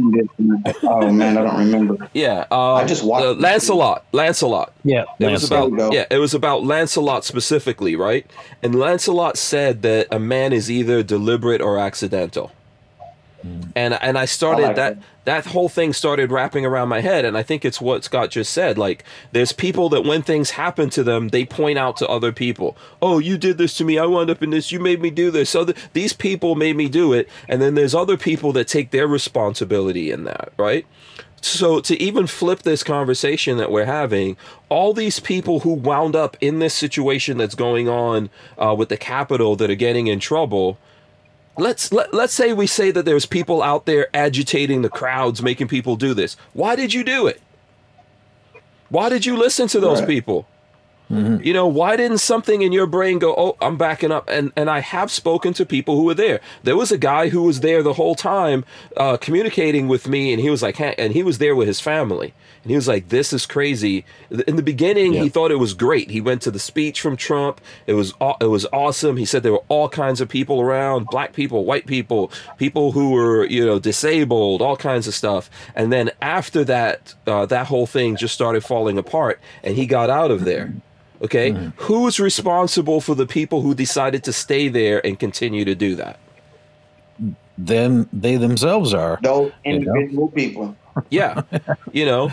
oh 0.84 1.12
man 1.12 1.38
i 1.38 1.44
don't 1.44 1.60
remember 1.60 2.10
Yeah, 2.14 2.46
um, 2.52 2.76
I 2.76 2.86
just 2.86 3.04
watched 3.04 3.26
uh. 3.26 3.34
Lancelot. 3.34 4.06
Lancelot. 4.14 4.74
yeah, 4.84 5.04
It 5.20 5.30
was 5.32 5.44
about 5.44 5.72
There 5.72 5.86
you 5.86 5.92
go. 5.92 5.96
yeah, 5.96 6.06
it 6.10 6.18
was 6.20 6.34
about 6.34 6.64
Lancelot 6.64 7.26
specifically, 7.26 7.96
right? 7.96 8.26
And 8.62 8.76
Lancelot 8.76 9.38
said 9.38 9.82
that 9.82 10.08
a 10.12 10.20
man 10.20 10.54
is 10.54 10.72
either 10.72 11.04
deliberate 11.04 11.62
or 11.62 11.78
accidental. 11.78 12.52
And 13.76 13.94
and 13.96 14.18
I 14.18 14.26
started 14.26 14.64
I 14.64 14.68
like 14.68 14.76
that 14.78 14.98
that 15.26 15.46
whole 15.48 15.70
thing 15.70 15.94
started 15.94 16.32
wrapping 16.32 16.66
around 16.66 16.90
my 16.90 17.02
head 17.02 17.24
and 17.24 17.38
I 17.38 17.44
think 17.44 17.64
it's 17.64 17.80
what 17.80 18.04
Scott 18.04 18.30
just 18.32 18.52
said. 18.52 18.78
Like 18.78 19.04
there's 19.32 19.54
people 19.54 19.90
that 19.90 20.04
when 20.04 20.22
things 20.22 20.52
happen 20.52 20.90
to 20.92 21.04
them, 21.04 21.30
they 21.30 21.46
point 21.46 21.78
out 21.78 21.98
to 21.98 22.08
other 22.08 22.32
people. 22.32 22.78
Oh, 23.02 23.20
you 23.20 23.38
did 23.38 23.58
this 23.58 23.74
to 23.76 23.86
me. 23.86 23.98
I 23.98 24.06
wound 24.06 24.30
up 24.30 24.44
in 24.44 24.50
this. 24.50 24.72
You 24.72 24.80
made 24.80 25.02
me 25.02 25.10
do 25.10 25.32
this. 25.32 25.50
So 25.50 25.66
th- 25.66 25.78
these 25.94 26.14
people 26.14 26.56
made 26.56 26.76
me 26.76 26.90
do 26.90 27.14
it. 27.14 27.30
And 27.48 27.62
then 27.62 27.76
there's 27.76 27.96
other 27.96 28.18
people 28.18 28.52
that 28.54 28.68
take 28.68 28.92
their 28.92 29.08
responsibility 29.08 30.12
in 30.12 30.26
that, 30.26 30.54
right? 30.58 30.86
So 31.44 31.82
to 31.82 32.02
even 32.02 32.26
flip 32.28 32.62
this 32.62 32.84
conversation 32.84 33.58
that 33.58 33.70
we're 33.70 33.86
having, 33.86 34.38
all 34.70 34.94
these 34.94 35.20
people 35.20 35.60
who 35.60 35.74
wound 35.74 36.16
up 36.16 36.38
in 36.40 36.60
this 36.60 36.74
situation 36.74 37.38
that's 37.38 37.54
going 37.54 37.90
on 37.90 38.30
uh, 38.58 38.74
with 38.78 38.88
the 38.88 38.96
Capitol 38.96 39.58
that 39.58 39.70
are 39.70 39.76
getting 39.76 40.08
in 40.08 40.22
trouble, 40.22 40.78
let's 41.58 41.92
let, 41.92 42.14
let's 42.14 42.34
say 42.34 42.54
we 42.54 42.68
say 42.68 42.92
that 42.92 43.06
there's 43.06 43.26
people 43.26 43.62
out 43.62 43.86
there 43.86 44.08
agitating 44.16 44.82
the 44.82 44.90
crowds, 44.90 45.42
making 45.42 45.68
people 45.68 45.96
do 45.96 46.14
this. 46.14 46.36
Why 46.54 46.76
did 46.76 46.94
you 46.94 47.04
do 47.04 47.28
it? 47.28 47.42
Why 48.90 49.10
did 49.10 49.26
you 49.26 49.36
listen 49.38 49.68
to 49.70 49.80
those 49.80 50.00
Right. 50.00 50.08
people? 50.08 50.48
You 51.10 51.54
know, 51.54 51.68
why 51.68 51.96
didn't 51.96 52.20
something 52.20 52.62
in 52.64 52.72
your 52.72 52.88
brain 52.88 53.20
go, 53.20 53.36
"Oh, 53.38 53.56
I'm 53.62 53.78
backing 53.78 54.12
up"? 54.12 54.28
And 54.28 54.52
and 54.56 54.70
I 54.70 54.80
have 54.80 55.12
spoken 55.12 55.54
to 55.54 55.66
people 55.66 55.96
who 55.96 56.04
were 56.04 56.14
there. 56.14 56.40
There 56.64 56.78
was 56.78 56.92
a 56.92 56.98
guy 56.98 57.30
who 57.30 57.44
was 57.44 57.60
there 57.60 57.84
the 57.84 57.94
whole 57.94 58.16
time, 58.16 58.66
uh, 58.98 59.18
communicating 59.18 59.88
with 59.88 60.08
me, 60.08 60.34
and 60.34 60.42
he 60.42 60.50
was 60.50 60.64
like, 60.64 60.78
"Hey," 60.78 60.96
and 60.98 61.14
he 61.14 61.22
was 61.22 61.38
there 61.38 61.56
with 61.56 61.68
his 61.68 61.80
family, 61.80 62.34
and 62.64 62.72
he 62.72 62.76
was 62.76 62.88
like, 62.88 63.10
"This 63.10 63.32
is 63.32 63.46
crazy." 63.46 64.06
In 64.48 64.56
the 64.56 64.64
beginning, 64.64 65.14
he 65.14 65.30
thought 65.30 65.52
it 65.52 65.60
was 65.60 65.74
great. 65.76 66.10
He 66.10 66.22
went 66.22 66.42
to 66.44 66.52
the 66.52 66.60
speech 66.60 67.00
from 67.00 67.16
Trump. 67.16 67.62
It 67.86 67.94
was 67.94 68.14
it 68.42 68.50
was 68.50 68.66
awesome. 68.74 69.18
He 69.18 69.26
said 69.26 69.44
there 69.44 69.52
were 69.52 69.64
all 69.68 69.90
kinds 69.90 70.20
of 70.20 70.30
people 70.30 70.62
around, 70.62 71.08
black 71.08 71.34
people, 71.34 71.66
white 71.66 71.86
people, 71.86 72.32
people 72.58 72.94
who 72.94 73.12
were 73.12 73.46
you 73.46 73.64
know 73.64 73.78
disabled, 73.78 74.62
all 74.64 74.78
kinds 74.78 75.08
of 75.08 75.14
stuff. 75.14 75.50
And 75.76 75.92
then 75.92 76.10
after 76.22 76.64
that, 76.64 77.14
uh, 77.28 77.46
that 77.48 77.68
whole 77.68 77.86
thing 77.86 78.16
just 78.16 78.34
started 78.34 78.64
falling 78.64 78.98
apart, 78.98 79.40
and 79.64 79.76
he 79.76 79.86
got 79.86 80.10
out 80.10 80.32
of 80.32 80.46
there. 80.46 80.74
Okay, 81.22 81.72
who's 81.78 82.20
responsible 82.20 83.00
for 83.00 83.16
the 83.16 83.26
people 83.26 83.62
who 83.62 83.74
decided 83.74 84.24
to 84.26 84.34
stay 84.34 84.68
there 84.68 85.06
and 85.06 85.18
continue 85.20 85.64
to 85.66 85.76
do 85.76 85.96
that? 85.96 86.20
them 87.58 88.10
they 88.12 88.36
themselves 88.36 88.94
are. 88.94 89.20
those 89.22 89.52
You 89.64 89.80
know? 89.80 89.94
individual 89.96 90.28
people 90.30 90.76
Yeah, 91.10 91.42
you 91.92 92.06
know, 92.06 92.32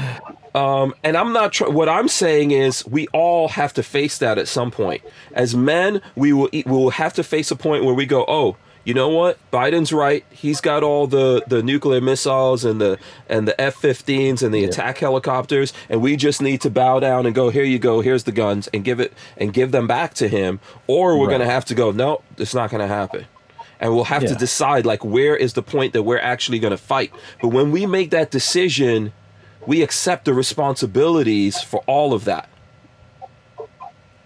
um, 0.54 0.94
and 1.04 1.16
I'm 1.16 1.32
not. 1.32 1.52
Tr- 1.52 1.68
what 1.70 1.88
I'm 1.88 2.08
saying 2.08 2.50
is, 2.50 2.86
we 2.86 3.06
all 3.08 3.48
have 3.48 3.72
to 3.74 3.82
face 3.82 4.18
that 4.18 4.38
at 4.38 4.48
some 4.48 4.70
point. 4.70 5.02
As 5.32 5.54
men, 5.54 6.02
we 6.16 6.32
will 6.32 6.48
e- 6.52 6.64
we 6.66 6.72
will 6.72 6.90
have 6.90 7.12
to 7.14 7.22
face 7.22 7.50
a 7.50 7.56
point 7.56 7.84
where 7.84 7.94
we 7.94 8.06
go, 8.06 8.24
oh. 8.28 8.56
You 8.84 8.94
know 8.94 9.10
what? 9.10 9.38
Biden's 9.50 9.92
right. 9.92 10.24
He's 10.30 10.60
got 10.60 10.82
all 10.82 11.06
the, 11.06 11.42
the 11.46 11.62
nuclear 11.62 12.00
missiles 12.00 12.64
and 12.64 12.80
the 12.80 12.98
and 13.28 13.46
the 13.46 13.58
F-15s 13.60 14.42
and 14.42 14.54
the 14.54 14.64
attack 14.64 14.98
helicopters, 14.98 15.72
and 15.88 16.00
we 16.00 16.16
just 16.16 16.40
need 16.40 16.62
to 16.62 16.70
bow 16.70 16.98
down 16.98 17.26
and 17.26 17.34
go. 17.34 17.50
Here 17.50 17.64
you 17.64 17.78
go. 17.78 18.00
Here's 18.00 18.24
the 18.24 18.32
guns, 18.32 18.68
and 18.72 18.82
give 18.84 18.98
it 18.98 19.12
and 19.36 19.52
give 19.52 19.70
them 19.70 19.86
back 19.86 20.14
to 20.14 20.28
him. 20.28 20.60
Or 20.86 21.18
we're 21.18 21.26
Right. 21.26 21.32
gonna 21.38 21.50
have 21.50 21.66
to 21.66 21.74
go. 21.74 21.90
No, 21.90 22.22
it's 22.38 22.54
not 22.54 22.70
gonna 22.70 22.86
happen 22.88 23.26
and 23.80 23.94
we'll 23.94 24.04
have 24.04 24.24
to 24.26 24.34
decide 24.34 24.84
like 24.84 25.02
where 25.04 25.34
is 25.34 25.54
the 25.54 25.62
point 25.62 25.94
that 25.94 26.02
we're 26.02 26.18
actually 26.18 26.58
going 26.58 26.70
to 26.70 26.76
fight 26.76 27.10
but 27.40 27.48
when 27.48 27.70
we 27.72 27.86
make 27.86 28.10
that 28.10 28.30
decision 28.30 29.10
we 29.66 29.80
accept 29.82 30.26
the 30.26 30.34
responsibilities 30.34 31.60
for 31.62 31.82
all 31.86 32.12
of 32.12 32.24
that 32.26 32.48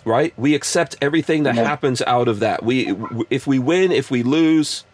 right 0.05 0.33
we 0.39 0.55
accept 0.55 0.97
everything 1.01 1.43
that 1.45 1.55
Yeah. 1.55 1.65
happens 1.65 2.03
out 2.03 2.29
of 2.29 2.41
that 2.41 2.63
we 2.63 2.95
if 3.31 3.47
we 3.47 3.59
win 3.59 3.93
if 3.93 4.11
we 4.11 4.23
lose 4.23 4.85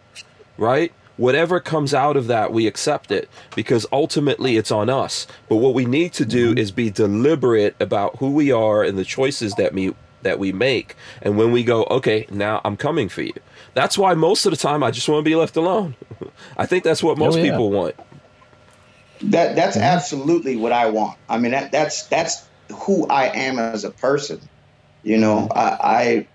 right 0.57 0.91
whatever 1.17 1.59
comes 1.59 1.93
out 1.93 2.15
of 2.17 2.27
that 2.27 2.51
we 2.53 2.65
accept 2.67 3.11
it 3.11 3.29
because 3.55 3.85
ultimately 3.91 4.57
it's 4.57 4.71
on 4.71 4.89
us 4.89 5.27
but 5.49 5.57
what 5.57 5.73
we 5.73 5.85
need 5.85 6.13
to 6.13 6.25
do 6.25 6.53
is 6.53 6.71
be 6.71 6.89
deliberate 6.89 7.75
about 7.79 8.15
who 8.17 8.31
we 8.31 8.51
are 8.51 8.83
and 8.83 8.97
the 8.97 9.05
choices 9.05 9.53
that 9.55 9.73
we 9.73 9.93
that 10.23 10.39
we 10.39 10.51
make 10.51 10.95
and 11.21 11.37
when 11.37 11.51
we 11.51 11.63
go 11.63 11.83
okay 11.85 12.25
now 12.31 12.61
i'm 12.63 12.77
coming 12.77 13.09
for 13.09 13.21
you 13.23 13.33
that's 13.73 13.97
why 13.97 14.13
most 14.13 14.45
of 14.45 14.51
the 14.51 14.57
time 14.57 14.83
i 14.83 14.91
just 14.91 15.09
want 15.09 15.19
to 15.23 15.29
be 15.29 15.35
left 15.35 15.57
alone 15.57 15.95
i 16.57 16.65
think 16.65 16.83
that's 16.83 17.03
what 17.03 17.17
most 17.17 17.37
yeah. 17.37 17.43
people 17.43 17.69
want 17.71 17.95
That 19.23 19.55
that's 19.55 19.75
Mm-hmm. 19.77 19.83
absolutely 19.95 20.55
what 20.55 20.71
I 20.71 20.89
want. 20.89 21.17
I 21.29 21.37
mean, 21.37 21.51
that 21.51 21.71
that's 21.71 22.03
that's 22.07 22.43
who 22.73 23.05
I 23.07 23.25
am 23.27 23.59
as 23.59 23.83
a 23.83 23.91
person. 23.91 24.39
You 25.03 25.17
know, 25.17 25.47
Mm-hmm. 25.51 25.57
I 25.57 26.27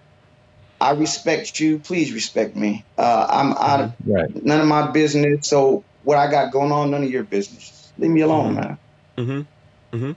I, 0.80 0.90
I 0.90 0.90
respect 0.92 1.58
you. 1.60 1.78
Please 1.78 2.12
respect 2.12 2.56
me. 2.56 2.84
Uh, 2.98 3.26
I'm 3.30 3.52
out 3.52 3.80
of 3.80 3.92
Right. 4.04 4.44
none 4.44 4.60
of 4.60 4.66
my 4.66 4.90
business. 4.90 5.48
So 5.48 5.84
what 6.02 6.18
I 6.18 6.30
got 6.30 6.52
going 6.52 6.72
on, 6.72 6.90
none 6.90 7.02
of 7.02 7.10
your 7.10 7.24
business. 7.24 7.92
Leave 7.98 8.10
me 8.10 8.20
alone, 8.20 8.54
man. 8.56 8.78
mm-hmm. 9.18 9.96
Mm-hmm. 9.96 10.12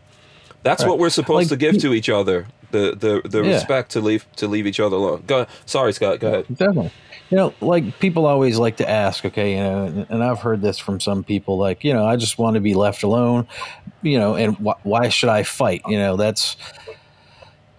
that's 0.64 0.82
Right. 0.84 0.90
what 0.90 1.00
we're 1.00 1.10
supposed 1.10 1.50
Like, 1.52 1.60
to 1.60 1.66
give 1.72 1.82
to 1.82 1.94
each 1.94 2.10
other 2.10 2.48
the 2.72 2.96
the, 2.96 3.22
the 3.28 3.44
Yeah. 3.44 3.54
respect 3.54 3.92
to 3.92 4.02
leave 4.02 4.28
to 4.36 4.48
leave 4.48 4.68
each 4.68 4.80
other 4.80 4.96
alone 4.98 5.24
go 5.26 5.46
sorry 5.66 5.94
scott 5.94 6.20
go 6.20 6.28
ahead 6.28 6.46
Definitely. 6.50 6.92
You 7.32 7.38
know, 7.38 7.54
like 7.62 8.00
people 8.00 8.26
always 8.26 8.58
like 8.58 8.78
to 8.78 8.90
ask, 8.90 9.24
okay, 9.24 9.52
you 9.56 9.60
know, 9.60 9.86
and, 9.86 10.06
and 10.10 10.24
I've 10.24 10.40
heard 10.40 10.62
this 10.64 10.80
from 10.80 11.00
some 11.00 11.24
people, 11.24 11.60
like, 11.60 11.84
you 11.84 11.94
know, 11.94 12.04
I 12.06 12.16
just 12.16 12.40
want 12.40 12.56
to 12.56 12.60
be 12.60 12.74
left 12.74 13.04
alone, 13.04 13.48
you 14.02 14.18
know, 14.18 14.36
and 14.36 14.56
wh- 14.58 14.84
why 14.84 15.10
should 15.10 15.30
I 15.30 15.44
fight? 15.44 15.84
You 15.88 16.00
know, 16.00 16.16
that's 16.18 16.58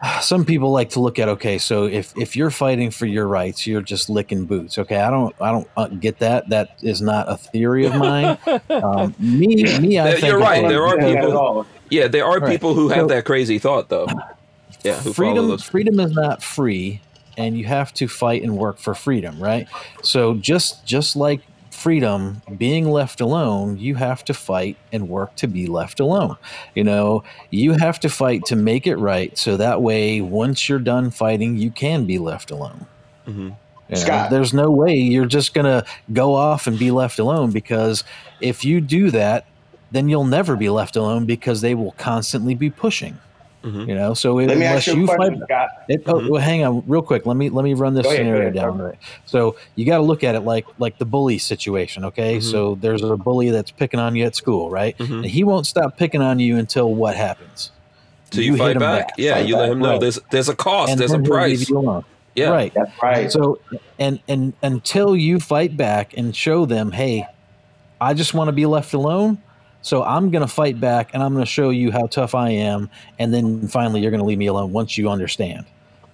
some 0.21 0.45
people 0.45 0.71
like 0.71 0.91
to 0.91 1.01
look 1.01 1.19
at, 1.19 1.29
okay, 1.29 1.59
so 1.59 1.85
if 1.85 2.17
if 2.17 2.35
you're 2.37 2.51
fighting 2.51 2.91
for 2.91 3.07
your 3.07 3.27
rights, 3.27 3.67
you're 3.67 3.83
just 3.83 4.09
licking 4.09 4.45
boots. 4.47 4.79
Okay, 4.79 4.97
I 4.97 5.11
don't, 5.11 5.35
I 5.41 5.51
don't 5.53 5.69
uh, 5.77 5.89
get 5.89 6.19
that. 6.21 6.49
That 6.49 6.79
is 6.83 7.01
not 7.03 7.31
a 7.31 7.37
theory 7.37 7.87
of 7.87 7.95
mine. 7.97 8.39
um, 8.71 9.15
me, 9.19 9.79
me, 9.79 9.99
I 9.99 10.11
You're 10.11 10.19
think 10.19 10.35
right, 10.37 10.69
there 10.69 10.87
are 10.87 10.99
Yeah, 11.01 11.21
people- 11.23 11.67
yeah 11.91 12.07
there 12.09 12.25
are 12.25 12.39
Right. 12.39 12.51
people 12.51 12.75
who 12.75 12.89
have 12.89 13.03
So- 13.03 13.07
that 13.09 13.25
crazy 13.25 13.59
thought 13.59 13.89
though 13.89 14.07
yeah 14.85 14.95
who 15.01 15.13
freedom 15.13 15.49
those 15.49 15.65
freedom 15.65 15.99
is 16.01 16.13
not 16.13 16.41
free 16.43 17.01
and 17.37 17.59
you 17.59 17.65
have 17.65 17.93
to 17.95 18.07
fight 18.07 18.43
and 18.43 18.57
work 18.57 18.79
for 18.79 18.95
freedom 18.95 19.43
right 19.43 19.67
so 20.03 20.35
just 20.35 20.87
just 20.87 21.17
like 21.17 21.41
freedom 21.81 22.43
being 22.59 22.91
left 22.91 23.21
alone 23.21 23.79
you 23.79 23.95
have 23.95 24.23
to 24.25 24.35
fight 24.35 24.77
and 24.93 25.09
work 25.09 25.35
to 25.35 25.47
be 25.47 25.67
left 25.67 25.99
alone 26.01 26.37
you 26.75 26.85
know 26.85 27.25
you 27.51 27.73
have 27.73 27.99
to 27.99 28.09
fight 28.09 28.45
to 28.45 28.55
make 28.55 28.87
it 28.87 28.97
right 28.97 29.39
so 29.39 29.57
that 29.57 29.81
way 29.81 30.21
once 30.21 30.69
you're 30.69 30.79
done 30.79 31.11
fighting 31.11 31.57
you 31.57 31.71
can 31.71 32.05
be 32.05 32.19
left 32.19 32.51
alone 32.51 32.87
Mhm. 33.27 33.57
You 33.89 33.97
know, 33.97 34.03
Scott. 34.03 34.31
there's 34.31 34.55
no 34.55 34.71
way 34.71 34.95
you're 34.95 35.27
just 35.27 35.53
going 35.53 35.65
to 35.65 35.85
go 36.13 36.35
off 36.35 36.67
and 36.69 36.79
be 36.79 36.91
left 36.93 37.19
alone 37.19 37.51
because 37.51 38.05
if 38.41 38.65
you 38.65 38.81
do 38.81 39.11
that, 39.11 39.47
then 39.91 40.09
you'll 40.09 40.25
never 40.39 40.55
be 40.55 40.69
left 40.71 40.95
alone 40.95 41.27
because 41.27 41.61
they 41.61 41.75
will 41.75 41.91
constantly 41.99 42.55
be 42.55 42.71
pushing. 42.71 43.19
Mhm. 43.65 43.89
You 43.89 43.95
know, 43.95 44.15
so 44.15 44.35
Let 44.37 44.47
me 44.49 44.53
unless 44.65 44.89
ask 44.89 44.97
you 44.97 45.03
you 45.03 45.07
fight, 45.07 45.33
it, 45.89 46.03
oh, 46.07 46.15
Mhm. 46.15 46.31
well, 46.31 46.41
hang 46.41 46.65
on, 46.65 46.83
real 46.87 47.03
quick. 47.03 47.27
Let 47.27 47.37
me 47.37 47.51
let 47.51 47.63
me 47.63 47.75
run 47.75 47.93
this 47.95 48.05
Go 48.05 48.09
ahead, 48.11 48.21
scenario 48.21 48.41
ahead, 48.43 48.55
down. 48.55 48.79
Right. 48.79 48.95
So 49.27 49.57
you 49.75 49.85
got 49.85 49.99
to 49.99 50.03
look 50.03 50.25
at 50.25 50.35
it 50.35 50.41
like 50.41 50.65
like 50.79 50.97
the 50.99 51.05
bully 51.05 51.37
situation. 51.39 52.05
Okay. 52.07 52.39
Mhm. 52.39 52.43
So 52.43 52.77
there's 52.81 53.03
a 53.03 53.17
bully 53.19 53.51
that's 53.51 53.71
picking 53.71 54.01
on 54.01 54.17
you 54.17 54.25
at 54.25 54.35
school, 54.35 54.71
right? 54.71 54.97
Mhm. 54.99 55.17
And 55.17 55.27
he 55.27 55.45
won't 55.45 55.67
stop 55.67 55.97
picking 55.99 56.23
on 56.23 56.39
you 56.39 56.57
until 56.57 56.93
what 56.95 57.17
happens? 57.17 57.71
So 58.33 58.41
you, 58.41 58.53
hit 58.53 58.59
fight 58.61 58.77
him 58.77 58.81
back. 58.81 59.11
Yeah, 59.19 59.35
Fight 59.35 59.47
you 59.47 59.57
let 59.57 59.71
him 59.71 59.81
know 59.81 59.91
right. 59.91 60.01
there's 60.01 60.19
there's 60.31 60.49
a 60.49 60.55
cost, 60.55 60.93
And 60.93 61.01
there's 61.01 61.11
a 61.13 61.19
then 61.19 61.25
he'll 61.27 61.35
leave 61.43 61.67
price. 61.69 62.05
Yeah. 62.37 62.49
Right. 62.51 62.73
That's 62.73 62.93
right. 63.03 63.31
So 63.31 63.59
and 63.99 64.21
and 64.29 64.53
until 64.63 65.15
you 65.17 65.39
fight 65.41 65.77
back 65.77 66.15
and 66.17 66.35
show 66.35 66.65
them, 66.65 66.93
hey, 66.93 67.27
I 68.01 68.15
just 68.15 68.33
want 68.33 68.49
to 68.49 68.53
be 68.53 68.65
left 68.67 68.95
alone. 68.95 69.37
So 69.83 70.03
I'm 70.05 70.31
going 70.31 70.43
to 70.43 70.53
fight 70.53 70.79
back 70.81 71.11
and 71.15 71.23
I'm 71.23 71.33
going 71.33 71.45
to 71.45 71.51
show 71.51 71.71
you 71.71 71.91
how 71.91 72.07
tough 72.07 72.35
I 72.35 72.51
am, 72.51 72.91
and 73.19 73.33
then 73.33 73.67
finally 73.69 74.01
you're 74.03 74.11
going 74.11 74.21
to 74.21 74.27
leave 74.27 74.39
me 74.39 74.47
alone 74.47 74.73
once 74.73 74.99
you 74.99 75.09
understand. 75.09 75.65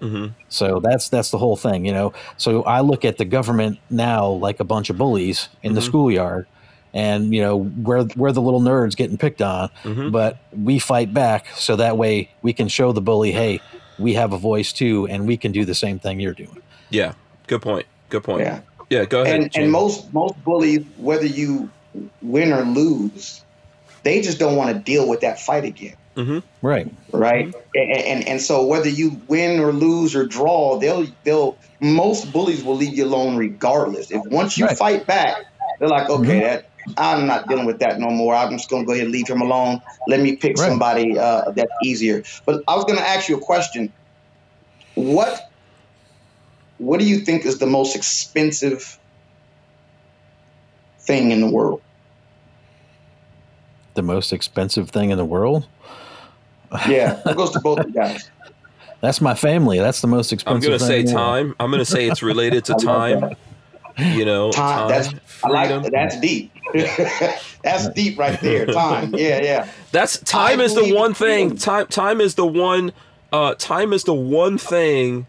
hmm 0.00 0.26
So 0.48 0.80
that's 0.80 1.08
that's 1.08 1.30
the 1.30 1.38
whole 1.38 1.56
thing, 1.56 1.84
you 1.86 1.92
know. 1.92 2.12
So 2.36 2.62
I 2.64 2.80
look 2.80 3.04
at 3.04 3.18
the 3.18 3.24
government 3.24 3.78
now 3.90 4.28
like 4.28 4.60
a 4.60 4.64
bunch 4.64 4.90
of 4.90 4.96
bullies 4.98 5.48
in 5.62 5.74
the 5.74 5.80
Mhm. 5.80 5.84
schoolyard, 5.84 6.46
and 6.94 7.34
you 7.34 7.40
know 7.40 7.56
we're 7.56 8.06
we're 8.16 8.32
the 8.32 8.42
little 8.42 8.60
nerds 8.60 8.94
getting 8.96 9.16
picked 9.18 9.42
on, 9.42 9.68
hmm 9.82 10.10
but 10.10 10.36
we 10.52 10.78
fight 10.78 11.12
back 11.14 11.46
so 11.56 11.76
that 11.76 11.96
way 11.96 12.28
we 12.42 12.52
can 12.52 12.68
show 12.68 12.92
the 12.92 13.00
bully, 13.00 13.32
hey, 13.32 13.60
we 13.98 14.12
have 14.14 14.32
a 14.34 14.38
voice 14.38 14.72
too, 14.72 15.06
and 15.08 15.26
we 15.26 15.36
can 15.36 15.50
do 15.50 15.64
the 15.64 15.74
same 15.74 15.98
thing 15.98 16.20
you're 16.20 16.34
doing. 16.34 16.60
Yeah. 16.90 17.14
Good 17.48 17.62
point. 17.62 17.86
Good 18.10 18.22
point. 18.22 18.42
yeah. 18.42 18.60
Yeah. 18.90 19.04
Go 19.06 19.22
ahead. 19.22 19.40
and 19.40 19.56
and 19.56 19.72
most 19.72 20.12
most 20.12 20.34
bullies, 20.44 20.84
whether 20.98 21.26
you 21.26 21.70
win 22.20 22.52
or 22.52 22.62
lose, 22.64 23.42
they 24.06 24.20
just 24.20 24.38
don't 24.38 24.56
want 24.56 24.74
to 24.74 24.80
deal 24.82 25.08
with 25.08 25.20
that 25.20 25.40
fight 25.40 25.64
again, 25.64 25.96
Mhm. 26.16 26.44
Right. 26.62 26.86
right? 27.12 27.52
And, 27.74 27.92
and 28.12 28.28
and 28.28 28.40
so 28.40 28.64
whether 28.66 28.88
you 28.88 29.20
win 29.28 29.58
or 29.58 29.72
lose 29.72 30.14
or 30.14 30.26
draw, 30.26 30.78
they'll 30.78 31.06
they'll 31.24 31.58
most 31.80 32.32
bullies 32.32 32.62
will 32.62 32.76
leave 32.76 32.96
you 32.96 33.04
alone 33.04 33.36
regardless. 33.36 34.10
If 34.12 34.22
once 34.26 34.56
you 34.56 34.66
Right. 34.66 34.78
fight 34.78 35.06
back, 35.06 35.36
they're 35.80 35.88
like, 35.88 36.08
okay, 36.08 36.40
Mhm. 36.40 36.42
that 36.42 36.64
I'm 36.96 37.26
not 37.26 37.48
dealing 37.48 37.66
with 37.66 37.80
that 37.80 37.98
no 37.98 38.10
more. 38.10 38.32
I'm 38.36 38.52
just 38.52 38.70
gonna 38.70 38.84
go 38.84 38.92
ahead 38.92 39.06
and 39.06 39.12
leave 39.12 39.28
him 39.28 39.40
alone. 39.42 39.80
Let 40.06 40.20
me 40.20 40.36
pick 40.36 40.56
Right. 40.56 40.68
somebody 40.68 41.18
uh, 41.18 41.50
that's 41.56 41.72
easier. 41.82 42.22
But 42.46 42.62
I 42.68 42.76
was 42.76 42.84
gonna 42.84 43.00
ask 43.00 43.28
you 43.28 43.36
a 43.36 43.40
question. 43.40 43.92
What 44.94 45.40
what 46.78 47.00
do 47.00 47.06
you 47.06 47.18
think 47.20 47.44
is 47.44 47.58
the 47.58 47.66
most 47.66 47.96
expensive 47.96 48.82
thing 51.08 51.32
in 51.32 51.40
the 51.40 51.50
world? 51.50 51.80
The 53.96 54.02
most 54.02 54.32
expensive 54.32 54.90
thing 54.90 55.10
in 55.10 55.18
the 55.18 55.24
world. 55.24 55.66
Yeah, 56.88 57.14
that 57.24 57.36
goes 57.36 57.50
to 57.52 57.60
both 57.60 57.80
of 57.80 57.86
you 57.88 57.92
guys. 57.94 58.30
That's 59.00 59.20
my 59.20 59.34
family. 59.34 59.78
That's 59.78 60.00
the 60.00 60.06
most 60.06 60.32
expensive. 60.32 60.56
I'm 60.56 60.78
gonna 60.78 60.78
thing 60.78 61.06
say 61.06 61.10
in 61.10 61.16
time. 61.16 61.54
I'm 61.60 61.70
gonna 61.70 61.84
say 61.84 62.08
it's 62.08 62.22
related 62.22 62.64
to 62.66 62.74
time. 62.80 63.34
You 63.98 64.24
know, 64.26 64.52
Time. 64.52 64.78
time, 64.80 64.88
That's 64.88 65.08
I 65.08 65.18
freedom. 65.64 65.82
like 65.82 65.92
that's 65.92 66.20
deep. 66.20 66.52
that's 67.62 67.88
deep 67.94 68.18
right 68.18 68.38
there. 68.42 68.66
Time. 68.66 69.14
Yeah, 69.14 69.42
yeah. 69.42 69.68
That's 69.92 70.18
time 70.18 70.60
I 70.60 70.64
is 70.64 70.74
the 70.74 70.94
one 70.94 71.14
thing. 71.14 71.48
freedom. 71.50 71.58
Time 71.58 71.86
time 71.86 72.20
is 72.20 72.34
the 72.34 72.46
one. 72.46 72.92
Uh, 73.32 73.54
time 73.54 73.92
is 73.94 74.04
the 74.04 74.12
one 74.14 74.58
thing 74.58 75.26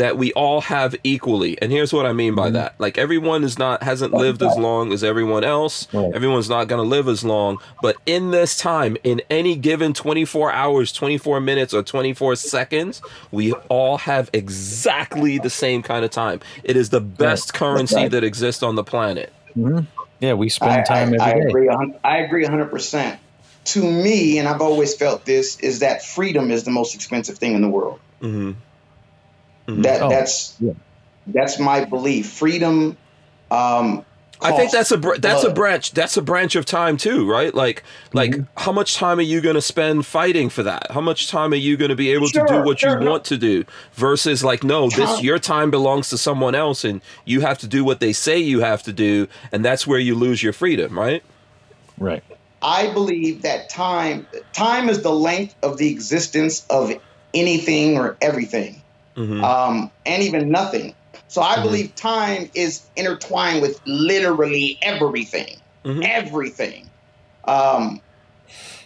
that 0.00 0.16
we 0.16 0.32
all 0.32 0.62
have 0.62 0.94
equally. 1.04 1.60
And 1.60 1.70
here's 1.70 1.92
what 1.92 2.06
I 2.06 2.12
mean 2.12 2.34
by 2.34 2.48
Mhm. 2.48 2.54
that. 2.54 2.74
Like 2.78 2.96
everyone 2.98 3.44
is 3.44 3.58
not 3.58 3.82
hasn't 3.82 4.12
lived 4.14 4.42
as 4.42 4.56
long 4.56 4.92
as 4.92 5.04
everyone 5.04 5.44
else. 5.44 5.86
Right. 5.92 6.10
Everyone's 6.14 6.48
not 6.48 6.68
going 6.68 6.82
to 6.82 6.88
live 6.88 7.06
as 7.06 7.22
long. 7.22 7.58
But 7.82 7.96
in 8.06 8.30
this 8.30 8.56
time, 8.56 8.96
in 9.04 9.20
any 9.30 9.56
given 9.56 9.92
24 9.92 10.52
hours, 10.52 10.90
24 10.92 11.40
minutes, 11.40 11.74
or 11.74 11.82
24 11.82 12.34
seconds, 12.36 13.02
we 13.30 13.52
all 13.68 13.98
have 13.98 14.30
exactly 14.32 15.38
the 15.38 15.50
same 15.50 15.82
kind 15.82 16.04
of 16.04 16.10
time. 16.10 16.40
It 16.64 16.76
is 16.76 16.88
the 16.90 17.00
best 17.00 17.52
currency 17.54 17.96
right. 17.96 18.10
that 18.10 18.24
exists 18.24 18.62
on 18.62 18.76
the 18.76 18.84
planet. 18.84 19.32
Mhm. 19.58 19.86
Yeah, 20.20 20.32
we 20.34 20.48
spend 20.48 20.72
I, 20.72 20.82
time 20.82 21.14
I, 21.20 21.24
I 21.24 21.28
every 21.30 21.40
day. 21.42 21.48
agree. 21.48 21.68
a 21.68 21.76
hun- 21.76 21.94
I 22.04 22.16
agree 22.18 22.44
100%. 22.44 23.18
To 23.66 23.82
me, 23.82 24.38
and 24.38 24.48
I've 24.48 24.62
always 24.62 24.94
felt 24.94 25.26
this, 25.26 25.58
is 25.60 25.80
that 25.80 26.02
freedom 26.04 26.50
is 26.50 26.64
the 26.64 26.70
most 26.70 26.94
expensive 26.94 27.36
thing 27.38 27.54
in 27.54 27.60
the 27.60 27.68
world. 27.68 27.98
hmm 28.20 28.52
Mhm. 29.76 29.82
That 29.82 30.02
Oh, 30.02 30.08
that's 30.10 30.54
yeah. 30.60 30.72
that's 31.26 31.58
my 31.58 31.84
belief. 31.84 32.28
Freedom. 32.30 32.96
Um, 33.50 34.04
I 34.42 34.52
think 34.52 34.70
that's 34.72 34.90
a 34.90 34.96
br- 34.96 35.16
that's 35.18 35.44
a 35.44 35.50
branch 35.52 35.92
that's 35.92 36.16
a 36.16 36.22
branch 36.22 36.56
of 36.56 36.64
time 36.64 36.96
too, 36.96 37.28
right? 37.30 37.54
Like 37.54 37.82
like 38.14 38.30
Mm-hmm. 38.30 38.42
how 38.56 38.72
much 38.72 38.94
time 38.94 39.18
are 39.18 39.22
you 39.22 39.42
going 39.42 39.54
to 39.56 39.60
spend 39.60 40.06
fighting 40.06 40.48
for 40.48 40.62
that? 40.62 40.90
How 40.92 41.02
much 41.02 41.28
time 41.28 41.52
are 41.52 41.56
you 41.56 41.76
going 41.76 41.90
to 41.90 41.94
be 41.94 42.10
able 42.12 42.28
to 42.28 42.44
do 42.48 42.62
what 42.62 42.78
sure, 42.80 42.98
you 42.98 43.04
no. 43.04 43.10
want 43.10 43.24
to 43.26 43.36
do 43.36 43.64
versus 43.92 44.42
like 44.42 44.64
no, 44.64 44.88
this 44.88 45.22
your 45.22 45.38
time 45.38 45.70
belongs 45.70 46.08
to 46.08 46.16
someone 46.16 46.54
else 46.54 46.84
and 46.84 47.02
you 47.26 47.42
have 47.42 47.58
to 47.58 47.66
do 47.66 47.84
what 47.84 48.00
they 48.00 48.14
say 48.14 48.38
you 48.38 48.60
have 48.60 48.82
to 48.84 48.94
do 48.94 49.28
and 49.52 49.62
that's 49.62 49.86
where 49.86 49.98
you 49.98 50.14
lose 50.14 50.42
your 50.42 50.54
freedom, 50.54 50.98
right? 50.98 51.22
Right. 51.98 52.24
I 52.62 52.90
believe 52.94 53.42
that 53.42 53.68
time 53.68 54.26
time 54.54 54.88
is 54.88 55.02
the 55.02 55.12
length 55.12 55.54
of 55.62 55.76
the 55.76 55.90
existence 55.90 56.64
of 56.70 56.92
anything 57.34 57.98
or 57.98 58.16
everything, 58.22 58.80
Mhm. 59.20 59.42
um, 59.44 59.92
and 60.06 60.22
even 60.22 60.50
nothing. 60.50 60.96
So 61.28 61.42
I 61.42 61.56
Mhm. 61.56 61.62
believe 61.62 61.94
time 61.94 62.50
is 62.54 62.88
intertwined 62.96 63.62
with 63.62 63.80
literally 63.86 64.78
everything, 64.82 65.60
Mhm. 65.86 66.04
everything. 66.04 66.90
Um, 67.46 68.00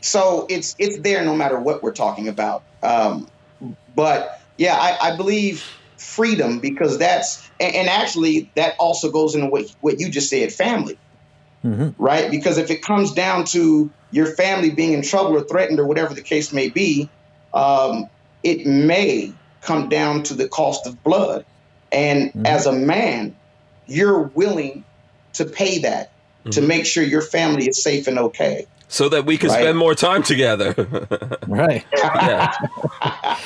so 0.02 0.46
it's 0.50 0.74
it's 0.78 1.00
there 1.00 1.24
no 1.24 1.34
matter 1.34 1.60
what 1.60 1.82
we're 1.82 1.92
talking 1.92 2.28
about. 2.28 2.64
Um, 2.82 3.28
but 3.94 4.30
yeah, 4.58 4.74
I, 4.74 5.12
I 5.12 5.16
believe 5.16 5.64
freedom 5.98 6.60
because 6.60 6.98
that's 6.98 7.50
and, 7.60 7.74
and 7.74 7.88
actually 7.88 8.52
that 8.56 8.74
also 8.78 9.10
goes 9.10 9.34
into 9.34 9.46
what 9.46 9.66
what 9.80 10.00
you 10.00 10.10
just 10.10 10.28
said, 10.28 10.52
family 10.52 10.98
hmm 11.62 11.90
right? 11.96 12.30
Because 12.30 12.58
if 12.58 12.70
it 12.70 12.82
comes 12.82 13.12
down 13.12 13.44
to 13.46 13.92
your 14.10 14.26
family 14.36 14.70
being 14.70 14.92
in 14.92 15.02
trouble 15.02 15.36
or 15.36 15.44
threatened 15.44 15.78
or 15.80 15.86
whatever 15.86 16.14
the 16.14 16.22
case 16.22 16.52
may 16.52 16.68
be, 16.68 17.10
um, 17.54 18.06
it 18.42 18.66
may 18.66 19.38
come 19.64 19.88
down 19.88 20.22
to 20.24 20.34
the 20.34 20.48
cost 20.48 20.86
of 20.86 21.02
blood. 21.02 21.44
And 21.92 22.32
Mhm. 22.32 22.46
as 22.46 22.66
a 22.66 22.72
man, 22.72 23.34
you're 23.86 24.30
willing 24.34 24.84
to 25.34 25.44
pay 25.44 25.78
that 25.80 26.10
to 26.50 26.60
Mhm. 26.60 26.66
make 26.66 26.86
sure 26.86 27.02
your 27.02 27.22
family 27.22 27.66
is 27.68 27.82
safe 27.82 28.06
and 28.06 28.18
okay. 28.18 28.66
So 28.88 29.08
that 29.08 29.24
we 29.26 29.38
can 29.38 29.48
Right. 29.50 29.60
spend 29.62 29.78
more 29.78 29.94
time 29.94 30.22
together. 30.22 30.74
Right. 31.48 31.84
yeah. 31.94 32.52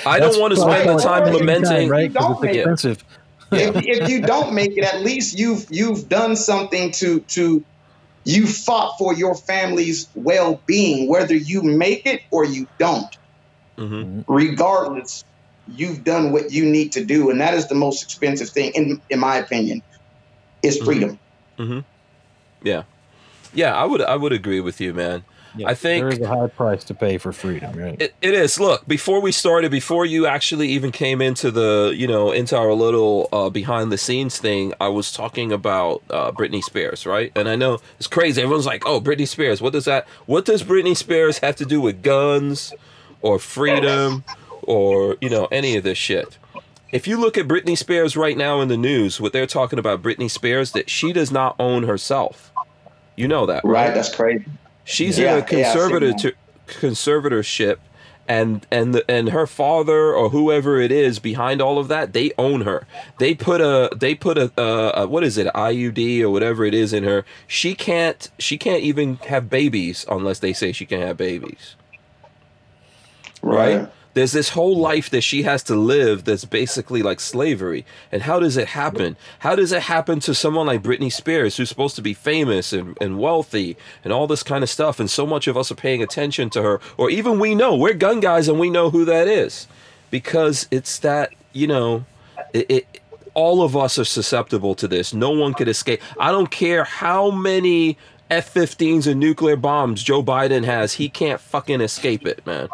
I 0.07 0.19
don't 0.19 0.39
want 0.41 0.55
to 0.55 0.61
spend 0.61 0.89
the 0.89 0.99
time 0.99 1.33
lamenting 1.33 1.89
right? 1.89 2.13
'Cause 2.13 2.23
Don't 2.23 2.33
it's 2.33 2.43
make- 2.43 2.57
expensive. 2.57 3.05
if, 3.53 3.77
if 3.87 4.09
you 4.09 4.21
don't 4.21 4.53
make 4.53 4.77
it, 4.77 4.85
at 4.85 5.01
least 5.03 5.39
you've 5.39 5.67
you've 5.71 6.09
done 6.09 6.37
something 6.37 6.91
to 6.93 7.21
to 7.37 7.63
you 8.25 8.47
fought 8.47 8.99
for 8.99 9.15
your 9.15 9.35
family's 9.35 10.07
well 10.15 10.61
being, 10.67 11.09
whether 11.09 11.35
you 11.35 11.63
make 11.63 12.05
it 12.07 12.21
or 12.31 12.45
you 12.45 12.67
don't. 12.79 13.17
Mhm. 13.79 14.25
regardless, 14.27 15.25
you've 15.77 16.05
done 16.05 16.33
what 16.33 16.51
you 16.53 16.65
need 16.65 16.93
to 16.93 17.05
do, 17.05 17.31
and 17.31 17.41
that 17.41 17.55
is 17.55 17.69
the 17.69 17.75
most 17.75 18.03
expensive 18.03 18.49
thing, 18.51 18.73
in 18.75 19.01
in 19.11 19.19
my 19.19 19.37
opinion, 19.37 19.83
is 20.63 20.79
Mhm. 20.79 20.85
freedom. 20.85 21.19
Yeah. 22.63 22.83
Yeah, 23.55 23.75
I 23.75 23.85
would 23.85 24.03
I 24.03 24.17
would 24.17 24.33
agree 24.33 24.61
with 24.61 24.81
you, 24.81 24.93
man. 24.95 25.25
I 25.67 25.75
think- 25.75 26.03
there 26.05 26.13
is 26.13 26.21
a 26.21 26.29
high 26.29 26.47
price 26.47 26.85
to 26.85 26.95
pay 26.95 27.19
for 27.19 27.33
freedom, 27.33 27.73
right? 27.73 28.01
It, 28.01 28.15
it 28.21 28.35
is. 28.35 28.61
Look, 28.61 28.87
before 28.87 29.21
we 29.21 29.33
started, 29.33 29.71
before 29.73 30.05
you 30.07 30.27
actually 30.27 30.69
even 30.69 30.93
came 30.93 31.21
into 31.21 31.51
the, 31.51 31.93
you 31.97 32.07
know, 32.07 32.31
into 32.31 32.57
our 32.57 32.73
little 32.75 33.29
uh, 33.33 33.49
behind 33.49 33.91
the 33.91 33.99
scenes 33.99 34.39
thing, 34.39 34.73
I 34.81 34.89
was 34.89 35.11
talking 35.11 35.51
about 35.51 36.03
uh, 36.11 36.31
Britney 36.33 36.63
Spears, 36.63 37.07
right? 37.07 37.33
And 37.35 37.49
I 37.49 37.57
know 37.57 37.79
it's 37.99 38.07
crazy. 38.07 38.41
Everyone's 38.43 38.67
like, 38.67 38.87
"Oh, 38.87 39.01
Britney 39.01 39.27
Spears. 39.27 39.61
What 39.61 39.73
does 39.73 39.87
that? 39.87 40.07
What 40.27 40.45
does 40.45 40.63
Britney 40.63 40.97
Spears 40.97 41.39
have 41.39 41.57
to 41.57 41.65
do 41.65 41.81
with 41.81 42.03
guns, 42.03 42.73
or 43.23 43.39
freedom, 43.41 44.23
or 44.69 45.17
you 45.21 45.31
know, 45.31 45.47
any 45.53 45.77
of 45.77 45.85
this 45.85 45.99
shit?" 45.99 46.39
If 46.93 47.07
you 47.09 47.19
look 47.21 47.39
at 47.39 47.49
Britney 47.49 47.77
Spears 47.79 48.17
right 48.17 48.37
now 48.37 48.61
in 48.63 48.69
the 48.69 48.77
news, 48.79 49.21
what 49.21 49.33
they're 49.35 49.47
talking 49.47 49.79
about 49.79 50.03
Britney 50.03 50.31
Spears, 50.31 50.73
that 50.73 50.91
she 50.91 51.13
does 51.13 51.33
not 51.33 51.57
own 51.59 51.85
herself. 51.85 52.53
You 53.17 53.29
know 53.29 53.47
that, 53.47 53.65
Right? 53.65 53.89
right? 53.89 53.95
That's 53.95 54.15
crazy. 54.15 54.47
She's 54.85 55.19
Yeah, 55.19 55.37
in 55.39 55.45
a 55.45 55.47
yeah, 55.51 55.77
I've 55.79 55.83
conservator 55.83 56.33
conservatorship, 56.67 57.79
and 58.29 58.67
and 58.71 58.95
the, 58.95 59.11
and 59.11 59.31
her 59.31 59.47
father 59.47 60.15
or 60.15 60.31
whoever 60.31 60.81
it 60.81 60.93
is 60.93 61.19
behind 61.19 61.63
all 61.63 61.79
of 61.79 61.89
that, 61.89 62.13
they 62.15 62.33
own 62.39 62.63
her. 62.63 62.87
They 63.19 63.35
put 63.35 63.61
a 63.61 63.91
they 63.97 64.15
put 64.15 64.39
a, 64.39 64.53
a, 64.61 65.03
a 65.03 65.07
what 65.09 65.25
is 65.25 65.39
it 65.39 65.47
IUD 65.55 66.23
or 66.23 66.31
whatever 66.31 66.65
it 66.65 66.75
is 66.75 66.93
in 66.95 67.05
her. 67.05 67.25
She 67.47 67.75
can't 67.75 68.31
she 68.39 68.59
can't 68.59 68.83
even 68.83 69.17
have 69.27 69.51
babies 69.51 70.07
unless 70.11 70.41
they 70.41 70.53
say 70.55 70.73
she 70.73 70.87
can 70.87 71.01
have 71.03 71.17
babies. 71.19 71.77
Right? 73.43 73.89
There's 74.19 74.33
this 74.33 74.49
whole 74.49 74.77
life 74.77 75.11
that 75.11 75.21
she 75.21 75.45
has 75.45 75.63
to 75.63 75.77
live 75.77 76.25
that's 76.25 76.45
basically 76.45 77.03
like 77.05 77.21
slavery. 77.21 77.87
And 78.11 78.23
how 78.23 78.41
does 78.41 78.57
it 78.57 78.67
happen? 78.67 79.17
How 79.39 79.55
does 79.55 79.71
it 79.71 79.83
happen 79.83 80.19
to 80.21 80.35
someone 80.35 80.67
like 80.67 80.83
Britney 80.83 81.13
Spears, 81.13 81.57
who's 81.57 81.69
supposed 81.69 81.95
to 81.95 82.03
be 82.03 82.15
famous 82.15 82.73
and, 82.73 82.99
and 83.01 83.21
wealthy 83.21 83.77
and 84.03 84.13
all 84.13 84.27
this 84.27 84.43
kind 84.43 84.65
of 84.65 84.71
stuff? 84.71 84.99
And 84.99 85.09
so 85.09 85.25
much 85.25 85.47
of 85.47 85.57
us 85.57 85.71
are 85.71 85.77
paying 85.77 86.03
attention 86.03 86.51
to 86.51 86.63
her, 86.63 86.81
or 86.97 87.11
even 87.11 87.39
we 87.39 87.55
know 87.55 87.77
we're 87.77 87.95
gun 87.95 88.19
guys 88.19 88.49
and 88.49 88.59
we 88.59 88.71
know 88.71 88.91
who 88.91 89.05
that 89.05 89.29
is 89.29 89.69
because 90.11 90.67
it's 90.73 90.99
that, 90.99 91.33
you 91.53 91.69
know, 91.69 92.05
it, 92.53 92.67
it 92.69 93.01
all 93.35 93.63
of 93.63 93.77
us 93.77 94.01
are 94.01 94.05
susceptible 94.05 94.75
to 94.75 94.89
this. 94.89 95.15
No 95.15 95.31
one 95.31 95.55
could 95.55 95.69
escape. 95.69 96.03
I 96.19 96.33
don't 96.33 96.51
care 96.51 96.83
how 96.83 97.31
many 97.31 97.97
F 98.33 98.53
15s 98.53 99.07
and 99.07 99.21
nuclear 99.21 99.55
bombs 99.55 100.03
Joe 100.03 100.25
Biden 100.25 100.65
has, 100.65 100.95
he 100.95 101.09
can't 101.09 101.41
fucking 101.41 101.81
escape 101.81 102.27
it, 102.27 102.45
man. 102.45 102.69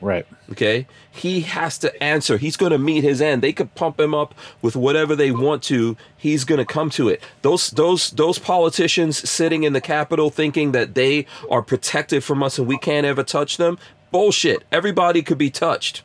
Right. 0.00 0.26
Okay? 0.50 0.86
He 1.10 1.40
has 1.42 1.76
to 1.78 2.02
answer. 2.02 2.38
He's 2.38 2.56
going 2.56 2.72
to 2.72 2.78
meet 2.78 3.04
his 3.04 3.20
end. 3.20 3.42
They 3.42 3.52
could 3.52 3.74
pump 3.74 4.00
him 4.00 4.14
up 4.14 4.34
with 4.62 4.76
whatever 4.76 5.14
they 5.14 5.30
want 5.30 5.62
to. 5.64 5.96
He's 6.16 6.44
going 6.44 6.58
to 6.58 6.64
come 6.64 6.90
to 6.90 7.08
it. 7.08 7.22
Those 7.42 7.70
those 7.70 8.10
those 8.10 8.38
politicians 8.38 9.28
sitting 9.28 9.64
in 9.64 9.72
the 9.72 9.80
Capitol 9.80 10.30
thinking 10.30 10.72
that 10.72 10.94
they 10.94 11.26
are 11.50 11.62
protected 11.62 12.24
from 12.24 12.42
us 12.42 12.58
and 12.58 12.66
we 12.66 12.78
can't 12.78 13.06
ever 13.06 13.22
touch 13.22 13.58
them. 13.58 13.78
Bullshit. 14.10 14.64
Everybody 14.72 15.22
could 15.22 15.38
be 15.38 15.50
touched. 15.50 16.02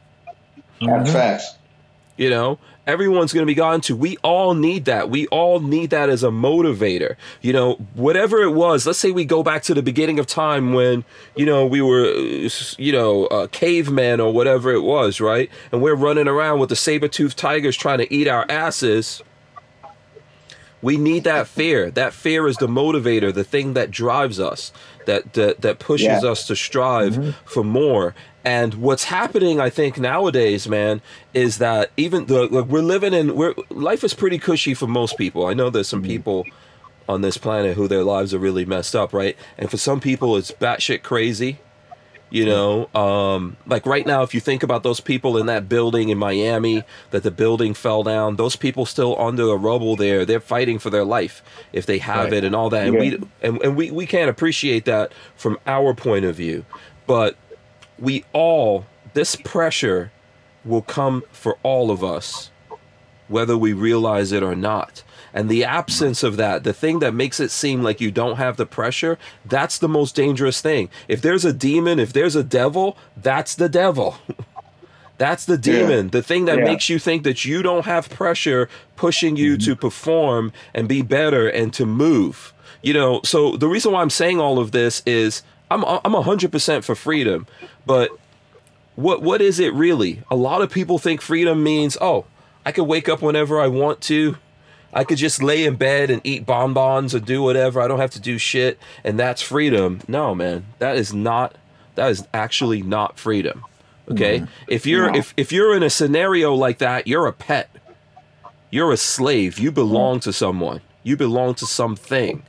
That's 0.82 0.92
mm-hmm. 0.92 1.14
facts. 1.14 1.56
You 2.18 2.30
know, 2.30 2.60
everyone's 2.88 3.34
going 3.34 3.46
to 3.46 3.50
be 3.50 3.56
gone 3.56 3.82
to. 3.82 3.96
We 3.96 4.18
all 4.18 4.54
need 4.54 4.86
that. 4.86 5.10
We 5.10 5.28
all 5.28 5.60
need 5.60 5.90
that 5.90 6.10
as 6.10 6.24
a 6.24 6.30
motivator. 6.30 7.16
You 7.42 7.54
know, 7.54 7.74
whatever 7.94 8.42
it 8.42 8.52
was. 8.52 8.86
Let's 8.86 9.00
say 9.00 9.12
we 9.12 9.26
go 9.26 9.44
back 9.44 9.64
to 9.64 9.74
the 9.74 9.84
beginning 9.84 10.20
of 10.20 10.28
time 10.28 10.74
when 10.74 11.04
you 11.36 11.46
know 11.46 11.66
we 11.66 11.82
were, 11.82 12.14
you 12.78 12.92
know, 12.92 13.26
uh, 13.28 13.48
cavemen 13.48 14.20
or 14.20 14.34
whatever 14.34 14.72
it 14.72 14.82
was, 14.82 15.20
right? 15.20 15.50
And 15.72 15.82
we're 15.82 15.96
running 15.96 16.28
around 16.28 16.60
with 16.60 16.70
the 16.70 16.76
saber 16.76 17.08
toothed 17.08 17.38
tigers 17.38 17.76
trying 17.76 18.00
to 18.00 18.14
eat 18.14 18.28
our 18.28 18.46
asses. 18.50 19.22
We 20.82 20.98
need 20.98 21.24
that 21.24 21.48
fear. 21.48 21.90
That 21.90 22.14
fear 22.14 22.48
is 22.48 22.58
the 22.58 22.68
motivator, 22.68 23.34
the 23.34 23.44
thing 23.44 23.74
that 23.74 23.90
drives 23.90 24.40
us, 24.40 24.72
that 25.06 25.34
that, 25.34 25.62
that 25.62 25.80
pushes 25.80 26.24
Yeah. 26.24 26.32
us 26.32 26.48
to 26.48 26.56
strive 26.56 27.14
mm-hmm. 27.14 27.32
for 27.46 27.64
more. 27.64 28.16
And 28.44 28.76
what's 28.76 29.06
happening, 29.06 29.60
I 29.60 29.72
think, 29.72 29.98
nowadays, 29.98 30.68
man, 30.68 31.02
is 31.34 31.58
that 31.58 31.90
even 31.98 32.28
the 32.28 32.46
like, 32.48 32.66
we're 32.66 32.82
living 32.82 33.14
in 33.14 33.36
we're 33.36 33.56
life 33.70 34.04
is 34.04 34.14
pretty 34.14 34.38
cushy 34.38 34.74
for 34.76 34.88
most 34.88 35.18
people. 35.18 35.48
I 35.48 35.54
know 35.54 35.70
there's 35.70 35.88
some 35.88 36.02
mm-hmm. 36.02 36.12
people 36.12 36.46
on 37.08 37.22
this 37.22 37.38
planet 37.38 37.76
who 37.76 37.88
their 37.88 38.04
lives 38.04 38.34
are 38.34 38.40
really 38.40 38.66
messed 38.66 38.96
up, 38.96 39.14
right? 39.14 39.38
And 39.58 39.70
for 39.70 39.78
some 39.78 40.00
people, 40.00 40.38
it's 40.38 40.52
batshit 40.52 41.04
crazy. 41.04 41.60
You 42.36 42.46
know, 42.46 42.90
um, 42.94 43.56
like 43.66 43.86
right 43.86 44.06
now, 44.06 44.22
if 44.24 44.34
you 44.34 44.42
think 44.42 44.62
about 44.62 44.84
those 44.84 45.00
people 45.00 45.38
in 45.38 45.46
that 45.46 45.70
building 45.70 46.10
in 46.10 46.18
Miami, 46.18 46.84
that 47.12 47.24
the 47.24 47.32
building 47.32 47.74
fell 47.74 48.04
down, 48.04 48.36
those 48.36 48.58
people 48.58 48.86
still 48.86 49.18
under 49.18 49.46
the 49.46 49.58
rubble 49.58 49.96
there, 49.96 50.26
they're 50.26 50.42
fighting 50.42 50.78
for 50.78 50.90
their 50.90 51.06
life 51.06 51.42
if 51.72 51.86
they 51.86 52.00
have 52.00 52.26
Right. 52.26 52.34
it 52.34 52.44
and 52.44 52.54
all 52.54 52.70
that. 52.72 52.88
And 52.88 52.98
we 52.98 53.16
and, 53.42 53.62
and 53.62 53.78
we, 53.78 53.90
we 53.90 54.06
can't 54.06 54.30
appreciate 54.30 54.84
that 54.84 55.14
from 55.38 55.58
our 55.66 55.94
point 55.94 56.26
of 56.26 56.36
view. 56.36 56.66
But 57.08 57.38
we 57.98 58.26
all 58.34 58.86
this 59.14 59.38
pressure 59.38 60.12
will 60.66 60.82
come 60.82 61.24
for 61.32 61.58
all 61.64 61.90
of 61.90 62.04
us 62.04 62.52
whether 63.28 63.58
we 63.58 63.72
realize 63.74 64.32
it 64.32 64.44
or 64.44 64.56
not 64.56 65.04
and 65.36 65.50
the 65.50 65.64
absence 65.64 66.24
of 66.24 66.38
that 66.38 66.64
the 66.64 66.74
thing 66.74 67.00
that 67.00 67.14
makes 67.14 67.40
it 67.40 67.52
seem 67.52 67.84
like 67.84 68.02
you 68.02 68.10
don't 68.10 68.38
have 68.38 68.58
the 68.58 68.66
pressure 68.66 69.20
that's 69.46 69.78
the 69.78 69.88
most 69.88 70.16
dangerous 70.16 70.62
thing 70.62 70.90
if 71.08 71.22
there's 71.22 71.46
a 71.46 71.54
demon 71.54 72.00
if 72.00 72.12
there's 72.14 72.36
a 72.36 72.44
devil 72.44 72.98
that's 73.18 73.54
the 73.54 73.70
devil 73.70 74.18
that's 75.20 75.46
the 75.46 75.54
Yeah. 75.54 75.80
demon 75.80 76.10
the 76.10 76.24
thing 76.24 76.46
that 76.46 76.58
Yeah. 76.58 76.66
makes 76.66 76.90
you 76.90 76.98
think 76.98 77.24
that 77.24 77.46
you 77.46 77.62
don't 77.62 77.86
have 77.86 78.10
pressure 78.10 78.68
pushing 78.96 79.36
you 79.36 79.54
mm-hmm. 79.58 79.66
to 79.66 79.76
perform 79.76 80.52
and 80.74 80.88
be 80.88 81.04
better 81.04 81.48
and 81.48 81.72
to 81.74 81.86
move 81.86 82.54
you 82.82 82.94
know 82.94 83.22
so 83.24 83.56
the 83.58 83.68
reason 83.68 83.92
why 83.92 84.02
i'm 84.02 84.10
saying 84.10 84.40
all 84.40 84.58
of 84.58 84.72
this 84.72 85.04
is 85.06 85.44
i'm 85.70 85.84
i'm 85.86 86.14
100% 86.14 86.84
for 86.84 86.96
freedom 86.96 87.46
but 87.86 88.10
what 88.96 89.22
what 89.22 89.42
is 89.42 89.60
it 89.60 89.74
really? 89.74 90.22
A 90.32 90.36
lot 90.36 90.62
of 90.62 90.72
people 90.72 90.98
think 91.00 91.22
freedom 91.22 91.62
means, 91.64 91.98
oh, 92.00 92.26
I 92.66 92.72
can 92.72 92.88
wake 92.88 93.10
up 93.10 93.22
whenever 93.22 93.60
I 93.60 93.68
want 93.68 94.02
to. 94.04 94.38
I 94.96 95.04
could 95.04 95.18
just 95.18 95.44
lay 95.44 95.66
in 95.66 95.76
bed 95.76 96.10
and 96.10 96.22
eat 96.24 96.46
bonbons 96.46 97.14
or 97.14 97.20
do 97.20 97.44
whatever. 97.44 97.82
I 97.82 97.88
don't 97.88 98.00
have 98.00 98.12
to 98.12 98.20
do 98.22 98.38
shit 98.38 98.80
and 99.04 99.20
that's 99.20 99.42
freedom. 99.42 100.00
No, 100.08 100.34
man. 100.34 100.66
That 100.80 100.96
is 100.96 101.14
not 101.14 101.58
that 101.96 102.10
is 102.10 102.26
actually 102.34 102.82
not 102.82 103.20
freedom. 103.20 103.64
Okay? 104.10 104.40
Mm-hmm. 104.40 104.52
If 104.70 104.86
you're 104.86 105.12
No. 105.12 105.20
if 105.20 105.34
if 105.36 105.52
you're 105.52 105.76
in 105.76 105.84
a 105.84 105.90
scenario 105.90 106.54
like 106.54 106.78
that, 106.78 107.08
you're 107.08 107.28
a 107.28 107.34
pet. 107.34 107.70
You're 108.72 108.94
a 108.94 108.98
slave. 108.98 109.60
You 109.60 109.72
belong 109.72 110.16
mm-hmm. 110.16 110.30
to 110.30 110.34
someone. 110.34 110.82
You 111.04 111.18
belong 111.18 111.56
to 111.56 111.66
something. 111.66 112.44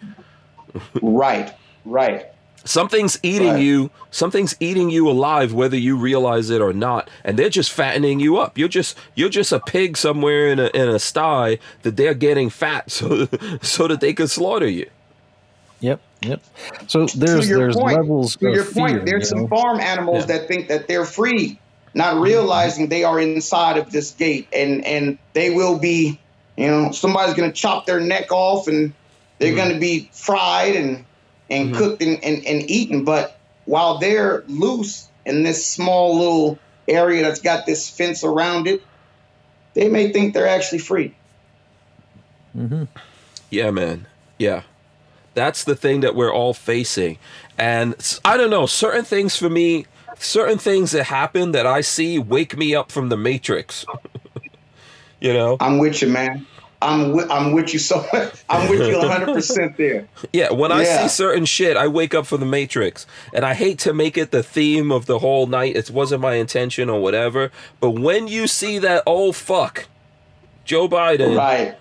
Right. 1.02 1.52
Right. 1.84 2.26
Something's 2.66 3.18
eating 3.22 3.54
Right. 3.54 3.62
you. 3.62 3.90
Something's 4.10 4.56
eating 4.60 4.90
you 4.90 5.08
alive, 5.08 5.52
whether 5.54 5.76
you 5.78 5.96
realize 5.96 6.50
it 6.50 6.60
or 6.60 6.72
not. 6.72 7.10
And 7.24 7.38
they're 7.38 7.48
just 7.50 7.72
fattening 7.72 8.20
you 8.20 8.38
up. 8.38 8.58
You're 8.58 8.68
just 8.68 8.98
you're 9.14 9.28
just 9.30 9.52
a 9.52 9.60
pig 9.60 9.96
somewhere 9.96 10.48
in 10.48 10.58
a 10.58 10.66
in 10.74 10.88
a 10.88 10.98
sty 10.98 11.58
that 11.82 11.96
they're 11.96 12.14
getting 12.14 12.50
fat 12.50 12.90
so 12.90 13.28
so 13.62 13.88
that 13.88 14.00
they 14.00 14.12
can 14.14 14.28
slaughter 14.28 14.68
you. 14.68 14.86
Yep. 15.80 16.00
Yep. 16.22 16.42
So 16.88 17.06
there's 17.14 17.44
to 17.44 17.48
your 17.48 17.58
there's 17.58 17.76
point, 17.76 17.96
levels 17.98 18.36
to 18.36 18.48
of 18.48 18.54
your 18.54 18.64
fear. 18.64 18.88
point, 18.88 19.06
there's 19.06 19.22
you 19.24 19.26
some 19.26 19.40
know? 19.42 19.48
farm 19.48 19.80
animals 19.80 20.26
Yeah. 20.28 20.38
that 20.38 20.48
think 20.48 20.68
that 20.68 20.88
they're 20.88 21.04
free, 21.04 21.60
not 21.94 22.18
realizing 22.20 22.88
they 22.88 23.04
are 23.04 23.20
inside 23.20 23.76
of 23.76 23.92
this 23.92 24.12
gate, 24.12 24.48
and 24.52 24.84
and 24.86 25.18
they 25.34 25.50
will 25.50 25.78
be, 25.78 26.18
you 26.56 26.66
know, 26.68 26.90
somebody's 26.92 27.34
going 27.34 27.50
to 27.50 27.54
chop 27.54 27.86
their 27.86 28.00
neck 28.00 28.32
off, 28.32 28.66
and 28.68 28.92
they're 29.38 29.52
Mhm. 29.52 29.56
going 29.56 29.74
to 29.74 29.78
be 29.78 30.08
fried 30.12 30.74
and 30.74 31.04
and 31.50 31.70
Mhm. 31.70 31.76
cooked 31.76 32.02
and, 32.02 32.22
and 32.24 32.44
and 32.46 32.70
eaten. 32.70 33.04
But 33.04 33.38
while 33.64 33.98
they're 33.98 34.44
loose 34.48 35.08
in 35.24 35.42
this 35.42 35.66
small 35.66 36.18
little 36.18 36.58
area 36.88 37.22
that's 37.22 37.40
got 37.40 37.66
this 37.66 37.88
fence 37.90 38.22
around 38.24 38.66
it, 38.68 38.82
they 39.74 39.88
may 39.88 40.12
think 40.12 40.34
they're 40.34 40.48
actually 40.48 40.78
free. 40.78 41.14
Mm-hmm. 42.56 42.84
Yeah, 43.50 43.70
man. 43.70 44.06
Yeah. 44.38 44.62
That's 45.34 45.64
the 45.64 45.76
thing 45.76 46.00
that 46.00 46.14
we're 46.14 46.32
all 46.32 46.54
facing. 46.54 47.18
And 47.58 47.94
I 48.24 48.36
don't 48.36 48.50
know, 48.50 48.66
certain 48.66 49.04
things 49.04 49.36
for 49.36 49.50
me, 49.50 49.86
certain 50.18 50.56
things 50.58 50.92
that 50.92 51.04
happen 51.04 51.52
that 51.52 51.66
I 51.66 51.82
see 51.82 52.18
wake 52.18 52.56
me 52.56 52.74
up 52.74 52.90
from 52.90 53.10
the 53.10 53.16
matrix. 53.18 53.84
you 55.20 55.32
know? 55.34 55.58
I'm 55.60 55.78
with 55.78 56.00
you, 56.00 56.08
man. 56.08 56.46
I'm 56.82 57.12
with, 57.12 57.30
I'm 57.30 57.52
with 57.52 57.72
you 57.72 57.78
so 57.78 58.04
I'm 58.50 58.68
with 58.68 58.86
you 58.88 58.98
100 58.98 59.34
percent 59.34 59.76
there. 59.76 60.06
Yeah, 60.32 60.52
when 60.52 60.70
I 60.72 60.82
Yeah. 60.84 61.02
see 61.02 61.08
certain 61.08 61.44
shit, 61.46 61.76
I 61.76 61.86
wake 61.88 62.14
up 62.14 62.26
from 62.26 62.40
the 62.40 62.46
Matrix. 62.46 63.06
And 63.32 63.44
I 63.44 63.54
hate 63.54 63.78
to 63.80 63.94
make 63.94 64.18
it 64.18 64.30
the 64.30 64.42
theme 64.42 64.92
of 64.92 65.06
the 65.06 65.18
whole 65.20 65.46
night. 65.46 65.74
It 65.76 65.90
wasn't 65.90 66.20
my 66.22 66.34
intention 66.34 66.90
or 66.90 67.00
whatever. 67.00 67.50
But 67.80 67.90
when 67.92 68.28
you 68.28 68.46
see 68.46 68.78
that 68.78 69.02
old 69.06 69.36
fuck, 69.36 69.86
Joe 70.64 70.88
Biden, 70.88 71.36
Right. 71.36 71.76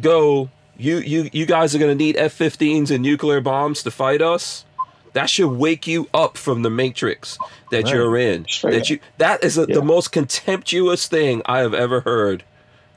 go, 0.00 0.50
you 0.76 0.98
you 0.98 1.30
you 1.32 1.46
guys 1.46 1.74
are 1.74 1.78
gonna 1.78 1.94
need 1.94 2.16
F-15s 2.16 2.90
and 2.90 3.02
nuclear 3.02 3.40
bombs 3.40 3.82
to 3.84 3.90
fight 3.90 4.20
us. 4.20 4.64
That 5.12 5.30
should 5.30 5.50
wake 5.50 5.86
you 5.86 6.08
up 6.12 6.36
from 6.36 6.62
the 6.62 6.70
matrix 6.70 7.38
that 7.70 7.84
Right. 7.84 7.94
you're 7.94 8.16
in. 8.16 8.46
Straight 8.48 8.72
that 8.72 8.80
up. 8.82 8.88
you 8.90 8.98
that 9.18 9.44
is 9.44 9.56
a, 9.56 9.66
Yeah. 9.68 9.76
the 9.76 9.82
most 9.82 10.10
contemptuous 10.10 11.06
thing 11.06 11.42
I 11.46 11.60
have 11.60 11.74
ever 11.74 12.00
heard 12.00 12.42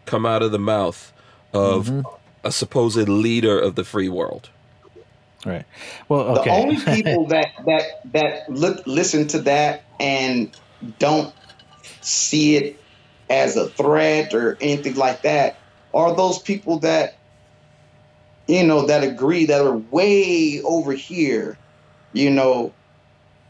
come 0.08 0.26
out 0.26 0.42
of 0.42 0.52
the 0.52 0.58
mouth 0.60 1.14
of 1.53 1.91
Mm-hmm. 1.91 2.02
a 2.44 2.52
supposed 2.52 3.07
leader 3.10 3.60
of 3.60 3.76
the 3.76 3.84
free 3.84 4.10
world. 4.10 4.52
Right. 5.45 5.65
Well, 6.10 6.36
The 6.36 6.45
only 6.49 6.78
people 6.86 7.28
that 7.28 7.48
that 7.65 7.84
that 8.14 8.49
look 8.49 8.84
listen 8.86 9.28
to 9.30 9.40
that 9.44 9.86
and 9.99 10.56
don't 10.98 11.34
see 12.02 12.56
it 12.57 12.86
as 13.30 13.56
a 13.57 13.69
threat 13.72 14.34
or 14.34 14.57
anything 14.61 14.95
like 14.95 15.24
that 15.24 15.61
are 15.94 16.15
those 16.15 16.40
people 16.41 16.80
that 16.80 17.14
you 18.48 18.65
know 18.65 18.86
that 18.88 19.03
agree 19.03 19.45
that 19.45 19.61
are 19.61 19.78
way 19.78 20.61
over 20.64 20.94
here, 20.94 21.60
you 22.14 22.30
know, 22.32 22.76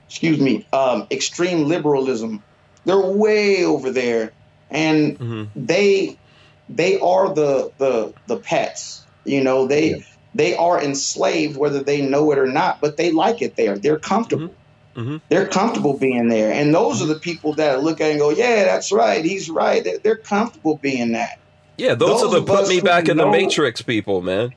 excuse 0.09 0.39
me, 0.39 0.67
um, 0.73 1.07
extreme 1.11 1.65
liberalism. 1.67 2.45
They're 2.85 2.99
way 3.13 3.63
over 3.65 3.91
there, 3.91 4.35
and 4.69 5.19
hmm 5.19 5.51
they 5.55 6.19
they 6.69 6.99
are 6.99 7.33
the 7.33 7.71
the 7.77 8.13
the 8.27 8.37
pets. 8.37 9.03
You 9.25 9.43
know, 9.43 9.67
they 9.67 9.91
Yeah. 9.91 9.97
they 10.35 10.55
are 10.55 10.81
enslaved 10.81 11.57
whether 11.57 11.81
they 11.83 12.01
know 12.01 12.31
it 12.31 12.37
or 12.37 12.47
not, 12.47 12.79
but 12.81 12.97
they 12.97 13.11
like 13.11 13.41
it 13.41 13.55
there. 13.55 13.77
They're 13.77 13.99
comfortable. 13.99 14.53
Mhm. 14.95 15.21
They're 15.29 15.45
comfortable 15.47 15.93
being 15.97 16.27
there, 16.27 16.51
and 16.51 16.73
those 16.73 17.01
are 17.03 17.05
the 17.05 17.19
people 17.19 17.53
that 17.53 17.83
look 17.83 18.01
at 18.01 18.07
it 18.07 18.11
and 18.11 18.19
go, 18.19 18.31
"Yeah, 18.31 18.63
that's 18.65 18.91
right. 18.91 19.23
He's 19.23 19.47
right." 19.49 19.83
They're, 19.83 19.99
they're 19.99 20.15
comfortable 20.15 20.77
being 20.81 21.11
that. 21.11 21.37
Yeah, 21.77 21.93
those, 21.93 22.21
Those 22.21 22.23
are 22.23 22.31
the 22.31 22.37
of 22.41 22.45
put 22.47 22.67
me 22.67 22.81
back 22.81 23.07
in 23.07 23.17
the 23.17 23.25
know- 23.25 23.31
matrix 23.31 23.83
people, 23.83 24.21
man. 24.23 24.55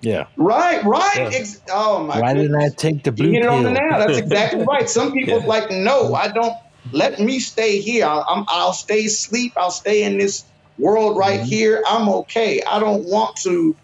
yeah. 0.00 0.24
Right, 0.38 0.82
right. 0.84 1.16
Yeah. 1.16 1.38
Ex- 1.38 1.60
oh 1.70 2.02
my! 2.02 2.18
Why 2.18 2.32
didn't 2.32 2.54
I 2.56 2.70
take 2.70 3.02
the 3.04 3.12
blue 3.12 3.26
You 3.28 3.32
hit 3.34 3.42
it 3.42 3.48
on 3.48 3.62
pill? 3.64 3.74
the 3.74 3.78
nail. 3.80 3.98
That's 3.98 4.18
exactly 4.18 4.62
right. 4.68 4.88
Some 4.88 5.12
people 5.12 5.40
Yeah. 5.40 5.46
like, 5.46 5.70
no, 5.70 6.14
I 6.14 6.28
don't. 6.28 6.54
let 6.92 7.18
me 7.20 7.38
stay 7.38 7.80
here. 7.80 8.06
I'll, 8.06 8.24
I'm, 8.28 8.44
I'll 8.48 8.72
stay 8.74 9.04
asleep. 9.06 9.52
I'll 9.56 9.70
stay 9.70 10.02
in 10.04 10.16
this 10.18 10.44
world 10.78 11.16
right 11.16 11.40
Mhm. 11.40 11.44
here. 11.44 11.82
I'm 11.88 12.08
okay. 12.08 12.62
I 12.62 12.78
don't 12.78 13.04
want 13.04 13.36
to 13.38 13.74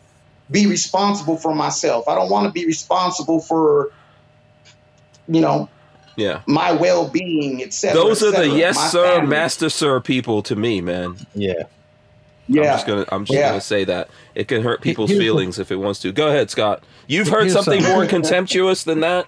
be 0.51 0.67
responsible 0.67 1.37
for 1.37 1.55
myself. 1.55 2.09
I 2.09 2.15
don't 2.15 2.31
want 2.31 2.47
to 2.47 2.53
be 2.53 2.67
responsible 2.67 3.41
for, 3.41 3.91
you 5.29 5.41
know, 5.41 5.69
Yeah. 6.17 6.41
my 6.47 6.73
well-being, 6.73 7.63
etc. 7.63 7.95
Those 8.01 8.23
are 8.23 8.33
the 8.33 8.49
yes 8.49 8.77
My 8.77 8.87
sir, 8.89 9.07
family. 9.15 9.29
master 9.29 9.69
sir 9.71 10.01
people 10.01 10.43
to 10.43 10.57
me, 10.57 10.81
man. 10.81 11.17
Yeah. 11.35 11.53
Yeah. 11.53 12.63
I'm 12.63 12.65
Yeah, 12.65 12.73
just 12.73 12.87
gonna 12.89 13.05
I'm 13.13 13.25
just 13.25 13.39
Yeah. 13.39 13.49
gonna 13.51 13.61
say 13.61 13.85
that. 13.85 14.09
It 14.35 14.49
can 14.49 14.63
hurt 14.63 14.81
people's 14.81 15.11
feelings 15.13 15.61
if 15.61 15.71
it 15.71 15.77
wants 15.77 16.01
to. 16.01 16.11
Go 16.11 16.27
ahead, 16.29 16.51
Scott. 16.51 16.83
You've 17.07 17.29
heard 17.29 17.49
something 17.53 17.81
something. 17.81 17.93
more 17.97 18.07
contemptuous 18.07 18.83
than 18.83 19.01
that? 19.01 19.27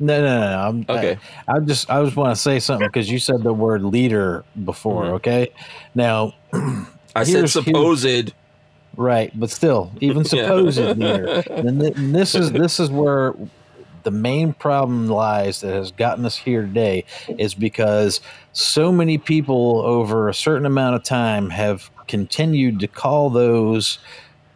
No, 0.00 0.20
no, 0.22 0.40
no. 0.40 0.50
no. 0.50 0.58
I'm, 0.68 0.86
Okay. 0.88 1.18
I, 1.46 1.56
I 1.56 1.60
just 1.60 1.90
I 1.90 2.02
just 2.02 2.16
want 2.16 2.34
to 2.34 2.40
say 2.40 2.58
something 2.58 2.88
because 2.88 3.10
you 3.10 3.18
said 3.18 3.42
the 3.42 3.52
word 3.52 3.84
leader 3.84 4.44
before. 4.64 5.04
Mhm. 5.04 5.12
Okay. 5.16 5.48
Now, 5.94 6.32
I 7.14 7.24
said 7.24 7.48
supposed. 7.50 8.32
right, 8.96 9.30
but 9.38 9.50
still, 9.50 9.92
even 10.00 10.18
Yeah. 10.32 10.42
supposed 10.44 10.78
leader. 10.78 11.42
And, 11.50 11.80
th- 11.80 11.96
and 11.96 12.14
this 12.14 12.34
is 12.34 12.52
this 12.52 12.78
is 12.80 12.90
where 12.90 13.34
the 14.02 14.10
main 14.10 14.52
problem 14.52 15.08
lies 15.08 15.60
that 15.62 15.72
has 15.72 15.90
gotten 15.92 16.26
us 16.26 16.36
here 16.36 16.62
today 16.62 17.04
is 17.38 17.54
because 17.54 18.20
so 18.52 18.92
many 18.92 19.16
people 19.16 19.80
over 19.84 20.28
a 20.28 20.34
certain 20.34 20.66
amount 20.66 20.96
of 20.96 21.02
time 21.04 21.48
have 21.50 21.90
continued 22.06 22.80
to 22.80 22.86
call 22.86 23.30
those 23.30 23.98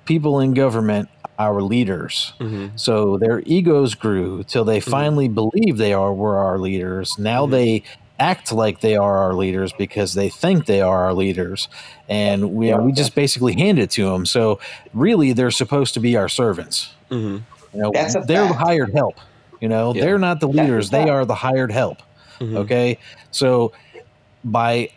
people 0.05 0.39
in 0.41 0.53
government 0.53 1.09
our 1.39 1.63
leaders. 1.63 2.33
Mhm. 2.41 2.73
So 2.79 3.17
their 3.17 3.41
egos 3.47 3.95
grew 3.95 4.43
till 4.43 4.65
they 4.65 4.81
finally 4.81 5.29
believe 5.29 5.77
they 5.79 5.93
are 5.95 6.13
were 6.13 6.37
our 6.37 6.59
leaders. 6.59 7.17
Now 7.19 7.47
Mhm. 7.47 7.51
they 7.53 7.83
act 8.19 8.53
like 8.53 8.81
they 8.81 8.97
are 8.97 9.19
our 9.19 9.35
leaders 9.35 9.73
because 9.73 10.15
they 10.15 10.29
think 10.29 10.67
they 10.67 10.81
are 10.81 11.05
our 11.05 11.15
leaders, 11.15 11.69
and 12.09 12.53
we 12.55 12.73
we 12.75 12.93
just 12.93 13.15
basically 13.15 13.55
hand 13.55 13.79
it 13.79 13.91
to 13.93 14.07
them. 14.11 14.27
So 14.27 14.59
really, 14.93 15.33
they're 15.33 15.51
supposed 15.51 15.95
to 15.95 16.01
be 16.01 16.17
our 16.17 16.29
servants. 16.29 16.93
Mhm. 17.11 17.43
You 17.75 17.81
know, 17.83 17.91
That's 17.93 18.15
they're 18.27 18.49
the 18.49 18.55
hired 18.55 18.93
help. 18.95 19.17
You 19.61 19.69
know, 19.69 19.95
Yeah. 19.95 20.03
they're 20.03 20.19
not 20.19 20.41
the 20.41 20.49
leaders; 20.49 20.91
they 20.91 21.09
are 21.09 21.25
the 21.25 21.35
hired 21.35 21.71
help. 21.73 21.99
Mhm. 22.41 22.57
Okay, 22.57 22.99
so 23.31 23.73
by 24.45 24.91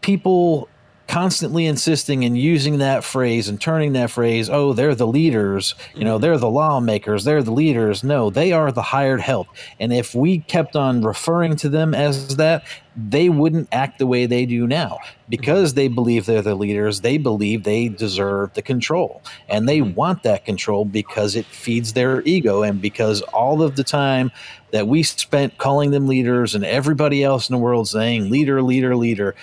people 0.00 0.68
constantly 1.08 1.66
insisting 1.66 2.24
and 2.24 2.36
using 2.36 2.78
that 2.78 3.04
phrase 3.04 3.48
and 3.48 3.60
turning 3.60 3.92
that 3.92 4.10
phrase, 4.10 4.50
oh, 4.50 4.72
they're 4.72 4.94
the 4.94 5.06
leaders, 5.06 5.74
you 5.94 6.04
know, 6.04 6.18
they're 6.18 6.38
the 6.38 6.50
lawmakers, 6.50 7.24
they're 7.24 7.42
the 7.42 7.52
leaders. 7.52 8.02
No, 8.02 8.30
they 8.30 8.52
are 8.52 8.72
the 8.72 8.82
hired 8.82 9.20
help. 9.20 9.48
And 9.78 9.92
if 9.92 10.14
we 10.14 10.40
kept 10.40 10.76
on 10.76 11.02
referring 11.02 11.56
to 11.56 11.68
them 11.68 11.94
as 11.94 12.36
that, 12.36 12.64
they 12.96 13.28
wouldn't 13.28 13.68
act 13.72 13.98
the 13.98 14.06
way 14.06 14.24
they 14.24 14.46
do 14.46 14.66
now 14.66 14.98
because 15.28 15.74
they 15.74 15.86
believe 15.86 16.24
they're 16.24 16.40
the 16.40 16.54
leaders. 16.54 17.02
They 17.02 17.18
believe 17.18 17.62
they 17.62 17.88
deserve 17.88 18.54
the 18.54 18.62
control 18.62 19.22
and 19.48 19.68
they 19.68 19.80
mm-hmm. 19.80 19.94
want 19.94 20.22
that 20.22 20.44
control 20.44 20.84
because 20.84 21.36
it 21.36 21.44
feeds 21.46 21.92
their 21.92 22.22
ego 22.22 22.62
and 22.62 22.80
because 22.80 23.20
all 23.22 23.62
of 23.62 23.76
the 23.76 23.84
time 23.84 24.32
that 24.72 24.88
we 24.88 25.02
spent 25.02 25.58
calling 25.58 25.90
them 25.90 26.06
leaders 26.06 26.54
and 26.54 26.64
everybody 26.64 27.22
else 27.22 27.48
in 27.48 27.54
the 27.54 27.60
world 27.60 27.86
saying 27.88 28.30
leader, 28.30 28.62
leader, 28.62 28.96
leader. 28.96 29.34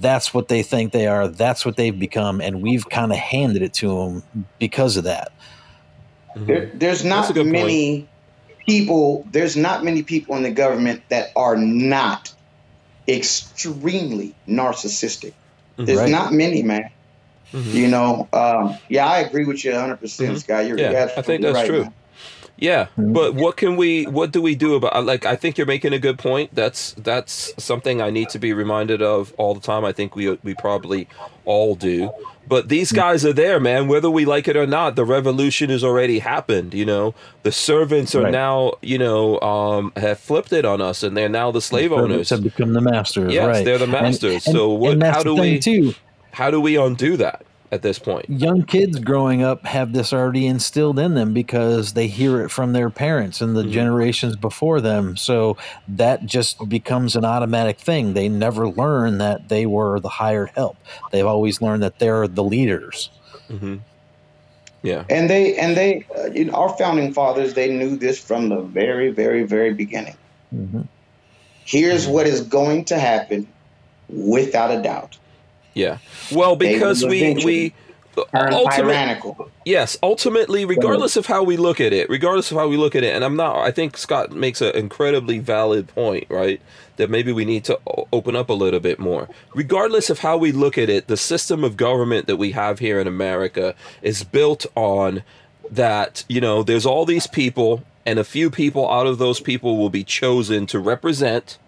That's 0.00 0.32
what 0.34 0.48
they 0.48 0.62
think 0.62 0.92
they 0.92 1.06
are. 1.06 1.28
That's 1.28 1.64
what 1.66 1.76
they've 1.76 1.96
become. 1.98 2.40
And 2.40 2.62
we've 2.62 2.88
kind 2.88 3.12
of 3.12 3.18
handed 3.18 3.62
it 3.62 3.74
to 3.74 3.88
them 3.88 4.22
because 4.58 4.96
of 4.96 5.04
that. 5.04 5.30
Mhm. 6.36 6.46
There, 6.46 6.70
there's 6.74 7.04
not 7.04 7.26
good 7.34 7.42
point. 7.42 7.52
many 7.52 8.08
people. 8.66 9.26
There's 9.30 9.56
not 9.56 9.84
many 9.84 10.02
people 10.02 10.36
in 10.36 10.42
the 10.42 10.50
government 10.50 11.02
that 11.10 11.30
are 11.36 11.56
not 11.56 12.32
extremely 13.08 14.34
narcissistic. 14.48 15.32
There's 15.76 15.98
Right. 15.98 16.10
not 16.10 16.32
many, 16.32 16.62
man. 16.62 16.90
Mhm. 17.52 17.74
You 17.74 17.88
know, 17.88 18.28
um, 18.32 18.76
yeah, 18.88 19.06
I 19.06 19.18
agree 19.18 19.44
with 19.44 19.64
you 19.64 19.72
100, 19.72 19.96
percent 20.00 20.36
Mhm. 20.36 20.40
Scott. 20.40 20.66
You're, 20.66 20.78
Yeah, 20.78 20.90
you're 20.92 21.10
I 21.16 21.22
think 21.22 21.42
that's 21.42 21.54
right, 21.54 21.66
true. 21.66 21.82
man. 21.82 21.92
Yeah, 22.60 22.88
Mhm. 22.98 23.14
but 23.14 23.34
what 23.34 23.56
can 23.56 23.76
we? 23.76 24.04
What 24.04 24.32
do 24.32 24.42
we 24.42 24.54
do 24.54 24.74
about? 24.74 25.04
Like, 25.06 25.24
I 25.24 25.34
think 25.34 25.56
you're 25.56 25.66
making 25.66 25.92
a 25.94 25.98
good 25.98 26.18
point. 26.18 26.50
That's 26.54 26.92
that's 26.98 27.52
something 27.56 28.02
I 28.02 28.10
need 28.10 28.28
to 28.30 28.38
be 28.38 28.52
reminded 28.52 29.00
of 29.00 29.32
all 29.38 29.54
the 29.54 29.60
time. 29.60 29.84
I 29.84 29.92
think 29.92 30.14
we 30.14 30.36
we 30.44 30.54
probably 30.54 31.08
all 31.46 31.74
do. 31.74 32.10
But 32.46 32.68
these 32.68 32.90
guys 32.92 33.24
are 33.24 33.32
there, 33.32 33.60
man. 33.60 33.86
Whether 33.86 34.10
we 34.10 34.24
like 34.24 34.48
it 34.48 34.56
or 34.56 34.66
not, 34.66 34.96
the 34.96 35.04
revolution 35.04 35.70
has 35.70 35.84
already 35.84 36.18
happened. 36.18 36.74
You 36.74 36.84
know, 36.84 37.14
the 37.44 37.52
servants 37.52 38.14
are 38.14 38.22
Right. 38.24 38.32
now, 38.32 38.72
you 38.82 38.98
know, 38.98 39.40
um, 39.40 39.92
have 39.96 40.18
flipped 40.18 40.52
it 40.52 40.64
on 40.64 40.80
us, 40.82 41.02
and 41.04 41.16
they're 41.16 41.28
now 41.28 41.50
the 41.52 41.60
slave 41.60 41.92
owners. 41.92 42.28
have 42.30 42.42
become 42.42 42.72
the 42.72 42.80
masters. 42.80 43.32
Yes, 43.32 43.46
right. 43.46 43.64
they're 43.64 43.78
the 43.78 43.86
masters. 43.86 44.46
and- 44.46 44.54
so 44.56 44.68
what? 44.70 45.00
How 45.02 45.22
do 45.22 45.34
the 45.36 45.40
we? 45.40 45.58
too? 45.60 45.94
How 46.32 46.50
do 46.50 46.60
we 46.60 46.76
undo 46.76 47.16
that 47.16 47.42
at 47.72 47.82
this 47.82 47.98
point? 47.98 48.28
young 48.28 48.62
kids 48.64 48.98
growing 48.98 49.42
up 49.42 49.64
have 49.66 49.92
this 49.92 50.12
already 50.12 50.46
instilled 50.46 50.98
in 50.98 51.14
them 51.14 51.32
because 51.32 51.92
they 51.92 52.06
hear 52.06 52.42
it 52.44 52.48
from 52.50 52.72
their 52.72 52.90
parents 52.90 53.40
and 53.40 53.56
the 53.56 53.62
Mhm. 53.62 53.72
generations 53.72 54.36
before 54.36 54.80
them. 54.80 55.16
So 55.16 55.56
that 55.88 56.26
just 56.26 56.68
becomes 56.68 57.16
an 57.16 57.24
automatic 57.24 57.78
thing. 57.78 58.14
They 58.14 58.28
never 58.28 58.68
learn 58.68 59.18
that 59.18 59.48
they 59.48 59.66
were 59.66 60.00
the 60.00 60.08
hired 60.08 60.50
help. 60.54 60.76
They've 61.12 61.26
always 61.26 61.60
learned 61.62 61.82
that 61.82 61.98
they're 61.98 62.26
the 62.28 62.44
leaders. 62.44 63.10
hmm 63.48 63.76
Yeah. 64.82 65.04
And 65.10 65.28
they 65.28 65.56
and 65.56 65.76
they, 65.76 66.04
uh, 66.18 66.30
you 66.32 66.46
know, 66.46 66.54
our 66.54 66.70
founding 66.70 67.12
fathers, 67.12 67.52
they 67.54 67.68
knew 67.68 67.96
this 67.96 68.18
from 68.18 68.48
the 68.48 68.62
very, 68.62 69.10
very, 69.10 69.42
very 69.42 69.74
beginning. 69.74 70.16
Mhm. 70.54 70.86
Here's 71.66 72.08
what 72.08 72.26
is 72.26 72.40
going 72.40 72.84
to 72.86 72.98
happen, 72.98 73.46
without 74.08 74.70
a 74.72 74.82
doubt. 74.82 75.18
Yeah. 75.74 75.98
Well, 76.32 76.56
because 76.56 77.04
we 77.04 77.34
we 77.44 77.74
Turn 78.32 78.52
uh, 78.52 78.56
ultimately. 78.56 79.34
Yes, 79.64 79.98
ultimately, 80.02 80.64
regardless 80.64 81.16
of 81.16 81.26
how 81.26 81.42
we 81.42 81.56
look 81.56 81.80
at 81.80 81.92
it, 81.92 82.08
regardless 82.10 82.50
of 82.50 82.56
how 82.56 82.68
we 82.68 82.76
look 82.76 82.96
at 82.96 83.04
it, 83.04 83.14
and 83.14 83.24
I'm 83.24 83.36
not, 83.36 83.58
I 83.58 83.70
think 83.70 83.96
Scott 83.96 84.32
makes 84.32 84.60
an 84.60 84.74
incredibly 84.74 85.38
valid 85.38 85.88
point, 85.88 86.26
right? 86.28 86.60
That 86.96 87.08
maybe 87.08 87.32
we 87.32 87.44
need 87.44 87.64
to 87.64 87.78
open 88.12 88.36
up 88.36 88.50
a 88.50 88.54
little 88.54 88.80
bit 88.80 88.98
more. 88.98 89.28
Regardless 89.54 90.10
of 90.10 90.20
how 90.20 90.36
we 90.36 90.52
look 90.52 90.76
at 90.76 90.90
it, 90.90 91.06
the 91.06 91.16
system 91.16 91.62
of 91.62 91.76
government 91.76 92.26
that 92.26 92.36
we 92.36 92.52
have 92.52 92.78
here 92.78 92.98
in 93.00 93.06
America 93.06 93.74
is 94.02 94.24
built 94.24 94.66
on 94.74 95.22
that, 95.70 96.24
you 96.28 96.40
know, 96.40 96.62
there's 96.62 96.86
all 96.86 97.06
these 97.06 97.26
people, 97.26 97.84
and 98.04 98.18
a 98.18 98.24
few 98.24 98.50
people 98.50 98.90
out 98.90 99.06
of 99.06 99.18
those 99.18 99.40
people 99.40 99.76
will 99.76 99.90
be 99.90 100.04
chosen 100.04 100.66
to 100.66 100.78
represent 100.78 101.58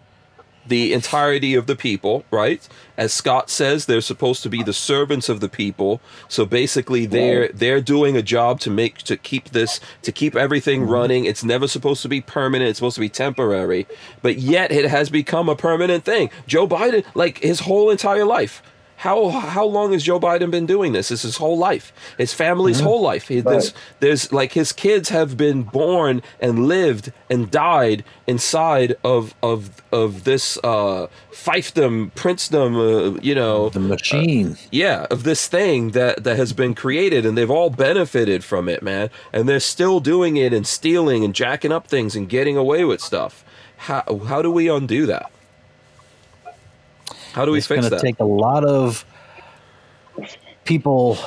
the 0.66 0.93
entirety 0.93 1.55
of 1.55 1.66
the 1.66 1.76
people, 1.76 2.24
right? 2.30 2.66
As 2.97 3.12
Scott 3.12 3.51
says, 3.51 3.86
they're 3.86 4.01
supposed 4.01 4.43
to 4.44 4.48
be 4.48 4.62
the 4.62 4.72
servants 4.72 5.28
of 5.28 5.40
the 5.40 5.48
people. 5.48 6.01
So 6.28 6.47
basically 6.47 7.06
they're 7.06 7.48
they're 7.48 7.80
doing 7.80 8.16
a 8.16 8.22
job 8.22 8.60
to 8.60 8.70
make 8.70 8.98
to 8.98 9.16
keep 9.16 9.51
this 9.51 9.80
to 10.02 10.12
keep 10.12 10.36
everything 10.36 10.82
mm-hmm. 10.82 10.93
running. 10.93 11.24
It's 11.24 11.43
never 11.43 11.66
supposed 11.66 12.02
to 12.02 12.09
be 12.09 12.20
permanent, 12.20 12.70
it's 12.70 12.78
supposed 12.78 12.97
to 12.97 13.01
be 13.01 13.09
temporary. 13.09 13.86
But 14.20 14.39
yet 14.39 14.70
it 14.70 14.89
has 14.89 15.10
become 15.10 15.48
a 15.48 15.56
permanent 15.56 16.05
thing. 16.05 16.30
Joe 16.47 16.68
Biden 16.68 17.05
like 17.14 17.39
his 17.39 17.60
whole 17.60 17.90
entire 17.90 18.24
life 18.24 18.62
how 19.03 19.31
how 19.31 19.65
long 19.65 19.93
has 19.93 20.05
Joe 20.05 20.20
Biden 20.20 20.51
been 20.53 20.65
doing 20.66 20.93
this? 20.93 21.11
It's 21.11 21.23
his 21.23 21.37
whole 21.39 21.59
life. 21.59 21.93
His 22.19 22.33
family's 22.33 22.79
whole 22.79 23.01
life. 23.03 23.27
He, 23.27 23.41
there's 23.41 23.74
there's 23.99 24.33
like 24.33 24.53
his 24.53 24.73
kids 24.73 25.09
have 25.09 25.37
been 25.37 25.65
born 25.65 26.23
and 26.41 26.69
lived 26.69 27.12
and 27.29 27.51
died 27.51 28.05
inside 28.29 28.95
of 29.03 29.35
of 29.43 29.83
of 29.91 30.23
this 30.23 30.57
uh 30.62 31.09
fiefdom, 31.33 32.12
princedom, 32.12 33.16
uh, 33.16 33.19
you 33.20 33.35
know, 33.35 33.70
The 33.70 33.81
machine. 33.81 34.57
yeah, 34.70 35.07
of 35.11 35.24
this 35.24 35.49
thing 35.49 35.91
that 35.93 36.23
that 36.23 36.37
has 36.37 36.53
been 36.53 36.73
created, 36.74 37.27
and 37.27 37.37
they've 37.37 37.51
all 37.51 37.70
benefited 37.70 38.45
from 38.45 38.69
it, 38.69 38.83
man. 38.85 39.11
And 39.33 39.49
they're 39.49 39.59
still 39.74 39.99
doing 39.99 40.37
it 40.37 40.53
and 40.53 40.65
stealing 40.65 41.24
and 41.24 41.35
jacking 41.35 41.73
up 41.73 41.89
things 41.89 42.15
and 42.15 42.29
getting 42.29 42.57
away 42.57 42.85
with 42.85 43.01
stuff. 43.01 43.45
How 43.89 44.05
how 44.29 44.43
do 44.43 44.51
we 44.53 44.69
undo 44.69 45.07
that? 45.07 45.31
How 47.33 47.45
do 47.45 47.53
we 47.53 47.59
it's 47.59 47.67
fix 47.67 47.89
going 47.89 47.99
to 47.99 48.01
take 48.01 48.21
a 48.21 48.25
lot 48.25 48.65
of 48.65 49.05
people 50.65 51.19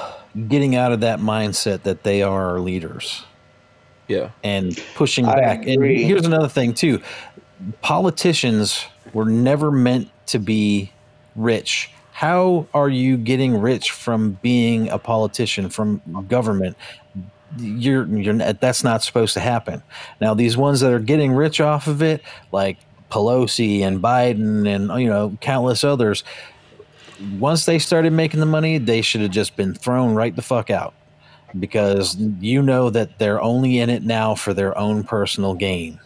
getting 0.47 0.75
out 0.75 0.91
of 0.91 1.01
that 1.01 1.19
mindset 1.19 1.83
that 1.83 2.03
they 2.03 2.21
are 2.21 2.51
our 2.51 2.59
leaders. 2.59 3.23
yeah. 4.07 4.29
and 4.43 4.81
pushing 4.95 5.25
I 5.25 5.35
back. 5.35 5.65
agree. 5.65 5.97
And 5.97 6.05
here's 6.05 6.25
another 6.25 6.49
thing 6.49 6.73
too: 6.73 7.01
politicians 7.81 8.85
were 9.13 9.25
never 9.25 9.71
meant 9.71 10.09
to 10.27 10.39
be 10.39 10.91
rich. 11.35 11.89
How 12.11 12.67
are 12.73 12.89
you 12.89 13.17
getting 13.17 13.57
rich 13.59 13.91
from 13.91 14.39
being 14.41 14.89
a 14.89 14.97
politician 14.97 15.69
from 15.69 16.01
government? 16.27 16.77
You're 17.57 18.05
you're 18.07 18.33
that's 18.35 18.83
not 18.83 19.03
supposed 19.03 19.33
to 19.35 19.39
happen. 19.39 19.81
Now 20.21 20.33
these 20.33 20.57
ones 20.57 20.79
that 20.81 20.91
are 20.91 20.99
getting 20.99 21.33
rich 21.33 21.59
off 21.61 21.87
of 21.87 22.01
it, 22.01 22.21
like 22.51 22.77
Pelosi 23.11 23.81
and 23.81 24.01
Biden 24.01 24.67
and 24.67 24.87
you 25.01 25.07
know 25.09 25.37
countless 25.41 25.83
others, 25.83 26.23
once 27.39 27.65
they 27.65 27.79
started 27.79 28.11
making 28.13 28.39
the 28.39 28.45
money, 28.45 28.77
they 28.77 29.01
should 29.01 29.21
have 29.21 29.31
just 29.31 29.55
been 29.55 29.73
thrown 29.73 30.15
right 30.15 30.35
the 30.35 30.41
fuck 30.41 30.69
out 30.69 30.93
because 31.59 32.17
you 32.41 32.61
know 32.61 32.89
that 32.89 33.17
they're 33.19 33.41
only 33.41 33.79
in 33.79 33.89
it 33.89 34.03
now 34.03 34.35
for 34.35 34.53
their 34.53 34.77
own 34.77 35.03
personal 35.03 35.53
gain. 35.53 35.99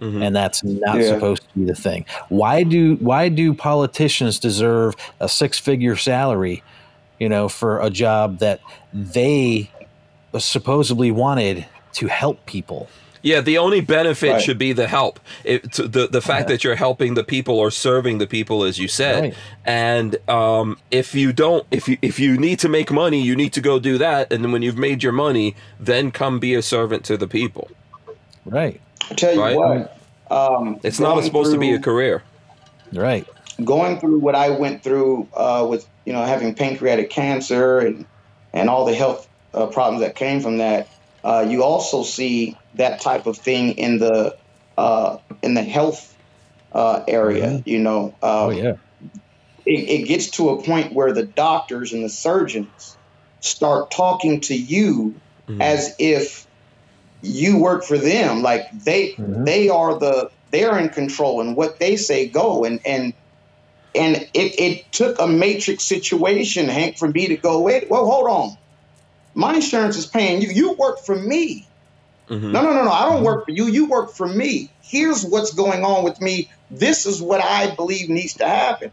Mhm. 0.00 0.26
and 0.26 0.34
that's 0.34 0.64
not 0.64 0.98
Yeah. 0.98 1.08
supposed 1.10 1.42
to 1.42 1.58
be 1.60 1.64
the 1.66 1.74
thing. 1.74 2.04
Why 2.28 2.64
do 2.64 2.96
why 3.00 3.28
do 3.28 3.54
politicians 3.54 4.40
deserve 4.40 4.96
a 5.20 5.28
six 5.28 5.56
figure 5.58 5.94
salary, 5.94 6.64
you 7.20 7.28
know, 7.28 7.48
for 7.48 7.80
a 7.80 7.90
job 7.90 8.40
that 8.40 8.58
they 8.92 9.70
supposedly 10.36 11.12
wanted 11.12 11.64
to 11.92 12.08
help 12.08 12.44
people? 12.44 12.88
Yeah, 13.24 13.40
the 13.40 13.56
only 13.56 13.80
benefit 13.80 14.32
Right. 14.32 14.42
should 14.42 14.58
be 14.58 14.74
the 14.74 14.86
help. 14.86 15.18
It, 15.44 15.72
to- 15.72 15.88
the 15.88 16.06
the 16.06 16.20
fact 16.20 16.46
that 16.48 16.62
you're 16.62 16.74
helping 16.76 17.14
the 17.14 17.24
people 17.24 17.58
or 17.58 17.70
serving 17.70 18.18
the 18.18 18.26
people, 18.26 18.64
as 18.64 18.78
you 18.78 18.86
said. 18.86 19.20
Right. 19.22 19.34
And 19.64 20.16
um, 20.28 20.76
if 20.90 21.14
you 21.14 21.32
don't, 21.32 21.66
if 21.70 21.88
you 21.88 21.96
if 22.02 22.18
you 22.20 22.36
need 22.36 22.58
to 22.58 22.68
make 22.68 22.92
money, 22.92 23.22
you 23.22 23.34
need 23.34 23.54
to 23.54 23.62
go 23.62 23.78
do 23.80 23.96
that. 23.96 24.30
And 24.30 24.44
then 24.44 24.52
when 24.52 24.60
you've 24.60 24.76
made 24.76 25.02
your 25.02 25.12
money, 25.14 25.56
then 25.80 26.10
come 26.10 26.38
be 26.38 26.54
a 26.54 26.60
servant 26.60 27.02
to 27.06 27.16
the 27.16 27.26
people. 27.26 27.70
Right. 28.44 28.78
I 29.10 29.14
tell 29.14 29.34
you 29.34 29.40
Right. 29.40 29.56
what, 29.56 29.96
um, 30.30 30.78
It's 30.82 31.00
not 31.00 31.14
going 31.14 31.24
supposed 31.24 31.52
to 31.52 31.58
be 31.58 31.72
a 31.72 31.78
career. 31.80 32.22
Right. 32.92 33.26
going 33.64 34.00
through 34.00 34.18
what 34.18 34.34
I 34.34 34.50
went 34.50 34.82
through 34.84 35.28
uh, 35.34 35.66
with 35.68 35.86
you 36.04 36.12
know 36.12 36.22
having 36.24 36.54
pancreatic 36.54 37.08
cancer 37.08 37.78
and 37.78 38.04
and 38.52 38.68
all 38.68 38.84
the 38.84 38.94
health 38.94 39.26
uh, 39.54 39.66
problems 39.68 40.02
that 40.04 40.14
came 40.14 40.40
from 40.42 40.58
that, 40.58 40.88
uh, 41.24 41.44
you 41.48 41.62
also 41.64 42.02
see 42.02 42.56
that 42.74 43.00
type 43.00 43.26
of 43.26 43.36
thing 43.36 43.72
in 43.72 43.98
the 43.98 44.36
uh, 44.76 45.18
in 45.42 45.54
the 45.54 45.62
health 45.62 46.14
uh, 46.72 47.02
area. 47.08 47.62
You 47.64 47.78
know, 47.78 48.18
um, 48.22 48.48
Oh 48.48 48.50
yeah. 48.50 48.72
it, 49.66 50.02
it 50.02 50.08
gets 50.08 50.30
to 50.32 50.50
a 50.50 50.62
point 50.62 50.92
where 50.92 51.12
the 51.12 51.26
doctors 51.26 51.92
and 51.92 52.04
the 52.04 52.08
surgeons 52.08 52.98
start 53.40 53.90
talking 53.90 54.40
to 54.42 54.54
you 54.54 55.20
Mhm. 55.48 55.60
as 55.60 55.94
if 55.98 56.46
you 57.22 57.58
work 57.58 57.84
for 57.84 57.98
them 57.98 58.42
like 58.42 58.62
they 58.84 59.14
Mhm. 59.18 59.46
they 59.46 59.68
are 59.68 59.98
the 59.98 60.30
they're 60.52 60.78
in 60.78 60.88
control 60.90 61.40
and 61.40 61.56
what 61.56 61.78
they 61.80 61.96
say 61.96 62.28
go 62.28 62.64
and 62.64 62.80
and 62.86 63.14
and 63.94 64.16
it, 64.34 64.60
it 64.60 64.92
took 64.92 65.18
a 65.18 65.26
matrix 65.26 65.84
situation 65.84 66.68
hank 66.68 66.98
for 66.98 67.08
me 67.08 67.28
to 67.28 67.36
go 67.36 67.62
wait 67.62 67.88
well 67.90 68.06
hold 68.06 68.28
on 68.28 68.56
my 69.34 69.54
insurance 69.54 69.96
is 69.96 70.06
paying 70.06 70.42
you 70.42 70.48
you 70.50 70.76
work 70.78 70.98
for 71.06 71.16
me 71.16 71.68
Mhm. 72.30 72.52
no, 72.52 72.62
no, 72.62 72.72
no, 72.74 72.84
no. 72.84 72.90
I 72.90 73.06
don't 73.06 73.24
work 73.24 73.44
for 73.46 73.52
you. 73.52 73.66
You 73.66 73.88
work 73.88 74.10
for 74.16 74.26
me. 74.28 74.72
Here's 74.82 75.24
what's 75.24 75.54
going 75.54 75.84
on 75.84 76.04
with 76.04 76.20
me. 76.20 76.50
This 76.70 77.06
is 77.06 77.22
what 77.22 77.42
I 77.42 77.74
believe 77.74 78.08
needs 78.08 78.34
to 78.36 78.48
happen. 78.48 78.92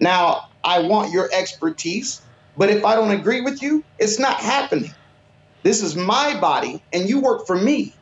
Now, 0.00 0.42
I 0.64 0.80
want 0.80 1.12
your 1.12 1.28
expertise, 1.32 2.22
but 2.56 2.70
if 2.70 2.84
I 2.84 2.94
don't 2.96 3.10
agree 3.12 3.40
with 3.42 3.62
you, 3.62 3.84
it's 3.98 4.18
not 4.18 4.36
happening. 4.40 4.94
This 5.64 5.82
is 5.82 5.96
my 5.96 6.38
body, 6.40 6.84
and 6.92 7.08
you 7.08 7.20
work 7.20 7.42
for 7.46 7.56
me. 7.56 7.98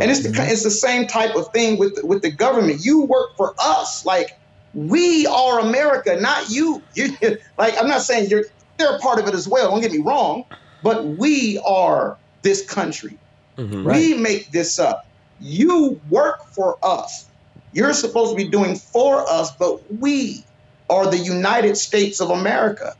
And 0.00 0.10
it's 0.10 0.22
the 0.22 0.30
it's 0.50 0.64
the 0.64 0.70
same 0.70 1.06
type 1.06 1.36
of 1.36 1.46
thing 1.54 1.78
with 1.78 1.98
with 2.02 2.22
the 2.22 2.32
government. 2.32 2.80
You 2.84 3.04
work 3.06 3.30
for 3.36 3.54
us, 3.60 4.02
like 4.04 4.28
we 4.72 5.26
are 5.26 5.60
America, 5.60 6.16
not 6.20 6.50
you. 6.50 6.84
You 6.94 7.16
like 7.58 7.74
I'm 7.80 7.88
not 7.88 8.02
saying 8.02 8.28
you're 8.30 8.44
they're 8.78 8.96
a 8.96 8.98
part 8.98 9.20
of 9.20 9.28
it 9.28 9.34
as 9.34 9.48
well. 9.48 9.70
Don't 9.70 9.80
get 9.80 9.92
me 9.92 10.02
wrong, 10.04 10.44
but 10.82 11.06
we 11.18 11.62
are 11.66 12.18
this 12.42 12.66
country. 12.68 13.20
Mhm. 13.58 13.84
We 13.84 14.14
make 14.14 14.50
this 14.50 14.78
up. 14.78 15.06
You 15.40 16.00
work 16.10 16.46
for 16.52 16.78
us. 16.82 17.26
You're 17.72 17.92
supposed 17.92 18.30
to 18.30 18.36
be 18.36 18.48
doing 18.48 18.76
for 18.76 19.28
us, 19.28 19.50
but 19.52 19.80
we 20.00 20.44
are 20.90 21.06
the 21.10 21.18
United 21.18 21.76
States 21.76 22.20
of 22.20 22.30
America. 22.30 22.94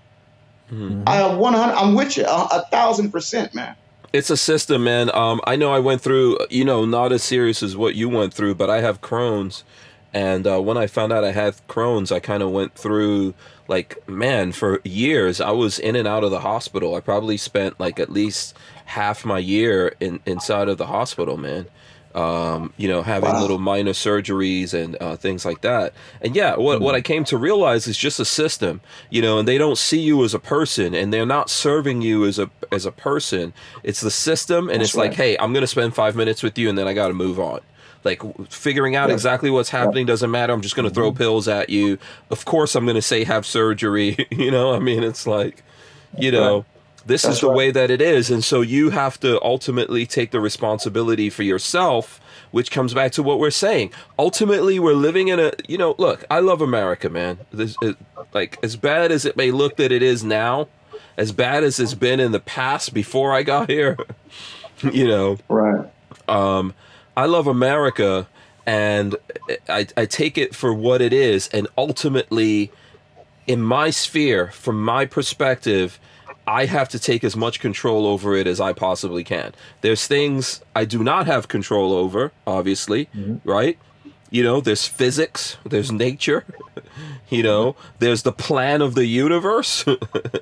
Mhm. 0.72 1.02
I 1.06 1.16
have 1.16 1.36
100. 1.38 1.74
I'm 1.74 1.94
with 1.94 2.16
you, 2.16 2.24
a, 2.24 2.48
a 2.52 2.66
thousand 2.70 3.10
percent, 3.10 3.54
man. 3.54 3.74
It's 4.12 4.30
a 4.30 4.36
system, 4.36 4.84
man. 4.84 5.10
Um, 5.14 5.40
I 5.44 5.56
know 5.56 5.72
I 5.72 5.80
went 5.80 6.00
through, 6.00 6.38
you 6.48 6.64
know, 6.64 6.84
not 6.84 7.12
as 7.12 7.22
serious 7.22 7.62
as 7.62 7.76
what 7.76 7.94
you 7.96 8.08
went 8.08 8.32
through, 8.32 8.54
but 8.54 8.70
I 8.70 8.80
have 8.80 9.00
Crohn's, 9.00 9.64
and 10.12 10.46
uh, 10.46 10.60
when 10.60 10.76
I 10.76 10.86
found 10.86 11.12
out 11.12 11.24
I 11.24 11.32
had 11.32 11.54
Crohn's, 11.68 12.12
I 12.12 12.20
kind 12.20 12.40
of 12.42 12.50
went 12.50 12.76
through, 12.76 13.34
like, 13.66 13.98
man, 14.08 14.52
for 14.52 14.80
years 14.84 15.40
I 15.40 15.50
was 15.50 15.80
in 15.80 15.96
and 15.96 16.06
out 16.06 16.22
of 16.22 16.30
the 16.30 16.40
hospital. 16.40 16.94
I 16.94 17.00
probably 17.00 17.36
spent 17.36 17.78
like 17.80 17.98
at 17.98 18.10
least 18.10 18.54
half 18.84 19.24
my 19.24 19.38
year 19.38 19.94
in 20.00 20.20
inside 20.26 20.68
of 20.68 20.78
the 20.78 20.86
hospital, 20.86 21.36
man. 21.36 21.66
Um, 22.14 22.72
you 22.76 22.86
know, 22.86 23.02
having 23.02 23.34
Wow. 23.34 23.40
little 23.40 23.58
minor 23.58 23.90
surgeries 23.90 24.72
and 24.72 24.96
uh, 25.00 25.16
things 25.16 25.44
like 25.44 25.62
that. 25.62 25.92
And 26.20 26.36
yeah, 26.36 26.54
what 26.54 26.80
what 26.80 26.94
I 26.94 27.00
came 27.00 27.24
to 27.24 27.36
realize 27.36 27.88
is 27.88 27.96
just 27.98 28.20
a 28.20 28.24
system, 28.24 28.80
you 29.10 29.20
know, 29.20 29.40
and 29.40 29.48
they 29.48 29.58
don't 29.58 29.76
see 29.76 29.98
you 29.98 30.22
as 30.22 30.32
a 30.32 30.38
person, 30.38 30.94
and 30.94 31.12
they're 31.12 31.26
not 31.26 31.50
serving 31.50 32.02
you 32.02 32.24
as 32.24 32.38
a 32.38 32.48
as 32.70 32.86
a 32.86 32.92
person. 32.92 33.52
It's 33.82 34.00
the 34.00 34.12
system, 34.12 34.68
and 34.68 34.80
That's 34.80 34.90
it's 34.90 34.96
like, 34.96 35.14
hey, 35.14 35.36
I'm 35.38 35.52
gonna 35.52 35.66
spend 35.66 35.96
five 35.96 36.14
minutes 36.14 36.40
with 36.40 36.56
you, 36.56 36.68
and 36.68 36.78
then 36.78 36.86
I 36.86 36.92
got 36.92 37.08
to 37.08 37.14
move 37.14 37.40
on. 37.40 37.60
Like 38.04 38.22
figuring 38.48 38.94
out 38.94 39.08
Yeah. 39.08 39.14
exactly 39.14 39.50
what's 39.50 39.70
happening 39.70 40.06
doesn't 40.06 40.30
matter. 40.30 40.52
I'm 40.52 40.60
just 40.60 40.76
gonna 40.76 40.90
throw 40.90 41.10
pills 41.10 41.48
at 41.48 41.68
you. 41.68 41.98
Of 42.30 42.44
course, 42.44 42.76
I'm 42.76 42.86
gonna 42.86 43.02
say 43.02 43.24
have 43.24 43.44
surgery. 43.44 44.28
you 44.30 44.52
know, 44.52 44.72
I 44.72 44.78
mean, 44.78 45.02
it's 45.02 45.26
like, 45.26 45.64
you 46.16 46.30
know. 46.30 46.64
This 47.06 47.24
is 47.24 47.40
the 47.40 47.48
right. 47.48 47.56
way 47.56 47.70
that 47.70 47.90
it 47.90 48.00
is. 48.00 48.30
And 48.30 48.42
so 48.42 48.60
you 48.60 48.90
have 48.90 49.20
to 49.20 49.42
ultimately 49.44 50.06
take 50.06 50.30
the 50.30 50.40
responsibility 50.40 51.28
for 51.30 51.42
yourself, 51.42 52.20
which 52.50 52.70
comes 52.70 52.94
back 52.94 53.12
to 53.12 53.22
what 53.22 53.38
we're 53.38 53.50
saying. 53.50 53.92
Ultimately, 54.18 54.78
we're 54.78 54.94
living 54.94 55.28
in 55.28 55.38
a, 55.38 55.52
you 55.68 55.76
know, 55.76 55.94
look, 55.98 56.24
I 56.30 56.40
love 56.40 56.60
America, 56.62 57.08
man. 57.10 57.38
This, 57.52 57.76
it, 57.82 57.96
like, 58.32 58.58
as 58.62 58.76
bad 58.76 59.12
as 59.12 59.24
it 59.24 59.36
may 59.36 59.50
look 59.50 59.76
that 59.76 59.92
it 59.92 60.02
is 60.02 60.24
now, 60.24 60.68
as 61.16 61.30
bad 61.32 61.62
as 61.62 61.78
it's 61.78 61.94
been 61.94 62.20
in 62.20 62.32
the 62.32 62.40
past 62.40 62.94
before 62.94 63.32
I 63.32 63.42
got 63.42 63.68
here, 63.68 63.96
you 64.92 65.06
know, 65.06 65.38
Right. 65.48 65.86
um, 66.28 66.74
I 67.16 67.26
love 67.26 67.46
America 67.46 68.26
and 68.66 69.14
I, 69.68 69.86
I 69.96 70.06
take 70.06 70.38
it 70.38 70.54
for 70.54 70.72
what 70.72 71.00
it 71.02 71.12
is. 71.12 71.48
And 71.48 71.68
ultimately, 71.76 72.72
in 73.46 73.62
my 73.62 73.90
sphere, 73.90 74.48
from 74.52 74.82
my 74.82 75.04
perspective, 75.04 76.00
I 76.46 76.66
have 76.66 76.88
to 76.90 76.98
take 76.98 77.24
as 77.24 77.36
much 77.36 77.58
control 77.60 78.06
over 78.06 78.34
it 78.36 78.46
as 78.46 78.60
I 78.60 78.72
possibly 78.72 79.24
can. 79.24 79.54
There's 79.80 80.06
things 80.06 80.60
I 80.76 80.84
do 80.84 81.02
not 81.02 81.26
have 81.26 81.48
control 81.48 81.92
over, 81.92 82.32
obviously, 82.46 83.08
right? 83.44 83.78
You 84.30 84.42
know, 84.42 84.60
there's 84.60 84.86
physics, 84.86 85.56
there's 85.64 85.90
nature, 85.92 86.44
you 87.28 87.42
know, 87.42 87.76
there's 87.98 88.22
the 88.22 88.32
plan 88.32 88.82
of 88.82 88.94
the 88.94 89.06
universe, 89.06 89.84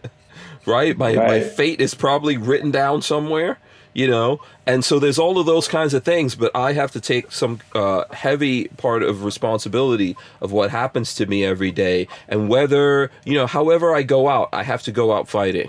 right? 0.66 0.96
My, 0.96 1.14
my 1.14 1.40
fate 1.40 1.80
is 1.80 1.94
probably 1.94 2.36
written 2.36 2.70
down 2.70 3.02
somewhere, 3.02 3.58
you 3.92 4.08
know, 4.08 4.40
and 4.66 4.84
so 4.84 4.98
there's 4.98 5.18
all 5.18 5.38
of 5.38 5.44
those 5.46 5.68
kinds 5.68 5.92
of 5.92 6.02
things, 6.04 6.34
but 6.34 6.50
I 6.56 6.72
have 6.72 6.90
to 6.92 7.00
take 7.00 7.30
some 7.30 7.60
uh, 7.74 8.04
heavy 8.12 8.68
part 8.68 9.02
of 9.02 9.24
responsibility 9.24 10.16
of 10.40 10.50
what 10.52 10.70
happens 10.70 11.14
to 11.16 11.26
me 11.26 11.44
every 11.44 11.70
day. 11.70 12.08
And 12.28 12.48
whether, 12.48 13.10
you 13.24 13.34
know, 13.34 13.46
however 13.46 13.94
I 13.94 14.02
go 14.02 14.28
out, 14.28 14.48
I 14.52 14.62
have 14.62 14.82
to 14.84 14.92
go 14.92 15.12
out 15.12 15.28
fighting. 15.28 15.68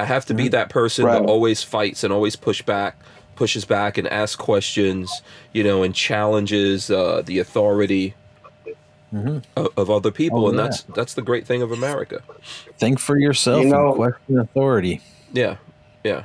I 0.00 0.04
have 0.04 0.24
to 0.26 0.34
be 0.34 0.48
that 0.48 0.70
person 0.70 1.04
that 1.04 1.22
always 1.22 1.62
fights 1.62 2.02
and 2.04 2.12
always 2.12 2.34
push 2.36 2.62
back, 2.62 2.96
pushes 3.36 3.64
back 3.66 3.98
and 3.98 4.08
asks 4.08 4.34
questions, 4.36 5.22
you 5.52 5.62
know, 5.62 5.82
and 5.82 5.94
challenges 5.94 6.90
uh, 6.90 7.22
the 7.24 7.38
authority 7.38 8.14
Mhm. 9.12 9.42
of, 9.56 9.68
of 9.76 9.90
other 9.90 10.10
people, 10.12 10.44
Oh, 10.44 10.48
and 10.48 10.56
yeah. 10.56 10.64
that's 10.64 10.82
that's 10.94 11.14
the 11.14 11.22
great 11.22 11.44
thing 11.46 11.62
of 11.62 11.72
America. 11.72 12.22
Think 12.78 13.00
for 13.00 13.18
yourself 13.18 13.64
You 13.64 13.70
know- 13.70 13.88
and 13.88 13.96
question 13.96 14.38
authority. 14.38 15.00
Yeah, 15.32 15.56
yeah. 16.04 16.22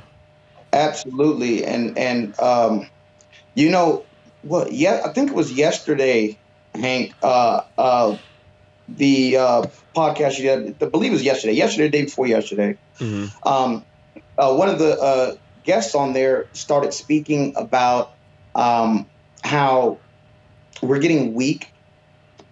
Absolutely, 0.72 1.64
and 1.64 1.98
and 1.98 2.38
um, 2.40 2.86
you 3.54 3.70
know 3.70 4.04
well, 4.44 4.68
Yeah, 4.70 5.02
I 5.04 5.08
think 5.12 5.30
it 5.30 5.34
was 5.34 5.52
yesterday, 5.52 6.38
Hank. 6.76 7.12
Uh, 7.22 7.62
uh, 7.76 8.16
the 8.88 9.36
uh, 9.36 9.62
podcast 9.94 10.38
you 10.38 10.44
did, 10.44 10.82
I 10.82 10.86
believe 10.86 11.12
it 11.12 11.14
was 11.14 11.22
yesterday. 11.22 11.54
Yesterday, 11.54 11.88
day 11.88 12.04
before 12.04 12.26
yesterday. 12.26 12.76
hmm 12.98 13.26
Um, 13.44 13.84
uh, 14.38 14.54
one 14.54 14.68
of 14.68 14.78
the 14.78 14.98
uh, 14.98 15.34
guests 15.64 15.94
on 15.94 16.12
there 16.12 16.46
started 16.52 16.92
speaking 16.92 17.54
about 17.56 18.12
um, 18.54 19.06
how 19.42 19.98
we're 20.82 20.98
getting 20.98 21.34
weak. 21.34 21.72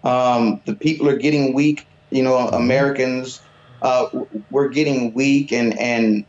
Um, 0.03 0.61
the 0.67 0.75
people 0.75 1.09
are 1.09 1.17
getting 1.17 1.55
weak. 1.55 1.87
You 2.11 2.23
know, 2.23 2.37
Americans, 2.37 3.41
uh, 3.83 4.07
we're 4.51 4.69
getting 4.69 5.15
weak, 5.15 5.53
and 5.53 5.79
and 5.79 6.27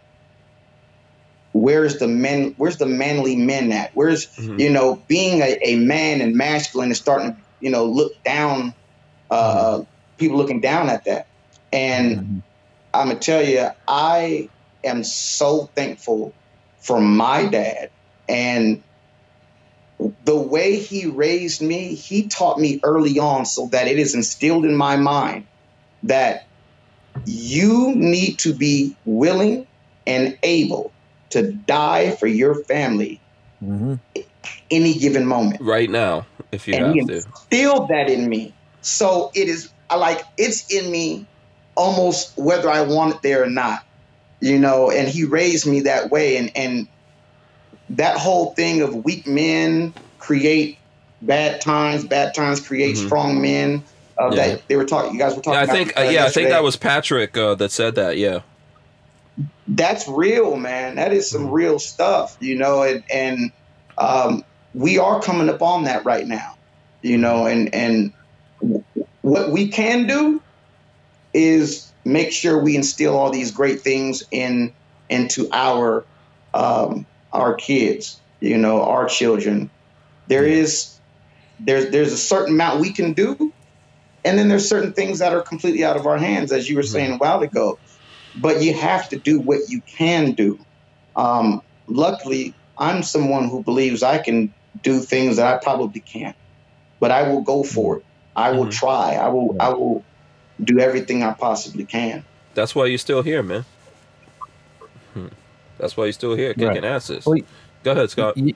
where's 1.51 1.97
the 1.99 2.07
men? 2.07 2.53
Where's 2.57 2.77
the 2.77 2.85
manly 2.85 3.35
men 3.35 3.71
at? 3.71 3.91
Where's 3.93 4.27
Mhm. 4.37 4.59
you 4.59 4.69
know 4.69 5.03
being 5.07 5.41
a, 5.41 5.57
a 5.63 5.75
man 5.77 6.21
and 6.21 6.35
masculine 6.35 6.91
is 6.91 6.97
starting 6.97 7.31
to 7.33 7.37
you 7.59 7.69
know 7.69 7.85
look 7.85 8.11
down. 8.23 8.73
Uh, 9.29 9.81
People 10.17 10.37
looking 10.37 10.61
down 10.61 10.89
at 10.89 11.03
that, 11.05 11.27
and 11.71 12.17
Mhm. 12.17 12.43
I'm 12.93 13.09
gonna 13.09 13.19
tell 13.19 13.43
you, 13.43 13.69
I 13.87 14.51
am 14.83 15.03
so 15.03 15.71
thankful 15.75 16.35
for 16.81 17.01
my 17.01 17.47
dad 17.47 17.89
and 18.29 18.83
the 19.99 20.35
way 20.37 20.77
he 20.79 21.07
raised 21.07 21.61
me. 21.61 21.95
He 21.95 22.29
taught 22.29 22.59
me 22.59 22.79
early 22.83 23.19
on 23.19 23.45
so 23.45 23.69
that 23.71 23.87
it 23.87 23.99
is 23.99 24.15
instilled 24.15 24.65
in 24.65 24.75
my 24.75 24.97
mind 24.97 25.47
that 26.03 26.41
you 27.25 27.93
need 27.95 28.37
to 28.39 28.55
be 28.55 28.97
willing 29.05 29.67
and 30.05 30.37
able 30.43 30.95
to 31.31 31.53
die 31.53 32.11
for 32.15 32.27
your 32.27 32.63
family 32.65 33.23
Mhm. 33.63 34.01
any 34.71 34.95
given 34.95 35.25
moment. 35.25 35.61
Right 35.61 35.89
now, 35.89 36.27
if 36.51 36.67
you 36.67 36.75
and 36.75 36.87
have 36.87 36.95
he 36.95 37.05
to. 37.05 37.23
instilled 37.51 37.89
that 37.89 38.09
in 38.09 38.27
me. 38.29 38.57
So 38.81 39.31
it 39.35 39.49
is 39.49 39.71
I 39.89 39.95
like 39.97 40.21
it's 40.37 40.71
in 40.73 40.91
me 40.91 41.27
almost 41.75 42.33
whether 42.37 42.69
I 42.69 42.81
want 42.81 43.15
it 43.15 43.21
there 43.21 43.43
or 43.43 43.49
not. 43.49 43.79
You 44.41 44.59
know, 44.59 44.91
and 44.91 45.07
he 45.07 45.23
raised 45.25 45.65
me 45.65 45.81
that 45.81 46.11
way 46.11 46.37
and 46.37 46.51
and 46.55 46.87
that 47.89 48.17
whole 48.17 48.53
thing 48.55 48.81
of 48.81 48.95
weak 49.05 49.27
men 49.27 49.93
create 50.17 50.77
bad 51.21 51.61
times, 51.61 52.03
bad 52.03 52.33
times 52.35 52.59
create 52.65 52.95
Mhm. 52.95 53.05
strong 53.05 53.41
men. 53.41 53.83
Uh, 54.19 54.29
Yeah. 54.31 54.47
That 54.47 54.61
they 54.69 54.75
were 54.75 54.85
talking. 54.85 55.13
You 55.13 55.19
guys 55.19 55.35
were 55.35 55.41
talking. 55.41 55.53
Yeah, 55.55 55.59
I 55.61 55.63
about, 55.63 55.75
think 55.75 55.99
uh, 55.99 56.01
yeah, 56.03 56.25
I 56.25 56.29
think 56.29 56.49
that 56.49 56.63
was 56.63 56.77
Patrick 56.77 57.37
uh, 57.37 57.55
that 57.55 57.71
said 57.71 57.95
that. 57.95 58.17
Yeah. 58.17 58.39
that's 59.67 60.07
real, 60.07 60.55
man. 60.55 60.95
That 60.95 61.11
is 61.11 61.31
Mm-hmm. 61.31 61.43
some 61.43 61.51
real 61.51 61.79
stuff, 61.79 62.35
you 62.39 62.57
know, 62.57 62.83
and 62.83 63.03
and 63.11 63.51
um, 63.97 64.43
we 64.73 64.97
are 64.97 65.21
coming 65.21 65.49
up 65.49 65.61
on 65.61 65.83
that 65.85 66.05
right 66.05 66.25
now, 66.27 66.53
you 67.01 67.17
know, 67.17 67.45
and 67.45 67.73
and 67.73 68.13
what 69.25 69.51
we 69.51 69.69
can 69.69 70.07
do 70.07 70.41
is 71.33 71.93
make 72.05 72.31
sure 72.33 72.63
we 72.63 72.75
instill 72.77 73.17
all 73.17 73.31
these 73.31 73.51
great 73.51 73.81
things 73.81 74.23
in 74.31 74.75
into 75.09 75.49
our 75.53 76.07
um, 76.53 77.07
our 77.33 77.55
kids, 77.55 78.23
you 78.41 78.57
know, 78.57 78.83
our 78.83 79.07
children. 79.07 79.71
There 80.27 80.45
is 80.45 80.99
there's 81.59 81.91
there's 81.91 82.13
a 82.13 82.17
certain 82.17 82.55
amount 82.55 82.81
we 82.81 82.93
can 82.93 83.13
do, 83.13 83.53
and 84.25 84.39
then 84.39 84.49
there's 84.49 84.69
certain 84.69 84.93
things 84.93 85.19
that 85.19 85.33
are 85.33 85.43
completely 85.43 85.83
out 85.85 85.97
of 85.97 86.07
our 86.07 86.17
hands, 86.17 86.51
as 86.53 86.69
you 86.69 86.75
were 86.77 86.83
saying 86.83 87.13
a 87.13 87.17
while 87.17 87.41
ago 87.41 87.75
but 88.35 88.63
you 88.63 88.73
have 88.75 89.09
to 89.09 89.19
do 89.19 89.41
what 89.41 89.59
you 89.69 89.81
can 89.97 90.33
do. 90.33 90.59
Um, 91.15 91.61
luckily, 91.89 92.57
I'm 92.79 93.03
someone 93.03 93.49
who 93.49 93.63
believes 93.63 94.03
I 94.03 94.19
can 94.19 94.55
do 94.81 95.01
things 95.01 95.37
that 95.37 95.53
I 95.53 95.59
probably 95.63 96.01
can't, 96.01 96.37
but 97.01 97.11
I 97.11 97.29
will 97.29 97.43
go 97.43 97.63
for 97.63 97.99
it. 97.99 98.04
I 98.35 98.51
will 98.51 98.65
Mhm. 98.67 98.71
try. 98.71 99.15
I 99.15 99.27
will. 99.29 99.55
I 99.59 99.69
will 99.69 100.03
do 100.63 100.79
everything 100.79 101.23
I 101.23 101.33
possibly 101.33 101.85
can. 101.85 102.23
That's 102.53 102.73
why 102.75 102.85
you're 102.85 102.97
still 102.97 103.21
here, 103.21 103.43
man. 103.43 103.65
Hmm. 105.13 105.27
That's 105.77 105.97
why 105.97 106.05
you're 106.05 106.13
still 106.13 106.35
here 106.35 106.53
kicking 106.53 106.67
Right. 106.67 106.83
asses. 106.85 107.25
Well, 107.25 107.39
Go 107.83 107.91
ahead, 107.91 108.09
Scott. 108.09 108.35
You, 108.37 108.53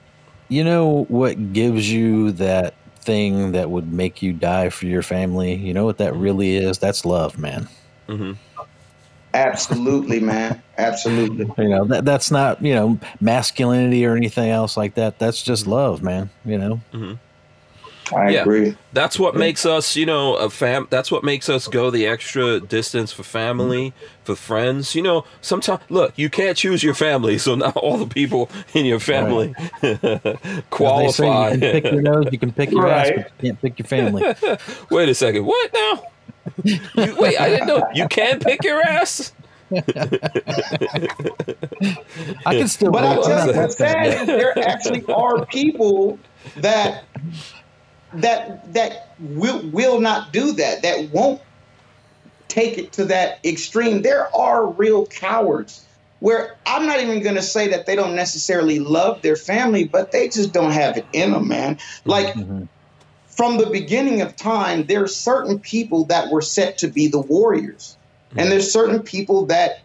you 0.48 0.64
know 0.64 1.06
what 1.10 1.54
gives 1.54 1.92
you 1.92 2.32
that 2.34 2.74
thing 3.02 3.52
that 3.52 3.70
would 3.70 3.92
make 3.94 4.22
you 4.22 4.34
die 4.34 4.70
for 4.70 4.86
your 4.88 5.02
family? 5.04 5.54
You 5.54 5.74
know 5.74 5.86
what 5.86 5.98
that 6.00 6.16
really 6.16 6.56
is? 6.56 6.80
That's 6.80 7.06
love, 7.06 7.38
man. 7.38 7.68
hmm 8.08 8.32
Absolutely, 9.34 10.20
man. 10.32 10.62
Absolutely. 10.78 11.46
You 11.58 11.70
know 11.70 11.86
that 11.86 12.04
that's 12.06 12.32
not 12.32 12.64
you 12.64 12.74
know 12.74 13.00
masculinity 13.22 14.04
or 14.06 14.16
anything 14.16 14.50
else 14.50 14.76
like 14.76 14.96
that. 14.96 15.20
That's 15.20 15.44
just 15.44 15.68
love, 15.68 16.02
man. 16.02 16.30
You 16.46 16.58
know. 16.58 16.80
I 18.14 18.30
Yeah. 18.30 18.42
agree. 18.42 18.76
That's 18.94 19.20
what 19.20 19.36
makes 19.36 19.66
us, 19.66 19.96
you 19.96 20.06
know, 20.06 20.36
a 20.36 20.50
fam. 20.50 20.88
That's 20.90 21.12
what 21.12 21.24
makes 21.24 21.50
us 21.50 21.68
go 21.68 21.90
the 21.92 22.08
extra 22.08 22.60
distance 22.60 23.12
for 23.12 23.24
family, 23.24 23.94
for 24.24 24.36
friends. 24.36 24.96
You 24.96 25.04
know, 25.04 25.26
sometimes 25.42 25.82
look, 25.90 26.14
you 26.18 26.30
can't 26.30 26.58
choose 26.58 26.84
your 26.84 26.94
family, 26.96 27.38
so 27.38 27.56
not 27.56 27.76
all 27.78 27.98
the 27.98 28.08
people 28.08 28.50
in 28.74 28.86
your 28.86 29.00
family 29.00 29.54
As 29.82 30.00
They 30.02 30.02
say 30.02 30.64
qualify. 30.70 31.52
you 31.54 31.60
can 31.60 31.72
pick 31.72 31.84
your 31.86 32.02
nose, 32.02 32.26
you 32.32 32.40
can 32.40 32.52
pick 32.52 32.72
your 32.72 32.88
ass, 32.88 33.10
but 33.16 33.32
you 33.42 33.50
can't 33.50 33.62
pick 33.62 33.80
your 33.80 33.88
family. 33.88 34.22
Wait 34.92 35.10
a 35.10 35.16
second. 35.16 35.46
What 35.46 35.74
now? 35.74 36.04
You, 36.64 36.80
wait, 37.20 37.40
I 37.40 37.50
didn't 37.50 37.68
know 37.68 37.88
you 37.94 38.08
can 38.08 38.40
pick 38.40 38.64
your 38.64 38.82
ass. 38.82 39.34
I 39.72 39.80
can 42.58 42.68
still. 42.68 42.92
But 42.92 43.04
vote. 43.04 43.06
I 43.06 43.16
I'm 43.16 43.24
tell 43.24 43.46
not 43.48 43.56
you 43.56 43.62
what's 43.62 43.78
sad 43.78 44.08
is 44.22 44.26
there 44.28 44.58
actually 44.60 45.04
are 45.14 45.46
people 45.46 46.18
that 46.58 47.04
that 48.14 48.74
that 48.74 48.94
will 49.20 49.70
will 49.72 50.00
not 50.00 50.34
do 50.34 50.54
that. 50.54 50.82
That 50.82 51.10
won't 51.12 51.42
take 52.48 52.78
it 52.78 52.94
to 52.94 53.06
that 53.06 53.38
extreme. 53.46 54.02
There 54.02 54.36
are 54.36 54.68
real 54.68 55.06
cowards 55.06 55.86
where 56.20 56.58
I'm 56.66 56.86
not 56.86 57.00
even 57.00 57.22
going 57.22 57.36
to 57.36 57.42
say 57.42 57.70
that 57.70 57.86
they 57.86 57.96
don't 57.96 58.16
necessarily 58.16 58.80
love 58.80 59.22
their 59.22 59.38
family, 59.38 59.86
but 59.86 60.12
they 60.12 60.28
just 60.28 60.54
don't 60.54 60.72
have 60.72 60.98
it 60.98 61.08
in 61.14 61.32
them, 61.32 61.48
man. 61.48 61.78
Like 62.06 62.36
Mhm. 62.36 62.68
from 63.38 63.58
the 63.58 63.68
beginning 63.68 64.22
of 64.22 64.36
time, 64.36 64.88
there 64.88 65.04
are 65.04 65.08
certain 65.08 65.60
people 65.60 66.06
that 66.08 66.30
were 66.30 66.42
set 66.42 66.78
to 66.80 66.88
be 66.88 67.08
the 67.08 67.22
warriors, 67.22 67.98
and 68.36 68.52
there's 68.52 68.72
certain 68.74 69.02
people 69.02 69.46
that 69.46 69.76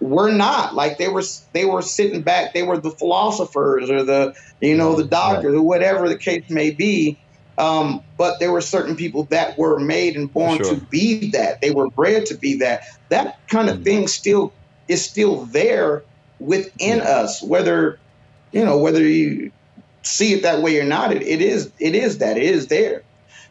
were 0.00 0.30
not. 0.30 0.74
Like 0.74 0.96
they 0.96 1.08
were, 1.08 1.22
they 1.52 1.66
were 1.66 1.82
sitting 1.82 2.22
back. 2.22 2.54
They 2.54 2.62
were 2.62 2.78
the 2.78 2.90
philosophers 2.92 3.90
or 3.90 4.02
the, 4.02 4.34
you 4.60 4.74
know, 4.74 4.96
the 4.96 5.04
doctors 5.04 5.54
or 5.54 5.62
whatever 5.62 6.08
the 6.08 6.16
case 6.16 6.44
may 6.48 6.70
be. 6.70 7.20
Um, 7.60 8.02
but 8.18 8.40
there 8.40 8.52
were 8.52 8.62
certain 8.62 8.96
people 8.96 9.26
that 9.30 9.58
were 9.58 9.80
made 9.80 10.16
and 10.16 10.32
born 10.32 10.58
Sure. 10.58 10.76
to 10.76 10.82
be 10.90 11.30
that. 11.32 11.58
They 11.62 11.72
were 11.72 11.90
bred 11.90 12.26
to 12.28 12.38
be 12.38 12.58
that. 12.60 12.82
That 13.10 13.34
kind 13.52 13.70
of 13.70 13.84
thing 13.84 14.08
still 14.08 14.54
is 14.88 15.04
still 15.08 15.46
there 15.46 16.04
within 16.40 17.02
us, 17.02 17.42
whether 17.44 18.00
you 18.52 18.64
know 18.64 18.78
whether 18.78 19.06
you 19.06 19.52
see 20.04 20.34
it 20.34 20.42
that 20.44 20.62
way 20.62 20.80
or 20.80 20.84
not. 20.86 21.12
It, 21.12 21.22
it 21.22 21.42
is 21.42 21.72
it 21.80 21.94
is 21.94 22.18
that 22.18 22.38
it 22.38 22.44
is 22.44 22.68
there. 22.68 23.04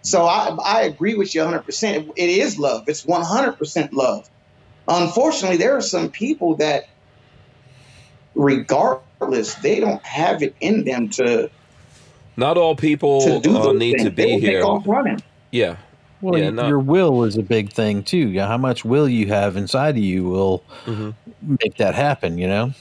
So 0.04 0.26
I 0.28 0.58
I 0.66 0.82
agree 0.84 1.16
with 1.16 1.36
you 1.36 1.42
100. 1.44 1.64
percent 1.66 2.08
It 2.18 2.32
is 2.32 2.60
love. 2.60 2.84
It's 2.88 3.06
100 3.06 3.58
percent 3.58 3.94
love. 3.94 4.26
Unfortunately, 4.88 5.58
there 5.58 5.78
are 5.78 5.82
some 5.82 6.12
people 6.12 6.58
that, 6.58 6.86
regardless, 8.36 9.56
they 9.56 9.80
don't 9.80 10.06
have 10.06 10.44
it 10.44 10.56
in 10.62 10.86
them 10.86 11.10
to 11.12 11.50
Not 12.40 12.58
all 12.58 12.76
people 12.76 13.22
to 13.42 13.50
uh, 13.70 13.74
need 13.74 13.98
things. 13.98 14.04
to 14.04 14.10
They 14.10 14.26
be 14.26 14.32
take 14.42 14.42
here. 14.42 14.64
off 14.64 14.84
running. 14.88 15.22
Yeah, 15.52 15.76
Well, 16.22 16.38
Yeah, 16.40 16.46
y- 16.46 16.52
no. 16.52 16.68
your 16.68 16.80
will 16.80 17.24
is 17.24 17.38
a 17.38 17.44
big 17.44 17.72
thing 17.72 18.04
too. 18.04 18.30
Yeah, 18.30 18.48
How 18.48 18.58
much 18.58 18.84
will 18.86 19.08
you 19.10 19.28
have 19.28 19.56
inside 19.58 19.96
of 19.98 20.04
you 20.04 20.24
will 20.24 20.64
Mhm. 20.86 21.14
make 21.64 21.76
that 21.78 21.96
happen. 21.96 22.38
You 22.38 22.48
know. 22.48 22.72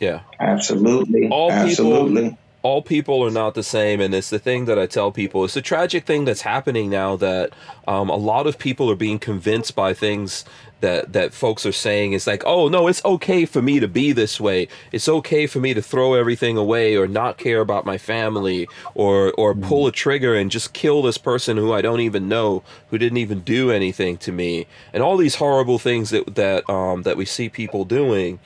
yeah. 0.00 0.20
Absolutely, 0.40 1.28
All 1.28 1.48
people- 1.50 1.68
absolutely. 1.68 2.36
all 2.62 2.82
people 2.82 3.22
are 3.22 3.30
not 3.30 3.54
the 3.54 3.62
same 3.62 4.00
and 4.00 4.14
it's 4.14 4.30
the 4.30 4.38
thing 4.38 4.64
that 4.64 4.78
i 4.78 4.86
tell 4.86 5.10
people 5.12 5.44
it's 5.44 5.52
the 5.52 5.60
tragic 5.60 6.06
thing 6.06 6.24
that's 6.24 6.40
happening 6.40 6.88
now 6.88 7.14
that 7.14 7.50
um, 7.86 8.08
a 8.08 8.16
lot 8.16 8.46
of 8.46 8.58
people 8.58 8.90
are 8.90 8.96
being 8.96 9.18
convinced 9.18 9.74
by 9.76 9.92
things 9.92 10.46
that 10.84 11.12
that 11.14 11.34
folks 11.34 11.66
are 11.66 11.72
saying 11.72 12.12
is 12.12 12.26
like 12.26 12.42
oh 12.46 12.68
no 12.68 12.88
it's 12.88 13.04
okay 13.04 13.44
for 13.46 13.62
me 13.62 13.80
to 13.80 13.88
be 13.88 14.12
this 14.12 14.40
way 14.40 14.68
it's 14.92 15.08
okay 15.08 15.46
for 15.46 15.60
me 15.60 15.74
to 15.74 15.82
throw 15.82 16.14
everything 16.14 16.56
away 16.58 16.96
or 16.96 17.06
not 17.08 17.38
care 17.38 17.60
about 17.60 17.86
my 17.86 17.98
family 17.98 18.68
or 18.94 19.32
or 19.34 19.54
pull 19.54 19.86
a 19.86 19.92
trigger 19.92 20.34
and 20.36 20.50
just 20.50 20.74
kill 20.74 21.02
this 21.02 21.18
person 21.18 21.56
who 21.56 21.72
i 21.72 21.82
don't 21.82 22.00
even 22.00 22.28
know 22.28 22.62
who 22.90 22.98
didn't 22.98 23.18
even 23.18 23.40
do 23.40 23.70
anything 23.70 24.16
to 24.18 24.32
me 24.32 24.66
and 24.92 25.02
all 25.02 25.16
these 25.16 25.36
horrible 25.36 25.78
things 25.78 26.10
that 26.10 26.34
that 26.34 26.68
um, 26.70 27.02
that 27.02 27.16
we 27.16 27.24
see 27.24 27.48
people 27.48 27.84
doing 27.84 28.38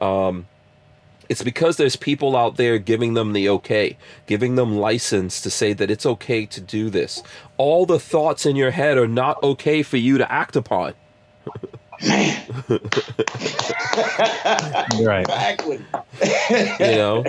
Um, 0.00 0.46
it's 1.28 1.42
because 1.44 1.76
there's 1.76 1.96
people 1.96 2.36
out 2.36 2.56
there 2.56 2.78
giving 2.78 3.14
them 3.14 3.32
the 3.34 3.48
okay, 3.50 3.98
giving 4.26 4.56
them 4.56 4.78
license 4.78 5.40
to 5.42 5.50
say 5.50 5.72
that 5.74 5.90
it's 5.90 6.06
okay 6.06 6.46
to 6.46 6.60
do 6.60 6.90
this. 6.90 7.22
All 7.56 7.86
the 7.86 8.00
thoughts 8.00 8.46
in 8.46 8.56
your 8.56 8.72
head 8.72 8.98
are 8.98 9.08
not 9.08 9.42
okay 9.42 9.82
for 9.82 9.98
you 9.98 10.18
to 10.18 10.32
act 10.32 10.56
upon. 10.56 10.94
Right. 15.02 15.20
Exactly. 15.22 15.80
You 16.80 16.96
know, 16.96 17.24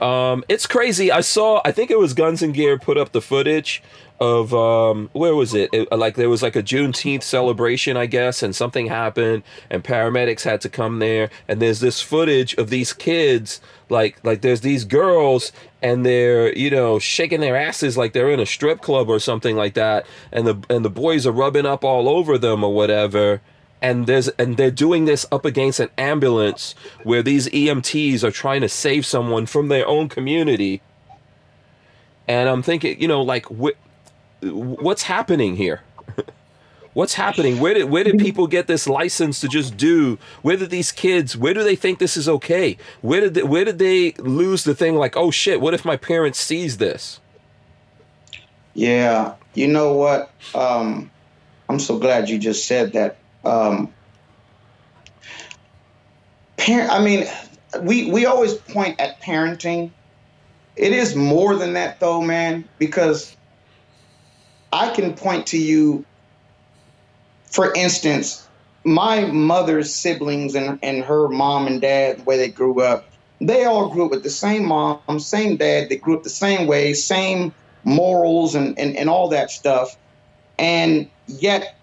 um, 0.00 0.44
it's 0.48 0.66
crazy. 0.66 1.10
I 1.10 1.20
saw, 1.20 1.60
I 1.64 1.72
think 1.72 1.90
it 1.90 1.98
was 1.98 2.14
Guns 2.14 2.42
and 2.42 2.54
Gear 2.54 2.78
put 2.78 2.96
up 2.96 3.12
the 3.12 3.20
footage 3.20 3.82
of 4.20 4.54
um, 4.54 5.10
where 5.12 5.34
was 5.34 5.54
it? 5.54 5.70
it? 5.72 5.90
Like 5.90 6.14
there 6.14 6.30
was 6.30 6.42
like 6.42 6.56
a 6.56 6.62
Juneteenth 6.62 7.22
celebration, 7.22 7.96
I 7.96 8.06
guess, 8.06 8.42
and 8.42 8.54
something 8.54 8.86
happened, 8.86 9.42
and 9.68 9.82
paramedics 9.82 10.42
had 10.42 10.60
to 10.62 10.68
come 10.68 11.00
there. 11.00 11.28
And 11.48 11.60
there's 11.60 11.80
this 11.80 12.00
footage 12.00 12.54
of 12.54 12.70
these 12.70 12.92
kids, 12.92 13.60
like 13.88 14.24
like 14.24 14.42
there's 14.42 14.60
these 14.60 14.84
girls, 14.84 15.50
and 15.82 16.06
they're 16.06 16.56
you 16.56 16.70
know 16.70 16.98
shaking 17.00 17.40
their 17.40 17.56
asses 17.56 17.96
like 17.96 18.12
they're 18.12 18.30
in 18.30 18.40
a 18.40 18.46
strip 18.46 18.80
club 18.80 19.08
or 19.08 19.18
something 19.18 19.56
like 19.56 19.74
that, 19.74 20.06
and 20.30 20.46
the 20.46 20.56
and 20.70 20.84
the 20.84 20.90
boys 20.90 21.26
are 21.26 21.32
rubbing 21.32 21.66
up 21.66 21.82
all 21.84 22.08
over 22.08 22.38
them 22.38 22.62
or 22.62 22.72
whatever 22.72 23.40
and 23.82 24.06
there's 24.06 24.28
and 24.28 24.56
they're 24.56 24.70
doing 24.70 25.04
this 25.04 25.26
up 25.32 25.44
against 25.44 25.80
an 25.80 25.90
ambulance 25.98 26.74
where 27.02 27.22
these 27.22 27.48
EMTs 27.48 28.22
are 28.22 28.30
trying 28.30 28.60
to 28.60 28.68
save 28.68 29.04
someone 29.04 29.44
from 29.44 29.68
their 29.68 29.86
own 29.86 30.08
community. 30.08 30.80
And 32.28 32.48
I'm 32.48 32.62
thinking, 32.62 33.00
you 33.00 33.08
know, 33.08 33.20
like 33.20 33.46
wh- 33.46 33.76
what's 34.42 35.02
happening 35.02 35.56
here? 35.56 35.82
what's 36.94 37.14
happening? 37.14 37.58
Where 37.58 37.74
did 37.74 37.90
where 37.90 38.04
did 38.04 38.18
people 38.18 38.46
get 38.46 38.68
this 38.68 38.86
license 38.86 39.40
to 39.40 39.48
just 39.48 39.76
do? 39.76 40.16
Where 40.42 40.56
did 40.56 40.70
these 40.70 40.92
kids? 40.92 41.36
Where 41.36 41.52
do 41.52 41.64
they 41.64 41.76
think 41.76 41.98
this 41.98 42.16
is 42.16 42.28
okay? 42.28 42.78
Where 43.00 43.20
did 43.20 43.34
they, 43.34 43.42
where 43.42 43.64
did 43.64 43.80
they 43.80 44.12
lose 44.12 44.62
the 44.62 44.76
thing? 44.76 44.94
Like, 44.94 45.16
oh 45.16 45.32
shit! 45.32 45.60
What 45.60 45.74
if 45.74 45.84
my 45.84 45.96
parents 45.96 46.38
sees 46.38 46.78
this? 46.78 47.18
Yeah, 48.74 49.34
you 49.54 49.66
know 49.66 49.92
what? 49.94 50.30
Um, 50.54 51.10
I'm 51.68 51.80
so 51.80 51.98
glad 51.98 52.28
you 52.28 52.38
just 52.38 52.66
said 52.66 52.92
that. 52.92 53.18
Um, 53.44 53.94
parent, 56.56 56.90
I 56.90 57.02
mean, 57.02 57.26
we 57.82 58.10
we 58.10 58.26
always 58.26 58.54
point 58.54 59.00
at 59.00 59.20
parenting, 59.22 59.92
it 60.76 60.92
is 60.92 61.14
more 61.14 61.56
than 61.56 61.74
that 61.74 62.00
though, 62.00 62.20
man, 62.20 62.68
because 62.78 63.36
I 64.72 64.90
can 64.94 65.14
point 65.14 65.48
to 65.48 65.58
you, 65.58 66.06
for 67.50 67.72
instance, 67.74 68.48
my 68.84 69.26
mother's 69.26 69.94
siblings 69.94 70.54
and, 70.54 70.78
and 70.82 71.04
her 71.04 71.28
mom 71.28 71.66
and 71.66 71.80
dad, 71.80 72.18
the 72.18 72.24
way 72.24 72.36
they 72.36 72.50
grew 72.50 72.80
up, 72.80 73.08
they 73.40 73.64
all 73.64 73.90
grew 73.90 74.06
up 74.06 74.10
with 74.10 74.22
the 74.22 74.30
same 74.30 74.64
mom, 74.66 75.18
same 75.18 75.56
dad. 75.56 75.88
They 75.88 75.96
grew 75.96 76.16
up 76.16 76.22
the 76.22 76.30
same 76.30 76.66
way, 76.66 76.94
same 76.94 77.54
morals 77.84 78.54
and, 78.54 78.78
and, 78.78 78.96
and 78.96 79.10
all 79.10 79.28
that 79.28 79.50
stuff. 79.50 79.94
And 80.58 81.10
yet, 81.26 81.81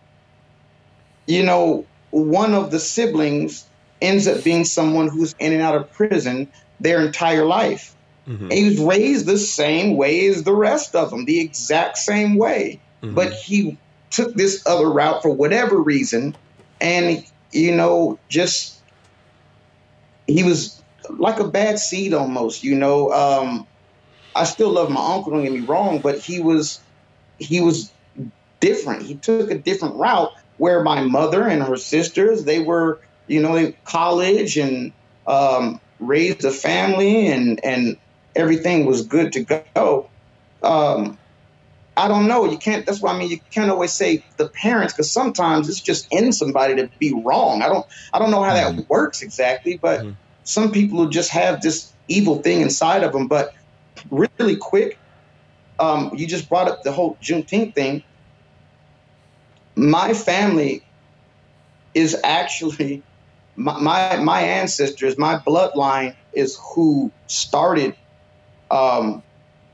you 1.29 1.43
know, 1.43 1.85
one 2.09 2.55
of 2.55 2.71
the 2.71 2.79
siblings 2.79 3.65
ends 4.01 4.27
up 4.27 4.43
being 4.43 4.65
someone 4.65 5.07
who's 5.07 5.35
in 5.37 5.53
and 5.53 5.61
out 5.61 5.75
of 5.75 5.91
prison 5.93 6.47
their 6.79 7.05
entire 7.05 7.45
life. 7.45 7.95
Mm-hmm. 8.27 8.45
And 8.45 8.53
he 8.53 8.65
was 8.65 8.79
raised 8.79 9.25
the 9.27 9.37
same 9.37 9.95
way 9.95 10.25
as 10.27 10.43
the 10.43 10.53
rest 10.53 10.95
of 10.95 11.11
them, 11.11 11.25
the 11.25 11.39
exact 11.39 11.97
same 11.97 12.35
way. 12.35 12.79
Mm-hmm. 13.03 13.13
But 13.13 13.33
he 13.33 13.77
took 14.09 14.33
this 14.33 14.65
other 14.65 14.89
route 14.89 15.21
for 15.21 15.29
whatever 15.29 15.77
reason. 15.77 16.35
And, 16.81 17.23
you 17.51 17.75
know, 17.75 18.17
just 18.27 18.79
he 20.25 20.43
was 20.43 20.81
like 21.11 21.39
a 21.39 21.47
bad 21.47 21.77
seed 21.77 22.15
almost, 22.15 22.63
you 22.63 22.73
know. 22.73 23.11
Um, 23.11 23.67
I 24.35 24.45
still 24.45 24.71
love 24.71 24.89
my 24.89 25.13
uncle, 25.13 25.31
don't 25.33 25.43
get 25.43 25.51
me 25.51 25.59
wrong, 25.59 25.99
but 25.99 26.17
he 26.17 26.39
was 26.39 26.79
he 27.37 27.61
was 27.61 27.91
different. 28.59 29.03
He 29.03 29.13
took 29.13 29.51
a 29.51 29.57
different 29.57 29.95
route 29.95 30.31
where 30.59 30.83
my 30.83 31.01
mother 31.01 31.47
and 31.47 31.63
her 31.63 31.77
sisters, 31.77 32.43
they 32.43 32.59
were, 32.59 32.99
you 33.27 33.41
know, 33.41 33.55
in 33.55 33.73
college 33.85 34.57
and 34.57 34.91
um, 35.25 35.81
raised 35.99 36.45
a 36.45 36.51
family 36.51 37.27
and 37.27 37.63
and 37.63 37.97
everything 38.35 38.85
was 38.85 39.05
good 39.05 39.33
to 39.33 39.61
go. 39.75 40.09
Um, 40.61 41.17
I 41.97 42.07
don't 42.07 42.27
know. 42.27 42.45
You 42.45 42.57
can't. 42.57 42.85
That's 42.85 43.01
why 43.01 43.13
I 43.13 43.17
mean 43.17 43.29
you 43.29 43.39
can't 43.51 43.71
always 43.71 43.91
say 43.91 44.23
the 44.37 44.47
parents 44.47 44.93
because 44.93 45.11
sometimes 45.11 45.67
it's 45.67 45.81
just 45.81 46.07
in 46.11 46.31
somebody 46.31 46.75
to 46.75 46.89
be 46.99 47.13
wrong. 47.13 47.61
I 47.61 47.67
don't. 47.67 47.85
I 48.13 48.19
don't 48.19 48.31
know 48.31 48.43
how 48.43 48.53
that 48.53 48.73
mm-hmm. 48.73 48.81
works 48.87 49.21
exactly, 49.21 49.77
but 49.77 50.01
mm-hmm. 50.01 50.11
some 50.43 50.71
people 50.71 50.97
who 50.99 51.09
just 51.09 51.29
have 51.31 51.61
this 51.61 51.91
evil 52.07 52.41
thing 52.41 52.61
inside 52.61 53.03
of 53.03 53.11
them. 53.11 53.27
But 53.27 53.53
really 54.11 54.55
quick, 54.55 54.97
um, 55.79 56.11
you 56.15 56.27
just 56.27 56.47
brought 56.49 56.67
up 56.67 56.83
the 56.83 56.91
whole 56.91 57.17
Juneteenth 57.21 57.75
thing. 57.75 58.03
My 59.79 60.13
family 60.13 60.83
is 61.93 62.17
actually 62.23 63.01
my, 63.55 63.79
my, 63.79 64.17
my 64.17 64.41
ancestors, 64.41 65.17
my 65.17 65.37
bloodline 65.37 66.15
is 66.33 66.57
who 66.73 67.11
started 67.27 67.95
um, 68.71 69.21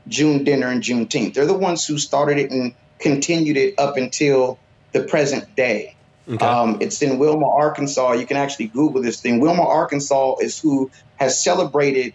June 0.08 0.44
dinner 0.44 0.68
and 0.68 0.82
Juneteenth. 0.82 1.34
They're 1.34 1.46
the 1.46 1.54
ones 1.54 1.86
who 1.86 1.98
started 1.98 2.38
it 2.38 2.50
and 2.50 2.74
continued 2.98 3.56
it 3.56 3.74
up 3.78 3.96
until 3.96 4.58
the 4.92 5.02
present 5.02 5.54
day. 5.54 5.94
Okay. 6.28 6.44
Um, 6.44 6.78
it's 6.80 7.00
in 7.02 7.18
Wilma, 7.18 7.48
Arkansas. 7.48 8.12
You 8.14 8.26
can 8.26 8.36
actually 8.36 8.66
Google 8.68 9.02
this 9.02 9.20
thing. 9.20 9.38
Wilma, 9.38 9.62
Arkansas 9.62 10.36
is 10.40 10.58
who 10.58 10.90
has 11.16 11.42
celebrated 11.42 12.14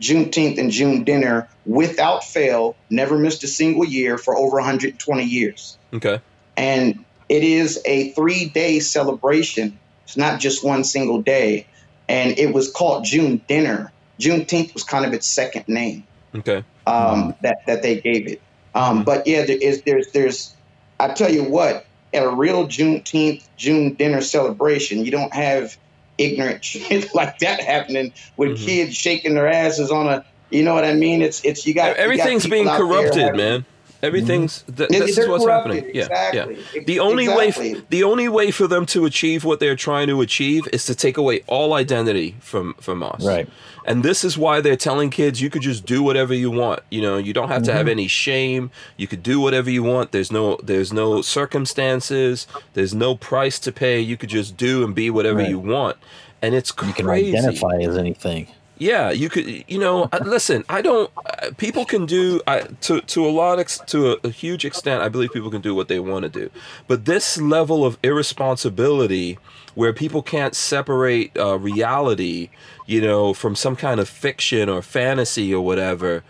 Juneteenth 0.00 0.58
and 0.58 0.70
June 0.70 1.02
dinner 1.02 1.48
without 1.66 2.22
fail, 2.22 2.76
never 2.88 3.18
missed 3.18 3.42
a 3.42 3.48
single 3.48 3.84
year 3.84 4.16
for 4.16 4.36
over 4.36 4.56
120 4.56 5.24
years. 5.24 5.76
Okay. 5.92 6.20
And 6.56 7.04
it 7.28 7.42
is 7.42 7.80
a 7.84 8.10
three 8.12 8.46
day 8.46 8.80
celebration 8.80 9.78
it's 10.08 10.16
not 10.16 10.40
just 10.40 10.64
one 10.64 10.84
single 10.84 11.20
day. 11.20 11.66
And 12.08 12.38
it 12.38 12.54
was 12.54 12.72
called 12.72 13.04
June 13.04 13.42
Dinner. 13.46 13.92
Juneteenth 14.18 14.72
was 14.72 14.82
kind 14.82 15.04
of 15.04 15.12
its 15.12 15.26
second 15.26 15.68
name. 15.68 16.02
Okay. 16.34 16.64
Um, 16.86 17.34
that 17.42 17.58
that 17.66 17.82
they 17.82 18.00
gave 18.00 18.26
it. 18.26 18.40
Um, 18.74 19.04
but 19.04 19.26
yeah, 19.26 19.44
there 19.44 19.58
is 19.58 19.82
there's 19.82 20.10
there's 20.12 20.56
I 20.98 21.08
tell 21.08 21.30
you 21.30 21.44
what, 21.44 21.84
at 22.14 22.24
a 22.24 22.30
real 22.30 22.66
Juneteenth 22.66 23.46
June 23.58 23.92
dinner 23.92 24.22
celebration, 24.22 25.04
you 25.04 25.10
don't 25.10 25.34
have 25.34 25.76
ignorant 26.16 26.64
shit 26.64 27.10
like 27.14 27.40
that 27.40 27.60
happening 27.60 28.14
with 28.38 28.56
mm-hmm. 28.56 28.64
kids 28.64 28.96
shaking 28.96 29.34
their 29.34 29.46
asses 29.46 29.90
on 29.90 30.06
a 30.06 30.24
you 30.48 30.62
know 30.62 30.72
what 30.72 30.84
I 30.84 30.94
mean? 30.94 31.20
It's 31.20 31.44
it's 31.44 31.66
you 31.66 31.74
got 31.74 31.98
everything's 31.98 32.46
you 32.46 32.50
got 32.50 32.54
being 32.54 32.68
corrupted, 32.68 33.36
man. 33.36 33.66
Everything's 34.02 34.62
mm-hmm. 34.62 34.76
th- 34.76 34.90
this 34.90 35.18
is 35.18 35.28
what's 35.28 35.46
happening. 35.46 35.90
Yeah, 35.92 36.04
exactly. 36.04 36.58
yeah. 36.74 36.82
The 36.86 37.00
only 37.00 37.24
exactly. 37.24 37.74
way, 37.74 37.82
the 37.90 38.04
only 38.04 38.28
way 38.28 38.50
for 38.50 38.68
them 38.68 38.86
to 38.86 39.06
achieve 39.06 39.44
what 39.44 39.58
they're 39.58 39.76
trying 39.76 40.06
to 40.08 40.20
achieve 40.20 40.68
is 40.72 40.86
to 40.86 40.94
take 40.94 41.16
away 41.16 41.42
all 41.48 41.74
identity 41.74 42.36
from 42.38 42.74
from 42.74 43.02
us. 43.02 43.24
Right. 43.24 43.48
And 43.86 44.04
this 44.04 44.22
is 44.22 44.36
why 44.36 44.60
they're 44.60 44.76
telling 44.76 45.08
kids 45.10 45.40
you 45.40 45.50
could 45.50 45.62
just 45.62 45.86
do 45.86 46.02
whatever 46.02 46.34
you 46.34 46.50
want. 46.50 46.80
You 46.90 47.00
know, 47.00 47.16
you 47.16 47.32
don't 47.32 47.48
have 47.48 47.62
mm-hmm. 47.62 47.66
to 47.66 47.72
have 47.72 47.82
mm-hmm. 47.82 47.90
any 47.90 48.06
shame. 48.06 48.70
You 48.98 49.06
could 49.08 49.22
do 49.22 49.40
whatever 49.40 49.70
you 49.70 49.82
want. 49.82 50.12
There's 50.12 50.30
no 50.30 50.58
there's 50.62 50.92
no 50.92 51.22
circumstances. 51.22 52.46
There's 52.74 52.94
no 52.94 53.16
price 53.16 53.58
to 53.60 53.72
pay. 53.72 54.00
You 54.00 54.16
could 54.16 54.28
just 54.28 54.56
do 54.56 54.84
and 54.84 54.94
be 54.94 55.10
whatever 55.10 55.38
right. 55.38 55.48
you 55.48 55.58
want. 55.58 55.96
And 56.40 56.54
it's 56.54 56.70
crazy. 56.70 57.26
You 57.26 57.32
can 57.32 57.44
identify 57.44 57.76
as 57.78 57.96
anything. 57.96 58.46
Yeah, 58.78 59.10
you 59.10 59.28
could. 59.28 59.64
You 59.68 59.78
know, 59.78 60.08
listen. 60.24 60.64
I 60.68 60.82
don't. 60.82 61.10
Uh, 61.16 61.50
people 61.56 61.84
can 61.84 62.06
do 62.06 62.40
uh, 62.46 62.62
to 62.82 63.00
to 63.00 63.26
a 63.26 63.30
lot 63.30 63.58
ex, 63.58 63.78
to 63.88 64.12
a, 64.12 64.16
a, 64.24 64.30
huge 64.30 64.64
extent. 64.64 65.02
I 65.02 65.08
believe 65.08 65.32
people 65.32 65.50
can 65.50 65.60
do 65.60 65.74
what 65.74 65.88
they 65.88 65.98
want 65.98 66.22
to 66.22 66.28
do, 66.28 66.50
but 66.86 67.04
this 67.04 67.40
level 67.40 67.84
of 67.84 67.98
irresponsibility, 68.02 69.38
where 69.74 69.92
people 69.92 70.22
can't 70.22 70.54
separate 70.54 71.36
uh, 71.36 71.58
reality, 71.58 72.50
you 72.86 73.00
know, 73.00 73.34
from 73.34 73.56
some 73.56 73.74
kind 73.74 73.98
of 73.98 74.08
fiction 74.08 74.68
or 74.68 74.80
fantasy 74.80 75.52
or 75.52 75.64
whatever, 75.64 76.22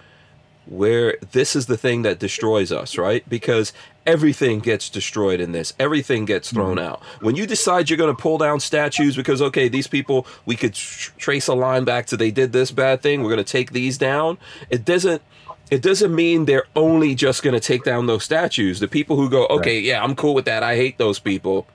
where 0.69 1.17
this 1.33 1.57
is 1.57 1.67
the 1.67 1.77
thing 1.77 2.03
that 2.03 2.19
destroys 2.19 2.71
us, 2.71 2.99
right? 2.99 3.27
Because 3.29 3.73
everything 4.07 4.59
gets 4.59 4.91
destroyed 4.91 5.41
in 5.41 5.53
this. 5.53 5.73
Everything 5.79 6.25
gets 6.25 6.53
thrown 6.53 6.77
mm-hmm. 6.77 6.87
out. 6.87 7.03
When 7.21 7.37
you 7.37 7.47
decide 7.47 7.89
you're 7.89 7.97
going 7.97 8.15
to 8.15 8.21
pull 8.21 8.39
down 8.39 8.61
statues 8.61 9.17
because 9.17 9.41
okay, 9.41 9.69
these 9.69 9.87
people 9.87 10.27
we 10.47 10.57
could 10.57 10.75
tr- 10.75 11.13
trace 11.19 11.49
a 11.49 11.55
line 11.55 11.85
back 11.85 12.07
to 12.07 12.17
they 12.17 12.31
did 12.31 12.53
this 12.53 12.71
bad 12.71 13.03
thing, 13.03 13.23
we're 13.23 13.31
going 13.31 13.45
to 13.45 13.53
take 13.53 13.73
these 13.73 13.99
down. 13.99 14.39
It 14.71 14.85
doesn't 14.85 15.23
it 15.71 15.83
doesn't 15.83 16.15
mean 16.15 16.47
they're 16.47 16.67
only 16.77 17.15
just 17.15 17.43
going 17.43 17.55
to 17.55 17.61
take 17.61 17.85
down 17.85 18.07
those 18.07 18.25
statues. 18.25 18.81
The 18.81 18.89
people 18.89 19.17
who 19.17 19.29
go, 19.29 19.47
okay, 19.47 19.77
right. 19.77 19.85
yeah, 19.85 20.03
I'm 20.03 20.15
cool 20.15 20.35
with 20.35 20.47
that. 20.47 20.63
I 20.63 20.77
hate 20.77 20.99
those 20.99 21.19
people. 21.19 21.67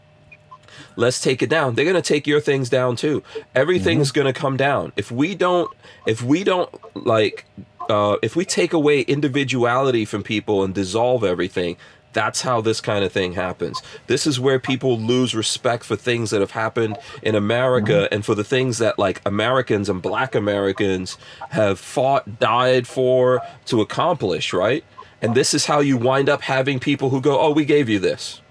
Let's 0.95 1.21
take 1.21 1.41
it 1.41 1.49
down. 1.49 1.75
They're 1.75 1.85
going 1.85 1.95
to 1.95 2.01
take 2.01 2.27
your 2.27 2.41
things 2.41 2.69
down 2.69 2.95
too. 2.95 3.23
Everything's 3.55 4.09
mm-hmm. 4.09 4.21
going 4.21 4.33
to 4.33 4.39
come 4.39 4.57
down. 4.57 4.93
If 4.95 5.11
we 5.11 5.35
don't 5.35 5.71
if 6.05 6.21
we 6.21 6.43
don't 6.43 6.69
like 7.05 7.45
uh, 7.89 8.18
if 8.22 8.35
we 8.35 8.45
take 8.45 8.73
away 8.73 9.01
individuality 9.01 10.05
from 10.05 10.23
people 10.23 10.64
and 10.64 10.73
dissolve 10.73 11.23
everything, 11.23 11.77
that's 12.14 12.41
how 12.41 12.61
this 12.61 12.80
kind 12.80 13.03
of 13.03 13.11
thing 13.11 13.34
happens. 13.34 13.81
This 14.07 14.26
is 14.26 14.39
where 14.39 14.60
people 14.60 14.99
lose 14.99 15.35
respect 15.35 15.84
for 15.84 15.95
things 15.95 16.30
that 16.30 16.39
have 16.39 16.51
happened 16.51 16.97
in 17.22 17.35
America 17.35 18.07
and 18.11 18.23
for 18.23 18.35
the 18.35 18.43
things 18.43 18.77
that 18.77 18.97
like 18.97 19.22
Americans 19.26 19.89
and 19.89 20.01
black 20.01 20.35
Americans 20.35 21.18
have 21.49 21.80
fought, 21.80 22.39
died 22.39 22.88
for 22.88 23.41
to 23.65 23.81
accomplish, 23.81 24.53
right? 24.53 24.85
And 25.22 25.35
this 25.35 25.53
is 25.53 25.65
how 25.65 25.80
you 25.80 25.97
wind 25.97 26.30
up 26.30 26.41
having 26.41 26.80
people 26.80 27.10
who 27.10 27.22
go, 27.22 27.39
"Oh, 27.39 27.51
we 27.51 27.65
gave 27.65 27.89
you 27.89 27.97
this." 27.97 28.41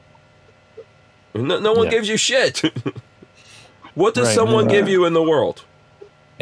No, 1.34 1.60
no 1.60 1.72
one 1.72 1.84
yeah. 1.84 1.90
gives 1.92 2.08
you 2.08 2.16
shit. 2.16 2.62
what 3.94 4.14
does 4.14 4.28
right, 4.28 4.34
someone 4.34 4.68
give 4.68 4.88
you 4.88 5.04
in 5.04 5.12
the 5.12 5.22
world? 5.22 5.64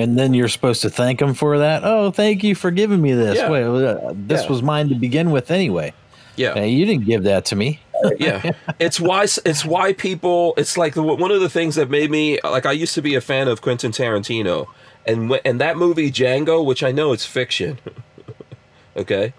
And 0.01 0.18
then 0.18 0.35
you're 0.35 0.48
supposed 0.48 0.82
to 0.82 0.90
thank 0.90 1.18
them 1.18 1.35
for 1.35 1.59
that. 1.59 1.82
Oh, 1.85 2.10
thank 2.10 2.43
you 2.43 2.55
for 2.55 2.70
giving 2.70 3.01
me 3.01 3.12
this. 3.12 3.36
Yeah. 3.36 3.51
Wait, 3.51 3.64
uh, 3.64 4.12
this 4.14 4.43
yeah. 4.43 4.48
was 4.48 4.62
mine 4.62 4.89
to 4.89 4.94
begin 4.94 5.31
with 5.31 5.51
anyway. 5.51 5.93
Yeah, 6.36 6.55
hey, 6.55 6.68
you 6.68 6.86
didn't 6.86 7.05
give 7.05 7.24
that 7.24 7.44
to 7.47 7.56
me. 7.56 7.81
yeah, 8.18 8.52
it's 8.78 8.98
why 8.98 9.24
it's 9.24 9.64
why 9.64 9.93
people. 9.93 10.55
It's 10.56 10.78
like 10.78 10.94
the, 10.94 11.02
one 11.02 11.31
of 11.31 11.40
the 11.40 11.51
things 11.51 11.74
that 11.74 11.90
made 11.90 12.10
me 12.10 12.40
like. 12.43 12.66
I 12.66 12.72
used 12.72 12.94
to 12.94 13.02
be 13.02 13.14
a 13.14 13.20
fan 13.20 13.47
of 13.47 13.60
Quentin 13.60 13.93
Tarantino, 13.93 14.66
and 15.06 15.39
and 15.44 15.60
that 15.60 15.77
movie 15.77 16.10
Django, 16.10 16.64
which 16.64 16.82
I 16.82 16.93
know 16.93 17.12
it's 17.12 17.27
fiction. 17.27 17.78
okay, 18.97 19.35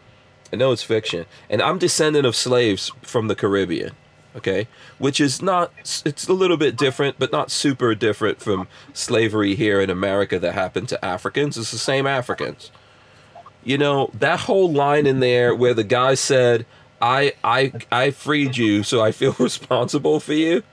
I 0.53 0.55
know 0.57 0.71
it's 0.71 0.83
fiction, 0.83 1.25
and 1.49 1.61
I'm 1.61 1.79
descendant 1.79 2.25
of 2.27 2.35
slaves 2.35 2.91
from 3.01 3.27
the 3.27 3.35
Caribbean 3.35 3.93
okay? 4.35 4.67
Which 4.97 5.19
is 5.19 5.41
not 5.41 5.71
it's 6.05 6.27
a 6.27 6.33
little 6.33 6.57
bit 6.57 6.75
different 6.75 7.17
but 7.19 7.31
not 7.31 7.51
super 7.51 7.95
different 7.95 8.41
from 8.41 8.67
slavery 8.93 9.55
here 9.55 9.81
in 9.81 9.89
america 9.89 10.39
that 10.39 10.53
happened 10.53 10.89
to 10.89 11.05
africans. 11.05 11.57
It's 11.57 11.71
the 11.71 11.77
same 11.77 12.07
africans. 12.07 12.71
You 13.63 13.77
know 13.77 14.11
that 14.13 14.41
whole 14.41 14.71
line 14.71 15.05
in 15.05 15.19
there 15.19 15.55
where 15.55 15.73
the 15.73 15.83
guy 15.83 16.15
said 16.15 16.65
i 17.01 17.33
i 17.43 17.71
i 17.91 18.11
freed 18.11 18.57
you 18.57 18.83
so 18.83 19.01
i 19.01 19.11
feel 19.11 19.35
responsible 19.39 20.19
for 20.19 20.33
you 20.33 20.63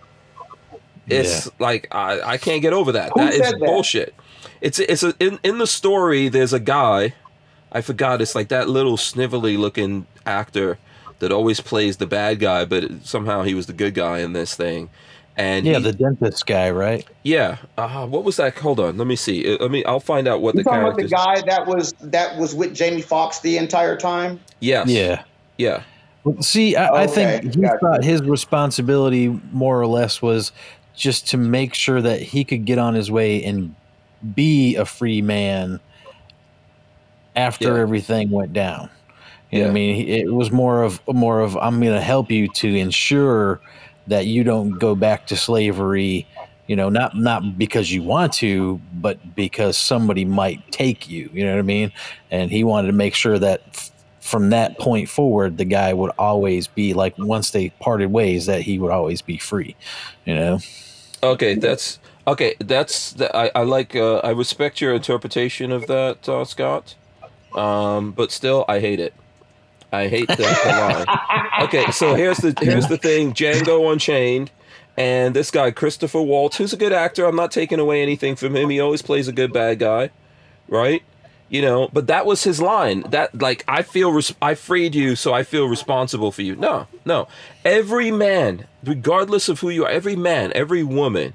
it's 1.11 1.47
yeah. 1.47 1.53
like 1.59 1.89
I, 1.91 2.21
I 2.21 2.37
can't 2.37 2.63
get 2.63 2.73
over 2.73 2.93
that. 2.93 3.13
Who 3.15 3.21
that 3.21 3.33
is 3.33 3.41
that? 3.41 3.59
bullshit. 3.59 4.15
It's 4.61 4.79
it's 4.79 5.03
a, 5.03 5.15
in, 5.21 5.39
in 5.43 5.59
the 5.59 5.67
story 5.67 6.29
there's 6.29 6.53
a 6.53 6.61
guy 6.61 7.15
i 7.71 7.81
forgot 7.81 8.21
it's 8.21 8.35
like 8.35 8.49
that 8.49 8.69
little 8.69 8.97
snivelly 8.97 9.57
looking 9.57 10.07
actor 10.27 10.79
that 11.21 11.33
always 11.33 11.61
plays 11.61 11.97
the 11.97 12.07
bad 12.07 12.39
guy, 12.41 12.65
but 12.65 12.85
somehow 13.05 13.43
he 13.43 13.55
was 13.55 13.67
the 13.67 13.73
good 13.73 13.95
guy 13.95 14.19
in 14.19 14.33
this 14.33 14.55
thing. 14.55 14.89
And 15.37 15.65
Yeah, 15.67 15.79
he- 15.79 15.85
the 15.85 15.93
dentist 15.93 16.47
guy, 16.47 16.71
right? 16.71 17.07
yeah. 17.23 17.59
Uh, 17.77 18.07
what 18.07 18.25
was 18.25 18.37
that? 18.39 18.57
Hold 18.59 18.81
on. 18.81 18.97
Let 18.99 19.07
me 19.07 19.15
see. 19.17 19.55
Uh, 19.55 19.59
Let 19.61 19.71
me. 19.71 19.85
I'll 19.85 20.01
find 20.01 20.27
out 20.27 20.43
what 20.43 20.55
You 20.57 20.63
the 20.63 20.71
talking 20.71 20.83
about 20.85 20.97
the 20.97 21.05
guy 21.09 21.41
that 21.47 21.67
was 21.67 21.93
that 22.01 22.37
was 22.37 22.55
with 22.57 22.75
Jamie 22.75 23.03
Foxx 23.03 23.39
the 23.41 23.57
entire 23.57 23.97
time? 23.97 24.41
Yes. 24.61 24.89
Yeah. 24.89 25.23
Yeah. 25.57 25.83
Well, 26.25 26.43
See, 26.43 26.75
I, 26.75 27.03
I 27.05 27.07
think 27.07 27.55
he 27.55 27.61
gotcha. 27.61 27.79
thought 27.79 28.03
his 28.05 28.21
responsibility, 28.23 29.29
more 29.53 29.81
or 29.81 29.87
less, 29.87 30.21
was 30.21 30.51
just 30.97 31.29
to 31.29 31.37
make 31.37 31.73
sure 31.75 32.03
that 32.03 32.21
he 32.21 32.43
could 32.43 32.65
get 32.65 32.79
on 32.79 32.95
his 32.95 33.09
way 33.09 33.43
and 33.45 33.73
be 34.35 34.75
a 34.75 34.85
free 34.85 35.23
man 35.23 35.79
after 37.37 37.77
Yeah. 37.77 37.81
everything 37.83 38.31
went 38.31 38.53
down. 38.53 38.91
You 39.51 39.63
know 39.63 39.71
I 39.71 39.73
mean? 39.73 40.09
It 40.09 40.33
was 40.33 40.51
more 40.51 40.83
of 40.83 41.01
more 41.09 41.41
of 41.41 41.57
I'm 41.57 41.81
going 41.81 41.95
to 41.95 42.01
help 42.01 42.31
you 42.31 42.49
to 42.49 42.77
ensure 42.77 43.61
that 44.07 44.27
you 44.27 44.45
don't 44.45 44.79
go 44.79 44.95
back 44.95 45.27
to 45.29 45.37
slavery. 45.37 46.27
You 46.67 46.77
know, 46.77 46.91
not 46.91 47.17
not 47.17 47.57
because 47.57 47.91
you 47.91 48.03
want 48.03 48.35
to, 48.35 48.79
but 48.95 49.35
because 49.35 49.79
somebody 49.79 50.27
might 50.27 50.71
take 50.71 51.09
you. 51.09 51.31
You 51.33 51.45
know 51.45 51.53
what 51.53 51.61
I 51.61 51.63
mean? 51.63 51.93
And 52.31 52.51
he 52.51 52.63
wanted 52.63 52.89
to 52.89 52.93
make 52.93 53.15
sure 53.15 53.39
that 53.39 53.63
f- 53.69 53.91
from 54.21 54.51
that 54.51 54.79
point 54.79 55.09
forward, 55.09 55.57
the 55.57 55.65
guy 55.65 55.95
would 55.95 56.11
always 56.19 56.67
be 56.67 56.93
like 56.93 57.17
once 57.17 57.53
they 57.53 57.71
parted 57.81 58.13
ways, 58.13 58.45
that 58.47 58.61
he 58.61 58.79
would 58.79 58.93
always 58.93 59.23
be 59.23 59.39
free. 59.39 59.77
You 60.27 60.35
know? 60.35 60.59
Okay. 61.23 61.55
That's 61.55 61.99
okay. 62.27 62.55
That's. 62.59 63.15
The, 63.15 63.35
I. 63.35 63.51
I 63.55 63.63
like. 63.63 63.97
Uh, 63.97 64.19
I 64.19 64.31
respect 64.33 64.83
your 64.83 64.93
interpretation 64.93 65.73
of 65.73 65.87
that, 65.87 66.29
uh, 66.29 66.45
Scott. 66.45 66.97
Um, 67.55 68.13
but 68.13 68.31
still, 68.31 68.67
I 68.69 68.81
hate 68.81 69.01
it. 69.01 69.15
I 69.93 70.09
hate 70.09 70.29
the, 70.29 70.37
the 70.37 70.45
line. 70.45 71.07
Okay, 71.63 71.91
so 71.91 72.15
here's 72.15 72.39
the 72.39 72.55
here's 72.61 72.89
the 72.89 72.99
thing: 72.99 73.33
Django 73.33 73.91
Unchained, 73.91 74.51
and 74.97 75.35
this 75.35 75.51
guy 75.51 75.71
Christopher 75.71 76.21
Waltz, 76.21 76.57
who's 76.57 76.73
a 76.73 76.77
good 76.77 76.93
actor. 76.93 77.25
I'm 77.25 77.37
not 77.37 77.51
taking 77.51 77.79
away 77.79 78.03
anything 78.03 78.37
from 78.37 78.55
him. 78.55 78.69
He 78.71 78.81
always 78.81 79.03
plays 79.03 79.29
a 79.29 79.33
good 79.33 79.53
bad 79.53 79.79
guy, 79.79 80.11
right? 80.69 81.03
You 81.49 81.63
know, 81.63 81.89
but 81.93 82.09
that 82.09 82.27
was 82.27 82.45
his 82.45 82.61
line. 82.61 83.03
That 83.09 83.41
like 83.41 83.65
I 83.67 83.83
feel 83.83 84.13
res- 84.13 84.35
I 84.43 84.55
freed 84.55 84.95
you, 84.95 85.17
so 85.17 85.33
I 85.33 85.43
feel 85.43 85.67
responsible 85.67 86.31
for 86.31 86.43
you. 86.43 86.55
No, 86.55 86.87
no. 87.07 87.27
Every 87.65 88.11
man, 88.11 88.67
regardless 88.85 89.49
of 89.49 89.61
who 89.61 89.71
you 89.71 89.85
are, 89.85 89.91
every 89.91 90.17
man, 90.17 90.53
every 90.55 90.83
woman, 90.83 91.33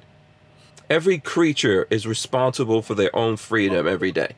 every 0.89 1.17
creature 1.17 1.88
is 1.89 2.05
responsible 2.05 2.84
for 2.84 2.93
their 2.93 3.15
own 3.15 3.38
freedom 3.38 3.88
every 3.88 4.11
day. 4.11 4.34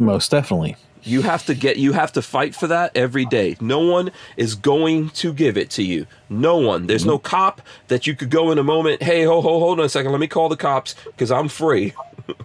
Most 0.00 0.32
definitely. 0.32 0.76
You 1.02 1.22
have 1.22 1.46
to 1.46 1.54
get 1.54 1.76
you 1.76 1.92
have 1.92 2.12
to 2.12 2.22
fight 2.22 2.54
for 2.54 2.66
that 2.66 2.96
every 2.96 3.24
day. 3.24 3.56
No 3.60 3.80
one 3.80 4.10
is 4.36 4.54
going 4.54 5.10
to 5.10 5.32
give 5.32 5.56
it 5.56 5.70
to 5.70 5.82
you. 5.82 6.06
No 6.28 6.56
one. 6.56 6.86
There's 6.86 7.04
no 7.04 7.18
mm-hmm. 7.18 7.26
cop 7.26 7.62
that 7.88 8.06
you 8.06 8.14
could 8.14 8.30
go 8.30 8.50
in 8.50 8.58
a 8.58 8.64
moment, 8.64 9.02
"Hey, 9.02 9.24
ho 9.24 9.40
ho 9.40 9.58
hold 9.60 9.78
on 9.78 9.86
a 9.86 9.88
second. 9.88 10.12
Let 10.12 10.20
me 10.20 10.26
call 10.26 10.48
the 10.48 10.56
cops 10.56 10.94
cuz 11.16 11.30
I'm 11.30 11.48
free." 11.48 11.94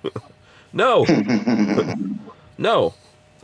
no. 0.74 1.06
no. 2.58 2.94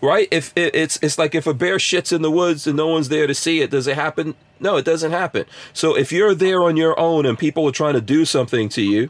Right? 0.01 0.27
If 0.29 0.53
it, 0.55 0.75
it's 0.75 0.99
it's 1.01 1.17
like 1.17 1.33
if 1.33 1.47
a 1.47 1.53
bear 1.53 1.77
shits 1.77 2.13
in 2.13 2.21
the 2.21 2.31
woods 2.31 2.67
and 2.67 2.77
no 2.77 2.87
one's 2.87 3.09
there 3.09 3.25
to 3.25 3.33
see 3.33 3.61
it, 3.61 3.71
does 3.71 3.87
it 3.87 3.95
happen? 3.95 4.35
No, 4.59 4.77
it 4.77 4.85
doesn't 4.85 5.11
happen. 5.11 5.45
So 5.73 5.95
if 5.95 6.11
you're 6.11 6.35
there 6.35 6.63
on 6.63 6.77
your 6.77 6.99
own 6.99 7.25
and 7.25 7.37
people 7.37 7.67
are 7.67 7.71
trying 7.71 7.93
to 7.93 8.01
do 8.01 8.25
something 8.25 8.69
to 8.69 8.81
you, 8.81 9.09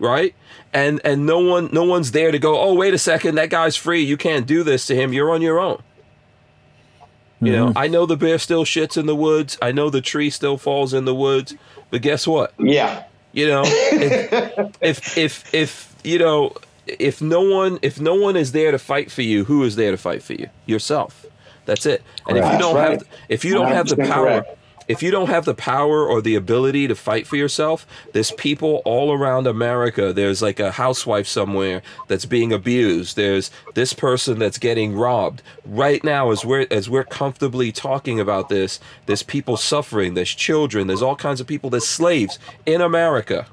right? 0.00 0.34
And 0.72 1.00
and 1.04 1.26
no 1.26 1.38
one 1.38 1.68
no 1.72 1.84
one's 1.84 2.10
there 2.10 2.32
to 2.32 2.38
go, 2.38 2.58
"Oh, 2.60 2.74
wait 2.74 2.94
a 2.94 2.98
second, 2.98 3.36
that 3.36 3.50
guy's 3.50 3.76
free. 3.76 4.02
You 4.02 4.16
can't 4.16 4.46
do 4.46 4.64
this 4.64 4.86
to 4.86 4.96
him. 4.96 5.12
You're 5.12 5.30
on 5.30 5.42
your 5.42 5.60
own." 5.60 5.82
You 7.42 7.52
know, 7.52 7.66
mm-hmm. 7.68 7.78
I 7.78 7.86
know 7.86 8.04
the 8.04 8.16
bear 8.16 8.38
still 8.38 8.64
shits 8.64 8.98
in 8.98 9.06
the 9.06 9.16
woods. 9.16 9.56
I 9.62 9.72
know 9.72 9.88
the 9.88 10.02
tree 10.02 10.28
still 10.28 10.58
falls 10.58 10.92
in 10.92 11.06
the 11.06 11.14
woods. 11.14 11.54
But 11.90 12.02
guess 12.02 12.26
what? 12.26 12.52
Yeah. 12.58 13.04
You 13.32 13.46
know, 13.46 13.62
if, 13.64 14.78
if 14.82 15.18
if 15.18 15.54
if 15.54 15.96
you 16.04 16.18
know, 16.18 16.52
if 16.86 17.22
no 17.22 17.40
one 17.40 17.78
if 17.80 18.00
no 18.00 18.14
one 18.14 18.36
is 18.36 18.52
there 18.52 18.72
to 18.72 18.78
fight 18.78 19.10
for 19.10 19.22
you, 19.22 19.44
who 19.44 19.64
is 19.64 19.76
there 19.76 19.90
to 19.90 19.96
fight 19.96 20.22
for 20.22 20.34
you? 20.34 20.50
Yourself. 20.66 21.24
That's 21.64 21.86
it. 21.86 22.02
And 22.26 22.36
if 22.36 22.44
you 22.52 22.58
don't 22.58 22.74
right. 22.74 22.90
have 22.90 23.04
if 23.28 23.44
you 23.44 23.54
don't 23.54 23.68
have 23.68 23.88
the 23.88 23.96
power 23.96 24.42
correct. 24.42 24.58
If 24.90 25.04
you 25.04 25.12
don't 25.12 25.28
have 25.28 25.44
the 25.44 25.54
power 25.54 26.04
or 26.04 26.20
the 26.20 26.34
ability 26.34 26.88
to 26.88 26.96
fight 26.96 27.24
for 27.24 27.36
yourself, 27.36 27.86
there's 28.12 28.32
people 28.32 28.82
all 28.84 29.12
around 29.12 29.46
America. 29.46 30.12
There's 30.12 30.42
like 30.42 30.58
a 30.58 30.72
housewife 30.72 31.28
somewhere 31.28 31.80
that's 32.08 32.24
being 32.24 32.52
abused. 32.52 33.14
There's 33.14 33.52
this 33.74 33.92
person 33.92 34.40
that's 34.40 34.58
getting 34.58 34.96
robbed. 34.96 35.42
Right 35.64 36.02
now, 36.02 36.32
as 36.32 36.44
we're 36.44 36.66
as 36.72 36.90
we're 36.90 37.04
comfortably 37.04 37.70
talking 37.70 38.18
about 38.18 38.48
this, 38.48 38.80
there's 39.06 39.22
people 39.22 39.56
suffering. 39.56 40.14
There's 40.14 40.34
children. 40.34 40.88
There's 40.88 41.02
all 41.02 41.14
kinds 41.14 41.40
of 41.40 41.46
people. 41.46 41.70
There's 41.70 41.86
slaves 41.86 42.40
in 42.66 42.80
America. 42.80 43.46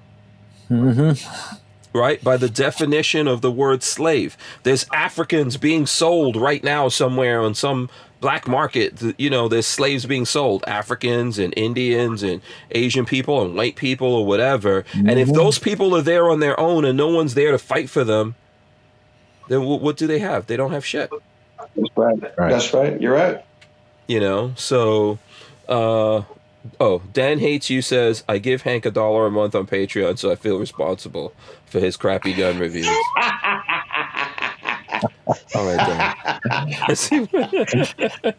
Mm-hmm. 0.72 1.56
Right? 1.94 2.24
By 2.24 2.38
the 2.38 2.50
definition 2.50 3.28
of 3.28 3.42
the 3.42 3.52
word 3.52 3.84
slave. 3.84 4.38
There's 4.64 4.88
Africans 4.92 5.58
being 5.58 5.86
sold 5.86 6.36
right 6.36 6.64
now 6.64 6.90
somewhere 6.90 7.42
on 7.42 7.54
some 7.54 7.92
black 8.20 8.48
market. 8.48 9.02
You 9.18 9.30
know, 9.30 9.48
there's 9.48 9.68
slaves 9.68 10.06
being 10.06 10.26
sold. 10.26 10.64
Africans 10.68 11.38
and 11.40 11.54
Indians 11.58 12.24
and 12.24 12.42
Asian 12.72 13.06
people 13.06 13.44
and 13.44 13.56
white 13.56 13.76
people 13.76 14.08
or 14.14 14.26
whatever. 14.26 14.86
And 14.94 15.20
if 15.20 15.32
those 15.32 15.60
people 15.60 15.96
are 15.96 16.02
there 16.02 16.30
on 16.30 16.40
their 16.40 16.60
own 16.60 16.86
and 16.86 16.98
no 16.98 17.08
one's 17.10 17.34
there 17.34 17.52
to 17.52 17.58
fight 17.58 17.90
for 17.90 18.04
them, 18.04 18.36
then 19.50 19.62
wh- 19.62 19.82
what 19.82 19.98
do 19.98 20.08
they 20.08 20.20
have? 20.20 20.48
They 20.48 20.58
don't 20.58 20.72
have 20.72 20.86
shit. 20.86 21.10
That's 21.58 21.90
right. 21.96 22.38
Right. 22.38 22.52
That's 22.52 22.74
right. 22.74 23.00
You're 23.02 23.14
right. 23.14 23.44
You 24.08 24.20
know, 24.20 24.54
so 24.56 25.20
uh 25.68 26.24
oh, 26.80 27.02
Dan 27.14 27.40
hates 27.40 27.70
you 27.70 27.82
says 27.82 28.24
I 28.28 28.38
give 28.38 28.62
Hank 28.62 28.86
a 28.86 28.92
dollar 28.92 29.26
a 29.26 29.32
month 29.32 29.54
on 29.56 29.68
Patreon, 29.68 30.18
so 30.18 30.32
I 30.32 30.36
feel 30.36 30.58
responsible 30.58 31.34
for 31.66 31.80
his 31.80 31.98
crappy 31.98 32.34
gun 32.34 32.58
reviews. 32.58 32.88
All 35.56 35.66
right, 35.66 35.78
Dan. 35.78 36.16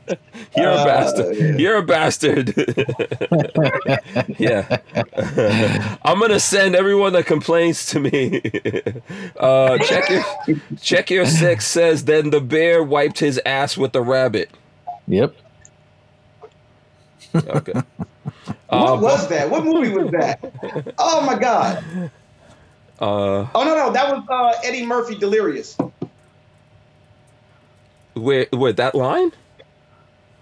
You're 0.57 0.71
a 0.71 0.75
Uh, 0.75 0.85
bastard. 0.85 1.61
You're 1.61 1.77
a 1.77 1.83
bastard. 1.83 2.55
yeah. 4.39 4.79
I'm 6.05 6.19
gonna 6.21 6.41
send 6.41 6.75
everyone 6.75 7.13
that 7.15 7.27
complains 7.27 7.87
to 7.87 8.01
me. 8.01 8.41
uh, 9.41 9.79
check 9.79 10.09
your 10.11 10.25
check 10.81 11.11
your 11.11 11.27
six 11.27 11.67
says 11.67 12.05
then 12.05 12.31
the 12.31 12.41
bear 12.41 12.83
wiped 12.83 13.19
his 13.21 13.41
ass 13.47 13.77
with 13.77 13.93
the 13.93 14.03
rabbit. 14.03 14.51
Yep. 15.07 15.35
Okay. 17.35 17.73
What 17.73 17.85
Uh, 18.71 18.99
was 19.01 19.29
that? 19.29 19.51
What 19.51 19.65
movie 19.65 19.91
was 19.91 20.11
that? 20.13 20.93
Oh 20.99 21.23
my 21.23 21.39
god. 21.39 21.83
uh, 23.01 23.47
Oh 23.55 23.65
no 23.65 23.75
no, 23.77 23.93
that 23.93 24.15
was 24.15 24.25
uh, 24.29 24.53
Eddie 24.67 24.85
Murphy 24.87 25.15
Delirious. 25.15 25.77
Where 28.19 28.47
where 28.53 28.73
that 28.73 28.95
line? 28.95 29.32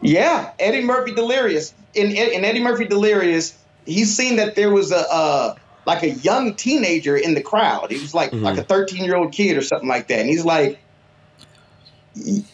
Yeah, 0.03 0.51
Eddie 0.59 0.85
Murphy 0.85 1.13
Delirious. 1.15 1.73
In, 1.95 2.11
in 2.11 2.45
Eddie 2.45 2.63
Murphy 2.63 2.85
Delirious, 2.85 3.57
he's 3.87 4.15
seen 4.15 4.37
that 4.37 4.55
there 4.55 4.71
was 4.71 4.93
a 4.93 4.99
uh, 5.11 5.55
like 5.87 6.03
a 6.03 6.11
young 6.11 6.55
teenager 6.55 7.17
in 7.17 7.35
the 7.35 7.43
crowd. 7.43 7.91
He 7.91 7.99
was 7.99 8.13
like 8.15 8.31
Mhm. 8.33 8.43
like 8.43 8.59
a 8.59 8.63
13 8.65 9.05
year 9.05 9.17
old 9.17 9.33
kid 9.33 9.57
or 9.57 9.63
something 9.63 9.89
like 9.89 10.09
that. 10.09 10.21
And 10.21 10.29
he's 10.29 10.45
like, 10.45 10.79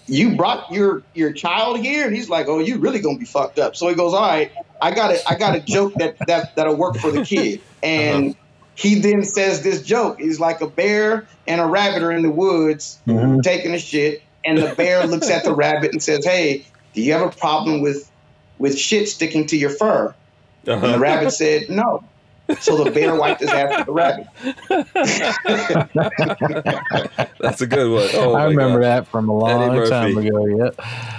"You 0.07 0.37
brought 0.37 0.71
your 0.73 1.03
your 1.15 1.33
child 1.33 1.79
here?" 1.81 2.07
And 2.07 2.15
he's 2.15 2.29
like, 2.29 2.47
"Oh, 2.49 2.59
you 2.59 2.79
really 2.79 3.01
gonna 3.01 3.19
be 3.19 3.25
fucked 3.25 3.59
up." 3.59 3.77
So 3.77 3.89
he 3.89 3.95
goes, 3.95 4.15
"All 4.15 4.21
right, 4.23 4.53
I 4.81 4.93
got 4.93 5.13
a 5.13 5.19
I 5.29 5.35
got 5.37 5.57
a 5.57 5.61
joke 5.61 5.95
that 5.97 6.17
that 6.27 6.55
that'll 6.57 6.77
work 6.77 6.97
for 6.97 7.11
the 7.11 7.23
kid." 7.25 7.61
And 7.83 8.35
he 8.75 9.01
then 9.01 9.23
says 9.25 9.63
this 9.63 9.83
joke. 9.83 10.21
He's 10.21 10.41
like 10.41 10.61
a 10.61 10.69
bear 10.69 11.27
and 11.47 11.61
a 11.61 11.67
rabbit 11.67 12.03
are 12.03 12.13
in 12.13 12.23
the 12.23 12.31
woods 12.31 12.99
Mhm. 13.09 13.43
taking 13.43 13.75
a 13.75 13.79
shit, 13.79 14.23
and 14.45 14.59
the 14.59 14.75
bear 14.75 15.07
looks 15.07 15.31
at 15.31 15.45
the 15.45 15.55
rabbit 15.55 15.93
and 15.93 16.03
says, 16.03 16.25
"Hey, 16.25 16.65
do 16.95 17.03
you 17.03 17.13
have 17.13 17.23
a 17.23 17.31
problem 17.31 17.81
with 17.81 18.11
with 18.59 18.79
shit 18.79 19.09
sticking 19.09 19.47
to 19.49 19.57
your 19.57 19.71
fur?" 19.71 20.15
And 20.67 20.83
the 20.83 20.89
Uh-huh. 20.89 20.99
rabbit 20.99 21.31
said, 21.33 21.69
"No." 21.71 22.05
So 22.61 22.83
the 22.85 22.91
bear 22.91 23.15
wiped 23.15 23.41
his 23.41 23.49
ass 23.51 23.79
with 23.79 23.87
the 23.87 23.93
rabbit. 23.93 24.27
That's 27.41 27.61
a 27.61 27.67
good 27.67 27.91
one. 27.91 28.09
Oh, 28.15 28.35
I 28.35 28.45
remember 28.45 28.81
gosh. 28.81 28.85
that 29.05 29.07
from 29.09 29.29
a 29.29 29.37
long 29.37 29.87
time 29.89 30.17
ago. 30.19 30.47
Yeah. 30.47 30.71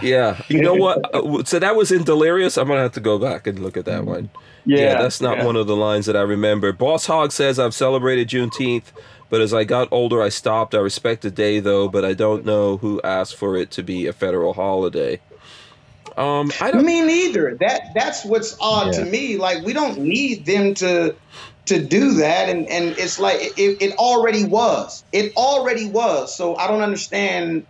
Yeah. 0.02 0.42
You 0.48 0.62
know 0.62 0.74
what? 0.76 1.14
Uh, 1.14 1.44
So 1.44 1.60
that 1.60 1.76
was 1.76 1.92
in 1.92 2.04
Delirious. 2.04 2.58
I'm 2.58 2.68
gonna 2.68 2.82
have 2.82 2.92
to 2.94 3.00
go 3.00 3.18
back 3.18 3.48
and 3.48 3.60
look 3.60 3.78
at 3.78 3.86
that 3.86 4.06
one. 4.06 4.30
Yeah, 4.66 5.02
that's 5.02 5.20
not 5.22 5.38
yeah. 5.40 5.46
one 5.46 5.56
of 5.56 5.68
the 5.68 5.76
lines 5.76 6.06
that 6.06 6.16
I 6.16 6.22
remember. 6.22 6.72
Boss 6.72 7.06
Hog 7.08 7.32
says 7.32 7.60
I've 7.60 7.74
celebrated 7.74 8.30
Juneteenth, 8.30 8.92
but 9.34 9.42
as 9.42 9.52
I 9.52 9.64
got 9.64 9.88
older, 9.92 10.22
I 10.22 10.30
stopped. 10.30 10.76
I 10.76 10.78
respect 10.78 11.24
the 11.24 11.32
day 11.32 11.60
though, 11.60 11.88
but 11.88 12.06
I 12.06 12.14
don't 12.14 12.46
know 12.46 12.78
who 12.78 13.02
asked 13.04 13.36
for 13.36 13.58
it 13.58 13.72
to 13.72 13.82
be 13.82 14.06
a 14.06 14.14
federal 14.14 14.54
holiday. 14.54 15.20
Um, 16.16 16.52
I 16.62 16.70
don't. 16.70 16.86
Me 16.86 17.02
neither. 17.02 17.56
That 17.60 17.96
that's 17.96 18.24
what's 18.24 18.56
odd 18.62 18.94
Yeah. 18.94 19.00
to 19.04 19.06
me. 19.10 19.38
Like 19.38 19.66
we 19.66 19.74
don't 19.74 19.98
need 20.02 20.46
them 20.46 20.76
to 20.76 21.16
to 21.66 21.84
do 21.84 22.14
that, 22.14 22.48
and 22.48 22.68
and 22.70 22.90
it's 23.00 23.20
like 23.20 23.40
it, 23.58 23.82
it 23.82 23.96
already 23.98 24.44
was. 24.46 25.04
It 25.12 25.36
already 25.36 25.90
was. 25.90 26.36
So 26.36 26.56
I 26.56 26.68
don't 26.68 26.82
understand 26.84 27.66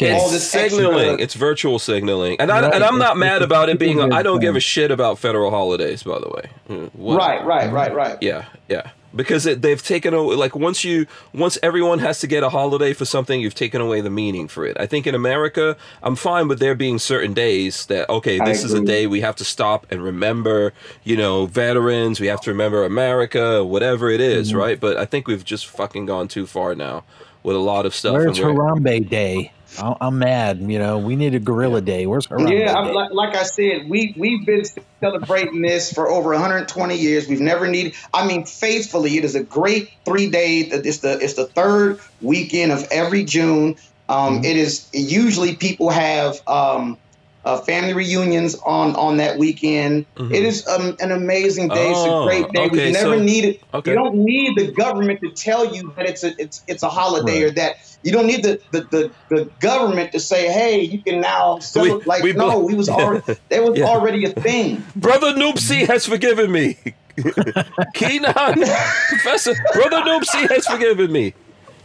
all 0.00 0.32
It's 0.32 0.44
signaling. 0.44 0.94
extra- 1.08 1.22
It's 1.24 1.34
virtual 1.34 1.80
signaling, 1.80 2.36
and 2.38 2.52
I 2.52 2.60
Right. 2.60 2.72
and 2.74 2.84
I'm 2.84 2.98
not 2.98 3.16
mad 3.16 3.42
about 3.42 3.68
it 3.68 3.80
being. 3.80 4.00
I 4.12 4.22
don't 4.22 4.38
give 4.38 4.54
a 4.54 4.60
shit 4.60 4.92
about 4.92 5.18
federal 5.18 5.50
holidays, 5.50 6.04
by 6.04 6.20
the 6.20 6.28
way. 6.28 6.88
What- 6.92 7.16
right, 7.18 7.44
right, 7.44 7.72
right, 7.72 7.92
right. 7.92 8.16
Yeah, 8.20 8.44
yeah. 8.68 8.90
Because 9.14 9.44
it, 9.44 9.60
they've 9.60 9.82
taken 9.82 10.14
away, 10.14 10.36
like 10.36 10.54
once 10.54 10.84
you, 10.84 11.06
once 11.34 11.58
everyone 11.64 11.98
has 11.98 12.20
to 12.20 12.28
get 12.28 12.44
a 12.44 12.48
holiday 12.48 12.92
for 12.92 13.04
something, 13.04 13.40
you've 13.40 13.56
taken 13.56 13.80
away 13.80 14.00
the 14.00 14.10
meaning 14.10 14.46
for 14.46 14.64
it. 14.64 14.76
I 14.78 14.86
think 14.86 15.06
in 15.06 15.16
America, 15.16 15.76
I'm 16.02 16.14
fine 16.14 16.46
with 16.46 16.60
there 16.60 16.76
being 16.76 16.98
certain 17.00 17.32
days 17.34 17.86
that 17.86 18.08
okay, 18.08 18.38
this 18.38 18.62
is 18.62 18.72
a 18.72 18.80
day 18.84 19.08
we 19.08 19.20
have 19.22 19.34
to 19.36 19.44
stop 19.44 19.84
and 19.90 20.00
remember, 20.02 20.72
you 21.02 21.16
know, 21.16 21.46
veterans. 21.46 22.20
We 22.20 22.28
have 22.28 22.40
to 22.42 22.50
remember 22.50 22.84
America, 22.84 23.64
whatever 23.64 24.10
it 24.10 24.20
is, 24.20 24.50
Mm-hmm. 24.50 24.58
right? 24.58 24.80
But 24.80 24.96
I 24.96 25.06
think 25.06 25.26
we've 25.26 25.44
just 25.44 25.66
fucking 25.66 26.06
gone 26.06 26.28
too 26.28 26.46
far 26.46 26.74
now 26.76 27.02
with 27.42 27.56
a 27.56 27.60
lot 27.60 27.86
of 27.86 27.94
stuff. 27.94 28.12
Where's 28.14 28.38
Harambe 28.38 29.08
Day? 29.08 29.52
I- 29.78 29.96
I'm 30.00 30.18
mad. 30.18 30.60
You 30.60 30.78
know, 30.78 30.98
we 30.98 31.16
need 31.16 31.34
a 31.34 31.38
Gorilla 31.38 31.80
Day. 31.80 32.06
Where's 32.06 32.26
Harambe 32.26 32.58
Yeah, 32.58 32.74
I'm, 32.74 32.92
like, 32.92 33.12
like 33.12 33.34
I 33.36 33.44
said, 33.44 33.88
we 33.88 34.14
we've 34.16 34.44
been 34.44 34.64
celebrating 35.00 35.62
this 35.62 35.92
for 35.92 36.08
over 36.08 36.30
120 36.30 36.96
years. 36.96 37.28
We've 37.28 37.40
never 37.40 37.68
needed. 37.68 37.94
I 38.12 38.26
mean, 38.26 38.44
faithfully, 38.44 39.16
it 39.16 39.24
is 39.24 39.34
a 39.34 39.42
great 39.42 39.90
three 40.04 40.28
day. 40.30 40.58
It's 40.60 40.98
the 40.98 41.18
it's 41.20 41.34
the 41.34 41.46
third 41.46 42.00
weekend 42.20 42.72
of 42.72 42.86
every 42.90 43.24
June. 43.24 43.76
Um, 44.08 44.36
Mm-hmm. 44.36 44.44
it 44.44 44.56
is 44.56 44.88
usually 44.92 45.54
people 45.54 45.90
have 45.90 46.40
um, 46.48 46.98
uh, 47.44 47.58
family 47.62 47.94
reunions 47.94 48.54
on 48.66 48.94
on 48.96 49.16
that 49.16 49.38
weekend. 49.38 50.04
Mhm. 50.16 50.34
It 50.34 50.42
is 50.44 50.66
um, 50.68 50.96
an 51.00 51.10
amazing 51.12 51.68
day. 51.68 51.90
it's 51.90 51.98
Oh, 51.98 52.22
a 52.22 52.26
great 52.26 52.50
day. 52.52 52.62
okay, 52.66 52.86
we 52.86 52.92
never 52.92 53.16
so- 53.18 53.22
needed. 53.22 53.60
okay. 53.74 53.90
You 53.92 53.96
don't 53.96 54.14
need 54.16 54.56
the 54.58 54.70
government 54.72 55.20
to 55.22 55.30
tell 55.30 55.74
you 55.74 55.92
that 55.96 56.06
it's 56.06 56.22
a 56.24 56.32
it's 56.38 56.62
it's 56.68 56.82
a 56.82 56.88
holiday 56.88 57.44
Right. 57.44 57.52
or 57.52 57.54
that 57.54 57.76
you 58.02 58.12
don't 58.12 58.26
need 58.26 58.42
the, 58.42 58.58
the, 58.70 58.80
the, 58.90 59.10
the 59.28 59.44
government 59.60 60.12
to 60.12 60.20
say, 60.20 60.48
hey, 60.50 60.80
you 60.80 61.02
can 61.02 61.20
now 61.20 61.58
celebrate. 61.58 62.06
like 62.06 62.22
we 62.22 62.32
no, 62.32 62.58
we 62.58 62.74
was 62.74 62.88
already 62.98 63.36
that 63.50 63.62
was 63.62 63.78
Yeah. 63.78 63.84
already 63.86 64.24
a 64.24 64.30
thing. 64.30 64.84
Brother 64.96 65.32
Noopsy 65.34 65.86
has 65.86 66.06
forgiven 66.06 66.50
me. 66.52 66.78
Keenan, 67.94 68.32
Professor, 68.34 69.54
Brother 69.74 69.98
Noopsy 70.02 70.48
has 70.50 70.66
forgiven 70.66 71.12
me. 71.12 71.34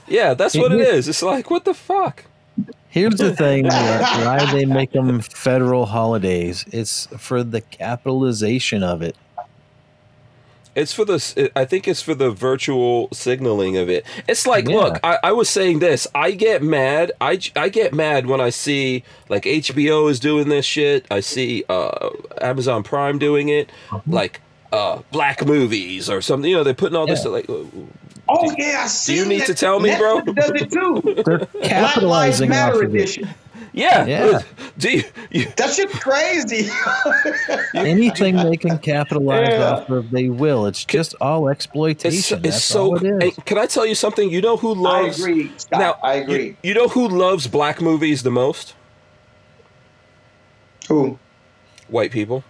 Yeah, 0.07 0.33
that's 0.33 0.55
what 0.55 0.71
it 0.71 0.81
is. 0.81 1.07
It's 1.07 1.21
like, 1.23 1.49
what 1.49 1.65
the 1.65 1.73
fuck? 1.73 2.25
Here's 2.95 3.15
the 3.15 3.35
thing: 3.35 3.65
why 3.67 4.47
they 4.53 4.63
make 4.63 4.93
them 4.93 5.19
federal 5.19 5.85
holidays? 5.85 6.63
It's 6.71 7.07
for 7.17 7.43
the 7.43 7.59
capitalization 7.59 8.83
of 8.83 9.01
it. 9.01 9.17
It's 10.75 10.93
for 10.93 11.03
the. 11.03 11.51
I 11.57 11.65
think 11.65 11.89
it's 11.89 12.01
for 12.01 12.15
the 12.15 12.31
virtual 12.31 13.09
signaling 13.11 13.75
of 13.75 13.89
it. 13.89 14.05
It's 14.29 14.47
like, 14.47 14.69
Yeah. 14.69 14.75
look, 14.77 14.99
I, 15.03 15.19
I 15.25 15.31
was 15.33 15.49
saying 15.49 15.79
this. 15.79 16.07
I 16.15 16.31
get 16.31 16.63
mad. 16.63 17.11
I, 17.19 17.37
I 17.57 17.67
get 17.67 17.93
mad 17.93 18.27
when 18.27 18.39
I 18.39 18.49
see 18.49 19.03
like 19.27 19.43
HBO 19.43 20.09
is 20.09 20.17
doing 20.21 20.47
this 20.47 20.65
shit. 20.65 21.05
I 21.11 21.19
see 21.19 21.65
uh, 21.67 22.11
Amazon 22.41 22.81
Prime 22.83 23.19
doing 23.19 23.49
it, 23.49 23.69
like 24.07 24.39
uh, 24.71 25.01
black 25.11 25.45
movies 25.45 26.09
or 26.09 26.21
something. 26.21 26.49
You 26.49 26.57
know, 26.57 26.63
they're 26.63 26.73
putting 26.73 26.95
all 26.95 27.07
this 27.07 27.25
Yeah. 27.25 27.31
like. 27.31 27.49
Oh 28.27 28.53
yeah, 28.57 28.81
I 28.83 28.87
see. 28.87 29.15
you 29.17 29.25
need 29.25 29.41
that. 29.41 29.47
to 29.47 29.53
tell 29.53 29.79
me, 29.79 29.95
bro? 29.97 30.21
Netflix 30.21 30.35
Does 30.35 30.61
it 30.61 30.71
too? 30.71 31.01
They're 31.25 31.37
Black 31.39 31.53
Lives 31.53 32.39
capitalizing 32.39 32.51
off 32.51 32.55
Matter 32.55 32.83
of 32.83 32.95
it. 32.95 32.99
edition. 32.99 33.29
Yeah. 33.71 34.05
Yeah. 34.05 34.41
Do 34.77 34.89
you, 34.89 35.03
you, 35.31 35.45
That 35.57 35.69
shit's 35.73 35.99
crazy. 35.99 36.69
Anything 37.75 38.37
they 38.37 38.55
can 38.55 38.77
capitalize 38.79 39.49
Yeah. 39.49 39.71
off 39.73 39.89
of, 39.89 40.11
they 40.11 40.29
will. 40.29 40.65
It's 40.65 40.85
just 40.85 41.13
all 41.19 41.49
exploitation. 41.49 42.37
it's 42.39 42.43
That's 42.55 42.63
so. 42.63 42.85
all 42.85 42.95
it 42.95 43.03
is. 43.03 43.35
and 43.35 43.45
can 43.45 43.57
I 43.57 43.65
tell 43.65 43.85
you 43.85 43.93
something? 43.95 44.29
You 44.29 44.39
know 44.41 44.55
who 44.55 44.73
loves? 44.73 45.19
I 45.21 45.23
agree, 45.29 45.51
Scott. 45.57 45.79
Now, 45.79 45.97
I 46.01 46.15
you- 46.15 46.23
agree. 46.23 46.57
You, 46.63 46.73
know 46.73 46.87
who 46.87 47.07
loves 47.09 47.47
black 47.47 47.81
movies 47.81 48.23
the 48.23 48.31
most? 48.31 48.75
Who? 50.87 51.19
White 51.89 52.11
people. 52.11 52.43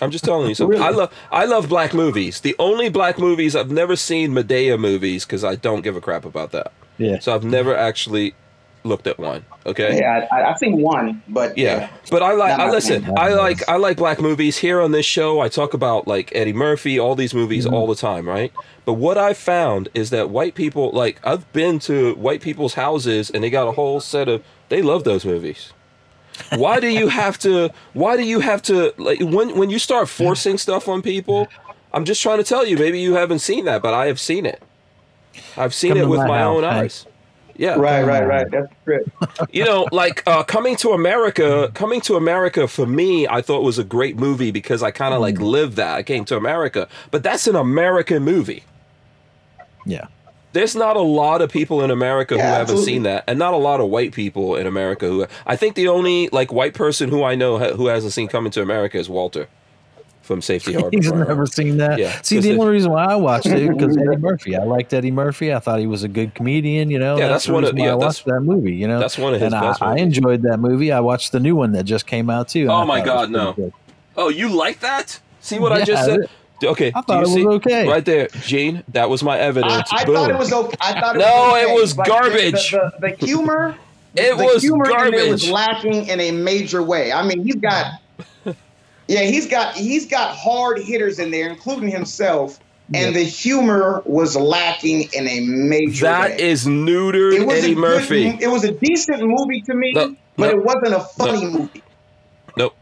I'm 0.00 0.10
just 0.10 0.24
telling 0.24 0.48
you 0.48 0.54
something. 0.54 0.80
I 0.80 0.90
love 0.90 1.14
I 1.30 1.44
love 1.44 1.68
black 1.68 1.94
movies. 1.94 2.40
The 2.40 2.56
only 2.58 2.88
black 2.88 3.18
movies 3.18 3.54
I've 3.56 3.70
never 3.70 3.96
seen 3.96 4.32
Madea 4.32 4.78
movies 4.78 5.24
because 5.24 5.44
I 5.44 5.54
don't 5.56 5.82
give 5.82 5.96
a 5.96 6.00
crap 6.00 6.24
about 6.24 6.52
that. 6.52 6.72
Yeah. 6.98 7.18
So 7.20 7.34
I've 7.34 7.44
never 7.44 7.76
actually 7.76 8.34
looked 8.84 9.06
at 9.06 9.18
one. 9.18 9.44
Okay. 9.66 9.98
Yeah, 9.98 10.26
I, 10.32 10.44
I've 10.44 10.58
seen 10.58 10.80
one, 10.80 11.22
but 11.28 11.56
Yeah, 11.56 11.90
but 12.10 12.22
I 12.22 12.32
like. 12.32 12.58
I 12.58 12.70
listen. 12.70 13.06
I 13.16 13.34
like. 13.34 13.68
I 13.68 13.76
like 13.76 13.96
black 13.96 14.20
movies. 14.20 14.58
Here 14.58 14.80
on 14.80 14.92
this 14.92 15.06
show, 15.06 15.40
I 15.40 15.48
talk 15.48 15.74
about 15.74 16.08
like 16.08 16.32
Eddie 16.34 16.52
Murphy, 16.52 16.98
all 16.98 17.14
these 17.14 17.34
movies 17.34 17.66
mm-hmm. 17.66 17.74
all 17.74 17.86
the 17.86 17.94
time, 17.94 18.26
right? 18.26 18.52
But 18.84 18.94
what 18.94 19.18
I 19.18 19.34
found 19.34 19.88
is 19.94 20.10
that 20.10 20.30
white 20.30 20.54
people, 20.54 20.90
like 20.92 21.20
I've 21.24 21.50
been 21.52 21.78
to 21.80 22.14
white 22.14 22.40
people's 22.40 22.74
houses, 22.74 23.30
and 23.30 23.44
they 23.44 23.50
got 23.50 23.68
a 23.68 23.72
whole 23.72 24.00
set 24.00 24.28
of. 24.28 24.42
They 24.68 24.82
love 24.82 25.04
those 25.04 25.24
movies. 25.24 25.72
Why 26.56 26.80
do 26.80 26.88
you 26.88 27.08
have 27.08 27.38
to? 27.40 27.70
Why 27.92 28.16
do 28.16 28.24
you 28.24 28.40
have 28.40 28.62
to? 28.62 28.94
Like 28.98 29.20
when 29.20 29.56
when 29.56 29.70
you 29.70 29.78
start 29.78 30.08
forcing 30.08 30.58
stuff 30.58 30.88
on 30.88 31.02
people, 31.02 31.48
I'm 31.92 32.04
just 32.04 32.22
trying 32.22 32.38
to 32.38 32.44
tell 32.44 32.66
you. 32.66 32.76
Maybe 32.76 33.00
you 33.00 33.14
haven't 33.14 33.40
seen 33.40 33.64
that, 33.66 33.82
but 33.82 33.94
I 33.94 34.06
have 34.06 34.20
seen 34.20 34.46
it. 34.46 34.62
I've 35.56 35.74
seen 35.74 35.92
Come 35.94 35.98
it 36.02 36.08
with 36.08 36.20
my 36.20 36.28
my 36.28 36.42
own 36.42 36.62
Hank. 36.62 36.74
eyes. 36.84 37.06
Yeah, 37.56 37.74
right, 37.74 38.04
right, 38.04 38.24
right. 38.24 38.48
That's 38.48 38.72
true. 38.84 39.04
you 39.50 39.64
know, 39.64 39.88
like 39.90 40.22
uh, 40.28 40.44
coming 40.44 40.76
to 40.76 40.90
America. 40.90 41.70
Coming 41.74 42.00
to 42.02 42.14
America 42.14 42.68
for 42.68 42.86
me, 42.86 43.26
I 43.26 43.42
thought 43.42 43.62
was 43.64 43.78
a 43.78 43.84
great 43.84 44.16
movie 44.16 44.52
because 44.52 44.80
I 44.80 44.92
kind 44.92 45.12
of 45.12 45.20
like 45.20 45.40
lived 45.40 45.74
that. 45.76 45.96
I 45.96 46.04
came 46.04 46.24
to 46.26 46.36
America, 46.36 46.88
but 47.10 47.24
that's 47.24 47.48
an 47.48 47.56
American 47.56 48.22
movie. 48.22 48.62
Yeah. 49.84 50.06
There's 50.52 50.74
not 50.74 50.96
a 50.96 51.00
lot 51.02 51.42
of 51.42 51.50
people 51.52 51.82
in 51.84 51.90
America 51.90 52.34
who 52.34 52.38
Yeah, 52.40 52.46
haven't 52.46 52.60
absolutely. 52.62 52.92
seen 52.92 53.02
that, 53.04 53.24
and 53.26 53.38
not 53.38 53.52
a 53.54 53.58
lot 53.58 53.80
of 53.80 53.88
white 53.88 54.12
people 54.12 54.56
in 54.56 54.66
America 54.66 55.06
who. 55.06 55.26
I 55.46 55.56
think 55.56 55.74
the 55.74 55.88
only 55.88 56.28
like 56.30 56.52
white 56.52 56.74
person 56.74 57.10
who 57.10 57.22
I 57.22 57.34
know 57.34 57.58
ha- 57.58 57.74
who 57.74 57.86
hasn't 57.88 58.12
seen 58.14 58.28
Coming 58.28 58.50
to 58.52 58.62
America 58.62 58.98
is 58.98 59.08
Walter 59.10 59.46
from 60.22 60.40
Safety 60.42 60.72
Harbor. 60.74 60.90
He's 60.92 61.10
never 61.12 61.46
seen 61.46 61.76
that. 61.78 61.98
Yeah, 61.98 62.18
See, 62.22 62.36
'cause 62.36 62.44
the 62.44 62.52
only 62.58 62.72
reason 62.72 62.92
why 62.92 63.04
I 63.04 63.14
watched 63.16 63.46
it 63.46 63.68
because 63.68 63.96
Eddie 63.96 64.16
Murphy. 64.16 64.56
I 64.56 64.64
liked 64.64 64.92
Eddie 64.94 65.10
Murphy. 65.10 65.52
I 65.54 65.58
thought 65.58 65.80
he 65.80 65.86
was 65.86 66.02
a 66.02 66.08
good 66.08 66.34
comedian. 66.34 66.90
You 66.90 66.98
know, 66.98 67.16
Yeah, 67.18 67.28
that's 67.28 67.46
the 67.46 67.52
one 67.52 67.64
of- 67.64 67.72
reason 67.72 67.84
yeah, 67.86 67.92
I 67.94 67.98
that's- 67.98 68.04
watched 68.16 68.24
that 68.26 68.40
movie. 68.40 68.74
You 68.74 68.88
know, 68.88 69.00
that's 69.00 69.16
one 69.18 69.34
of 69.34 69.40
his 69.40 69.46
and 69.52 69.54
I, 69.54 69.68
best 69.68 69.82
I 69.82 69.96
enjoyed 69.96 70.42
that 70.42 70.58
movie. 70.60 70.92
I 70.92 71.00
watched 71.00 71.32
the 71.32 71.40
new 71.40 71.56
one 71.56 71.72
that 71.72 71.84
just 71.84 72.06
came 72.06 72.28
out 72.30 72.48
too. 72.48 72.68
Oh 72.70 72.84
my 72.86 73.00
God, 73.02 73.30
no. 73.30 73.52
good. 73.52 73.72
Oh, 74.16 74.28
you 74.30 74.48
like 74.48 74.80
that? 74.80 75.20
See 75.40 75.58
what 75.58 75.72
I 75.72 75.84
just 75.84 76.04
said? 76.04 76.20
It- 76.62 76.66
Okay, 76.66 76.92
I 76.94 77.00
thought 77.02 77.26
you 77.26 77.36
it 77.42 77.46
was 77.46 77.54
okay. 77.56 77.86
Right 77.88 78.04
there, 78.04 78.28
Gene. 78.42 78.82
That 78.88 79.08
was 79.10 79.22
my 79.22 79.38
evidence. 79.38 79.88
I, 79.92 80.02
I 80.02 80.04
thought 80.04 80.30
it 80.30 80.38
was 80.38 80.52
okay. 80.52 80.76
I 80.80 81.00
thought 81.00 81.16
it 81.16 81.20
No, 81.20 81.24
was 81.24 81.52
okay, 81.52 81.62
it 81.72 81.80
was 81.80 81.92
garbage. 81.94 82.70
The, 82.72 82.92
the, 83.00 83.08
the 83.16 83.26
humor, 83.26 83.76
It 84.14 84.36
the 84.36 84.44
was 84.44 84.62
humor 84.62 84.90
in 85.06 85.10
there 85.12 85.30
was 85.30 85.48
lacking 85.50 86.08
in 86.08 86.18
a 86.18 86.32
major 86.32 86.82
way. 86.82 87.12
I 87.12 87.22
mean, 87.24 87.44
he's 87.44 87.56
got, 87.56 88.00
yeah, 89.06 89.20
he's 89.22 89.46
got 89.46 89.74
he's 89.74 90.06
got 90.06 90.34
hard 90.34 90.80
hitters 90.80 91.18
in 91.18 91.30
there, 91.30 91.48
including 91.48 91.88
himself, 91.90 92.58
and 92.94 93.14
the 93.14 93.22
humor 93.22 94.02
was 94.06 94.34
lacking 94.34 95.08
in 95.12 95.28
a 95.28 95.40
major 95.40 96.06
That 96.06 96.30
way. 96.32 96.40
is 96.50 96.66
neutered 96.66 97.34
it 97.34 97.46
was 97.46 97.58
Eddie 97.62 97.74
good- 97.74 97.80
Murphy. 97.80 98.26
it 98.40 98.48
was 98.48 98.64
a 98.64 98.72
decent 98.72 99.22
movie 99.22 99.60
to 99.62 99.74
me, 99.74 99.92
No, 99.92 100.16
but 100.36 100.52
no, 100.54 100.58
it 100.58 100.64
wasn't 100.64 100.94
a 100.94 101.00
funny 101.00 101.46
movie. 101.46 101.82
Nope. 102.56 102.74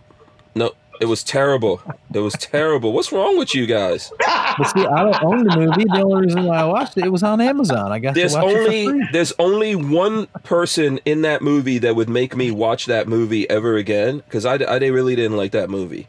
Nope. 0.54 0.76
It 1.00 1.06
was 1.06 1.22
terrible. 1.22 1.80
It 2.12 2.20
was 2.20 2.34
terrible. 2.34 2.92
What's 2.92 3.12
wrong 3.12 3.38
with 3.38 3.54
you 3.54 3.66
guys? 3.66 4.10
But 4.18 4.64
see, 4.64 4.86
I 4.86 5.02
don't 5.02 5.22
own 5.22 5.44
the 5.44 5.56
movie. 5.56 5.84
The 5.84 6.02
only 6.02 6.22
reason 6.26 6.44
why 6.44 6.58
I 6.60 6.64
watched 6.64 6.96
it, 6.96 7.04
it 7.04 7.10
was 7.12 7.22
on 7.22 7.40
Amazon. 7.40 7.92
I 7.92 7.98
got 7.98 8.14
There's 8.14 8.32
to 8.34 8.40
watch 8.40 8.52
it 8.54 8.64
for 8.84 8.90
only 8.90 9.08
there's 9.12 9.32
only 9.38 9.74
one 9.76 10.26
person 10.44 10.98
in 11.04 11.22
that 11.22 11.42
movie 11.42 11.78
that 11.78 11.94
would 11.96 12.08
make 12.08 12.34
me 12.36 12.50
watch 12.50 12.86
that 12.86 13.06
movie 13.08 13.48
ever 13.50 13.76
again 13.76 14.18
because 14.18 14.46
I, 14.46 14.54
I 14.56 14.76
really 14.78 15.14
didn't 15.14 15.36
like 15.36 15.52
that 15.52 15.68
movie. 15.68 16.08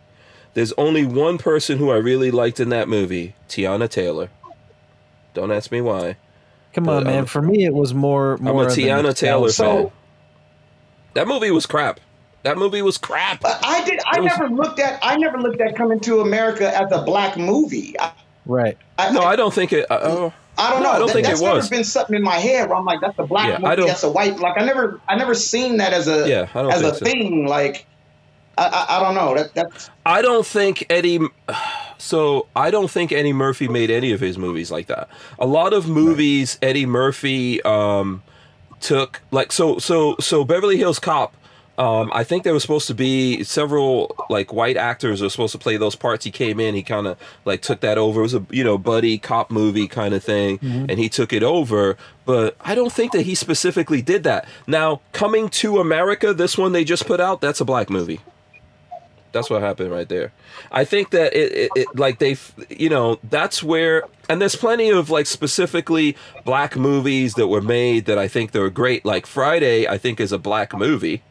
There's 0.54 0.74
only 0.74 1.06
one 1.06 1.38
person 1.38 1.78
who 1.78 1.92
I 1.92 1.98
really 1.98 2.32
liked 2.32 2.60
in 2.60 2.70
that 2.70 2.88
movie, 2.90 3.36
Teyana 3.50 3.90
Taylor. 3.90 4.30
Don't 5.34 5.52
ask 5.52 5.72
me 5.72 5.82
why. 5.82 6.18
Come 6.74 6.88
on, 6.90 7.04
man. 7.04 7.20
Um, 7.20 7.26
for 7.26 7.42
me, 7.42 7.66
it 7.66 7.74
was 7.74 7.94
more 7.94 8.34
I'm 8.36 8.44
more 8.44 8.64
a 8.68 8.70
Teyana 8.72 9.16
Taylor 9.16 9.48
fan. 9.50 9.52
So- 9.52 9.92
That 11.14 11.28
movie 11.28 11.52
was 11.52 11.66
crap. 11.66 12.00
That 12.48 12.58
movie 12.58 12.82
was 12.82 12.98
crap. 12.98 13.42
But 13.42 13.60
I 13.64 13.84
did. 13.84 14.00
I 14.10 14.20
was- 14.22 14.32
never 14.38 14.50
looked 14.54 14.80
at. 14.80 15.00
I 15.02 15.18
never 15.18 15.38
looked 15.40 15.60
at 15.62 15.76
Coming 15.76 16.00
to 16.02 16.22
America 16.22 16.76
as 16.76 16.92
a 16.92 17.02
black 17.04 17.38
movie. 17.38 17.96
I, 18.00 18.12
Right. 18.46 18.78
I, 18.98 19.12
No, 19.12 19.22
I 19.22 19.36
don't 19.36 19.54
think 19.54 19.74
it. 19.74 19.86
Uh, 19.92 20.00
oh, 20.02 20.34
I 20.58 20.70
don't 20.72 20.82
No, 20.82 20.90
know. 20.90 20.96
I 20.96 20.98
don't 21.00 21.08
That- 21.08 21.14
think 21.14 21.26
it 21.28 21.30
that's 21.32 21.42
was. 21.42 21.66
never 21.66 21.76
been 21.76 21.84
something 21.84 22.16
in 22.16 22.24
my 22.24 22.38
head 22.40 22.70
where 22.70 22.78
I'm 22.78 22.86
like, 22.86 23.02
that's 23.02 23.20
a 23.20 23.26
black 23.26 23.50
Yeah, 23.60 23.70
movie. 23.76 23.86
That's 23.88 24.04
a 24.04 24.10
white. 24.10 24.40
Like 24.40 24.54
I 24.58 24.64
never, 24.66 25.00
I 25.10 25.16
never 25.18 25.34
seen 25.34 25.78
that 25.78 25.92
as 25.92 26.08
a 26.08 26.28
Yeah, 26.28 26.48
I 26.56 26.62
don't 26.62 26.72
as 26.72 26.82
a 26.82 26.96
so. 26.96 27.04
thing. 27.06 27.46
Like 27.46 27.86
I, 28.58 28.66
I, 28.68 28.98
I 28.98 29.04
don't 29.04 29.16
know. 29.16 29.36
That 29.36 29.54
that's 29.54 29.90
I 30.06 30.22
don't 30.22 30.46
think 30.46 30.86
Eddie. 30.90 31.20
So 32.00 32.46
I 32.56 32.70
don't 32.70 32.92
think 32.92 33.12
Eddie 33.12 33.34
Murphy 33.34 33.68
made 33.68 33.90
any 33.90 34.12
of 34.12 34.20
his 34.20 34.38
movies 34.38 34.70
like 34.70 34.86
that. 34.86 35.10
A 35.40 35.48
lot 35.48 35.74
of 35.74 35.90
movies 35.90 36.60
Eddie 36.62 36.86
Murphy 36.86 37.60
um, 37.64 38.22
took 38.80 39.20
like 39.32 39.52
so 39.52 39.80
so 39.80 40.16
so 40.20 40.46
Beverly 40.46 40.78
Hills 40.78 41.00
Cop 41.00 41.34
Um, 41.78 42.10
I 42.12 42.24
think 42.24 42.44
there 42.44 42.54
was 42.54 42.64
supposed 42.64 42.88
to 42.88 42.96
be 42.96 43.44
several 43.44 44.16
like 44.32 44.52
white 44.52 44.78
actors 44.78 45.22
were 45.22 45.30
supposed 45.30 45.52
to 45.52 45.60
play 45.60 45.78
those 45.78 45.96
parts. 45.96 46.26
He 46.26 46.32
came 46.32 46.60
in, 46.60 46.74
he 46.74 46.82
kind 46.82 47.06
of 47.06 47.18
like 47.46 47.62
took 47.62 47.82
that 47.82 48.00
over. 48.00 48.22
It 48.22 48.24
was 48.24 48.34
a 48.34 48.46
you 48.50 48.64
know 48.64 48.80
buddy 48.80 49.20
cop 49.20 49.52
movie 49.52 49.88
kind 49.88 50.16
of 50.16 50.24
thing, 50.24 50.58
and 50.90 50.98
he 50.98 51.08
took 51.08 51.32
it 51.32 51.44
over. 51.44 51.96
But 52.26 52.56
I 52.62 52.74
don't 52.74 52.92
think 52.92 53.12
that 53.12 53.22
he 53.22 53.36
specifically 53.36 54.02
did 54.02 54.24
that. 54.24 54.48
Now, 54.66 55.02
coming 55.14 55.50
to 55.50 55.80
America, 55.80 56.34
this 56.34 56.58
one 56.58 56.72
they 56.72 56.84
just 56.84 57.06
put 57.06 57.20
out, 57.20 57.42
that's 57.42 57.62
a 57.62 57.66
black 57.66 57.90
movie. 57.90 58.22
That's 59.32 59.50
what 59.50 59.62
happened 59.62 59.92
right 59.92 60.10
there. 60.10 60.32
I 60.72 60.84
think 60.84 61.12
that 61.12 61.34
it, 61.36 61.52
it, 61.52 61.72
it 61.76 61.88
like 61.96 62.18
they, 62.18 62.38
you 62.70 62.90
know, 62.90 63.20
that's 63.24 63.62
where, 63.62 64.04
and 64.28 64.42
there's 64.42 64.56
plenty 64.56 64.90
of 64.90 65.10
like 65.12 65.28
specifically 65.28 66.18
black 66.44 66.76
movies 66.76 67.36
that 67.36 67.48
were 67.48 67.62
made 67.62 68.06
that 68.06 68.18
I 68.18 68.28
think 68.28 68.52
they're 68.52 68.72
great. 68.72 69.06
Like 69.06 69.28
Friday, 69.28 69.88
I 69.88 69.98
think 70.00 70.20
is 70.20 70.32
a 70.32 70.40
black 70.40 70.74
movie. 70.74 71.22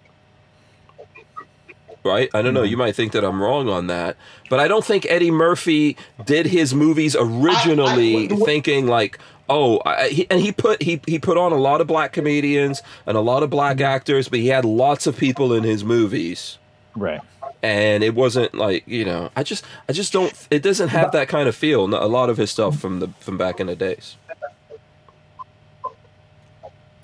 Right? 2.06 2.30
I 2.34 2.42
don't 2.42 2.54
know. 2.54 2.62
You 2.62 2.76
mm-hmm. 2.76 2.78
might 2.86 2.96
think 2.96 3.12
that 3.12 3.24
I'm 3.24 3.42
wrong 3.42 3.68
on 3.68 3.86
that, 3.88 4.16
but 4.48 4.60
I 4.60 4.68
don't 4.68 4.84
think 4.84 5.06
Eddie 5.08 5.30
Murphy 5.30 5.96
did 6.24 6.46
his 6.46 6.74
movies 6.74 7.16
originally 7.18 8.28
I- 8.30 8.34
I- 8.34 8.36
thinking 8.36 8.86
like, 8.86 9.18
oh, 9.48 9.80
I, 9.84 10.08
he, 10.08 10.26
and 10.30 10.40
he 10.40 10.52
put 10.52 10.82
he 10.82 11.00
he 11.06 11.18
put 11.18 11.36
on 11.36 11.52
a 11.52 11.56
lot 11.58 11.80
of 11.80 11.86
black 11.86 12.12
comedians 12.12 12.82
and 13.06 13.16
a 13.16 13.20
lot 13.20 13.42
of 13.42 13.50
black 13.50 13.76
mm-hmm. 13.76 13.86
actors, 13.86 14.28
but 14.28 14.38
he 14.38 14.48
had 14.48 14.64
lots 14.64 15.06
of 15.06 15.16
people 15.16 15.52
in 15.52 15.64
his 15.64 15.84
movies 15.84 16.58
Right. 16.94 17.20
and 17.62 18.02
it 18.02 18.14
wasn't 18.14 18.54
like 18.54 18.86
you 18.86 19.04
know 19.04 19.30
i 19.36 19.42
just 19.42 19.64
i 19.88 19.92
just 19.92 20.12
don't 20.12 20.32
it 20.50 20.62
doesn't 20.62 20.88
have 20.88 21.12
that 21.12 21.28
kind 21.28 21.46
of 21.48 21.54
feel 21.54 21.84
a 21.84 22.08
lot 22.08 22.30
of 22.30 22.38
his 22.38 22.50
stuff 22.50 22.78
from 22.78 23.00
the 23.00 23.08
from 23.20 23.36
back 23.36 23.60
in 23.60 23.66
the 23.66 23.76
days 23.76 24.16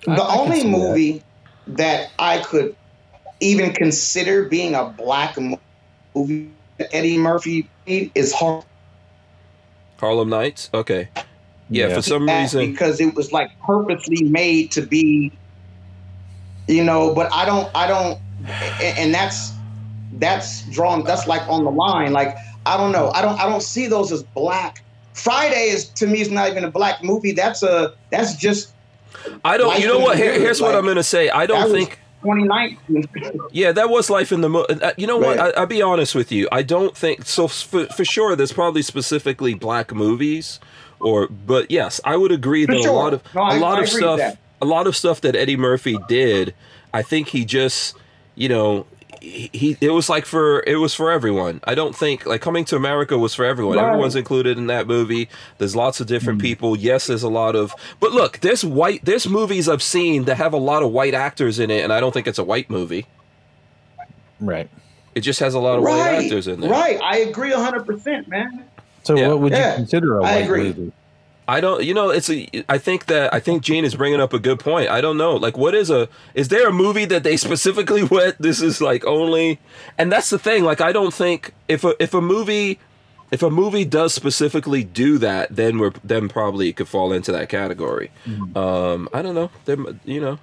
The 0.04 0.12
I 0.12 0.16
can 0.16 0.38
only 0.40 0.60
see 0.60 0.62
that. 0.62 0.68
movie 0.78 1.22
that. 1.68 2.10
I 2.18 2.38
could 2.38 2.74
even 3.42 3.72
consider 3.72 4.48
being 4.48 4.74
a 4.74 4.84
black 4.84 5.36
movie 6.14 6.48
that 6.78 6.94
Eddie 6.94 7.18
Murphy 7.18 7.68
made 7.86 8.10
is 8.14 8.32
Har- 8.32 8.64
harlem 9.98 10.28
nights 10.30 10.68
okay 10.74 11.08
yeah, 11.72 11.88
Yeah. 11.88 11.94
for 11.94 12.02
some 12.02 12.28
reason 12.28 12.70
because 12.70 13.00
it 13.00 13.14
was 13.14 13.32
like 13.32 13.50
purposely 13.64 14.24
made 14.24 14.70
to 14.72 14.82
be, 14.82 15.32
you 16.68 16.84
know. 16.84 17.14
But 17.14 17.32
I 17.32 17.46
don't, 17.46 17.70
I 17.74 17.86
don't, 17.86 18.18
and 18.82 19.14
that's 19.14 19.52
that's 20.14 20.62
drawn. 20.70 21.04
That's 21.04 21.26
like 21.26 21.48
on 21.48 21.64
the 21.64 21.70
line. 21.70 22.12
Like 22.12 22.36
I 22.66 22.76
don't 22.76 22.92
know. 22.92 23.10
I 23.14 23.22
don't, 23.22 23.40
I 23.40 23.48
don't 23.48 23.62
see 23.62 23.86
those 23.86 24.12
as 24.12 24.22
black. 24.22 24.82
Friday 25.14 25.68
is 25.70 25.88
to 25.90 26.06
me 26.06 26.20
is 26.20 26.30
not 26.30 26.50
even 26.50 26.64
a 26.64 26.70
black 26.70 27.02
movie. 27.02 27.32
That's 27.32 27.62
a 27.62 27.94
that's 28.10 28.36
just 28.36 28.74
i 29.44 29.56
don't 29.56 29.78
you 29.78 29.86
know 29.86 29.98
what 29.98 30.16
Here, 30.16 30.32
Hood, 30.32 30.40
here's 30.40 30.60
what 30.60 30.74
i'm 30.74 30.86
gonna 30.86 31.02
say 31.02 31.28
i 31.30 31.46
don't 31.46 31.64
was 31.64 31.72
think 31.72 31.98
2019. 32.22 33.08
yeah 33.52 33.72
that 33.72 33.90
was 33.90 34.08
life 34.10 34.32
in 34.32 34.40
the 34.40 34.48
mo- 34.48 34.66
uh, 34.68 34.92
you 34.96 35.06
know 35.06 35.16
what 35.18 35.36
Right. 35.38 35.54
I, 35.56 35.60
i'll 35.60 35.66
be 35.66 35.82
honest 35.82 36.14
with 36.14 36.30
you 36.32 36.48
i 36.52 36.62
don't 36.62 36.96
think 36.96 37.24
so 37.26 37.48
for, 37.48 37.86
for 37.86 38.04
sure 38.04 38.36
there's 38.36 38.52
probably 38.52 38.82
specifically 38.82 39.54
black 39.54 39.92
movies 39.92 40.60
or 41.00 41.26
but 41.28 41.70
yes 41.70 42.00
i 42.04 42.16
would 42.16 42.32
agree 42.32 42.66
For 42.66 42.72
that 42.74 42.86
a 42.86 42.92
lot 42.92 43.14
of 43.14 43.22
No, 43.34 43.42
I- 43.42 43.56
a 43.56 43.60
lot 43.60 43.78
I 43.78 43.82
of 43.82 43.88
stuff 43.88 44.36
a 44.60 44.64
lot 44.66 44.86
of 44.86 44.96
stuff 44.96 45.20
that 45.22 45.34
eddie 45.36 45.56
murphy 45.56 45.98
did 46.08 46.54
i 46.94 47.02
think 47.02 47.28
he 47.28 47.44
just 47.44 47.96
you 48.36 48.48
know 48.48 48.86
he, 49.22 49.48
he 49.52 49.76
it 49.80 49.90
was 49.90 50.08
like 50.08 50.26
for 50.26 50.64
it 50.66 50.76
was 50.76 50.94
for 50.94 51.10
everyone 51.10 51.60
i 51.64 51.74
don't 51.76 51.94
think 51.94 52.26
like 52.26 52.40
coming 52.40 52.64
to 52.64 52.74
america 52.76 53.16
was 53.16 53.34
for 53.34 53.44
everyone 53.44 53.76
Right. 53.76 53.86
everyone's 53.86 54.16
included 54.16 54.58
in 54.58 54.66
that 54.66 54.86
movie 54.88 55.28
there's 55.58 55.76
lots 55.76 56.00
of 56.00 56.08
different 56.08 56.40
hmm. 56.40 56.46
people 56.46 56.76
yes 56.76 57.06
there's 57.06 57.22
a 57.22 57.28
lot 57.28 57.54
of 57.54 57.72
but 58.00 58.10
look 58.12 58.40
there's 58.40 58.64
white 58.64 59.04
there's 59.04 59.28
movies 59.28 59.68
i've 59.68 59.82
seen 59.82 60.24
that 60.24 60.38
have 60.38 60.52
a 60.52 60.58
lot 60.58 60.82
of 60.82 60.90
white 60.90 61.14
actors 61.14 61.60
in 61.60 61.70
it 61.70 61.84
and 61.84 61.92
i 61.92 62.00
don't 62.00 62.12
think 62.12 62.26
it's 62.26 62.38
a 62.38 62.44
white 62.44 62.68
movie 62.68 63.06
Right. 64.40 64.68
it 65.14 65.20
just 65.20 65.38
has 65.38 65.54
a 65.54 65.60
lot 65.60 65.78
of 65.78 65.84
white 65.84 66.24
actors 66.24 66.48
in 66.48 66.60
there 66.60 66.70
right. 66.70 66.98
I 67.00 67.18
agree 67.18 67.52
100, 67.52 67.86
percent 67.86 68.26
man. 68.28 68.64
So 69.04 69.16
Yeah. 69.16 69.28
what 69.28 69.38
would 69.40 69.52
Yeah, 69.52 69.70
you 69.70 69.76
consider 69.76 70.18
a 70.18 70.22
white 70.22 70.36
agree. 70.38 70.62
movie? 70.64 70.92
I 71.48 71.60
don't, 71.60 71.82
you 71.82 71.92
know, 71.92 72.10
it's 72.10 72.30
a. 72.30 72.48
I 72.68 72.78
think 72.78 73.06
that 73.06 73.34
I 73.34 73.40
think 73.40 73.62
Gene 73.62 73.84
is 73.84 73.94
bringing 73.96 74.20
up 74.20 74.32
a 74.32 74.38
good 74.38 74.60
point. 74.60 74.88
I 74.88 75.00
don't 75.00 75.16
know, 75.16 75.34
like, 75.34 75.56
what 75.56 75.74
is 75.74 75.90
a? 75.90 76.08
Is 76.34 76.48
there 76.48 76.68
a 76.68 76.72
movie 76.72 77.04
that 77.06 77.24
they 77.24 77.36
specifically 77.48 78.04
went? 78.04 78.40
This 78.40 78.62
is 78.62 78.80
like 78.80 79.04
only, 79.04 79.58
and 79.98 80.10
that's 80.12 80.30
the 80.30 80.38
thing. 80.38 80.64
Like, 80.64 80.80
I 80.80 80.92
don't 80.92 81.12
think 81.12 81.52
if 81.68 81.82
a 81.84 81.94
if 82.00 82.14
a 82.14 82.20
movie, 82.20 82.78
if 83.32 83.42
a 83.42 83.50
movie 83.50 83.84
does 83.84 84.14
specifically 84.14 84.84
do 84.84 85.18
that, 85.18 85.54
then 85.54 85.78
we're 85.78 85.92
then 86.04 86.28
probably 86.28 86.68
it 86.68 86.76
could 86.76 86.88
fall 86.88 87.12
into 87.12 87.32
that 87.32 87.48
category. 87.48 88.10
Um, 88.56 89.08
I 89.12 89.20
don't 89.22 89.34
know. 89.34 89.50
There, 89.64 89.76
you 90.04 90.20
know, 90.20 90.38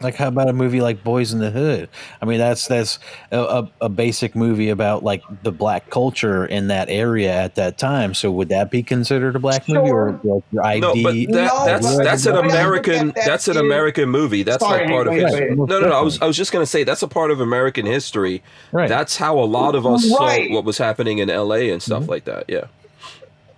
Like 0.00 0.14
how 0.14 0.28
about 0.28 0.48
a 0.48 0.52
movie 0.52 0.80
like 0.80 1.02
Boys 1.02 1.32
in 1.32 1.40
the 1.40 1.50
Hood? 1.50 1.88
I 2.22 2.24
mean, 2.24 2.38
that's 2.38 2.66
that's 2.68 2.98
a, 3.32 3.38
a, 3.40 3.70
a 3.82 3.88
basic 3.88 4.36
movie 4.36 4.68
about 4.70 5.02
like 5.02 5.22
the 5.42 5.50
black 5.52 5.90
culture 5.90 6.46
in 6.46 6.68
that 6.68 6.88
area 6.88 7.32
at 7.32 7.56
that 7.56 7.78
time. 7.78 8.14
So 8.14 8.30
would 8.30 8.48
that 8.50 8.70
be 8.70 8.82
considered 8.82 9.34
a 9.36 9.38
black 9.38 9.68
movie 9.68 9.90
or 9.90 10.20
like 10.22 10.42
your 10.52 10.64
ID? 10.64 10.80
no, 10.80 10.92
but 10.94 11.12
that, 11.12 11.52
No, 11.52 11.64
that's 11.66 11.96
but- 11.96 12.04
that's 12.04 12.26
an 12.26 12.32
but 12.34 12.38
I 12.44 12.46
look 12.46 12.52
American 12.54 13.06
that 13.08 13.22
that's 13.26 13.48
an 13.48 13.56
American 13.56 14.08
movie. 14.08 14.42
That's 14.42 14.62
Sorry, 14.62 14.80
like 14.82 14.90
part 14.90 15.06
of 15.08 15.12
Hank, 15.14 15.22
go 15.24 15.28
history. 15.36 15.56
No, 15.56 15.64
no, 15.64 15.80
no. 15.80 15.92
I 15.92 16.00
was 16.02 16.20
I 16.22 16.26
was 16.26 16.36
just 16.36 16.52
gonna 16.52 16.66
say 16.66 16.84
that's 16.84 17.02
a 17.02 17.08
part 17.08 17.30
of 17.30 17.40
American 17.40 17.86
history. 17.86 18.42
right. 18.72 18.88
That's 18.88 19.16
how 19.16 19.38
a 19.38 19.44
lot 19.44 19.74
of 19.74 19.86
us 19.86 20.04
Right. 20.18 20.48
saw 20.48 20.54
what 20.54 20.64
was 20.64 20.78
happening 20.78 21.18
in 21.18 21.28
L.A. 21.30 21.70
and 21.70 21.82
stuff 21.82 22.04
Mhm. 22.04 22.08
like 22.08 22.24
that. 22.24 22.44
Yeah. 22.48 22.64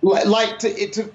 Like 0.01 0.59
to, 0.59 0.67
it, 0.69 0.93
to 0.93 1.11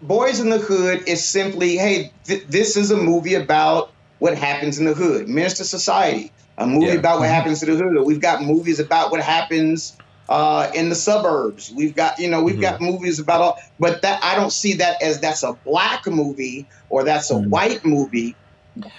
Boys 0.00 0.40
in 0.40 0.48
the 0.50 0.58
Hood 0.58 1.04
is 1.06 1.22
simply, 1.24 1.76
hey, 1.76 2.10
th- 2.24 2.44
this 2.48 2.76
is 2.76 2.90
a 2.90 2.96
movie 2.96 3.34
about 3.34 3.90
what 4.22 4.38
happens 4.38 4.78
in 4.78 4.84
the 4.84 4.94
hood. 4.94 5.28
Menace 5.28 5.58
II 5.60 5.66
Society, 5.66 6.32
a 6.56 6.64
movie 6.64 6.86
Yeah. 6.86 6.92
about 6.92 7.18
what 7.18 7.28
happens 7.28 7.58
to 7.58 7.66
the 7.66 7.74
hood. 7.74 8.06
We've 8.06 8.20
got 8.20 8.40
movies 8.40 8.78
about 8.78 9.10
what 9.10 9.20
happens 9.20 9.98
uh, 10.28 10.70
in 10.74 10.88
the 10.88 10.94
suburbs. 10.94 11.72
We've 11.76 11.94
got, 11.96 12.18
you 12.20 12.28
know, 12.30 12.40
we've 12.42 12.54
Mhm. 12.56 12.60
got 12.60 12.80
movies 12.80 13.18
about 13.18 13.40
all, 13.40 13.58
but 13.80 14.00
that 14.02 14.22
I 14.22 14.36
don't 14.36 14.52
see 14.52 14.74
that 14.74 15.02
as 15.02 15.20
that's 15.20 15.42
a 15.42 15.54
black 15.64 16.06
movie 16.06 16.68
or 16.88 17.02
that's 17.02 17.32
a 17.32 17.34
Mhm. 17.34 17.48
white 17.48 17.84
movie. 17.84 18.38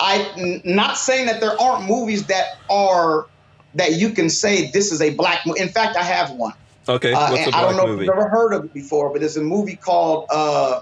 I 0.02 0.28
n- 0.38 0.62
not 0.66 0.98
saying 0.98 1.28
that 1.28 1.40
there 1.40 1.60
aren't 1.60 1.88
movies 1.88 2.28
that 2.28 2.46
are 2.70 3.28
that 3.76 3.94
you 3.94 4.10
can 4.10 4.30
say 4.30 4.70
this 4.74 4.92
is 4.92 5.02
a 5.02 5.12
black 5.12 5.40
movie. 5.46 5.62
In 5.62 5.70
fact, 5.70 5.96
I 5.96 6.04
have 6.04 6.32
one. 6.32 6.54
Okay. 6.90 7.14
Uh, 7.14 7.32
What's 7.32 7.48
a 7.48 7.56
I 7.56 7.62
don't 7.62 7.78
know 7.78 7.88
movie? 7.88 8.04
if 8.04 8.08
you've 8.08 8.18
ever 8.20 8.28
heard 8.30 8.54
of 8.54 8.66
it 8.66 8.74
before, 8.74 9.10
but 9.14 9.22
there's 9.22 9.38
a 9.38 9.42
movie 9.42 9.78
called 9.78 10.26
uh, 10.30 10.82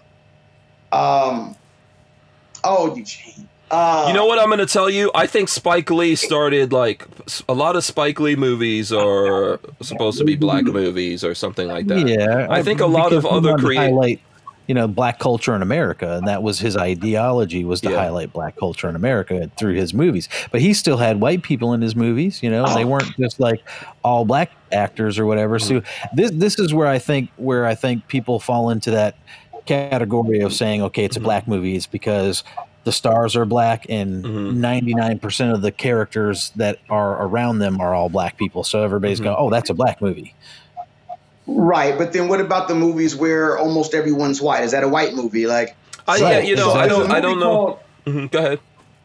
um, 0.92 1.56
oh, 2.64 2.96
Eugene. 2.96 3.51
Uh, 3.72 4.06
You 4.08 4.14
know 4.14 4.26
what 4.26 4.38
I'm 4.38 4.48
going 4.48 4.60
to 4.60 4.66
tell 4.66 4.90
you? 4.90 5.10
I 5.16 5.28
think 5.28 5.48
Spike 5.50 5.90
Lee 5.90 6.16
started 6.16 6.74
like 6.74 7.08
a 7.48 7.54
lot 7.54 7.76
of 7.76 7.84
Spike 7.84 8.20
Lee 8.20 8.36
movies 8.36 8.92
are 8.92 9.60
supposed 9.82 10.18
to 10.20 10.26
be 10.26 10.36
black 10.36 10.66
movies 10.66 11.24
or 11.24 11.34
something 11.34 11.68
like 11.68 11.88
that. 11.88 12.08
Yeah, 12.08 12.48
I 12.50 12.62
think 12.64 12.82
a 12.82 12.86
lot 12.86 13.14
of 13.14 13.26
other 13.26 13.52
wanted 13.52 13.62
to 13.62 13.66
crea- 13.68 13.76
highlight, 13.78 14.20
you 14.68 14.76
know, 14.76 14.88
black 14.90 15.20
culture 15.20 15.56
in 15.56 15.62
America, 15.62 16.18
and 16.18 16.28
that 16.28 16.44
was 16.44 16.60
his 16.60 16.76
ideology 16.76 17.64
was 17.64 17.80
to 17.82 17.92
Yeah. 17.92 17.98
highlight 17.98 18.34
black 18.34 18.58
culture 18.58 18.90
in 18.90 18.96
America 18.98 19.50
through 19.58 19.76
his 19.76 19.94
movies. 19.94 20.28
But 20.52 20.60
he 20.62 20.74
still 20.74 20.98
had 20.98 21.22
white 21.22 21.42
people 21.42 21.74
in 21.74 21.82
his 21.82 21.96
movies. 21.96 22.44
You 22.44 22.50
know, 22.50 22.66
they 22.76 22.84
Oh. 22.84 22.88
weren't 22.88 23.16
just 23.18 23.40
like 23.40 23.62
all 24.04 24.26
black 24.26 24.52
actors 24.74 25.18
or 25.18 25.26
whatever. 25.26 25.60
So 25.60 25.76
Mm-hmm. 25.76 26.16
this 26.16 26.32
this 26.32 26.60
is 26.60 26.74
where 26.74 26.88
I 26.88 27.00
think 27.00 27.30
where 27.38 27.66
I 27.66 27.76
think 27.76 28.08
people 28.10 28.40
fall 28.40 28.70
into 28.70 28.92
that 28.92 29.16
category 29.66 30.42
of 30.42 30.52
saying, 30.54 30.82
okay, 30.82 31.06
it's 31.06 31.16
a 31.16 31.20
Mhm. 31.20 31.24
black 31.24 31.48
movie. 31.48 31.76
It's 31.76 31.86
because 31.88 32.44
the 32.84 32.92
stars 32.92 33.36
are 33.36 33.46
black 33.46 33.86
and 33.90 34.24
Mhm. 34.26 34.56
99% 34.56 35.54
of 35.54 35.62
the 35.62 35.72
characters 35.72 36.52
that 36.56 36.80
are 36.90 37.24
around 37.24 37.60
them 37.60 37.80
are 37.80 37.94
all 37.94 38.10
black 38.10 38.38
people. 38.38 38.64
So 38.64 38.84
everybody's 38.84 39.20
Mhm. 39.20 39.26
going, 39.26 39.36
oh, 39.40 39.50
that's 39.50 39.70
a 39.70 39.74
black 39.74 40.02
movie. 40.02 40.34
right? 41.48 41.98
But 41.98 42.14
then 42.14 42.28
what 42.28 42.40
about 42.40 42.68
the 42.68 42.76
movies 42.76 43.16
where 43.16 43.58
almost 43.58 43.94
everyone's 43.94 44.42
white? 44.42 44.64
Is 44.64 44.72
that 44.72 44.84
a 44.84 44.88
white 44.88 45.14
movie? 45.16 45.48
Like, 45.48 45.76
I, 46.08 46.12
Right, 46.14 46.20
yeah, 46.22 46.40
you 46.50 46.56
know, 46.56 46.72
I 46.72 46.88
don't, 46.88 47.12
I 47.12 47.20
don't 47.20 47.40
know. 47.40 47.56
called- 47.56 47.78
hmm 48.06 48.26
Go 48.28 48.40
ahead. 48.40 48.60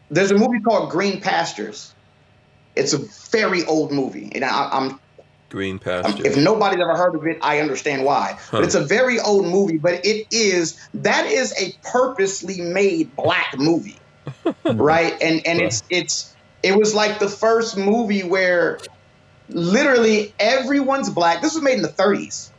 there's 0.09 0.31
a 0.31 0.35
movie 0.37 0.59
called 0.61 0.89
Green 0.89 1.19
Pastures. 1.19 1.93
It's 2.75 2.93
a 2.93 2.99
very 3.31 3.65
old 3.65 3.91
movie, 3.91 4.31
and 4.33 4.45
I, 4.45 4.69
I'm 4.71 4.99
Green 5.49 5.75
Um, 5.75 5.79
pasture. 5.79 6.27
If 6.27 6.37
nobody's 6.37 6.79
ever 6.81 6.95
heard 6.95 7.15
of 7.15 7.25
it, 7.25 7.37
I 7.41 7.59
understand 7.59 8.03
why. 8.03 8.37
Huh. 8.37 8.57
But 8.57 8.63
it's 8.65 8.75
a 8.75 8.85
very 8.85 9.19
old 9.19 9.45
movie, 9.45 9.79
but 9.81 10.05
it 10.05 10.27
is 10.31 10.77
that 10.93 11.25
is 11.25 11.53
a 11.59 11.73
purposely 11.91 12.61
made 12.61 13.15
black 13.15 13.47
movie. 13.57 13.99
right? 14.65 15.13
And 15.21 15.41
and 15.45 15.61
it's 15.61 15.81
it's 15.89 16.35
it 16.63 16.77
was 16.77 16.93
like 16.93 17.19
the 17.19 17.29
first 17.29 17.77
movie 17.77 18.23
where 18.23 18.79
literally 19.49 20.35
everyone's 20.39 21.09
black. 21.09 21.41
This 21.41 21.53
was 21.53 21.63
made 21.63 21.75
in 21.75 21.81
the 21.81 21.93
30s. 21.93 22.51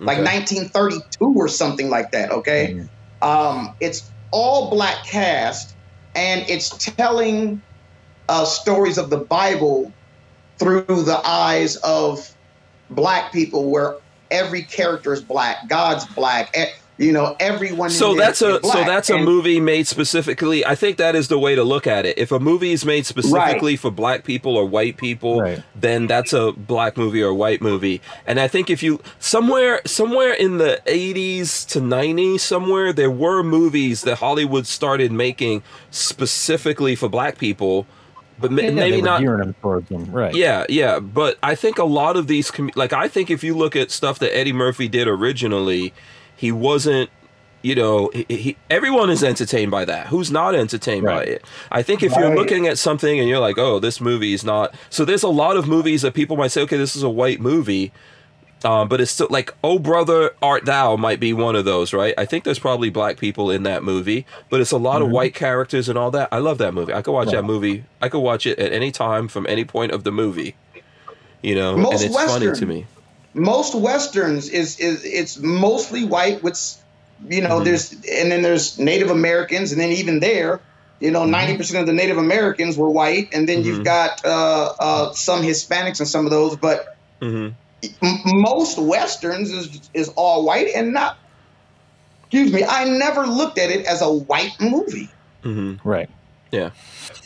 Like 0.00 0.18
Okay. 0.18 0.34
1932 0.34 1.34
or 1.36 1.48
something 1.48 1.90
like 1.90 2.12
that, 2.12 2.30
okay? 2.30 2.76
Mhm. 2.76 2.86
Um, 3.20 3.74
it's 3.80 4.12
all 4.30 4.70
black 4.70 5.04
cast, 5.10 5.76
and 6.14 6.48
it's 6.48 6.70
telling 6.96 7.62
uh, 8.28 8.44
stories 8.44 8.98
of 8.98 9.10
the 9.10 9.18
Bible 9.18 9.92
through 10.58 10.84
the 11.04 11.20
eyes 11.24 11.76
of 11.76 12.28
black 12.90 13.32
people, 13.32 13.70
where 13.70 13.96
every 14.30 14.62
character 14.62 15.12
is 15.12 15.22
black. 15.22 15.68
God's 15.68 16.04
black. 16.06 16.54
You 17.00 17.12
know, 17.12 17.36
everyone. 17.38 17.90
So 17.90 18.16
that's 18.16 18.42
is 18.42 18.56
a 18.56 18.58
black. 18.58 18.72
so 18.78 18.84
that's 18.84 19.08
a 19.08 19.14
And- 19.14 19.24
movie 19.24 19.60
made 19.60 19.86
specifically. 19.86 20.66
I 20.66 20.74
think 20.74 20.96
that 20.96 21.14
is 21.14 21.28
the 21.28 21.38
way 21.38 21.54
to 21.54 21.62
look 21.62 21.86
at 21.86 22.04
it. 22.04 22.18
If 22.18 22.32
a 22.32 22.40
movie 22.40 22.72
is 22.72 22.84
made 22.84 23.06
specifically 23.06 23.76
for 23.76 23.92
black 23.92 24.24
people 24.24 24.56
or 24.56 24.64
white 24.66 24.96
people, 24.96 25.40
Right. 25.40 25.62
then 25.76 26.08
that's 26.08 26.32
a 26.32 26.50
black 26.50 26.96
movie 26.96 27.22
or 27.22 27.32
white 27.32 27.62
movie. 27.62 28.00
And 28.26 28.40
I 28.40 28.48
think 28.48 28.68
if 28.68 28.82
you 28.82 28.98
somewhere 29.20 29.80
somewhere 29.86 30.32
in 30.32 30.58
the 30.58 30.80
80s 30.86 31.64
to 31.66 31.80
90s 31.80 32.40
somewhere 32.40 32.92
there 32.92 33.12
were 33.12 33.44
movies 33.44 34.02
that 34.02 34.16
Hollywood 34.16 34.66
started 34.66 35.12
making 35.12 35.62
specifically 35.92 36.96
for 36.96 37.08
black 37.08 37.38
people, 37.38 37.86
but 38.38 38.50
ma- 38.52 38.62
Yeah, 38.62 38.70
maybe 38.70 39.02
not 39.02 39.20
gearing 39.20 39.54
towards 39.62 39.88
them, 39.88 40.04
right? 40.12 40.34
yeah, 40.34 40.64
yeah, 40.68 40.98
but 41.00 41.38
I 41.42 41.54
think 41.54 41.78
a 41.78 41.84
lot 41.84 42.16
of 42.16 42.26
these, 42.26 42.50
com- 42.50 42.70
like 42.74 42.92
I 42.92 43.08
think 43.08 43.30
if 43.30 43.42
you 43.44 43.56
look 43.56 43.74
at 43.76 43.90
stuff 43.90 44.18
that 44.20 44.34
Eddie 44.36 44.52
Murphy 44.52 44.88
did 44.88 45.08
originally, 45.08 45.92
he 46.36 46.52
wasn't, 46.52 47.10
you 47.62 47.74
know, 47.74 48.10
he, 48.14 48.24
he 48.28 48.56
everyone 48.70 49.10
is 49.10 49.24
entertained 49.24 49.70
by 49.72 49.84
that. 49.84 50.06
Who's 50.06 50.30
not 50.30 50.54
entertained 50.54 51.04
by 51.04 51.24
it? 51.24 51.44
I 51.72 51.82
think 51.82 52.02
if 52.04 52.14
you're 52.14 52.28
Right. 52.28 52.38
looking 52.38 52.66
at 52.68 52.78
something 52.78 53.18
and 53.18 53.28
you're 53.28 53.40
like, 53.40 53.58
oh, 53.58 53.80
this 53.80 54.00
movie 54.00 54.32
is 54.32 54.44
not. 54.44 54.74
So 54.90 55.04
there's 55.04 55.24
a 55.24 55.28
lot 55.28 55.56
of 55.56 55.66
movies 55.66 56.02
that 56.02 56.14
people 56.14 56.36
might 56.36 56.52
say, 56.52 56.62
okay, 56.62 56.76
this 56.76 56.94
is 56.94 57.02
a 57.02 57.10
white 57.10 57.40
movie. 57.40 57.92
Um, 58.64 58.88
but 58.88 59.00
it's 59.00 59.12
still 59.12 59.28
like, 59.30 59.54
oh 59.62 59.78
brother, 59.78 60.32
art 60.42 60.64
thou 60.64 60.96
might 60.96 61.20
be 61.20 61.32
one 61.32 61.54
of 61.54 61.64
those, 61.64 61.92
right? 61.92 62.12
I 62.18 62.24
think 62.24 62.42
there's 62.42 62.58
probably 62.58 62.90
black 62.90 63.16
people 63.18 63.50
in 63.52 63.62
that 63.62 63.84
movie, 63.84 64.26
but 64.50 64.60
it's 64.60 64.72
a 64.72 64.76
lot 64.78 65.00
of 65.00 65.10
white 65.10 65.34
characters 65.34 65.88
and 65.88 65.96
all 65.96 66.10
that. 66.10 66.28
I 66.32 66.38
love 66.38 66.58
that 66.58 66.74
movie. 66.74 66.92
I 66.92 67.00
could 67.02 67.12
watch 67.12 67.30
that 67.30 67.44
movie. 67.44 67.84
I 68.02 68.08
could 68.08 68.18
watch 68.20 68.46
it 68.46 68.58
at 68.58 68.72
any 68.72 68.90
time 68.90 69.28
from 69.28 69.46
any 69.48 69.64
point 69.64 69.92
of 69.92 70.02
the 70.02 70.10
movie. 70.10 70.56
You 71.40 71.54
know, 71.54 71.76
Most 71.76 72.02
and 72.02 72.02
it's 72.02 72.24
funny 72.24 72.52
to 72.52 72.66
me. 72.66 72.86
most 73.34 73.74
westerns 73.76 74.48
is 74.48 74.80
is 74.80 75.04
it's 75.04 75.38
mostly 75.38 76.04
white 76.04 76.42
with 76.42 76.58
you 77.28 77.40
know 77.42 77.60
Mhm. 77.60 77.64
there's 77.64 77.92
and 77.92 78.32
then 78.32 78.42
there's 78.42 78.78
native 78.78 79.10
americans 79.10 79.70
and 79.70 79.80
then 79.80 79.90
even 79.90 80.18
there 80.20 80.60
you 81.00 81.10
know 81.10 81.22
90% 81.24 81.80
of 81.80 81.86
the 81.86 81.92
native 81.92 82.16
americans 82.18 82.76
were 82.76 82.90
white 82.90 83.28
and 83.32 83.48
then 83.48 83.62
Mhm. 83.62 83.64
you've 83.66 83.84
got 83.84 84.24
uh, 84.24 84.72
uh, 84.80 85.12
some 85.12 85.42
hispanics 85.42 86.00
and 86.00 86.08
some 86.08 86.24
of 86.24 86.30
those 86.32 86.56
but 86.56 86.96
hmm 87.20 87.36
m- 87.36 87.56
most 88.26 88.78
westerns 88.78 89.50
is 89.50 89.90
is 89.94 90.08
all 90.16 90.44
white 90.44 90.68
and 90.74 90.92
not 90.92 91.16
excuse 92.22 92.52
me 92.52 92.64
i 92.64 92.84
never 92.84 93.26
looked 93.26 93.58
at 93.58 93.70
it 93.70 93.86
as 93.86 94.02
a 94.02 94.10
white 94.12 94.52
movie 94.60 95.08
hmm 95.42 95.74
Right. 95.84 96.10
Yeah. 96.50 96.70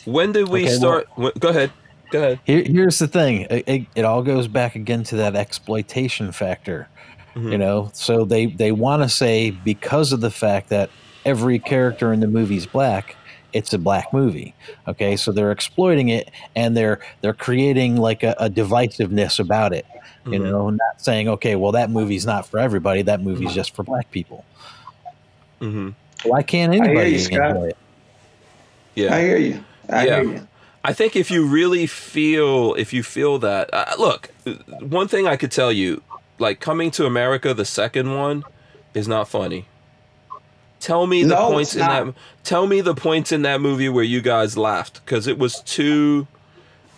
When 0.05 0.33
did 0.33 0.49
we 0.49 0.63
Okay, 0.65 0.73
start? 0.75 1.07
when- 1.15 1.31
go 1.39 1.47
ahead. 1.49 1.71
Go 2.11 2.19
ahead. 2.19 2.39
Here, 2.43 2.61
here's 2.63 2.99
the 2.99 3.07
thing. 3.07 3.47
It, 3.49 3.63
it, 3.67 3.81
it 3.95 4.05
all 4.05 4.21
goes 4.21 4.47
back 4.49 4.75
again 4.75 5.03
to 5.05 5.15
that 5.15 5.35
exploitation 5.35 6.31
factor. 6.33 6.89
Mhm. 7.33 7.51
You 7.53 7.57
know, 7.57 7.89
so 7.93 8.25
they 8.25 8.47
they 8.47 8.71
want 8.73 9.01
to 9.01 9.07
say 9.09 9.49
because 9.49 10.11
of 10.11 10.19
the 10.21 10.29
fact 10.29 10.69
that 10.69 10.89
every 11.25 11.57
character 11.57 12.11
in 12.13 12.19
the 12.19 12.27
movie 12.27 12.57
is 12.57 12.65
black, 12.67 13.15
it's 13.53 13.73
a 13.73 13.77
black 13.79 14.11
movie. 14.13 14.53
Okay, 14.89 15.15
so 15.15 15.31
they're 15.31 15.51
exploiting 15.51 16.09
it 16.09 16.29
and 16.55 16.75
they're 16.77 16.99
they're 17.21 17.33
creating 17.33 17.95
like 17.97 18.21
a, 18.23 18.35
a 18.39 18.49
divisiveness 18.49 19.39
about 19.39 19.73
it. 19.73 19.85
You 20.25 20.39
Mhm. 20.39 20.51
know, 20.51 20.69
not 20.69 21.01
saying 21.01 21.27
okay, 21.29 21.55
well 21.55 21.73
that 21.73 21.89
movie's 21.89 22.25
not 22.25 22.45
for 22.47 22.57
everybody. 22.59 23.01
That 23.01 23.21
movie's 23.21 23.53
just 23.53 23.75
for 23.75 23.83
black 23.83 24.09
people. 24.11 24.45
hmm 25.59 25.89
Why 26.23 26.43
can't 26.43 26.73
anybody 26.73 27.11
you, 27.11 27.17
enjoy 27.17 27.67
it? 27.67 27.77
Yeah. 28.95 29.15
i 29.15 29.21
hear 29.21 29.37
you 29.37 29.63
i 29.89 30.05
Yeah. 30.05 30.21
hear 30.21 30.33
you 30.33 30.47
I 30.85 30.91
think 30.91 31.15
if 31.15 31.31
you 31.31 31.45
really 31.45 31.87
feel, 31.87 32.73
if 32.73 32.91
you 32.91 33.03
feel 33.03 33.39
that, 33.39 33.69
uh, 33.73 33.85
look, 33.97 34.29
one 34.81 35.07
thing 35.07 35.25
I 35.27 35.37
could 35.37 35.49
tell 35.49 35.71
you, 35.71 36.01
like 36.39 36.59
coming 36.59 36.91
to 36.91 37.05
America, 37.05 37.53
the 37.53 37.63
second 37.63 38.13
one, 38.13 38.43
is 38.93 39.07
not 39.07 39.29
funny. 39.29 39.65
Tell 40.81 41.07
me 41.07 41.23
the 41.23 41.37
points 41.37 41.73
in 41.73 41.79
that. 41.79 42.13
Tell 42.43 42.67
me 42.67 42.81
the 42.81 42.93
points 42.95 43.31
in 43.31 43.43
that 43.43 43.61
movie 43.61 43.87
where 43.87 44.03
you 44.03 44.19
guys 44.19 44.57
laughed 44.57 44.99
because 45.05 45.25
it 45.25 45.39
was 45.39 45.61
too. 45.61 46.27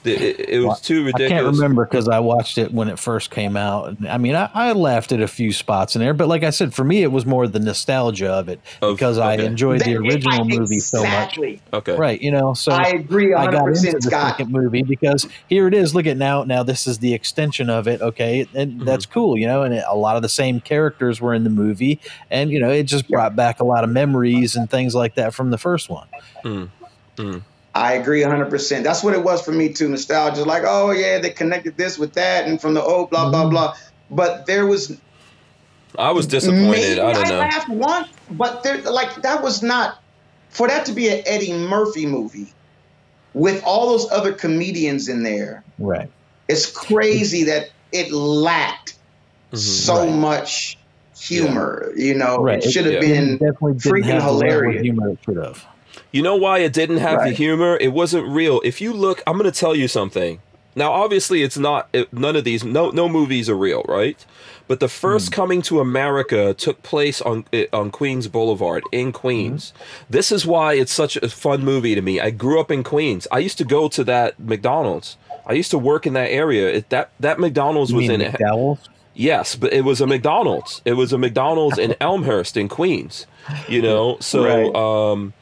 It, 0.06 0.22
it- 0.22 0.50
it 0.50 0.60
was 0.60 0.80
too 0.82 1.04
ridiculous. 1.06 1.32
I 1.32 1.36
can't 1.36 1.56
remember 1.56 1.86
because 1.86 2.08
I 2.08 2.20
watched 2.20 2.58
it 2.58 2.72
when 2.74 2.88
it 2.88 3.00
first 3.00 3.32
came 3.32 3.58
out. 3.58 3.96
I 4.08 4.18
mean, 4.18 4.36
I, 4.36 4.50
I 4.54 4.72
laughed 4.74 5.12
at 5.12 5.22
a 5.22 5.28
few 5.28 5.52
spots 5.52 5.96
in 5.96 6.02
there, 6.02 6.14
but 6.14 6.28
like 6.28 6.44
I 6.44 6.50
said, 6.52 6.74
for 6.74 6.84
me, 6.84 7.02
it 7.04 7.12
was 7.12 7.26
more 7.26 7.48
the 7.48 7.60
nostalgia 7.60 8.30
of 8.30 8.48
it 8.50 8.60
Of- 8.82 8.96
because 8.96 9.18
I 9.18 9.34
okay. 9.36 9.46
enjoyed 9.46 9.82
the 9.82 9.96
original 9.96 10.42
I- 10.42 10.44
movie 10.44 10.80
so 10.80 11.04
much. 11.04 11.38
Okay. 11.74 11.96
Right, 11.98 12.22
you 12.22 12.32
know, 12.32 12.54
so 12.54 12.72
i 12.72 12.90
agree 12.90 13.34
I 13.34 13.46
got 13.52 13.64
100% 13.64 13.86
into 13.86 13.92
the 13.98 14.02
scott 14.04 14.38
second 14.38 14.52
movie 14.52 14.84
because 14.84 15.28
here 15.48 15.68
it 15.68 15.74
is. 15.74 15.94
Look 15.96 16.06
at 16.06 16.18
now. 16.18 16.44
Now 16.44 16.64
this 16.64 16.88
is 16.88 17.00
the 17.00 17.14
extension 17.14 17.70
of 17.70 17.88
it. 17.88 18.02
Okay, 18.02 18.48
and 18.54 18.74
Mm-hmm. 18.74 18.86
that's 18.86 19.06
cool, 19.06 19.38
you 19.38 19.48
know. 19.48 19.64
And 19.64 19.74
it, 19.74 19.84
a 19.88 19.96
lot 19.96 20.16
of 20.16 20.22
the 20.22 20.30
same 20.30 20.60
characters 20.62 21.20
were 21.22 21.34
in 21.34 21.44
the 21.44 21.50
movie, 21.50 22.00
and 22.32 22.52
you 22.52 22.60
know, 22.60 22.70
it 22.70 22.84
just 22.84 23.08
brought 23.10 23.36
back 23.36 23.60
a 23.60 23.64
lot 23.66 23.84
of 23.84 23.90
memories 23.90 24.56
and 24.56 24.70
things 24.70 24.94
like 24.96 25.16
that 25.16 25.34
from 25.34 25.52
the 25.52 25.58
first 25.58 25.90
one. 25.90 26.08
Mm. 26.44 26.70
Mm. 27.18 27.42
I 27.76 27.94
agree 27.94 28.22
100%. 28.24 28.84
That's 28.84 29.04
what 29.04 29.14
it 29.14 29.22
was 29.24 29.42
for 29.42 29.52
me 29.52 29.74
too. 29.74 29.90
Nostalgia, 29.90 30.46
like, 30.46 30.64
oh 30.66 30.92
yeah, 30.92 31.20
they 31.20 31.30
connected 31.30 31.76
this 31.76 31.98
with 32.00 32.14
that, 32.14 32.48
and 32.48 32.60
from 32.60 32.74
the 32.74 32.82
old 32.82 33.10
blah 33.10 33.30
blah 33.30 33.44
Mhm. 33.46 33.50
blah. 33.52 33.76
But 34.10 34.46
there 34.46 34.66
was 34.66 34.96
I 35.98 36.12
was 36.12 36.26
disappointed. 36.26 36.70
maybe 36.70 37.02
I 37.02 37.14
don't 37.14 37.28
know. 37.30 37.38
laughed 37.40 37.70
once, 37.70 38.08
but 38.32 38.64
there, 38.64 38.78
like, 38.82 39.22
that 39.24 39.44
was 39.44 39.62
not 39.62 40.00
for 40.50 40.68
that 40.68 40.86
to 40.86 40.94
be 40.94 41.10
an 41.10 41.22
Eddie 41.26 41.54
Murphy 41.54 42.06
movie 42.06 42.54
with 43.34 43.62
all 43.66 43.90
those 43.90 44.10
other 44.12 44.32
comedians 44.32 45.10
in 45.10 45.24
there. 45.24 45.64
Right. 45.78 46.10
It's 46.48 46.66
crazy 46.66 47.44
that 47.46 47.70
it 47.92 48.12
lacked 48.14 48.96
Mhm. 49.52 49.58
so 49.58 50.00
Right. 50.06 50.10
much 50.14 50.78
humor. 51.20 51.92
You 51.96 52.14
know, 52.14 52.38
Right. 52.38 52.64
it 52.64 52.72
should 52.72 52.86
have 52.86 52.94
yeah. 52.96 53.00
been 53.02 53.40
freaking 53.40 54.04
have 54.06 54.24
the 54.24 54.32
level 54.32 54.36
of 54.38 54.42
hilarious. 54.42 54.82
humor 54.82 55.10
it 55.10 55.20
should 55.26 55.38
have. 55.38 55.66
You 56.16 56.22
know 56.22 56.38
why 56.38 56.60
it 56.60 56.72
didn't 56.72 57.00
have 57.00 57.26
the 57.26 57.32
humor? 57.32 57.78
It 57.82 57.92
wasn't 57.92 58.26
real. 58.30 58.62
If 58.64 58.80
you 58.80 58.94
look, 58.94 59.22
I'm 59.28 59.38
going 59.38 59.52
to 59.52 59.60
tell 59.60 59.76
you 59.76 59.90
something. 59.90 60.40
Now, 60.74 60.94
obviously, 60.94 61.44
it's 61.44 61.58
not. 61.58 61.90
It, 61.92 62.14
none 62.14 62.38
of 62.38 62.46
these, 62.46 62.64
no, 62.64 62.90
no 62.90 63.10
movies 63.10 63.50
are 63.50 63.56
real, 63.58 63.84
right? 63.86 64.26
But 64.70 64.80
the 64.80 64.88
first 64.88 65.34
coming 65.34 65.62
to 65.64 65.82
America 65.82 66.54
took 66.54 66.82
place 66.84 67.22
on 67.22 67.44
eh, 67.52 67.66
on 67.74 67.92
Queens 67.92 68.30
Boulevard 68.30 68.84
in 68.94 69.12
Queens. 69.12 69.74
This 70.10 70.32
is 70.32 70.46
why 70.46 70.76
it's 70.76 70.94
such 70.94 71.18
a 71.18 71.28
fun 71.28 71.66
movie 71.66 71.96
to 71.96 72.02
me. 72.02 72.22
I 72.22 72.30
grew 72.30 72.62
up 72.62 72.72
in 72.72 72.82
Queens. 72.82 73.28
I 73.30 73.40
used 73.40 73.58
to 73.58 73.66
go 73.66 73.90
to 73.90 74.04
that 74.06 74.40
McDonald's. 74.40 75.18
I 75.46 75.52
used 75.52 75.72
to 75.72 75.78
work 75.78 76.08
in 76.08 76.14
that 76.14 76.32
area. 76.32 76.70
It, 76.76 76.90
that 76.92 77.12
that 77.20 77.40
McDonald's 77.42 77.92
You 77.92 77.98
was 77.98 78.10
in 78.10 78.22
it. 78.22 78.36
McDowell's? 78.36 78.88
Yes, 79.14 79.58
but 79.58 79.74
it 79.74 79.84
was 79.84 80.00
a 80.00 80.08
McDonald's. 80.08 80.82
It 80.86 80.94
was 80.94 81.12
a 81.12 81.18
McDonald's 81.18 81.78
in 81.78 81.94
Elmhurst 82.02 82.56
in 82.56 82.70
Queens. 82.70 83.28
You 83.68 83.82
know, 83.82 84.18
so 84.22 84.46
Right. 84.46 84.76
um, 84.76 85.34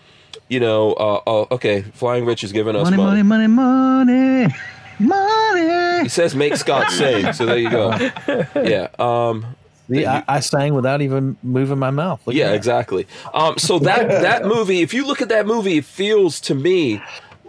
you 0.54 0.60
know, 0.60 0.94
uh, 0.94 1.22
uh, 1.26 1.46
okay, 1.56 1.82
Flying 1.82 2.26
Rich 2.26 2.44
is 2.44 2.52
giving 2.52 2.76
us 2.76 2.84
Money, 2.86 2.98
money. 2.98 3.24
money, 3.24 3.48
money, 3.48 4.46
money, 4.46 4.56
money. 5.00 6.04
He 6.04 6.10
says 6.10 6.36
make 6.36 6.56
Scott 6.56 6.92
sing. 6.92 7.34
So 7.34 7.46
there 7.46 7.58
you 7.58 7.70
go. 7.70 7.92
Yeah. 8.56 8.88
Um, 9.00 9.56
See, 9.90 10.06
I, 10.06 10.24
I 10.28 10.40
sang 10.40 10.76
without 10.76 11.02
even 11.02 11.36
moving 11.44 11.78
my 11.78 11.92
mouth. 11.92 12.22
Look 12.26 12.36
yeah, 12.36 12.54
exactly. 12.54 13.06
Um, 13.34 13.58
so 13.58 13.80
that 13.80 14.08
that 14.22 14.46
movie, 14.46 14.80
if 14.82 14.94
you 14.94 15.06
look 15.06 15.22
at 15.22 15.30
that 15.30 15.46
movie, 15.46 15.78
it 15.78 15.86
feels 15.86 16.40
to 16.42 16.56
me 16.56 17.02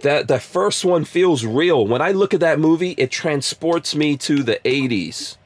that 0.02 0.26
the 0.28 0.40
first 0.40 0.84
one 0.84 1.04
feels 1.04 1.44
real. 1.44 1.86
When 1.86 2.02
I 2.02 2.10
look 2.10 2.34
at 2.34 2.40
that 2.40 2.58
movie, 2.58 2.92
it 2.98 3.10
transports 3.12 3.94
me 3.94 4.16
to 4.18 4.42
the 4.42 4.58
80s. 4.64 5.36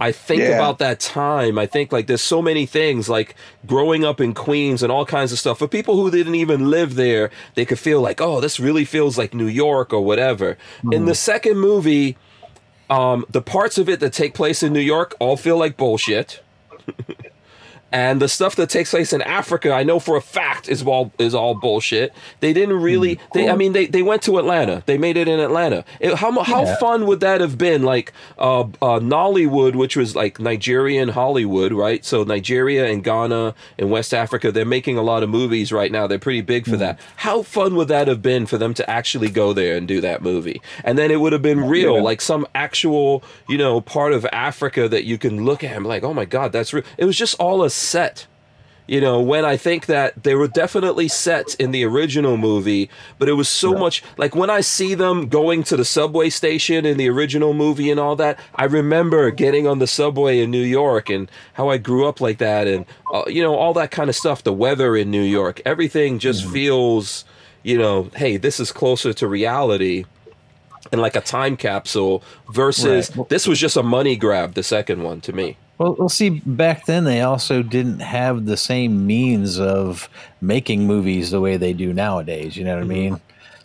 I 0.00 0.12
think 0.12 0.42
Yeah. 0.42 0.56
about 0.56 0.78
that 0.78 0.98
time. 1.00 1.58
I 1.58 1.66
think 1.66 1.92
like 1.92 2.06
there's 2.06 2.22
so 2.22 2.42
many 2.42 2.66
things 2.66 3.08
like 3.08 3.34
growing 3.66 4.04
up 4.04 4.20
in 4.20 4.34
Queens 4.34 4.82
and 4.82 4.90
all 4.90 5.06
kinds 5.06 5.32
of 5.32 5.38
stuff. 5.38 5.58
For 5.58 5.68
people 5.68 5.96
who 5.96 6.10
didn't 6.10 6.34
even 6.34 6.70
live 6.70 6.94
there, 6.96 7.30
they 7.54 7.64
could 7.64 7.78
feel 7.78 8.00
like, 8.00 8.20
oh, 8.20 8.40
this 8.40 8.58
really 8.58 8.84
feels 8.84 9.16
like 9.16 9.32
New 9.34 9.46
York 9.46 9.92
or 9.92 10.00
whatever. 10.04 10.58
In 10.90 11.04
the 11.04 11.14
second 11.14 11.58
movie, 11.58 12.16
um, 12.88 13.24
the 13.30 13.42
parts 13.42 13.78
of 13.78 13.88
it 13.88 14.00
that 14.00 14.12
take 14.12 14.34
place 14.34 14.62
in 14.62 14.72
New 14.72 14.80
York 14.80 15.14
all 15.20 15.36
feel 15.36 15.56
like 15.58 15.76
bullshit. 15.76 16.42
and 17.92 18.20
the 18.22 18.28
stuff 18.28 18.56
that 18.56 18.70
takes 18.70 18.90
place 18.90 19.12
in 19.12 19.22
Africa, 19.22 19.72
I 19.72 19.82
know 19.82 19.98
for 19.98 20.16
a 20.16 20.20
fact 20.20 20.68
is 20.68 20.82
all 20.82 21.12
is 21.18 21.34
all 21.34 21.54
bullshit. 21.54 22.12
They 22.40 22.52
didn't 22.52 22.80
really. 22.80 23.18
They, 23.34 23.48
I 23.48 23.56
mean, 23.56 23.72
they, 23.72 23.86
they 23.86 24.02
went 24.02 24.22
to 24.22 24.38
Atlanta. 24.38 24.82
They 24.86 24.98
made 24.98 25.16
it 25.16 25.28
in 25.28 25.40
Atlanta. 25.40 25.84
It- 25.98 26.14
how 26.14 26.30
how 26.42 26.64
Yeah. 26.64 26.76
fun 26.76 27.06
would 27.06 27.20
that 27.20 27.40
have 27.40 27.56
been? 27.58 27.82
Like 27.82 28.12
uh, 28.38 28.60
uh, 28.60 29.00
Nollywood, 29.00 29.74
which 29.76 29.96
was 29.96 30.14
like 30.14 30.38
Nigerian 30.40 31.08
Hollywood, 31.10 31.72
right? 31.72 32.04
So 32.04 32.22
Nigeria 32.24 32.86
and 32.86 33.02
Ghana 33.02 33.54
and 33.78 33.90
West 33.90 34.12
Africa, 34.14 34.52
they're 34.52 34.64
making 34.64 34.96
a 34.98 35.02
lot 35.02 35.22
of 35.22 35.28
movies 35.28 35.72
right 35.72 35.90
now. 35.90 36.06
They're 36.06 36.18
pretty 36.18 36.42
big 36.42 36.66
for 36.66 36.76
that. 36.76 36.98
How 37.16 37.42
fun 37.42 37.74
would 37.76 37.88
that 37.88 38.08
have 38.08 38.22
been 38.22 38.46
for 38.46 38.58
them 38.58 38.74
to 38.74 38.88
actually 38.88 39.30
go 39.30 39.52
there 39.52 39.76
and 39.76 39.86
do 39.88 40.00
that 40.00 40.22
movie? 40.22 40.60
And 40.84 40.96
then 40.98 41.10
it 41.10 41.20
would 41.20 41.32
have 41.32 41.42
been 41.42 41.60
real, 41.66 41.96
Yeah. 41.96 42.02
like 42.02 42.20
some 42.20 42.46
actual, 42.54 43.22
you 43.48 43.58
know, 43.58 43.80
part 43.80 44.12
of 44.12 44.24
Africa 44.32 44.88
that 44.88 45.04
you 45.04 45.18
can 45.18 45.44
look 45.44 45.64
at 45.64 45.72
and 45.74 45.84
be 45.84 45.88
like, 45.88 46.02
oh 46.04 46.14
my 46.14 46.24
god, 46.24 46.52
that's 46.52 46.72
real. 46.72 46.84
It 46.98 47.04
was 47.04 47.16
just 47.16 47.34
all 47.40 47.62
a 47.64 47.70
set. 47.80 48.26
You 48.86 49.00
know, 49.00 49.20
when 49.20 49.44
I 49.44 49.56
think 49.56 49.86
that 49.86 50.24
they 50.24 50.34
were 50.34 50.48
definitely 50.48 51.06
set 51.06 51.54
in 51.60 51.70
the 51.70 51.84
original 51.84 52.36
movie, 52.36 52.90
but 53.20 53.28
it 53.28 53.34
was 53.34 53.48
so 53.48 53.72
much 53.72 54.02
like 54.16 54.34
when 54.34 54.50
I 54.50 54.62
see 54.62 54.94
them 54.96 55.28
going 55.28 55.62
to 55.64 55.76
the 55.76 55.84
subway 55.84 56.28
station 56.28 56.84
in 56.84 56.96
the 56.96 57.08
original 57.08 57.54
movie 57.54 57.88
and 57.88 58.00
all 58.00 58.16
that, 58.16 58.40
I 58.56 58.64
remember 58.64 59.30
getting 59.30 59.68
on 59.68 59.78
the 59.78 59.86
subway 59.86 60.40
in 60.40 60.50
New 60.50 60.64
York 60.64 61.08
and 61.08 61.30
how 61.52 61.68
I 61.68 61.78
grew 61.78 62.04
up 62.08 62.20
like 62.20 62.38
that 62.38 62.66
and, 62.66 62.84
uh, 63.14 63.22
you 63.28 63.44
know, 63.44 63.54
all 63.54 63.72
that 63.74 63.92
kind 63.92 64.10
of 64.10 64.16
stuff, 64.16 64.42
the 64.42 64.52
weather 64.52 64.96
in 64.96 65.08
New 65.08 65.22
York, 65.22 65.60
everything 65.64 66.18
just 66.18 66.44
feels, 66.50 67.24
you 67.62 67.78
know, 67.78 68.10
hey, 68.16 68.38
this 68.38 68.58
is 68.58 68.72
closer 68.72 69.12
to 69.12 69.28
reality 69.28 70.04
and 70.90 71.00
like 71.00 71.14
a 71.14 71.20
time 71.20 71.56
capsule 71.56 72.24
versus 72.52 73.14
Right. 73.16 73.28
this 73.28 73.46
was 73.46 73.60
just 73.60 73.76
a 73.76 73.84
money 73.84 74.16
grab, 74.16 74.54
the 74.54 74.64
second 74.64 75.04
one 75.04 75.20
to 75.20 75.32
me. 75.32 75.58
Well, 75.80 75.96
we'll 75.98 76.10
see, 76.10 76.28
back 76.28 76.84
then 76.84 77.04
they 77.04 77.22
also 77.22 77.62
didn't 77.62 78.00
have 78.00 78.44
the 78.44 78.58
same 78.58 79.06
means 79.06 79.58
of 79.58 80.10
making 80.42 80.86
movies 80.86 81.30
the 81.30 81.40
way 81.40 81.56
they 81.56 81.72
do 81.72 81.94
nowadays. 81.94 82.54
You 82.54 82.64
know 82.64 82.74
what 82.74 82.82
I 82.84 82.86
mean? 82.86 83.18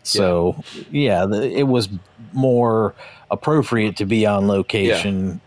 So, 0.03 0.63
yeah, 0.89 1.25
the, 1.25 1.43
it 1.51 1.63
was 1.63 1.89
more 2.31 2.95
appropriate 3.31 3.97
to 3.97 4.05
be 4.05 4.25
on 4.25 4.47
location 4.47 5.41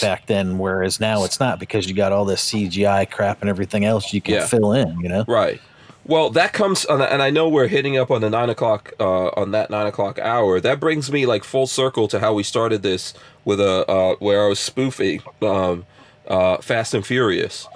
back 0.00 0.26
then, 0.26 0.58
whereas 0.58 0.98
now 0.98 1.22
it's 1.22 1.38
not 1.38 1.60
because 1.60 1.86
you 1.86 1.94
got 1.94 2.10
all 2.10 2.24
this 2.24 2.50
CGI 2.50 3.08
crap 3.08 3.40
and 3.40 3.48
everything 3.48 3.84
else 3.84 4.12
you 4.12 4.20
can 4.20 4.34
Yeah. 4.34 4.46
fill 4.46 4.72
in. 4.72 4.98
You 4.98 5.08
know? 5.10 5.24
Right. 5.28 5.60
Well, 6.04 6.30
that 6.30 6.52
comes, 6.52 6.84
on 6.86 7.00
and 7.00 7.22
I 7.22 7.30
know 7.30 7.48
we're 7.48 7.68
hitting 7.68 7.96
up 7.96 8.10
on 8.10 8.22
the 8.22 8.30
nine 8.30 8.50
o'clock, 8.50 8.92
uh, 8.98 9.28
on 9.36 9.52
that 9.52 9.70
nine 9.70 9.86
o'clock 9.86 10.18
hour. 10.18 10.58
That 10.58 10.80
brings 10.80 11.12
me 11.12 11.26
like 11.26 11.44
full 11.44 11.68
circle 11.68 12.08
to 12.08 12.18
how 12.18 12.34
we 12.34 12.42
started 12.42 12.82
this 12.82 13.14
with 13.44 13.60
a, 13.60 13.88
uh, 13.88 14.16
where 14.18 14.44
I 14.44 14.48
was 14.48 14.58
spoofing, 14.58 15.20
um, 15.42 15.86
uh, 16.28 16.58
Fast 16.58 16.94
and 16.94 17.04
Furious. 17.04 17.66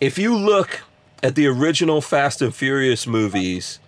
If 0.00 0.18
you 0.18 0.34
look 0.34 0.80
at 1.22 1.34
the 1.34 1.46
original 1.46 2.00
Fast 2.00 2.40
and 2.42 2.54
Furious 2.54 3.06
movies, 3.06 3.78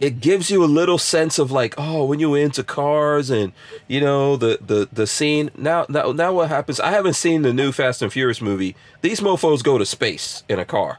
it 0.00 0.20
gives 0.20 0.50
you 0.50 0.62
a 0.62 0.66
little 0.66 0.98
sense 0.98 1.38
of 1.38 1.50
like, 1.50 1.74
oh, 1.78 2.04
when 2.04 2.20
you're 2.20 2.36
into 2.36 2.62
cars 2.62 3.30
and 3.30 3.52
you 3.88 4.00
know 4.00 4.36
the 4.36 4.58
the 4.60 4.88
the 4.92 5.06
scene. 5.06 5.50
Now, 5.56 5.86
now, 5.88 6.12
now, 6.12 6.32
what 6.32 6.48
happens? 6.48 6.80
I 6.80 6.90
haven't 6.90 7.14
seen 7.14 7.42
the 7.42 7.52
new 7.52 7.72
Fast 7.72 8.02
and 8.02 8.12
Furious 8.12 8.40
movie. 8.42 8.76
These 9.00 9.22
mofo's 9.22 9.62
go 9.62 9.78
to 9.78 9.86
space 9.86 10.42
in 10.48 10.58
a 10.58 10.64
car 10.64 10.98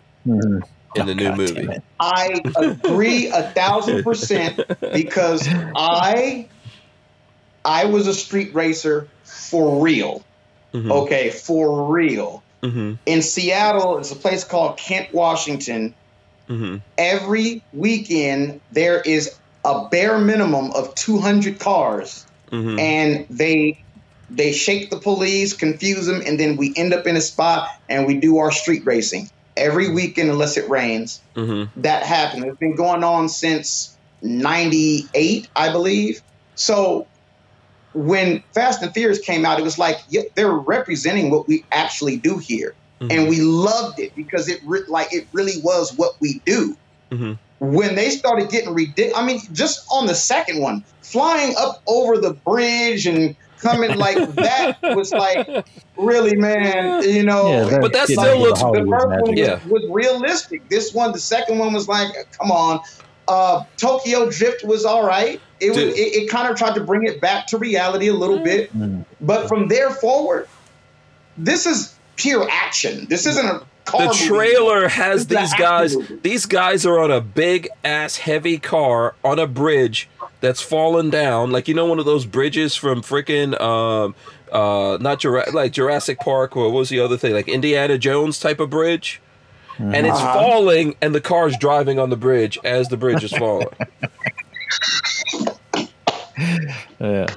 in 0.95 1.05
the 1.05 1.13
new 1.13 1.25
God 1.29 1.37
movie. 1.37 1.67
I 1.99 2.41
agree 2.55 3.27
a 3.27 3.43
thousand 3.51 4.03
percent 4.03 4.61
because 4.93 5.47
I 5.75 6.47
I 7.63 7.85
was 7.85 8.07
a 8.07 8.13
street 8.13 8.55
racer 8.55 9.07
for 9.23 9.83
real. 9.83 10.23
Mhm. 10.73 10.91
Okay, 10.91 11.29
for 11.29 11.91
real. 11.93 12.43
Mhm. 12.65 12.97
In 13.05 13.21
Seattle, 13.21 13.97
it's 13.99 14.11
a 14.11 14.15
place 14.15 14.43
called 14.43 14.77
Kent, 14.77 15.13
Washington. 15.13 15.93
Mhm. 16.49 16.81
Every 16.97 17.61
weekend 17.73 18.61
there 18.71 19.01
is 19.01 19.31
a 19.63 19.87
bare 19.89 20.17
minimum 20.17 20.71
of 20.71 20.93
200 20.95 21.59
cars 21.59 22.25
Mhm. 22.51 22.79
and 22.79 23.25
they 23.29 23.77
they 24.31 24.51
shake 24.51 24.89
the 24.89 24.97
police, 24.97 25.53
confuse 25.53 26.07
them, 26.07 26.23
and 26.25 26.39
then 26.39 26.57
we 26.57 26.73
end 26.75 26.95
up 26.95 27.05
in 27.05 27.15
a 27.15 27.21
spot 27.21 27.69
and 27.87 28.07
we 28.07 28.15
do 28.15 28.39
our 28.39 28.51
street 28.51 28.81
racing 28.83 29.29
every 29.55 29.91
weekend 29.91 30.31
unless 30.31 30.57
it 30.57 30.67
rains. 30.67 31.21
Mhm. 31.35 31.69
That 31.77 32.03
happened. 32.03 32.45
It's 32.45 32.57
been 32.57 32.75
going 32.75 33.03
on 33.03 33.29
since 33.29 33.95
'98, 34.23 35.47
I 35.55 35.71
believe. 35.71 36.23
So 36.55 37.05
when 37.95 38.43
Fast 38.53 38.83
and 38.83 38.93
Furious 38.93 39.19
came 39.19 39.45
out, 39.45 39.59
it 39.59 39.63
was 39.63 39.79
like 39.79 39.97
yeah, 40.09 40.21
they're 40.35 40.51
representing 40.51 41.31
what 41.31 41.47
we 41.47 41.63
actually 41.71 42.17
do 42.17 42.37
here, 42.37 42.75
and 42.99 43.27
we 43.29 43.39
loved 43.41 43.99
it 43.99 44.15
because 44.15 44.49
it 44.49 44.59
re- 44.65 44.83
like 44.87 45.13
it 45.13 45.27
really 45.31 45.59
was 45.63 45.93
what 45.97 46.15
we 46.19 46.41
do. 46.45 46.75
Mhm. 47.11 47.37
When 47.59 47.95
they 47.95 48.09
started 48.09 48.49
getting 48.49 48.73
ridiculous, 48.73 49.17
I 49.17 49.25
mean, 49.25 49.39
just 49.53 49.85
on 49.91 50.07
the 50.07 50.15
second 50.15 50.59
one, 50.61 50.83
flying 51.01 51.55
up 51.57 51.81
over 51.87 52.17
the 52.17 52.33
bridge 52.33 53.07
and 53.07 53.33
coming 53.59 53.95
like 53.97 54.17
that 54.35 54.77
was 54.95 55.13
like 55.13 55.65
really, 55.97 56.35
man. 56.35 57.01
You 57.03 57.23
know, 57.23 57.49
Yeah, 57.49 57.63
they're 57.63 57.81
But 57.81 57.93
that 57.93 58.07
still 58.09 58.23
into 58.25 58.39
looks- 58.39 58.59
the 58.59 58.65
Hollywood 58.65 58.99
first 59.01 59.07
one 59.21 59.31
was, 59.31 59.39
Yeah. 59.39 59.59
was 59.69 59.83
realistic. 59.89 60.67
This 60.69 60.93
one, 60.93 61.13
the 61.13 61.19
second 61.19 61.57
one 61.59 61.73
was 61.73 61.87
like, 61.87 62.09
come 62.37 62.51
on. 62.51 62.81
Uh, 63.27 63.63
Tokyo 63.77 64.29
Drift 64.29 64.63
was 64.63 64.85
all 64.85 65.05
right. 65.05 65.39
It 65.59 65.69
was. 65.69 65.77
It, 65.79 65.97
it 65.97 66.29
kind 66.29 66.49
of 66.49 66.57
tried 66.57 66.75
to 66.75 66.81
bring 66.83 67.05
it 67.07 67.19
back 67.21 67.47
to 67.47 67.57
reality 67.57 68.07
a 68.07 68.13
little 68.13 68.39
bit, 68.39 68.71
Mm. 68.77 69.05
but 69.21 69.47
from 69.47 69.67
there 69.67 69.89
forward, 69.91 70.47
this 71.37 71.65
is 71.65 71.95
pure 72.17 72.47
action. 72.49 73.07
This 73.09 73.25
isn't 73.25 73.45
a 73.45 73.63
car. 73.85 74.01
The 74.01 74.07
movie. 74.07 74.25
trailer 74.27 74.87
has 74.87 75.27
This 75.27 75.39
these 75.51 75.53
guys. 75.59 75.95
movie. 75.95 76.15
These 76.21 76.45
guys 76.45 76.85
are 76.85 76.99
on 76.99 77.11
a 77.11 77.21
big 77.21 77.69
ass 77.83 78.17
heavy 78.17 78.57
car 78.57 79.15
on 79.23 79.39
a 79.39 79.47
bridge 79.47 80.07
that's 80.41 80.61
fallen 80.61 81.09
down. 81.09 81.51
Like 81.51 81.67
you 81.67 81.73
know, 81.73 81.85
one 81.85 81.99
of 81.99 82.05
those 82.05 82.25
bridges 82.25 82.75
from 82.75 83.01
freaking 83.01 83.59
um 83.59 84.13
uh 84.51 84.97
not 85.01 85.19
Jura- 85.19 85.49
like 85.51 85.71
Jurassic 85.71 86.19
Park 86.19 86.55
or 86.55 86.65
what 86.65 86.73
was 86.79 86.89
the 86.89 86.99
other 86.99 87.17
thing 87.17 87.33
like 87.33 87.47
Indiana 87.47 87.97
Jones 87.97 88.39
type 88.39 88.59
of 88.59 88.69
bridge. 88.69 89.19
And 89.77 90.07
it's 90.07 90.17
Uh-huh. 90.17 90.33
falling, 90.33 90.95
and 91.01 91.13
the 91.13 91.21
car's 91.21 91.57
driving 91.57 91.99
on 91.99 92.09
the 92.09 92.15
bridge 92.17 92.57
as 92.63 92.87
the 92.89 92.97
bridge 92.97 93.23
is 93.23 93.31
falling. 93.33 93.67
Yeah. 96.99 97.27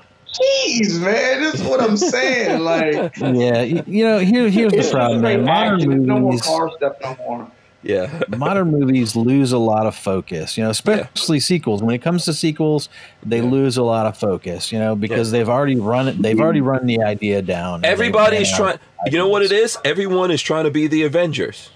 Jeez, 0.41 1.01
man, 1.01 1.41
this 1.43 1.55
is 1.55 1.63
what 1.63 1.81
I'm 1.81 1.97
saying. 1.97 2.61
Like, 2.61 3.17
Yeah. 3.21 3.63
You 3.63 4.05
know, 4.05 4.19
here, 4.19 4.49
here's 4.49 4.73
the 4.73 4.89
problem, 4.91 5.23
man. 5.23 5.45
Modern 5.45 5.75
action. 5.81 6.07
No 6.07 6.19
more 6.21 6.39
car 6.39 6.71
stuff 6.77 6.95
no 7.03 7.17
more. 7.27 7.51
yeah, 7.83 8.23
modern 8.37 8.71
movies 8.71 9.15
lose 9.17 9.53
a 9.53 9.59
lot 9.59 9.87
of 9.87 9.95
focus, 9.97 10.57
you 10.57 10.65
know, 10.65 10.71
especially 10.71 11.41
sequels. 11.41 11.83
When 11.83 11.95
it 11.95 12.03
comes 12.03 12.25
to 12.27 12.33
sequels, 12.35 12.89
they 13.25 13.41
lose 13.41 13.77
a 13.77 13.83
lot 13.83 14.07
of 14.07 14.17
focus, 14.17 14.71
you 14.73 14.79
know, 14.79 14.95
because 14.95 15.31
they've 15.31 15.49
already 15.49 15.77
run 15.77 16.09
it. 16.09 16.21
They've 16.23 16.39
already 16.41 16.61
run 16.61 16.87
the 16.87 17.03
idea 17.03 17.41
down. 17.43 17.85
everybody's 17.85 18.55
trying. 18.55 18.79
You 19.07 19.19
know 19.19 19.29
what 19.29 19.43
it 19.43 19.53
is? 19.53 19.79
Everyone 19.85 20.31
is 20.31 20.43
trying 20.43 20.65
to 20.65 20.71
be 20.71 20.87
the 20.89 21.03
Avengers. 21.05 21.71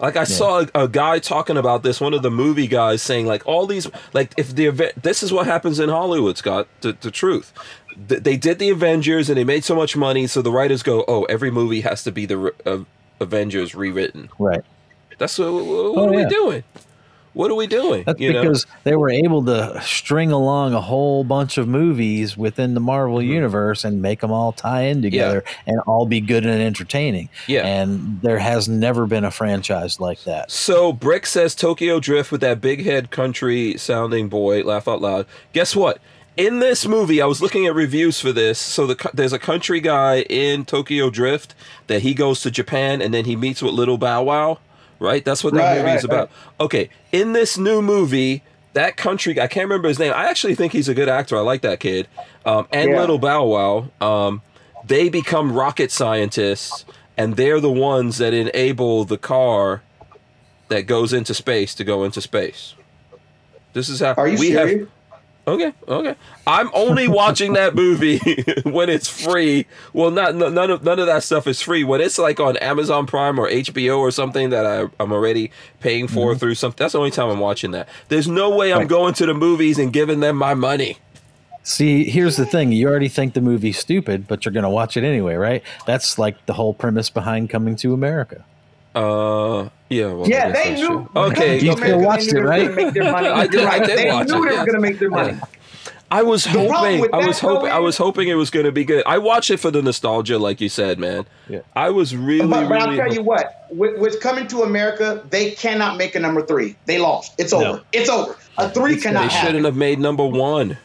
Like 0.00 0.16
I 0.16 0.22
saw 0.24 0.60
a, 0.74 0.84
a 0.84 0.88
guy 0.88 1.18
talking 1.18 1.56
about 1.56 1.82
this, 1.82 2.00
one 2.00 2.14
of 2.14 2.22
the 2.22 2.30
movie 2.30 2.68
guys 2.68 3.02
saying 3.02 3.26
like 3.26 3.44
all 3.46 3.66
these 3.66 3.88
like 4.12 4.32
if 4.36 4.54
the 4.54 4.66
event 4.66 5.02
this 5.02 5.22
is 5.24 5.32
what 5.32 5.46
happens 5.46 5.80
in 5.80 5.88
Hollywood, 5.88 6.36
Scott. 6.38 6.68
The, 6.82 6.92
the 6.92 7.10
truth, 7.10 7.52
Th- 8.08 8.22
they 8.22 8.36
did 8.36 8.60
the 8.60 8.70
Avengers 8.70 9.28
and 9.28 9.36
they 9.36 9.42
made 9.44 9.64
so 9.64 9.74
much 9.74 9.96
money, 9.96 10.28
so 10.28 10.40
the 10.40 10.52
writers 10.52 10.84
go, 10.84 11.04
oh, 11.08 11.24
every 11.24 11.50
movie 11.50 11.80
has 11.80 12.04
to 12.04 12.12
be 12.12 12.26
the 12.26 12.36
re- 12.38 12.50
uh, 12.64 12.78
Avengers 13.20 13.74
rewritten. 13.74 14.28
Right. 14.38 14.60
That's 15.18 15.36
what, 15.36 15.52
what 15.52 15.64
Oh, 15.64 16.08
are 16.08 16.12
we 16.12 16.24
doing? 16.26 16.62
What 17.38 17.52
are 17.52 17.54
we 17.54 17.68
doing? 17.68 18.02
That's 18.04 18.18
you 18.18 18.32
know? 18.32 18.42
because 18.42 18.66
they 18.82 18.96
were 18.96 19.10
able 19.10 19.44
to 19.44 19.80
string 19.80 20.32
along 20.32 20.74
a 20.74 20.80
whole 20.80 21.22
bunch 21.22 21.56
of 21.56 21.68
movies 21.68 22.36
within 22.36 22.74
the 22.74 22.80
Marvel 22.80 23.18
Mm-hmm. 23.18 23.30
universe 23.30 23.84
and 23.84 24.02
make 24.02 24.20
them 24.22 24.32
all 24.32 24.50
tie 24.50 24.82
in 24.82 25.02
together 25.02 25.44
and 25.64 25.78
all 25.86 26.04
be 26.04 26.20
good 26.20 26.44
and 26.44 26.60
entertaining. 26.60 27.28
Yeah. 27.46 27.64
And 27.64 28.20
there 28.22 28.40
has 28.40 28.68
never 28.68 29.06
been 29.06 29.22
a 29.24 29.30
franchise 29.30 30.00
like 30.00 30.24
that. 30.24 30.50
So 30.50 30.92
Brick 30.92 31.26
says 31.26 31.54
Tokyo 31.54 32.00
Drift 32.00 32.32
with 32.32 32.40
that 32.40 32.60
big 32.60 32.84
head 32.84 33.12
country 33.12 33.76
sounding 33.78 34.28
boy. 34.28 34.64
Laugh 34.64 34.88
out 34.88 35.00
loud. 35.00 35.26
Guess 35.52 35.76
what? 35.76 35.98
In 36.36 36.58
this 36.58 36.86
movie, 36.86 37.22
I 37.22 37.26
was 37.26 37.40
looking 37.40 37.66
at 37.66 37.74
reviews 37.74 38.20
for 38.20 38.32
this. 38.32 38.58
So 38.58 38.86
the, 38.88 39.10
there's 39.14 39.32
a 39.32 39.38
country 39.38 39.80
guy 39.80 40.22
in 40.22 40.64
Tokyo 40.64 41.08
Drift 41.10 41.54
that 41.86 42.02
he 42.02 42.14
goes 42.14 42.40
to 42.42 42.50
Japan 42.50 43.00
and 43.00 43.14
then 43.14 43.24
he 43.26 43.36
meets 43.36 43.62
with 43.62 43.74
Little 43.74 43.98
Bow 43.98 44.24
Wow. 44.24 44.58
Right? 44.98 45.24
That's 45.24 45.44
what 45.44 45.54
that 45.54 45.60
Right, 45.60 45.78
movie 45.84 45.96
is 45.96 46.04
right, 46.04 46.04
about. 46.04 46.30
Okay. 46.60 46.90
In 47.12 47.32
this 47.32 47.56
new 47.56 47.80
movie, 47.82 48.42
that 48.72 48.96
country 48.96 49.34
guy, 49.34 49.44
I 49.44 49.46
can't 49.46 49.64
remember 49.64 49.88
his 49.88 49.98
name. 49.98 50.12
I 50.14 50.28
actually 50.28 50.54
think 50.54 50.72
he's 50.72 50.88
a 50.88 50.94
good 50.94 51.08
actor. 51.08 51.36
I 51.36 51.40
like 51.40 51.60
that 51.62 51.78
kid. 51.80 52.08
Um, 52.44 52.66
and 52.72 52.90
Yeah. 52.90 53.00
Little 53.00 53.18
Bow 53.18 53.44
Wow. 53.44 53.90
Um, 54.00 54.42
they 54.84 55.08
become 55.08 55.52
rocket 55.52 55.90
scientists 55.92 56.84
and 57.16 57.36
they're 57.36 57.60
the 57.60 57.70
ones 57.70 58.18
that 58.18 58.32
enable 58.34 59.04
the 59.04 59.18
car 59.18 59.82
that 60.68 60.82
goes 60.82 61.12
into 61.12 61.32
space 61.34 61.74
to 61.76 61.84
go 61.84 62.04
into 62.04 62.20
space. 62.20 62.74
This 63.72 63.88
is 63.88 64.00
how 64.00 64.14
Are 64.14 64.28
you 64.28 64.38
we 64.38 64.50
serious? 64.52 64.80
have. 64.80 64.88
Okay, 65.48 65.72
okay. 65.88 66.14
I'm 66.46 66.68
only 66.74 67.08
watching 67.08 67.54
that 67.54 67.74
movie 67.74 68.18
when 68.64 68.90
it's 68.90 69.08
free. 69.08 69.66
Well, 69.92 70.10
not 70.10 70.34
none 70.34 70.70
of 70.70 70.82
none 70.84 70.98
of 70.98 71.06
that 71.06 71.22
stuff 71.22 71.46
is 71.46 71.62
free. 71.62 71.84
When 71.84 72.00
it's 72.00 72.18
like 72.18 72.38
on 72.38 72.56
Amazon 72.58 73.06
Prime 73.06 73.38
or 73.38 73.48
HBO 73.48 73.98
or 73.98 74.10
something 74.10 74.50
that 74.50 74.66
I, 74.66 74.86
I'm 75.00 75.10
already 75.12 75.50
paying 75.80 76.06
for 76.06 76.30
Mm-hmm. 76.32 76.38
through 76.38 76.54
something. 76.56 76.76
That's 76.84 76.92
the 76.92 76.98
only 76.98 77.10
time 77.10 77.30
I'm 77.30 77.40
watching 77.40 77.70
that. 77.70 77.88
There's 78.08 78.28
no 78.28 78.54
way 78.54 78.72
I'm 78.72 78.86
going 78.86 79.14
to 79.14 79.26
the 79.26 79.34
movies 79.34 79.78
and 79.78 79.92
giving 79.92 80.20
them 80.20 80.36
my 80.36 80.52
money. 80.54 80.98
See, 81.62 82.04
here's 82.04 82.36
the 82.36 82.46
thing. 82.46 82.72
You 82.72 82.88
already 82.88 83.08
think 83.08 83.34
the 83.34 83.40
movie's 83.40 83.78
stupid, 83.78 84.26
but 84.28 84.44
you're 84.44 84.52
going 84.52 84.62
to 84.64 84.70
watch 84.70 84.96
it 84.96 85.04
anyway, 85.04 85.34
right? 85.34 85.62
That's 85.86 86.18
like 86.18 86.44
the 86.46 86.54
whole 86.54 86.72
premise 86.74 87.10
behind 87.10 87.50
Coming 87.50 87.76
to 87.76 87.92
America. 87.92 88.44
Uh, 88.94 89.68
yeah. 89.88 90.06
Well, 90.12 90.28
Yeah, 90.28 90.50
they 90.50 90.74
knew. 90.74 90.86
true. 90.86 91.10
Okay, 91.16 91.58
You 91.60 91.74
They 91.74 91.80
still 91.82 92.00
watched 92.00 92.30
they 92.32 92.38
it, 92.38 92.42
right? 92.42 92.68
gonna 92.68 92.76
Make 92.84 92.94
their 92.94 93.12
money. 93.12 93.28
I 93.28 93.46
did- 93.46 93.60
I 93.60 93.64
Right. 93.78 93.86
did 93.86 93.98
They 93.98 94.10
watch 94.10 94.28
knew 94.28 94.44
it, 94.44 94.48
they 94.48 94.54
yeah. 94.54 94.60
were 94.60 94.66
going 94.66 94.74
to 94.74 94.80
make 94.80 94.98
their 94.98 95.10
money. 95.10 95.38
I 96.10 96.22
was 96.22 96.44
The 96.44 96.50
hoping. 96.50 97.06
I 97.12 97.26
was 97.26 97.38
hoping. 97.38 97.70
I 97.70 97.78
was 97.80 97.98
hoping 97.98 98.28
it 98.28 98.34
was 98.34 98.48
going 98.48 98.64
to 98.64 98.72
be 98.72 98.84
good. 98.84 99.02
I 99.06 99.18
watched 99.18 99.50
it 99.50 99.58
for 99.58 99.70
the 99.70 99.82
nostalgia, 99.82 100.38
like 100.38 100.58
you 100.58 100.70
said, 100.70 100.98
man. 100.98 101.26
Yeah. 101.50 101.58
I 101.76 101.90
was 101.90 102.16
really, 102.16 102.48
But, 102.48 102.66
but 102.68 102.80
I'll 102.80 102.86
really. 102.86 102.96
tell 102.96 103.12
you 103.12 103.22
what, 103.22 103.66
with, 103.70 103.98
with 103.98 104.18
coming 104.20 104.46
to 104.48 104.62
America, 104.62 105.22
they 105.28 105.50
cannot 105.50 105.98
make 105.98 106.14
a 106.14 106.20
number 106.20 106.40
three. 106.40 106.76
They 106.86 106.96
lost. 106.98 107.32
It's 107.36 107.52
No. 107.52 107.58
over. 107.64 107.82
It's 107.92 108.08
over. 108.08 108.36
A 108.56 108.70
three 108.70 108.92
It's- 108.92 109.02
cannot 109.02 109.24
they 109.24 109.28
happen. 109.28 109.46
shouldn't 109.48 109.64
have 109.66 109.76
made 109.76 109.98
number 109.98 110.24
one. 110.26 110.78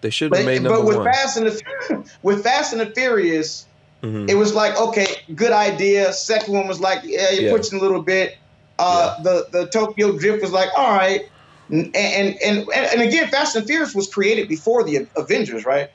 They 0.00 0.08
shouldn't 0.10 0.36
have 0.38 0.46
But, 0.46 0.50
made 0.50 0.62
but 0.62 0.70
number 0.72 0.86
with 0.86 0.96
one. 0.96 1.04
Fast 1.06 1.36
and 1.36 1.46
the 1.46 2.04
with 2.22 2.42
Fast 2.42 2.72
and 2.72 2.80
the 2.80 2.86
Furious, 2.86 3.66
Mhm. 4.02 4.28
it 4.28 4.34
was 4.34 4.52
like 4.54 4.76
okay, 4.80 5.06
good 5.34 5.52
idea. 5.52 6.12
Second 6.12 6.54
one 6.54 6.66
was 6.66 6.80
like 6.80 7.00
yeah, 7.04 7.30
you're 7.30 7.44
Yeah. 7.44 7.56
pushing 7.56 7.78
a 7.78 7.82
little 7.82 8.02
bit. 8.02 8.36
Uh, 8.78 9.22
The 9.22 9.46
the 9.52 9.66
Tokyo 9.68 10.18
Drift 10.18 10.42
was 10.42 10.50
like 10.50 10.68
all 10.76 10.90
right, 10.90 11.22
and 11.70 11.94
and 11.94 12.36
and 12.44 12.66
and 12.74 13.00
again, 13.02 13.28
Fast 13.28 13.54
and 13.54 13.64
Furious 13.66 13.94
was 13.94 14.08
created 14.12 14.48
before 14.48 14.82
the 14.82 15.06
Avengers, 15.16 15.64
right? 15.64 15.88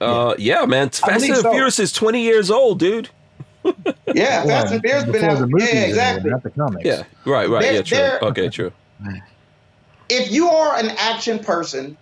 Uh, 0.00 0.34
yeah, 0.38 0.66
man. 0.66 0.90
Fast 0.90 1.24
and 1.24 1.36
so. 1.36 1.50
Furious 1.52 1.78
is 1.78 1.92
twenty 1.92 2.22
years 2.22 2.50
old, 2.50 2.78
dude. 2.78 3.08
Yeah, 4.14 4.44
Fast 4.44 4.72
and 4.72 4.82
Furious 4.82 5.04
been 5.04 5.24
out. 5.24 5.38
the 5.38 5.48
Yeah, 5.58 5.80
exactly. 5.86 6.30
Not 6.30 6.42
the 6.42 6.50
comics. 6.50 6.84
Yeah, 6.84 7.02
right, 7.24 7.48
right. 7.48 7.62
They're- 7.62 7.72
yeah, 7.72 7.82
true. 7.82 7.96
they're- 7.98 8.18
Okay, 8.22 8.48
true. 8.50 8.70
if 10.10 10.30
you 10.30 10.48
are 10.48 10.76
an 10.76 10.90
action 10.98 11.38
person, 11.38 11.96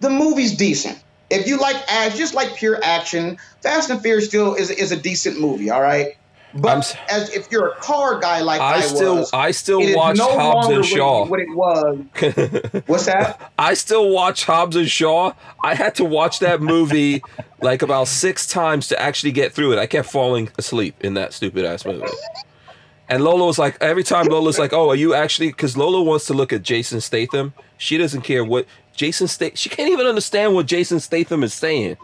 the 0.00 0.08
movie's 0.10 0.56
decent. 0.56 0.98
If 1.34 1.46
you 1.46 1.58
like 1.58 1.76
action, 1.88 2.18
just 2.18 2.34
like 2.34 2.54
pure 2.56 2.78
action, 2.82 3.38
Fast 3.62 3.90
and 3.90 4.00
Furious 4.00 4.26
still 4.26 4.54
is 4.54 4.70
is 4.70 4.92
a 4.92 4.96
decent 4.96 5.40
movie. 5.40 5.70
All 5.70 5.82
right, 5.82 6.16
but 6.54 6.78
s- 6.78 6.96
as 7.10 7.30
if 7.30 7.50
you're 7.50 7.68
a 7.68 7.74
car 7.76 8.18
guy 8.20 8.40
like 8.40 8.60
I, 8.60 8.76
I 8.76 8.80
still, 8.82 9.16
was, 9.16 9.32
I 9.32 9.50
still 9.50 9.96
watch 9.96 10.16
no 10.16 10.38
Hobbs 10.38 10.68
and 10.68 10.84
Shaw. 10.84 11.26
What, 11.26 11.40
it- 11.40 11.48
what 11.54 11.86
it 12.22 12.36
was. 12.72 12.82
What's 12.86 13.06
that? 13.06 13.52
I 13.58 13.74
still 13.74 14.10
watch 14.10 14.44
Hobbs 14.44 14.76
and 14.76 14.88
Shaw. 14.88 15.32
I 15.62 15.74
had 15.74 15.94
to 15.96 16.04
watch 16.04 16.38
that 16.40 16.60
movie 16.62 17.22
like 17.60 17.82
about 17.82 18.08
six 18.08 18.46
times 18.46 18.88
to 18.88 19.00
actually 19.00 19.32
get 19.32 19.52
through 19.52 19.72
it. 19.72 19.78
I 19.78 19.86
kept 19.86 20.08
falling 20.08 20.50
asleep 20.58 20.96
in 21.04 21.14
that 21.14 21.32
stupid 21.32 21.64
ass 21.64 21.84
movie. 21.84 22.06
And 23.06 23.22
Lola 23.22 23.44
was 23.44 23.58
like, 23.58 23.76
every 23.82 24.02
time 24.02 24.26
Lola's 24.26 24.58
like, 24.58 24.72
"Oh, 24.72 24.88
are 24.88 24.94
you 24.96 25.12
actually?" 25.12 25.48
Because 25.48 25.76
Lola 25.76 26.02
wants 26.02 26.24
to 26.26 26.32
look 26.34 26.54
at 26.54 26.62
Jason 26.62 27.02
Statham. 27.02 27.52
She 27.76 27.98
doesn't 27.98 28.22
care 28.22 28.42
what 28.42 28.66
Jason 28.94 29.28
Statham. 29.28 29.56
She 29.56 29.68
can't 29.68 29.90
even 29.90 30.06
understand 30.06 30.54
what 30.54 30.66
Jason 30.66 31.00
Statham 31.00 31.42
is 31.42 31.52
saying 31.54 31.96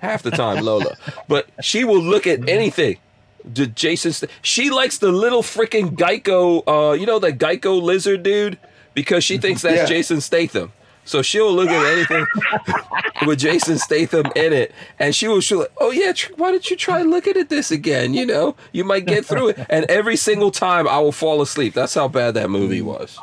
half 0.00 0.22
the 0.22 0.30
time, 0.30 0.64
Lola. 0.64 0.96
But 1.28 1.48
she 1.62 1.84
will 1.84 2.00
look 2.02 2.26
at 2.26 2.48
anything. 2.48 2.98
The 3.44 3.66
Jason, 3.66 4.12
Sta- 4.12 4.28
she 4.42 4.68
likes 4.70 4.98
the 4.98 5.12
little 5.12 5.42
freaking 5.42 5.90
Geico. 5.96 6.62
Uh, 6.66 6.92
you 6.92 7.06
know 7.06 7.18
that 7.18 7.38
Geico 7.38 7.80
lizard 7.80 8.22
dude 8.22 8.58
because 8.94 9.24
she 9.24 9.38
thinks 9.38 9.62
that's 9.62 9.76
Yeah. 9.76 9.84
Jason 9.86 10.20
Statham. 10.20 10.72
So 11.04 11.22
she'll 11.22 11.52
look 11.54 11.70
at 11.70 11.86
anything 11.86 12.26
with 13.26 13.38
Jason 13.38 13.78
Statham 13.78 14.26
in 14.36 14.52
it, 14.52 14.72
and 14.98 15.14
she 15.14 15.26
will 15.26 15.40
she'll 15.40 15.60
like, 15.60 15.72
"Oh 15.78 15.90
yeah, 15.90 16.12
tr- 16.12 16.32
why 16.36 16.50
don't 16.50 16.68
you 16.70 16.76
try 16.76 17.00
looking 17.00 17.36
at 17.38 17.48
this 17.48 17.70
again? 17.70 18.12
You 18.12 18.26
know, 18.26 18.56
you 18.72 18.84
might 18.84 19.06
get 19.06 19.24
through 19.24 19.48
it." 19.50 19.66
And 19.70 19.86
every 19.88 20.16
single 20.16 20.50
time, 20.50 20.86
I 20.86 20.98
will 20.98 21.12
fall 21.12 21.40
asleep. 21.40 21.72
That's 21.72 21.94
how 21.94 22.08
bad 22.08 22.34
that 22.34 22.50
movie 22.50 22.82
was. 22.82 23.18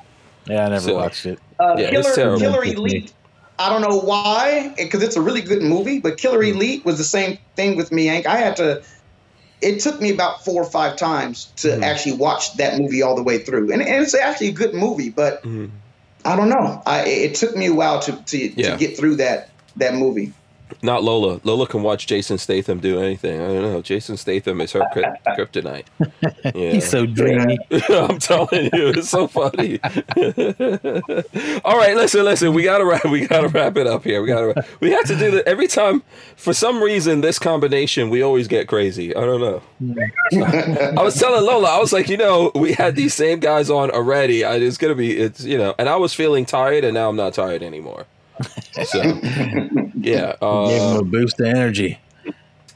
Yeah, 0.48 0.66
I 0.66 0.70
never 0.70 0.80
So- 0.90 0.96
watched 0.96 1.26
it. 1.26 1.40
Uh, 1.60 1.76
Yeah, 1.78 1.86
it's 1.86 1.92
Killer, 1.92 2.16
terrible. 2.16 2.40
Killer 2.40 2.64
Elite. 2.64 3.14
I 3.58 3.70
don't 3.70 3.82
know 3.82 3.98
why, 4.00 4.74
because 4.78 5.02
it's 5.02 5.16
a 5.16 5.22
really 5.22 5.42
good 5.42 5.62
movie. 5.62 6.00
But 6.00 6.18
Killer 6.18 6.40
Mm. 6.44 6.56
Elite 6.56 6.86
was 6.86 6.98
the 6.98 7.04
same 7.06 7.38
thing 7.56 7.78
with 7.78 7.92
me, 7.92 8.08
Hank. 8.08 8.28
I 8.28 8.38
had 8.38 8.58
to. 8.58 8.82
It 9.62 9.80
took 9.80 10.02
me 10.02 10.10
about 10.12 10.44
four 10.44 10.62
or 10.62 10.70
five 10.70 10.98
times 10.98 11.48
to 11.58 11.70
Mhm. 11.70 11.82
actually 11.84 12.12
watch 12.14 12.58
that 12.58 12.78
movie 12.78 13.02
all 13.02 13.16
the 13.16 13.24
way 13.24 13.38
through, 13.40 13.72
and, 13.72 13.82
and 13.82 14.04
it's 14.04 14.14
actually 14.14 14.50
a 14.50 14.52
good 14.52 14.74
movie. 14.74 15.10
But 15.10 15.42
Mhm. 15.44 15.70
I 16.26 16.36
don't 16.36 16.50
know. 16.50 16.82
I 16.86 17.04
it 17.06 17.36
took 17.36 17.56
me 17.56 17.68
a 17.68 17.74
while 17.74 18.00
to 18.02 18.12
to, 18.12 18.38
Yeah. 18.62 18.72
to 18.72 18.78
get 18.78 18.98
through 18.98 19.16
that 19.18 19.50
that 19.78 19.94
movie. 19.96 20.34
Not 20.82 21.04
Lola. 21.04 21.40
Lola 21.44 21.68
can 21.68 21.84
watch 21.84 22.08
Jason 22.08 22.38
Statham 22.38 22.80
do 22.80 23.00
anything. 23.00 23.40
I 23.42 23.48
don't 23.48 23.62
know. 23.62 23.82
Jason 23.82 24.18
Statham 24.18 24.62
is 24.62 24.72
her 24.74 24.82
kryp- 24.94 25.18
kryptonite. 25.38 25.86
Yeah. 26.56 26.72
He's 26.72 26.88
so 26.90 27.06
dreamy. 27.06 27.58
I'm 27.90 28.20
telling 28.20 28.66
you, 28.74 28.90
it's 28.96 29.10
so 29.10 29.28
funny. 29.28 29.80
All 31.66 31.78
right, 31.78 31.96
listen, 31.96 32.24
listen. 32.24 32.54
We 32.54 32.64
gotta 32.64 32.86
wrap. 32.86 33.06
We 33.06 33.28
gotta 33.28 33.48
wrap 33.48 33.78
it 33.78 33.88
up 33.88 34.04
here. 34.04 34.22
We 34.22 34.28
gotta. 34.28 34.48
Wrap. 34.48 34.68
We 34.80 34.92
have 34.92 35.06
to 35.06 35.16
do 35.16 35.32
that 35.32 35.48
every 35.48 35.68
time. 35.68 36.04
For 36.36 36.54
some 36.54 36.82
reason, 36.82 37.22
this 37.22 37.40
combination, 37.40 38.10
we 38.10 38.22
always 38.22 38.48
get 38.48 38.68
crazy. 38.68 39.16
I 39.16 39.22
don't 39.22 39.42
know. 39.42 39.62
I 40.98 41.02
was 41.04 41.16
telling 41.20 41.44
Lola, 41.46 41.70
I 41.70 41.80
was 41.80 41.94
like, 41.94 42.10
you 42.10 42.18
know, 42.18 42.52
we 42.56 42.74
had 42.74 42.96
these 42.96 43.14
same 43.14 43.40
guys 43.40 43.70
on 43.70 43.92
already. 43.92 44.44
I, 44.44 44.56
it's 44.56 44.78
gonna 44.78 44.96
be, 44.96 45.18
it's 45.18 45.44
you 45.44 45.58
know, 45.58 45.74
and 45.78 45.88
I 45.90 45.96
was 45.96 46.14
feeling 46.14 46.46
tired, 46.46 46.84
and 46.84 46.94
now 46.94 47.10
I'm 47.10 47.16
not 47.16 47.34
tired 47.34 47.64
anymore. 47.64 48.06
So, 48.86 49.02
yeah. 49.96 50.36
Uh, 50.42 50.68
Gave 50.68 50.82
him 50.82 50.98
a 50.98 51.04
boost 51.04 51.40
of 51.40 51.46
energy. 51.46 51.98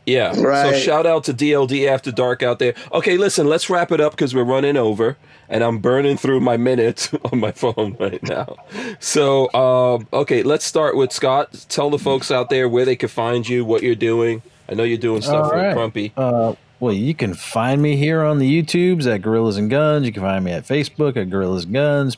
yeah. 0.06 0.34
Right. 0.40 0.74
So 0.74 0.80
shout 0.80 1.06
out 1.06 1.26
to 1.26 1.34
DLD 1.34 1.88
After 1.90 2.12
Dark 2.12 2.42
out 2.42 2.60
there. 2.60 2.74
Okay, 2.94 3.18
listen, 3.18 3.48
let's 3.48 3.70
wrap 3.70 3.92
it 3.92 4.00
up 4.00 4.14
because 4.14 4.34
we're 4.34 4.46
running 4.46 4.78
over 4.78 5.18
and 5.50 5.64
I'm 5.64 5.80
burning 5.80 6.16
through 6.16 6.40
my 6.40 6.56
minutes 6.58 7.14
on 7.32 7.40
my 7.40 7.52
phone 7.52 7.98
right 8.00 8.22
now. 8.24 8.56
So, 9.00 9.52
um, 9.54 10.08
okay, 10.14 10.44
let's 10.44 10.64
start 10.64 10.96
with 10.96 11.12
Scott. 11.12 11.66
Tell 11.70 11.90
the 11.90 12.00
folks 12.00 12.32
out 12.32 12.50
there 12.50 12.70
where 12.70 12.86
they 12.86 12.96
can 12.96 13.10
find 13.10 13.48
you, 13.48 13.66
what 13.66 13.84
you're 13.84 13.96
doing. 13.96 14.42
I 14.70 14.76
know 14.76 14.84
you're 14.84 14.98
doing 14.98 15.22
stuff 15.22 15.52
All 15.52 15.58
with. 15.58 15.76
Crumpy. 15.76 16.12
Uh, 16.16 16.56
well, 16.80 16.94
you 16.94 17.14
can 17.14 17.34
find 17.34 17.82
me 17.82 17.98
here 17.98 18.24
on 18.24 18.40
the 18.40 18.64
YouTubes 18.64 19.06
at 19.06 19.22
Gorillas 19.22 19.58
and 19.58 19.70
Guns. 19.70 20.06
You 20.06 20.14
can 20.14 20.24
find 20.24 20.46
me 20.46 20.52
at 20.52 20.64
Facebook 20.66 21.18
at 21.18 21.30
Gorillas 21.30 21.66
and 21.66 21.74
Guns, 21.74 22.16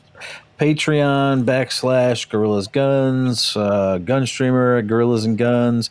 Patreon 0.58 1.44
backslash 1.44 2.28
Gorillas 2.28 2.68
Guns, 2.68 3.56
uh, 3.56 3.98
Gun 3.98 4.26
Streamer 4.26 4.76
at 4.76 4.86
Gorillas 4.86 5.24
and 5.24 5.36
Guns. 5.36 5.90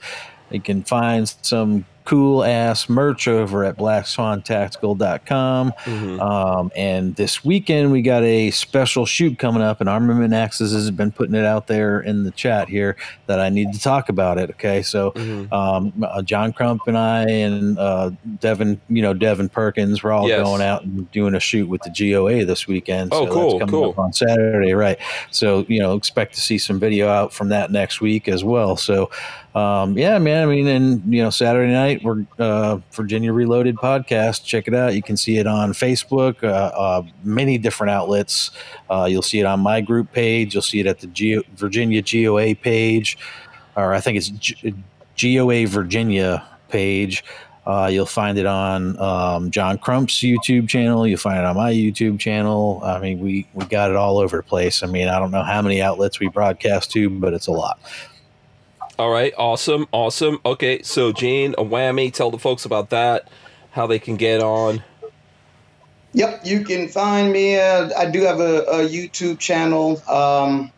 You 0.49 0.61
can 0.61 0.83
find 0.83 1.27
some 1.41 1.85
cool 2.05 2.43
ass 2.43 2.89
merch 2.89 3.27
over 3.27 3.63
at 3.63 3.77
blackswantactical.com. 3.77 5.73
Mhm. 5.85 6.19
Um, 6.19 6.71
and 6.75 7.15
this 7.15 7.43
weekend 7.45 7.91
we 7.91 8.01
got 8.01 8.23
a 8.23 8.51
special 8.51 9.05
shoot 9.05 9.37
coming 9.37 9.61
up, 9.61 9.79
and 9.81 9.89
Armament 9.89 10.33
Axis 10.33 10.71
has 10.73 10.89
been 10.91 11.11
putting 11.11 11.35
it 11.35 11.45
out 11.45 11.67
there 11.67 11.99
in 12.01 12.23
the 12.23 12.31
chat 12.31 12.69
here 12.69 12.95
that 13.27 13.39
I 13.39 13.49
need 13.49 13.73
to 13.73 13.79
talk 13.79 14.09
about 14.09 14.37
it. 14.37 14.49
Okay, 14.51 14.81
so 14.81 15.11
Mhm. 15.11 15.51
um, 15.53 15.93
uh, 16.03 16.21
John 16.21 16.53
Crump 16.53 16.81
and 16.87 16.97
I 16.97 17.23
and 17.23 17.77
uh, 17.77 18.11
Devin, 18.39 18.79
you 18.89 19.01
know 19.01 19.13
Devin 19.13 19.49
Perkins, 19.49 20.03
we're 20.03 20.11
all 20.11 20.27
Yes. 20.27 20.43
going 20.43 20.61
out 20.61 20.83
and 20.83 21.09
doing 21.11 21.35
a 21.35 21.39
shoot 21.39 21.67
with 21.69 21.81
the 21.83 21.89
GOA 21.89 22.43
this 22.45 22.67
weekend. 22.67 23.09
Oh, 23.13 23.25
so 23.25 23.31
cool, 23.31 23.49
That's 23.51 23.59
coming 23.59 23.81
cool. 23.81 23.89
up 23.91 23.99
on 23.99 24.13
Saturday, 24.13 24.73
right? 24.73 24.97
So 25.29 25.65
you 25.67 25.79
know, 25.79 25.93
expect 25.93 26.33
to 26.35 26.41
see 26.41 26.57
some 26.57 26.79
video 26.79 27.07
out 27.07 27.33
from 27.33 27.49
that 27.49 27.71
next 27.71 28.01
week 28.01 28.27
as 28.27 28.43
well. 28.43 28.75
So 28.75 29.09
um, 29.53 29.97
yeah, 29.97 30.17
man. 30.17 30.47
I 30.47 30.51
mean, 30.51 30.67
and 30.67 31.13
you 31.13 31.21
know, 31.21 31.29
Saturday 31.29 31.71
night 31.71 32.03
we're 32.03 32.25
uh, 32.39 32.79
Virginia 32.93 33.33
Reloaded 33.33 33.75
podcast. 33.75 34.45
Check 34.45 34.67
it 34.67 34.73
out. 34.73 34.95
You 34.95 35.03
can 35.03 35.17
see 35.17 35.37
it 35.37 35.47
on 35.47 35.73
Facebook, 35.73 36.43
uh, 36.43 36.47
uh, 36.47 37.03
many 37.23 37.57
different 37.57 37.91
outlets. 37.91 38.51
Uh, 38.89 39.07
you'll 39.09 39.21
see 39.21 39.39
it 39.39 39.45
on 39.45 39.59
my 39.59 39.81
group 39.81 40.11
page. 40.13 40.53
You'll 40.53 40.61
see 40.61 40.79
it 40.79 40.87
at 40.87 40.99
the 40.99 41.43
Virginia 41.55 42.01
GOA 42.01 42.55
page, 42.55 43.17
or 43.75 43.93
I 43.93 43.99
think 43.99 44.17
it's 44.17 44.29
G- 44.29 44.73
GOA 45.17 45.67
Virginia 45.67 46.47
page. 46.69 47.23
Uh, 47.65 47.89
you'll 47.91 48.07
find 48.07 48.39
it 48.39 48.45
on 48.45 48.99
um, 48.99 49.51
John 49.51 49.77
Crump's 49.77 50.15
YouTube 50.15 50.67
channel. 50.67 51.05
You'll 51.05 51.19
find 51.19 51.37
it 51.37 51.45
on 51.45 51.55
my 51.55 51.71
YouTube 51.71 52.19
channel. 52.19 52.81
I 52.83 52.99
mean, 52.99 53.19
we 53.19 53.47
we 53.53 53.65
got 53.65 53.91
it 53.91 53.97
all 53.97 54.17
over 54.17 54.37
the 54.37 54.43
place. 54.43 54.81
I 54.81 54.87
mean, 54.87 55.09
I 55.09 55.19
don't 55.19 55.29
know 55.29 55.43
how 55.43 55.61
many 55.61 55.81
outlets 55.81 56.19
we 56.19 56.29
broadcast 56.29 56.91
to, 56.91 57.09
but 57.09 57.33
it's 57.33 57.47
a 57.47 57.51
lot. 57.51 57.79
All 59.01 59.09
right, 59.09 59.33
awesome, 59.35 59.87
awesome. 59.91 60.39
Okay, 60.45 60.83
so 60.83 61.11
Gene, 61.11 61.55
a 61.57 61.63
whammy, 61.63 62.13
tell 62.13 62.29
the 62.29 62.37
folks 62.37 62.65
about 62.65 62.91
that, 62.91 63.27
how 63.71 63.87
they 63.87 63.97
can 63.97 64.15
get 64.15 64.43
on. 64.43 64.83
Yep, 66.13 66.41
you 66.43 66.63
can 66.63 66.87
find 66.87 67.33
me. 67.33 67.57
Uh, 67.57 67.89
I 67.97 68.11
do 68.11 68.21
have 68.21 68.39
a, 68.39 68.61
a 68.61 68.87
YouTube 68.87 69.39
channel, 69.39 69.99
um, 70.07 70.71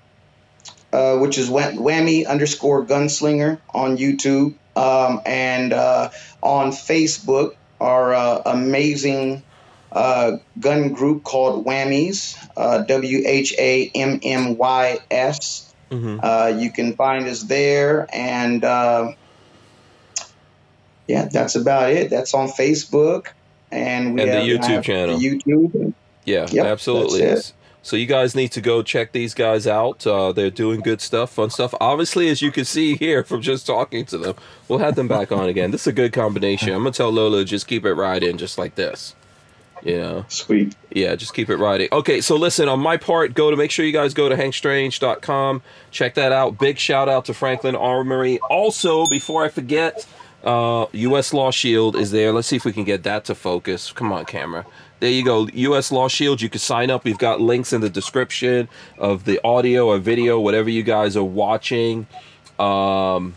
uh, 0.94 1.18
which 1.18 1.38
is 1.38 1.50
wham- 1.50 1.76
whammy 1.80 2.26
underscore 2.26 2.86
gunslinger 2.86 3.60
on 3.74 3.98
YouTube, 3.98 4.54
um, 4.78 5.20
and 5.26 5.74
uh, 5.74 6.10
on 6.42 6.72
Facebook, 6.72 7.56
our 7.82 8.14
uh, 8.14 8.42
amazing 8.46 9.44
uh, 9.92 10.38
gun 10.62 10.94
group 10.94 11.26
called 11.26 11.66
Whammies, 11.66 12.38
uh, 12.56 12.84
W 12.84 13.22
H 13.26 13.54
A 13.60 13.92
M 13.94 14.22
M 14.24 14.56
Y 14.56 15.00
S. 15.12 15.73
hmm 15.90 16.20
Uh, 16.22 16.54
you 16.58 16.72
can 16.72 16.94
find 16.96 17.28
us 17.28 17.44
there, 17.44 18.08
and 18.14 18.64
uh, 18.64 19.12
yeah, 21.08 21.28
that's 21.32 21.56
about 21.56 21.92
it. 21.92 22.10
That's 22.10 22.34
on 22.34 22.48
Facebook, 22.50 23.28
and 23.72 24.14
we 24.14 24.22
And 24.22 24.32
the 24.32 24.36
YouTube 24.36 24.64
have 24.64 24.84
channel. 24.84 25.18
The 25.18 25.42
YouTube. 25.42 25.94
Yeah, 26.26 26.48
Yep, 26.50 26.66
absolutely. 26.66 27.36
So 27.86 27.98
you 27.98 28.06
guys 28.06 28.34
need 28.34 28.54
to 28.54 28.62
go 28.62 28.82
check 28.82 29.12
these 29.12 29.34
guys 29.34 29.68
out. 29.68 30.08
Uh, 30.08 30.32
they're 30.32 30.50
doing 30.50 30.80
good 30.80 31.02
stuff, 31.02 31.34
fun 31.34 31.50
stuff. 31.50 31.74
Obviously, 31.82 32.30
as 32.30 32.42
you 32.42 32.50
can 32.50 32.64
see 32.64 32.96
here 32.96 33.26
from 33.26 33.42
just 33.42 33.68
talking 33.68 34.06
to 34.06 34.18
them, 34.18 34.36
we'll 34.70 34.80
have 34.80 34.96
them 34.96 35.10
back 35.10 35.34
on 35.34 35.50
again. 35.50 35.72
This 35.72 35.82
is 35.82 35.88
a 35.88 35.92
good 35.94 36.14
combination. 36.14 36.70
I'm 36.70 36.80
gonna 36.80 36.92
tell 36.92 37.10
Lola 37.10 37.44
just 37.44 37.68
keep 37.68 37.84
it 37.84 37.94
right 37.94 38.24
in, 38.24 38.38
just 38.38 38.58
like 38.58 38.76
this. 38.76 39.16
Know. 39.86 40.26
Sweet. 40.30 40.76
Yeah, 40.92 41.16
just 41.16 41.34
keep 41.34 41.50
it 41.50 41.58
riding. 41.58 41.90
Okay, 41.92 42.22
so 42.22 42.36
listen, 42.36 42.70
on 42.70 42.80
my 42.80 42.98
part, 42.98 43.34
go 43.34 43.52
to 43.52 43.58
make 43.58 43.72
sure 43.72 43.86
you 43.86 43.92
guys 43.92 44.14
go 44.14 44.30
to 44.30 44.36
hankstrange.com. 44.36 45.62
Check 45.92 46.14
that 46.16 46.32
out. 46.32 46.58
Big 46.58 46.78
shout 46.78 47.10
out 47.10 47.26
to 47.26 47.34
Franklin 47.34 47.76
Armory. 47.76 48.40
Also, 48.50 49.06
before 49.08 49.44
I 49.44 49.50
forget, 49.50 50.08
uh, 50.44 50.86
US 50.92 51.34
Law 51.34 51.52
Shield 51.52 51.96
is 51.96 52.12
there. 52.12 52.32
Let's 52.32 52.48
see 52.48 52.56
if 52.56 52.66
we 52.66 52.74
can 52.74 52.84
get 52.84 53.04
that 53.04 53.26
to 53.26 53.36
focus. 53.36 53.92
Come 53.92 54.12
on, 54.12 54.26
camera. 54.26 54.66
There 55.00 55.12
you 55.12 55.26
go. 55.26 55.48
US 55.54 55.92
Law 55.92 56.08
Shield. 56.08 56.42
You 56.42 56.50
can 56.50 56.60
sign 56.60 56.90
up. 56.90 57.04
We've 57.04 57.18
got 57.18 57.42
links 57.42 57.74
in 57.74 57.82
the 57.82 57.90
description 57.90 58.70
of 58.98 59.26
the 59.26 59.40
audio 59.44 59.88
or 59.88 59.98
video, 59.98 60.40
whatever 60.40 60.70
you 60.70 60.84
guys 60.84 61.18
are 61.18 61.24
watching. 61.24 62.08
Um, 62.58 63.36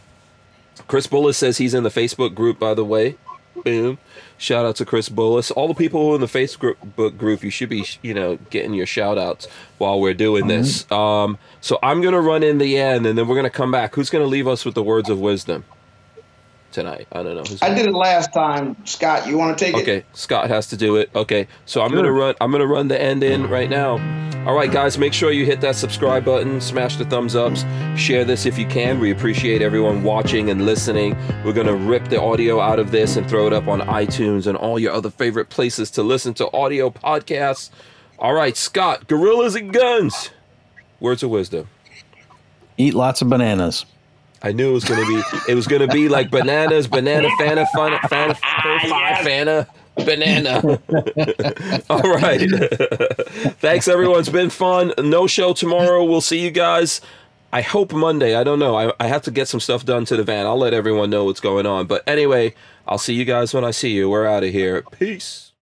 Chris 0.87 1.07
Bullis 1.07 1.35
says 1.35 1.59
he's 1.59 1.75
in 1.75 1.83
the 1.83 1.91
Facebook 1.91 2.35
group, 2.35 2.59
by 2.59 2.75
the 2.75 2.85
way. 2.85 3.17
Boom. 3.65 3.99
Shout 4.39 4.67
out 4.67 4.77
to 4.77 4.85
Chris 4.85 5.09
Bullis. 5.09 5.51
All 5.57 5.69
the 5.69 5.75
people 5.75 6.01
who 6.03 6.13
are 6.13 6.15
in 6.17 6.21
the 6.21 6.27
Facebook 6.27 6.77
group, 7.17 7.43
you 7.43 7.51
should 7.51 7.69
be, 7.69 7.87
you 8.03 8.13
know, 8.13 8.37
getting 8.51 8.75
your 8.75 8.87
shout 8.87 9.17
outs 9.19 9.49
while 9.79 10.01
we're 10.01 10.15
doing 10.15 10.47
this. 10.47 10.91
Um, 10.93 11.39
so 11.61 11.79
I'm 11.83 12.03
going 12.03 12.15
to 12.15 12.21
run 12.21 12.43
in 12.43 12.59
the 12.59 12.77
end 12.77 13.07
and 13.07 13.17
then 13.17 13.29
we're 13.29 13.35
going 13.35 13.45
to 13.45 13.51
come 13.51 13.71
back. 13.71 13.95
Who's 13.95 14.11
going 14.11 14.25
to 14.25 14.29
leave 14.29 14.47
us 14.47 14.65
with 14.65 14.75
the 14.75 14.83
words 14.83 15.09
of 15.09 15.19
wisdom 15.19 15.65
tonight? 16.73 17.07
I 17.13 17.23
don't 17.23 17.37
know. 17.37 17.43
Who's 17.43 17.63
I 17.63 17.75
did 17.75 17.87
it 17.87 17.93
last 17.93 18.33
time. 18.33 18.77
Scott, 18.85 19.27
you 19.27 19.37
want 19.39 19.57
to 19.57 19.65
take 19.65 19.75
it? 19.75 19.83
Okay, 19.83 20.05
Scott 20.13 20.49
has 20.49 20.67
to 20.69 20.77
do 20.77 20.97
it. 20.97 21.11
Okay, 21.15 21.49
so 21.65 21.83
I'm 21.83 21.93
gonna 21.93 22.13
run. 22.13 22.35
I'm 22.41 22.51
gonna 22.53 22.67
run 22.67 22.89
the 22.89 23.01
end 23.01 23.23
in 23.23 23.49
right 23.49 23.71
now. 23.71 23.93
All 24.47 24.55
right, 24.55 24.71
guys, 24.71 24.97
make 24.97 25.13
sure 25.13 25.33
you 25.33 25.45
hit 25.45 25.61
that 25.63 25.75
subscribe 25.75 26.25
button, 26.25 26.61
smash 26.61 26.97
the 26.97 27.05
thumbs 27.05 27.35
ups, 27.35 27.65
share 27.97 28.25
this 28.25 28.47
if 28.47 28.57
you 28.57 28.67
can. 28.67 29.01
We 29.01 29.11
appreciate 29.11 29.61
everyone 29.61 30.05
watching 30.05 30.51
and 30.51 30.65
listening. 30.65 31.17
We're 31.45 31.53
gonna 31.53 31.75
rip 31.75 32.09
the 32.09 32.21
audio 32.21 32.61
out 32.61 32.79
of 32.79 32.93
this 32.93 33.17
and 33.17 33.29
throw 33.29 33.49
it 33.49 33.53
up 33.53 33.67
on 33.67 33.81
iTunes 33.81 34.47
and 34.47 34.57
all 34.57 34.79
your 34.79 34.93
other 34.93 35.11
favorite 35.11 35.49
places 35.49 35.91
to 35.93 36.03
listen 36.05 36.33
to 36.35 36.53
audio 36.53 36.91
podcasts. 36.91 37.71
All 38.19 38.35
right, 38.35 38.57
Scott, 38.57 39.09
gorillas 39.09 39.57
and 39.57 39.73
guns. 39.73 40.31
Words 41.01 41.23
of 41.23 41.31
wisdom. 41.31 41.67
Eat 42.79 42.95
lots 42.95 43.23
of 43.23 43.29
bananas. 43.29 43.85
I 44.47 44.53
knew 44.53 44.71
it 44.71 44.75
was 44.75 44.85
gonna 44.85 45.05
be. 45.07 45.21
It 45.49 45.57
was 45.57 45.67
gonna 45.67 45.89
be 45.89 46.09
like 46.09 46.31
bananas, 46.31 46.87
banana, 46.87 47.29
fana, 47.31 47.67
fana, 47.67 47.99
ah, 48.45 49.19
fana, 49.21 49.67
fana, 49.97 50.05
banana. 50.07 51.83
All 51.91 52.01
right. 52.03 52.49
Thanks, 53.59 53.89
everyone. 53.89 54.21
It's 54.21 54.29
been 54.29 54.51
fun. 54.51 54.93
No 54.99 55.27
show 55.27 55.53
tomorrow. 55.53 56.05
We'll 56.05 56.21
see 56.21 56.39
you 56.39 56.53
guys. 56.53 57.01
I 57.53 57.63
hope 57.63 57.93
Monday. 57.93 58.37
I 58.37 58.45
don't 58.45 58.61
know. 58.61 58.77
I, 58.77 58.93
I 59.01 59.09
have 59.09 59.23
to 59.23 59.33
get 59.33 59.49
some 59.49 59.59
stuff 59.59 59.85
done 59.85 60.05
to 60.05 60.17
the 60.17 60.23
van. 60.23 60.47
I'll 60.47 60.59
let 60.59 60.73
everyone 60.75 61.11
know 61.11 61.25
what's 61.25 61.41
going 61.41 61.67
on. 61.67 61.89
But 61.89 62.05
anyway, 62.07 62.55
I'll 62.87 62.99
see 62.99 63.15
you 63.15 63.25
guys 63.25 63.53
when 63.53 63.65
I 63.65 63.73
see 63.73 63.91
you. 63.91 64.09
We're 64.09 64.27
out 64.27 64.45
of 64.45 64.53
here. 64.53 64.83
Peace. 64.93 65.46